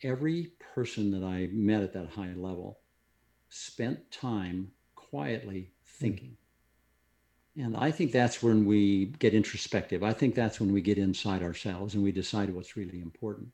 every 0.03 0.51
person 0.75 1.11
that 1.11 1.23
I 1.25 1.49
met 1.51 1.81
at 1.81 1.93
that 1.93 2.09
high 2.09 2.33
level 2.35 2.79
spent 3.49 4.11
time 4.11 4.71
quietly 4.95 5.71
thinking. 5.85 6.37
And 7.55 7.75
I 7.75 7.89
think 7.89 8.11
that's 8.11 8.43
when 8.43 8.65
we 8.65 9.07
get 9.17 9.33
introspective. 9.33 10.03
I 10.03 10.13
think 10.13 10.35
that's 10.35 10.59
when 10.59 10.71
we 10.71 10.81
get 10.81 10.99
inside 10.99 11.41
ourselves 11.41 11.95
and 11.95 12.03
we 12.03 12.11
decide 12.11 12.51
what's 12.51 12.77
really 12.77 13.01
important. 13.01 13.49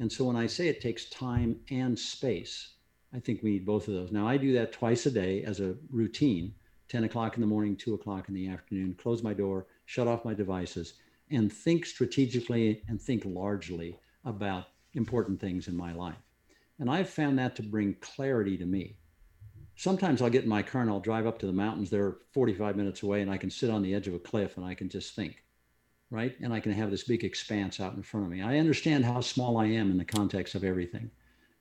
And 0.00 0.10
so 0.10 0.24
when 0.24 0.36
I 0.36 0.48
say 0.48 0.68
it 0.68 0.80
takes 0.80 1.08
time 1.08 1.60
and 1.70 1.96
space, 1.96 2.74
I 3.14 3.20
think 3.20 3.42
we 3.42 3.50
need 3.50 3.64
both 3.64 3.86
of 3.86 3.94
those. 3.94 4.10
Now, 4.10 4.26
I 4.26 4.36
do 4.36 4.52
that 4.54 4.72
twice 4.72 5.06
a 5.06 5.10
day 5.10 5.44
as 5.44 5.60
a 5.60 5.76
routine 5.90 6.54
10 6.88 7.04
o'clock 7.04 7.34
in 7.34 7.40
the 7.40 7.46
morning, 7.46 7.76
2 7.76 7.94
o'clock 7.94 8.28
in 8.28 8.34
the 8.34 8.48
afternoon, 8.48 8.94
close 8.94 9.22
my 9.22 9.34
door, 9.34 9.66
shut 9.86 10.06
off 10.06 10.24
my 10.24 10.34
devices, 10.34 10.94
and 11.30 11.52
think 11.52 11.86
strategically 11.86 12.82
and 12.88 13.00
think 13.00 13.24
largely 13.24 13.98
about 14.24 14.66
important 14.94 15.40
things 15.40 15.68
in 15.68 15.76
my 15.76 15.92
life. 15.92 16.16
And 16.78 16.90
I've 16.90 17.08
found 17.08 17.38
that 17.38 17.56
to 17.56 17.62
bring 17.62 17.94
clarity 18.00 18.56
to 18.58 18.66
me 18.66 18.96
sometimes 19.76 20.20
I'll 20.20 20.30
get 20.30 20.42
in 20.42 20.48
my 20.48 20.62
car 20.62 20.80
and 20.80 20.90
I'll 20.90 21.00
drive 21.00 21.26
up 21.26 21.38
to 21.40 21.46
the 21.46 21.52
mountains. 21.52 21.90
They're 21.90 22.16
45 22.32 22.76
minutes 22.76 23.02
away, 23.02 23.22
and 23.22 23.30
I 23.30 23.36
can 23.36 23.50
sit 23.50 23.70
on 23.70 23.82
the 23.82 23.94
edge 23.94 24.08
of 24.08 24.14
a 24.14 24.18
cliff 24.18 24.56
and 24.56 24.66
I 24.66 24.74
can 24.74 24.88
just 24.88 25.14
think, 25.14 25.44
right? 26.10 26.34
And 26.40 26.52
I 26.52 26.60
can 26.60 26.72
have 26.72 26.90
this 26.90 27.04
big 27.04 27.24
expanse 27.24 27.78
out 27.78 27.94
in 27.94 28.02
front 28.02 28.26
of 28.26 28.32
me. 28.32 28.42
I 28.42 28.58
understand 28.58 29.04
how 29.04 29.20
small 29.20 29.58
I 29.58 29.66
am 29.66 29.90
in 29.90 29.98
the 29.98 30.04
context 30.04 30.54
of 30.54 30.64
everything 30.64 31.10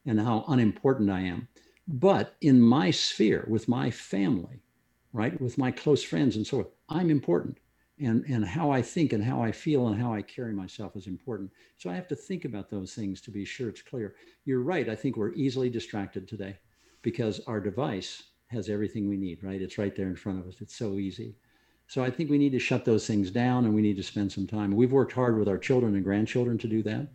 and 0.05 0.19
how 0.19 0.45
unimportant 0.47 1.09
I 1.09 1.21
am. 1.21 1.47
But 1.87 2.35
in 2.41 2.59
my 2.59 2.89
sphere, 2.89 3.45
with 3.47 3.67
my 3.67 3.91
family, 3.91 4.61
right, 5.15 5.39
with 5.39 5.57
my 5.57 5.71
close 5.71 6.03
friends 6.03 6.35
and 6.35 6.45
so 6.45 6.71
I'm 6.89 7.09
important. 7.09 7.57
And, 7.97 8.25
and 8.25 8.43
how 8.43 8.71
I 8.71 8.81
think 8.81 9.13
and 9.13 9.23
how 9.23 9.41
I 9.41 9.53
feel 9.53 9.87
and 9.87 10.01
how 10.01 10.13
I 10.13 10.21
carry 10.21 10.51
myself 10.51 10.97
is 10.97 11.07
important. 11.07 11.49
So 11.77 11.89
I 11.89 11.95
have 11.95 12.09
to 12.09 12.15
think 12.15 12.43
about 12.43 12.69
those 12.69 12.93
things 12.93 13.21
to 13.21 13.31
be 13.31 13.45
sure 13.45 13.69
it's 13.69 13.81
clear. 13.81 14.15
You're 14.43 14.63
right. 14.63 14.89
I 14.89 14.95
think 14.95 15.15
we're 15.15 15.31
easily 15.31 15.69
distracted 15.69 16.27
today 16.27 16.57
because 17.03 17.39
our 17.47 17.61
device 17.61 18.23
has 18.47 18.67
everything 18.67 19.07
we 19.07 19.15
need, 19.15 19.41
right? 19.41 19.61
It's 19.61 19.77
right 19.77 19.95
there 19.95 20.07
in 20.07 20.17
front 20.17 20.39
of 20.41 20.47
us. 20.47 20.55
It's 20.59 20.75
so 20.75 20.95
easy. 20.95 21.35
So 21.87 22.03
I 22.03 22.09
think 22.09 22.29
we 22.29 22.37
need 22.37 22.51
to 22.51 22.59
shut 22.59 22.83
those 22.83 23.07
things 23.07 23.31
down 23.31 23.63
and 23.63 23.73
we 23.73 23.81
need 23.81 23.95
to 23.95 24.03
spend 24.03 24.29
some 24.29 24.45
time. 24.45 24.75
We've 24.75 24.91
worked 24.91 25.13
hard 25.13 25.39
with 25.39 25.47
our 25.47 25.57
children 25.57 25.95
and 25.95 26.03
grandchildren 26.03 26.57
to 26.57 26.67
do 26.67 26.83
that. 26.83 27.07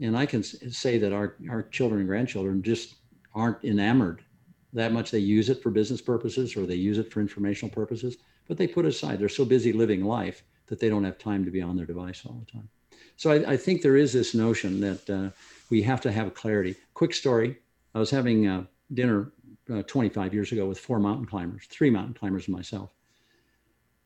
And 0.00 0.18
I 0.18 0.26
can 0.26 0.42
say 0.42 0.98
that 0.98 1.12
our, 1.12 1.36
our 1.48 1.62
children 1.62 2.00
and 2.00 2.08
grandchildren 2.08 2.64
just 2.64 2.96
aren't 3.32 3.64
enamored 3.64 4.24
that 4.72 4.92
much. 4.92 5.10
They 5.10 5.18
use 5.18 5.48
it 5.48 5.62
for 5.62 5.70
business 5.70 6.00
purposes 6.00 6.56
or 6.56 6.66
they 6.66 6.76
use 6.76 6.98
it 6.98 7.12
for 7.12 7.20
informational 7.20 7.74
purposes, 7.74 8.18
but 8.48 8.56
they 8.56 8.66
put 8.66 8.86
aside. 8.86 9.18
They're 9.18 9.28
so 9.28 9.44
busy 9.44 9.72
living 9.72 10.04
life 10.04 10.42
that 10.66 10.78
they 10.78 10.88
don't 10.88 11.04
have 11.04 11.18
time 11.18 11.44
to 11.44 11.50
be 11.50 11.62
on 11.62 11.76
their 11.76 11.86
device 11.86 12.22
all 12.24 12.42
the 12.44 12.52
time. 12.52 12.68
So 13.16 13.32
I, 13.32 13.52
I 13.52 13.56
think 13.56 13.82
there 13.82 13.96
is 13.96 14.12
this 14.12 14.34
notion 14.34 14.80
that 14.80 15.10
uh, 15.10 15.30
we 15.68 15.82
have 15.82 16.00
to 16.02 16.12
have 16.12 16.34
clarity. 16.34 16.76
Quick 16.94 17.14
story 17.14 17.58
I 17.94 17.98
was 17.98 18.10
having 18.10 18.46
uh, 18.46 18.64
dinner 18.94 19.32
uh, 19.72 19.82
25 19.82 20.32
years 20.32 20.52
ago 20.52 20.66
with 20.66 20.78
four 20.78 20.98
mountain 20.98 21.26
climbers, 21.26 21.66
three 21.68 21.90
mountain 21.90 22.14
climbers 22.14 22.46
and 22.46 22.56
myself. 22.56 22.90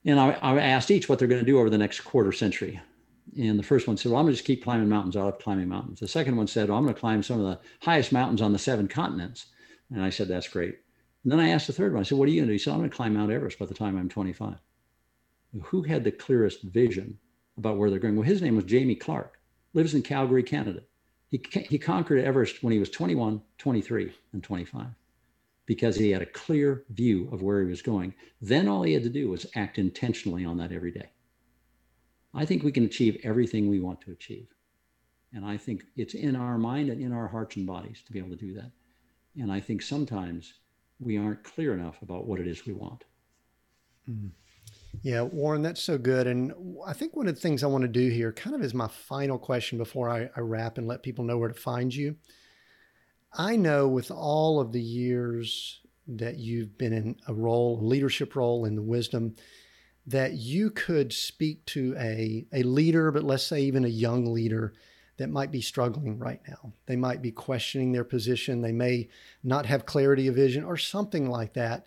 And 0.05 0.21
I, 0.21 0.33
I 0.33 0.61
asked 0.61 0.91
each 0.91 1.09
what 1.09 1.19
they're 1.19 1.29
going 1.29 1.41
to 1.41 1.47
do 1.47 1.59
over 1.59 1.71
the 1.71 1.79
next 1.79 2.01
quarter 2.01 2.33
century. 2.33 2.81
And 3.39 3.59
the 3.59 3.63
first 3.63 3.87
one 3.87 3.97
said, 3.97 4.13
Well, 4.13 4.21
I'm 4.21 4.27
going 4.27 4.35
to 4.35 4.37
just 4.37 4.47
keep 4.47 4.63
climbing 4.63 4.89
mountains. 4.89 5.17
I 5.17 5.23
love 5.23 5.39
climbing 5.39 5.69
mountains. 5.69 6.01
The 6.01 6.09
second 6.09 6.37
one 6.37 6.47
said, 6.47 6.69
well, 6.69 6.79
I'm 6.79 6.85
going 6.85 6.95
to 6.95 7.01
climb 7.01 7.23
some 7.23 7.41
of 7.41 7.47
the 7.47 7.59
highest 7.81 8.13
mountains 8.13 8.43
on 8.43 8.53
the 8.53 8.59
seven 8.59 8.87
continents. 8.87 9.47
And 9.91 10.03
I 10.03 10.11
said, 10.11 10.29
That's 10.29 10.49
great. 10.49 10.79
And 11.23 11.33
then 11.33 11.41
I 11.41 11.51
asked 11.51 11.67
the 11.67 11.73
third 11.73 11.93
one, 11.93 12.01
I 12.01 12.05
said, 12.05 12.19
What 12.19 12.29
are 12.29 12.33
you 12.33 12.41
going 12.41 12.49
to 12.49 12.53
do? 12.53 12.55
He 12.55 12.59
said, 12.59 12.73
I'm 12.73 12.81
going 12.81 12.91
to 12.91 12.97
climb 12.97 13.15
Mount 13.15 13.33
Everest 13.33 13.59
by 13.59 13.67
the 13.67 13.75
time 13.75 13.97
I'm 13.97 14.09
25. 14.09 14.57
Who 15.63 15.83
had 15.83 16.05
the 16.05 16.13
clearest 16.13 16.63
vision 16.63 17.19
about 17.57 17.79
where 17.79 17.91
they're 17.91 17.99
going? 17.99 18.17
Well, 18.17 18.25
his 18.25 18.43
name 18.43 18.57
was 18.57 18.65
Jamie 18.65 18.97
Clarke, 18.97 19.39
lives 19.73 19.95
in 19.95 20.03
Calgary, 20.03 20.43
Canada. 20.43 20.81
He, 21.31 21.43
he 21.69 21.79
conquered 21.79 22.25
Everest 22.25 22.63
when 22.63 22.73
he 22.73 22.79
was 22.79 22.91
21, 22.91 23.41
23, 23.59 24.13
and 24.33 24.43
25 24.43 24.87
because 25.67 25.97
he 25.97 26.11
had 26.11 26.23
a 26.23 26.27
clear 26.27 26.85
view 26.91 27.29
of 27.33 27.43
where 27.43 27.63
he 27.63 27.69
was 27.69 27.83
going. 27.83 28.15
Then 28.41 28.69
all 28.69 28.83
he 28.83 28.93
had 28.93 29.03
to 29.05 29.09
do 29.09 29.31
was 29.31 29.47
act 29.55 29.79
intentionally 29.79 30.45
on 30.45 30.59
that 30.59 30.73
every 30.73 30.91
day. 30.91 31.09
I 32.35 32.45
think 32.45 32.63
we 32.63 32.73
can 32.73 32.85
achieve 32.85 33.21
everything 33.23 33.69
we 33.69 33.81
want 33.81 34.01
to 34.03 34.11
achieve. 34.11 34.49
And 35.33 35.45
I 35.45 35.57
think 35.57 35.85
it's 35.97 36.15
in 36.15 36.37
our 36.37 36.59
mind 36.59 36.91
and 36.91 37.01
in 37.01 37.13
our 37.13 37.27
hearts 37.27 37.57
and 37.57 37.67
bodies 37.67 38.03
to 38.07 38.13
be 38.13 38.19
able 38.19 38.31
to 38.31 38.37
do 38.37 38.55
that. 38.55 38.71
And 39.37 39.53
I 39.53 39.61
think 39.61 39.83
sometimes 39.83 40.55
we 41.01 41.19
aren't 41.19 41.45
clear 41.45 41.75
enough 41.75 42.01
about 42.03 42.27
what 42.27 42.41
it 42.41 42.47
is 42.47 42.67
we 42.67 42.73
want. 42.73 43.05
Mm. 44.09 44.31
Yeah, 45.03 45.23
Warren, 45.23 45.63
that's 45.63 45.83
so 45.83 45.99
good. 45.99 46.27
And 46.27 46.53
I 46.87 46.93
think 46.93 47.17
one 47.17 47.27
of 47.27 47.35
the 47.35 47.41
things 47.41 47.63
I 47.63 47.69
want 47.69 47.83
to 47.83 47.89
do 47.89 48.09
here, 48.09 48.33
kind 48.33 48.55
of 48.55 48.63
as 48.63 48.75
my 48.75 48.89
final 48.89 49.39
question 49.39 49.77
before 49.77 50.09
I, 50.09 50.31
I 50.37 50.41
wrap 50.41 50.79
and 50.79 50.87
let 50.87 51.03
people 51.03 51.25
know 51.25 51.37
where 51.37 51.49
to 51.49 51.55
find 51.55 51.95
you. 51.95 52.17
I 53.33 53.57
know 53.57 53.89
with 53.89 54.11
all 54.11 54.61
of 54.61 54.73
the 54.73 54.81
years 54.81 55.81
that 56.07 56.37
you've 56.37 56.79
been 56.79 56.93
in 56.93 57.17
a 57.27 57.35
role, 57.35 57.81
a 57.81 57.85
leadership 57.85 58.37
role 58.37 58.65
in 58.65 58.77
the 58.77 58.83
wisdom, 58.83 59.35
that 60.07 60.35
you 60.35 60.71
could 60.71 61.13
speak 61.13 61.65
to 61.67 61.95
a, 61.99 62.47
a 62.53 62.63
leader, 62.63 63.11
but 63.11 63.25
let's 63.25 63.45
say 63.45 63.63
even 63.63 63.85
a 63.85 63.89
young 63.89 64.33
leader 64.33 64.75
that 65.17 65.31
might 65.31 65.51
be 65.51 65.61
struggling 65.61 66.19
right 66.19 66.41
now. 66.49 66.73
They 66.87 66.97
might 66.97 67.23
be 67.23 67.31
questioning 67.31 67.93
their 67.93 68.05
position. 68.05 68.63
They 68.63 68.73
may 68.73 69.09
not 69.43 69.67
have 69.67 69.87
clarity 69.87 70.27
of 70.27 70.35
vision 70.35 70.65
or 70.65 70.77
something 70.77 71.29
like 71.29 71.55
that. 71.55 71.87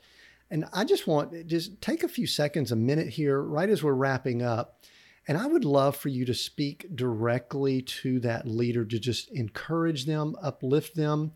And 0.49 0.65
I 0.73 0.85
just 0.85 1.07
want 1.07 1.47
just 1.47 1.81
take 1.81 2.03
a 2.03 2.07
few 2.07 2.25
seconds, 2.25 2.71
a 2.71 2.75
minute 2.75 3.09
here, 3.09 3.41
right 3.41 3.69
as 3.69 3.83
we're 3.83 3.93
wrapping 3.93 4.41
up. 4.41 4.79
And 5.27 5.37
I 5.37 5.45
would 5.45 5.65
love 5.65 5.97
for 5.97 6.07
you 6.07 6.23
to 6.25 6.33
speak 6.33 6.87
directly 6.95 7.81
to 7.81 8.21
that 8.21 8.47
leader 8.47 8.85
to 8.85 8.97
just 8.97 9.29
encourage 9.31 10.05
them, 10.05 10.37
uplift 10.41 10.95
them. 10.95 11.33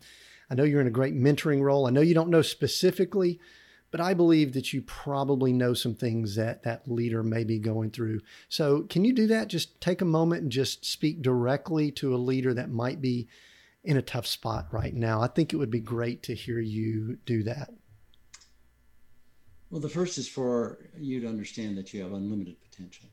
I 0.48 0.54
know 0.54 0.64
you're 0.64 0.80
in 0.80 0.86
a 0.86 0.90
great 0.90 1.14
mentoring 1.14 1.60
role. 1.60 1.86
I 1.86 1.90
know 1.90 2.00
you 2.00 2.14
don't 2.14 2.30
know 2.30 2.40
specifically, 2.40 3.38
but 3.92 4.00
I 4.00 4.14
believe 4.14 4.54
that 4.54 4.72
you 4.72 4.80
probably 4.82 5.52
know 5.52 5.74
some 5.74 5.94
things 5.94 6.34
that 6.34 6.62
that 6.64 6.90
leader 6.90 7.22
may 7.22 7.44
be 7.44 7.58
going 7.58 7.90
through. 7.90 8.22
So, 8.48 8.82
can 8.82 9.04
you 9.04 9.12
do 9.12 9.28
that? 9.28 9.48
Just 9.48 9.80
take 9.80 10.00
a 10.00 10.06
moment 10.06 10.42
and 10.42 10.50
just 10.50 10.84
speak 10.84 11.22
directly 11.22 11.92
to 11.92 12.14
a 12.14 12.16
leader 12.16 12.54
that 12.54 12.70
might 12.70 13.00
be 13.00 13.28
in 13.84 13.98
a 13.98 14.02
tough 14.02 14.26
spot 14.26 14.68
right 14.72 14.94
now. 14.94 15.20
I 15.20 15.28
think 15.28 15.52
it 15.52 15.58
would 15.58 15.70
be 15.70 15.80
great 15.80 16.22
to 16.24 16.34
hear 16.34 16.58
you 16.58 17.18
do 17.26 17.42
that. 17.42 17.70
Well, 19.70 19.80
the 19.80 19.88
first 19.88 20.18
is 20.18 20.28
for 20.28 20.78
you 20.98 21.20
to 21.20 21.28
understand 21.28 21.76
that 21.76 21.92
you 21.92 22.02
have 22.02 22.12
unlimited 22.12 22.56
potential 22.62 23.08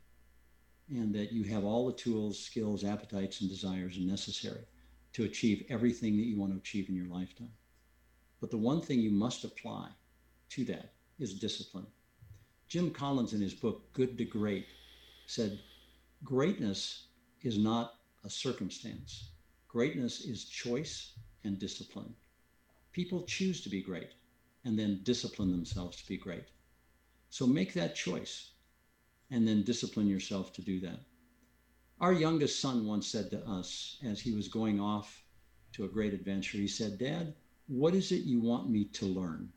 and 0.89 1.13
that 1.13 1.31
you 1.31 1.43
have 1.43 1.65
all 1.65 1.87
the 1.87 1.93
tools, 1.93 2.39
skills, 2.39 2.83
appetites, 2.83 3.41
and 3.41 3.49
desires 3.49 3.97
necessary 3.99 4.65
to 5.13 5.25
achieve 5.25 5.65
everything 5.69 6.15
that 6.17 6.25
you 6.25 6.39
want 6.39 6.53
to 6.53 6.57
achieve 6.57 6.87
in 6.87 6.95
your 6.95 7.07
lifetime. 7.07 7.51
But 8.39 8.49
the 8.49 8.57
one 8.57 8.81
thing 8.81 8.99
you 8.99 9.11
must 9.11 9.43
apply 9.43 9.89
to 10.49 10.65
that 10.65 10.93
is 11.19 11.33
discipline. 11.33 11.87
Jim 12.67 12.91
Collins, 12.91 13.33
in 13.33 13.41
his 13.41 13.53
book 13.53 13.91
Good 13.93 14.17
to 14.17 14.25
Great, 14.25 14.67
said, 15.25 15.59
Greatness 16.23 17.07
is 17.41 17.57
not 17.57 17.95
a 18.23 18.29
circumstance, 18.29 19.31
greatness 19.67 20.21
is 20.21 20.45
choice 20.45 21.13
and 21.43 21.57
discipline. 21.57 22.13
People 22.91 23.23
choose 23.23 23.61
to 23.61 23.69
be 23.69 23.81
great 23.81 24.11
and 24.65 24.77
then 24.77 25.01
discipline 25.03 25.51
themselves 25.51 25.97
to 25.97 26.07
be 26.07 26.17
great. 26.17 26.45
So 27.29 27.47
make 27.47 27.73
that 27.73 27.95
choice 27.95 28.51
and 29.31 29.47
then 29.47 29.63
discipline 29.63 30.07
yourself 30.07 30.51
to 30.53 30.61
do 30.61 30.79
that. 30.81 30.99
Our 32.01 32.13
youngest 32.13 32.59
son 32.59 32.85
once 32.85 33.07
said 33.07 33.29
to 33.31 33.45
us 33.47 33.97
as 34.03 34.19
he 34.21 34.33
was 34.33 34.47
going 34.47 34.79
off 34.79 35.23
to 35.73 35.85
a 35.85 35.89
great 35.89 36.13
adventure, 36.13 36.57
he 36.57 36.67
said, 36.67 36.97
Dad, 36.97 37.35
what 37.67 37.93
is 37.93 38.11
it 38.11 38.23
you 38.23 38.39
want 38.39 38.69
me 38.69 38.85
to 38.85 39.05
learn? 39.05 39.51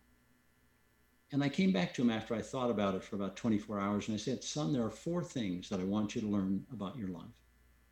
And 1.32 1.42
I 1.42 1.48
came 1.48 1.72
back 1.72 1.94
to 1.94 2.02
him 2.02 2.10
after 2.10 2.34
I 2.34 2.42
thought 2.42 2.70
about 2.70 2.94
it 2.94 3.02
for 3.02 3.16
about 3.16 3.36
24 3.36 3.80
hours 3.80 4.06
and 4.06 4.14
I 4.14 4.18
said, 4.18 4.44
Son, 4.44 4.70
there 4.70 4.84
are 4.84 4.90
four 4.90 5.24
things 5.24 5.70
that 5.70 5.80
I 5.80 5.84
want 5.84 6.14
you 6.14 6.20
to 6.20 6.28
learn 6.28 6.66
about 6.70 6.96
your 6.96 7.08
life. 7.08 7.40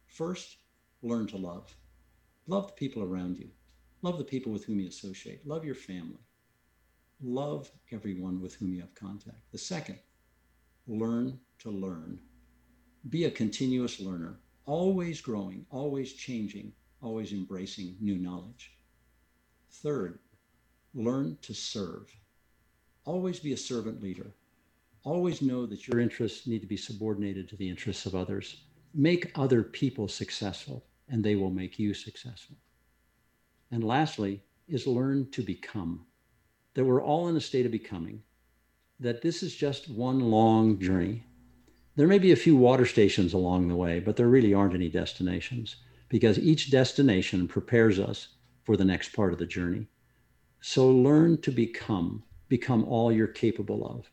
First, 0.06 0.58
learn 1.02 1.26
to 1.28 1.38
love. 1.38 1.74
Love 2.46 2.66
the 2.66 2.74
people 2.74 3.02
around 3.02 3.38
you. 3.38 3.48
Love 4.02 4.18
the 4.18 4.24
people 4.24 4.52
with 4.52 4.64
whom 4.64 4.78
you 4.78 4.88
associate. 4.88 5.46
Love 5.46 5.64
your 5.64 5.74
family. 5.74 6.20
Love 7.22 7.70
everyone 7.92 8.42
with 8.42 8.54
whom 8.54 8.74
you 8.74 8.80
have 8.80 8.94
contact. 8.94 9.50
The 9.52 9.58
second, 9.58 9.98
learn 10.86 11.40
to 11.60 11.70
learn. 11.70 12.20
Be 13.08 13.24
a 13.24 13.30
continuous 13.30 14.00
learner, 14.00 14.38
always 14.66 15.22
growing, 15.22 15.64
always 15.70 16.12
changing, 16.12 16.72
always 17.00 17.32
embracing 17.32 17.96
new 18.00 18.16
knowledge. 18.16 18.72
Third, 19.70 20.18
learn 20.92 21.38
to 21.42 21.54
serve. 21.54 22.14
Always 23.10 23.40
be 23.40 23.52
a 23.52 23.56
servant 23.56 24.00
leader. 24.00 24.30
Always 25.02 25.42
know 25.42 25.66
that 25.66 25.88
your 25.88 25.98
interests 25.98 26.46
need 26.46 26.60
to 26.60 26.68
be 26.68 26.76
subordinated 26.76 27.48
to 27.48 27.56
the 27.56 27.68
interests 27.68 28.06
of 28.06 28.14
others. 28.14 28.62
Make 28.94 29.36
other 29.36 29.64
people 29.64 30.06
successful, 30.06 30.84
and 31.08 31.24
they 31.24 31.34
will 31.34 31.50
make 31.50 31.76
you 31.76 31.92
successful. 31.92 32.54
And 33.72 33.82
lastly, 33.82 34.44
is 34.68 34.86
learn 34.86 35.28
to 35.32 35.42
become. 35.42 36.06
That 36.74 36.84
we're 36.84 37.02
all 37.02 37.26
in 37.26 37.36
a 37.36 37.40
state 37.40 37.66
of 37.66 37.72
becoming, 37.72 38.22
that 39.00 39.22
this 39.22 39.42
is 39.42 39.56
just 39.56 39.90
one 39.90 40.20
long 40.20 40.78
journey. 40.78 41.24
There 41.96 42.06
may 42.06 42.20
be 42.20 42.30
a 42.30 42.36
few 42.36 42.54
water 42.54 42.86
stations 42.86 43.32
along 43.32 43.66
the 43.66 43.74
way, 43.74 43.98
but 43.98 44.14
there 44.14 44.28
really 44.28 44.54
aren't 44.54 44.76
any 44.76 44.88
destinations 44.88 45.74
because 46.08 46.38
each 46.38 46.70
destination 46.70 47.48
prepares 47.48 47.98
us 47.98 48.28
for 48.62 48.76
the 48.76 48.84
next 48.84 49.08
part 49.08 49.32
of 49.32 49.40
the 49.40 49.46
journey. 49.46 49.88
So 50.60 50.88
learn 50.88 51.40
to 51.42 51.50
become 51.50 52.22
become 52.50 52.84
all 52.84 53.10
you're 53.10 53.26
capable 53.26 53.86
of. 53.86 54.10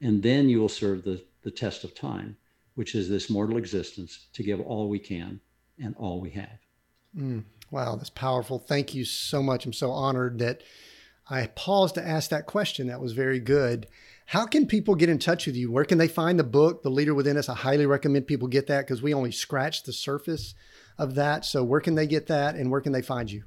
And 0.00 0.22
then 0.22 0.48
you 0.48 0.60
will 0.60 0.68
serve 0.68 1.02
the, 1.02 1.24
the 1.42 1.50
test 1.50 1.82
of 1.82 1.96
time, 1.96 2.36
which 2.76 2.94
is 2.94 3.08
this 3.08 3.28
mortal 3.28 3.56
existence 3.56 4.28
to 4.34 4.44
give 4.44 4.60
all 4.60 4.88
we 4.88 5.00
can 5.00 5.40
and 5.80 5.96
all 5.96 6.20
we 6.20 6.30
have. 6.30 6.58
Mm, 7.16 7.44
wow, 7.72 7.96
that's 7.96 8.10
powerful. 8.10 8.60
Thank 8.60 8.94
you 8.94 9.04
so 9.04 9.42
much. 9.42 9.66
I'm 9.66 9.72
so 9.72 9.90
honored 9.90 10.38
that 10.38 10.62
I 11.28 11.46
paused 11.46 11.94
to 11.96 12.06
ask 12.06 12.30
that 12.30 12.46
question. 12.46 12.86
That 12.86 13.00
was 13.00 13.12
very 13.12 13.40
good. 13.40 13.86
How 14.26 14.46
can 14.46 14.66
people 14.66 14.94
get 14.94 15.08
in 15.08 15.18
touch 15.18 15.46
with 15.46 15.56
you? 15.56 15.70
Where 15.70 15.84
can 15.84 15.98
they 15.98 16.08
find 16.08 16.38
the 16.38 16.44
book, 16.44 16.82
The 16.82 16.90
Leader 16.90 17.14
Within 17.14 17.36
Us? 17.36 17.48
I 17.48 17.54
highly 17.54 17.86
recommend 17.86 18.26
people 18.26 18.48
get 18.48 18.66
that 18.68 18.86
because 18.86 19.02
we 19.02 19.14
only 19.14 19.32
scratched 19.32 19.86
the 19.86 19.92
surface 19.92 20.54
of 20.98 21.14
that. 21.14 21.44
So, 21.44 21.64
where 21.64 21.80
can 21.80 21.94
they 21.94 22.06
get 22.06 22.26
that 22.28 22.54
and 22.54 22.70
where 22.70 22.80
can 22.80 22.92
they 22.92 23.02
find 23.02 23.30
you? 23.30 23.44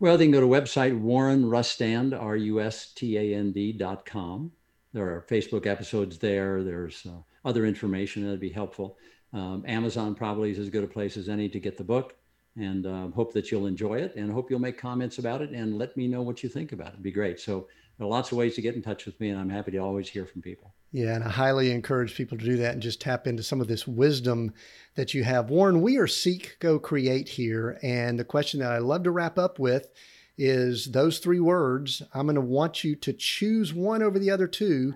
Well, 0.00 0.16
they 0.16 0.24
can 0.24 0.32
go 0.32 0.40
to 0.40 0.46
website 0.46 0.98
Warren 0.98 1.44
Rustand, 1.44 2.18
R 2.18 2.34
U 2.34 2.60
S 2.60 2.92
T 2.94 3.18
A 3.18 3.34
N 3.36 3.52
D 3.52 3.70
dot 3.70 4.06
com. 4.06 4.50
There 4.94 5.04
are 5.04 5.26
Facebook 5.28 5.66
episodes 5.66 6.18
there. 6.18 6.64
There's 6.64 7.06
uh, 7.06 7.20
other 7.44 7.66
information 7.66 8.24
that'd 8.24 8.40
be 8.40 8.48
helpful. 8.48 8.96
Um, 9.34 9.62
Amazon 9.68 10.14
probably 10.14 10.50
is 10.50 10.58
as 10.58 10.70
good 10.70 10.84
a 10.84 10.88
place 10.88 11.18
as 11.18 11.28
any 11.28 11.50
to 11.50 11.60
get 11.60 11.76
the 11.76 11.84
book. 11.84 12.16
And 12.56 12.86
uh, 12.86 13.08
hope 13.08 13.32
that 13.34 13.50
you'll 13.50 13.66
enjoy 13.66 13.98
it 13.98 14.16
and 14.16 14.32
hope 14.32 14.50
you'll 14.50 14.58
make 14.58 14.78
comments 14.78 15.18
about 15.18 15.42
it 15.42 15.50
and 15.50 15.78
let 15.78 15.96
me 15.96 16.08
know 16.08 16.22
what 16.22 16.42
you 16.42 16.48
think 16.48 16.72
about 16.72 16.88
it. 16.88 16.92
It'd 16.94 17.02
be 17.02 17.12
great. 17.12 17.38
So 17.38 17.68
there 18.00 18.06
are 18.06 18.10
lots 18.10 18.32
of 18.32 18.38
ways 18.38 18.54
to 18.54 18.62
get 18.62 18.74
in 18.74 18.80
touch 18.80 19.04
with 19.04 19.20
me, 19.20 19.28
and 19.28 19.38
I'm 19.38 19.50
happy 19.50 19.72
to 19.72 19.76
always 19.76 20.08
hear 20.08 20.24
from 20.24 20.40
people. 20.40 20.72
Yeah, 20.90 21.16
and 21.16 21.22
I 21.22 21.28
highly 21.28 21.70
encourage 21.70 22.14
people 22.14 22.38
to 22.38 22.44
do 22.46 22.56
that 22.56 22.72
and 22.72 22.80
just 22.80 22.98
tap 22.98 23.26
into 23.26 23.42
some 23.42 23.60
of 23.60 23.68
this 23.68 23.86
wisdom 23.86 24.54
that 24.94 25.12
you 25.12 25.22
have. 25.22 25.50
Warren, 25.50 25.82
we 25.82 25.98
are 25.98 26.06
Seek, 26.06 26.56
Go, 26.60 26.78
Create 26.78 27.28
here. 27.28 27.78
And 27.82 28.18
the 28.18 28.24
question 28.24 28.60
that 28.60 28.72
I 28.72 28.78
love 28.78 29.02
to 29.02 29.10
wrap 29.10 29.36
up 29.36 29.58
with 29.58 29.90
is 30.38 30.92
those 30.92 31.18
three 31.18 31.40
words. 31.40 32.02
I'm 32.14 32.24
going 32.24 32.36
to 32.36 32.40
want 32.40 32.84
you 32.84 32.96
to 32.96 33.12
choose 33.12 33.74
one 33.74 34.02
over 34.02 34.18
the 34.18 34.30
other 34.30 34.46
two 34.46 34.94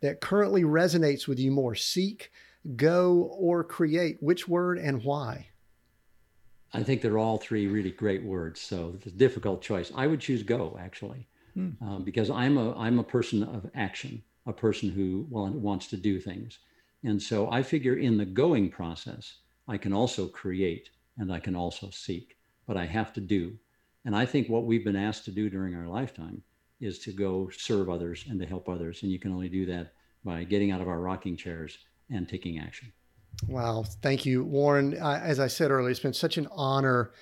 that 0.00 0.20
currently 0.20 0.62
resonates 0.62 1.26
with 1.26 1.40
you 1.40 1.50
more 1.50 1.74
seek, 1.74 2.30
go, 2.76 3.34
or 3.36 3.64
create. 3.64 4.18
Which 4.22 4.46
word 4.46 4.78
and 4.78 5.02
why? 5.02 5.48
I 6.72 6.84
think 6.84 7.02
they're 7.02 7.18
all 7.18 7.38
three 7.38 7.66
really 7.66 7.90
great 7.90 8.22
words. 8.22 8.60
So 8.60 8.92
it's 8.94 9.06
a 9.06 9.10
difficult 9.10 9.60
choice. 9.60 9.90
I 9.96 10.06
would 10.06 10.20
choose 10.20 10.44
go, 10.44 10.78
actually, 10.80 11.26
hmm. 11.54 11.70
um, 11.80 12.04
because 12.04 12.30
I'm 12.30 12.58
a, 12.58 12.76
I'm 12.76 12.98
a 12.98 13.04
person 13.04 13.42
of 13.42 13.70
action 13.74 14.22
a 14.46 14.52
person 14.52 14.90
who 14.90 15.26
well, 15.30 15.48
wants 15.48 15.86
to 15.88 15.96
do 15.96 16.20
things. 16.20 16.58
And 17.02 17.20
so 17.22 17.50
I 17.50 17.62
figure 17.62 17.96
in 17.96 18.16
the 18.16 18.24
going 18.24 18.70
process, 18.70 19.36
I 19.68 19.76
can 19.76 19.92
also 19.92 20.26
create 20.26 20.90
and 21.18 21.32
I 21.32 21.38
can 21.38 21.54
also 21.54 21.90
seek, 21.90 22.36
but 22.66 22.76
I 22.76 22.86
have 22.86 23.12
to 23.14 23.20
do. 23.20 23.56
And 24.04 24.14
I 24.14 24.26
think 24.26 24.48
what 24.48 24.64
we've 24.64 24.84
been 24.84 24.96
asked 24.96 25.24
to 25.26 25.30
do 25.30 25.48
during 25.48 25.74
our 25.74 25.86
lifetime 25.86 26.42
is 26.80 26.98
to 27.00 27.12
go 27.12 27.48
serve 27.50 27.88
others 27.88 28.24
and 28.28 28.38
to 28.40 28.46
help 28.46 28.68
others. 28.68 29.02
And 29.02 29.10
you 29.10 29.18
can 29.18 29.32
only 29.32 29.48
do 29.48 29.64
that 29.66 29.92
by 30.24 30.44
getting 30.44 30.70
out 30.70 30.80
of 30.80 30.88
our 30.88 31.00
rocking 31.00 31.36
chairs 31.36 31.78
and 32.10 32.28
taking 32.28 32.58
action. 32.58 32.92
Wow. 33.48 33.84
Thank 34.02 34.26
you, 34.26 34.44
Warren. 34.44 34.94
as 34.94 35.40
I 35.40 35.46
said 35.46 35.70
earlier, 35.70 35.90
it's 35.90 36.00
been 36.00 36.12
such 36.12 36.36
an 36.36 36.48
honor 36.52 37.12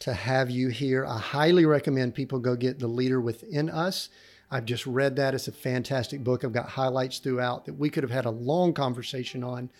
to 0.00 0.12
have 0.12 0.50
you 0.50 0.68
here. 0.68 1.06
I 1.06 1.18
highly 1.18 1.66
recommend 1.66 2.14
people 2.14 2.38
go 2.38 2.56
get 2.56 2.78
The 2.78 2.88
Leader 2.88 3.20
Within 3.20 3.70
Us. 3.70 4.08
I've 4.50 4.66
just 4.66 4.86
read 4.86 5.16
that. 5.16 5.34
It's 5.34 5.48
a 5.48 5.52
fantastic 5.52 6.22
book. 6.22 6.44
I've 6.44 6.52
got 6.52 6.68
highlights 6.68 7.18
throughout 7.18 7.64
that 7.64 7.78
we 7.78 7.90
could 7.90 8.02
have 8.02 8.10
had 8.10 8.26
a 8.26 8.30
long 8.30 8.72
conversation 8.72 9.42
on. 9.42 9.70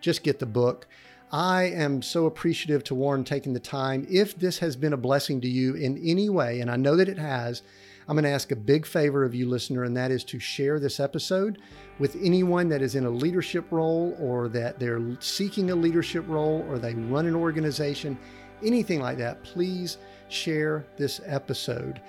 Just 0.00 0.22
get 0.22 0.38
the 0.38 0.46
book. 0.46 0.86
I 1.32 1.64
am 1.64 2.02
so 2.02 2.26
appreciative 2.26 2.84
to 2.84 2.94
Warren 2.94 3.24
taking 3.24 3.54
the 3.54 3.60
time. 3.60 4.06
If 4.10 4.38
this 4.38 4.58
has 4.58 4.76
been 4.76 4.92
a 4.92 4.98
blessing 4.98 5.40
to 5.40 5.48
you 5.48 5.74
in 5.74 5.98
any 5.98 6.28
way, 6.28 6.60
and 6.60 6.70
I 6.70 6.76
know 6.76 6.96
that 6.96 7.08
it 7.08 7.18
has, 7.18 7.62
I'm 8.06 8.16
going 8.16 8.24
to 8.24 8.30
ask 8.30 8.52
a 8.52 8.56
big 8.56 8.84
favor 8.84 9.24
of 9.24 9.34
you, 9.34 9.48
listener, 9.48 9.84
and 9.84 9.96
that 9.96 10.10
is 10.10 10.24
to 10.24 10.38
share 10.38 10.78
this 10.78 11.00
episode 11.00 11.58
with 11.98 12.16
anyone 12.22 12.68
that 12.68 12.82
is 12.82 12.96
in 12.96 13.06
a 13.06 13.10
leadership 13.10 13.64
role 13.70 14.16
or 14.18 14.48
that 14.48 14.78
they're 14.78 15.00
seeking 15.20 15.70
a 15.70 15.74
leadership 15.74 16.24
role 16.28 16.66
or 16.68 16.78
they 16.78 16.94
run 16.94 17.26
an 17.26 17.34
organization, 17.34 18.18
anything 18.64 19.00
like 19.00 19.18
that. 19.18 19.42
Please 19.42 19.98
share 20.28 20.84
this 20.96 21.20
episode. 21.26 22.00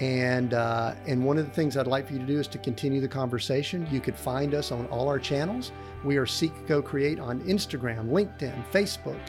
And 0.00 0.54
uh, 0.54 0.94
and 1.06 1.24
one 1.24 1.36
of 1.36 1.44
the 1.44 1.52
things 1.52 1.76
I'd 1.76 1.86
like 1.86 2.06
for 2.06 2.14
you 2.14 2.18
to 2.18 2.26
do 2.26 2.40
is 2.40 2.48
to 2.48 2.58
continue 2.58 3.00
the 3.00 3.08
conversation. 3.08 3.86
You 3.90 4.00
could 4.00 4.16
find 4.16 4.54
us 4.54 4.72
on 4.72 4.86
all 4.86 5.08
our 5.08 5.18
channels. 5.18 5.72
We 6.04 6.16
are 6.16 6.26
Seek 6.26 6.66
Go 6.66 6.80
Create 6.80 7.20
on 7.20 7.40
Instagram, 7.42 8.08
LinkedIn, 8.08 8.64
Facebook, 8.72 9.20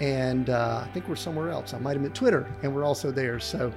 and 0.00 0.50
uh, 0.50 0.84
I 0.84 0.90
think 0.92 1.08
we're 1.08 1.16
somewhere 1.16 1.50
else. 1.50 1.74
I 1.74 1.78
might 1.78 1.92
have 1.92 2.02
been 2.02 2.12
Twitter, 2.12 2.50
and 2.62 2.74
we're 2.74 2.84
also 2.84 3.12
there. 3.12 3.38
So 3.38 3.72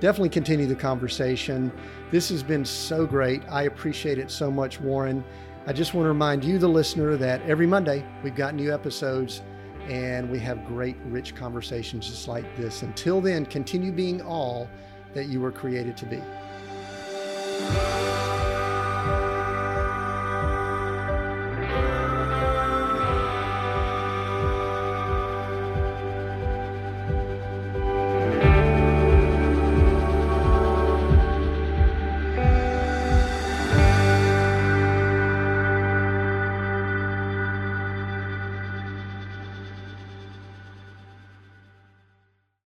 definitely 0.00 0.28
continue 0.28 0.66
the 0.66 0.76
conversation. 0.76 1.72
This 2.10 2.28
has 2.28 2.42
been 2.42 2.64
so 2.64 3.06
great. 3.06 3.42
I 3.50 3.62
appreciate 3.62 4.18
it 4.18 4.30
so 4.30 4.50
much, 4.50 4.80
Warren. 4.80 5.24
I 5.66 5.72
just 5.72 5.94
want 5.94 6.04
to 6.04 6.08
remind 6.08 6.44
you, 6.44 6.58
the 6.58 6.68
listener, 6.68 7.16
that 7.16 7.40
every 7.42 7.66
Monday 7.66 8.04
we've 8.22 8.34
got 8.34 8.54
new 8.54 8.72
episodes 8.72 9.42
and 9.88 10.30
we 10.30 10.38
have 10.38 10.64
great, 10.66 10.96
rich 11.06 11.34
conversations 11.34 12.08
just 12.08 12.28
like 12.28 12.44
this. 12.56 12.82
Until 12.82 13.20
then, 13.20 13.46
continue 13.46 13.92
being 13.92 14.22
all 14.22 14.68
that 15.14 15.26
you 15.26 15.40
were 15.40 15.52
created 15.52 15.96
to 15.96 16.06
be. 16.06 16.22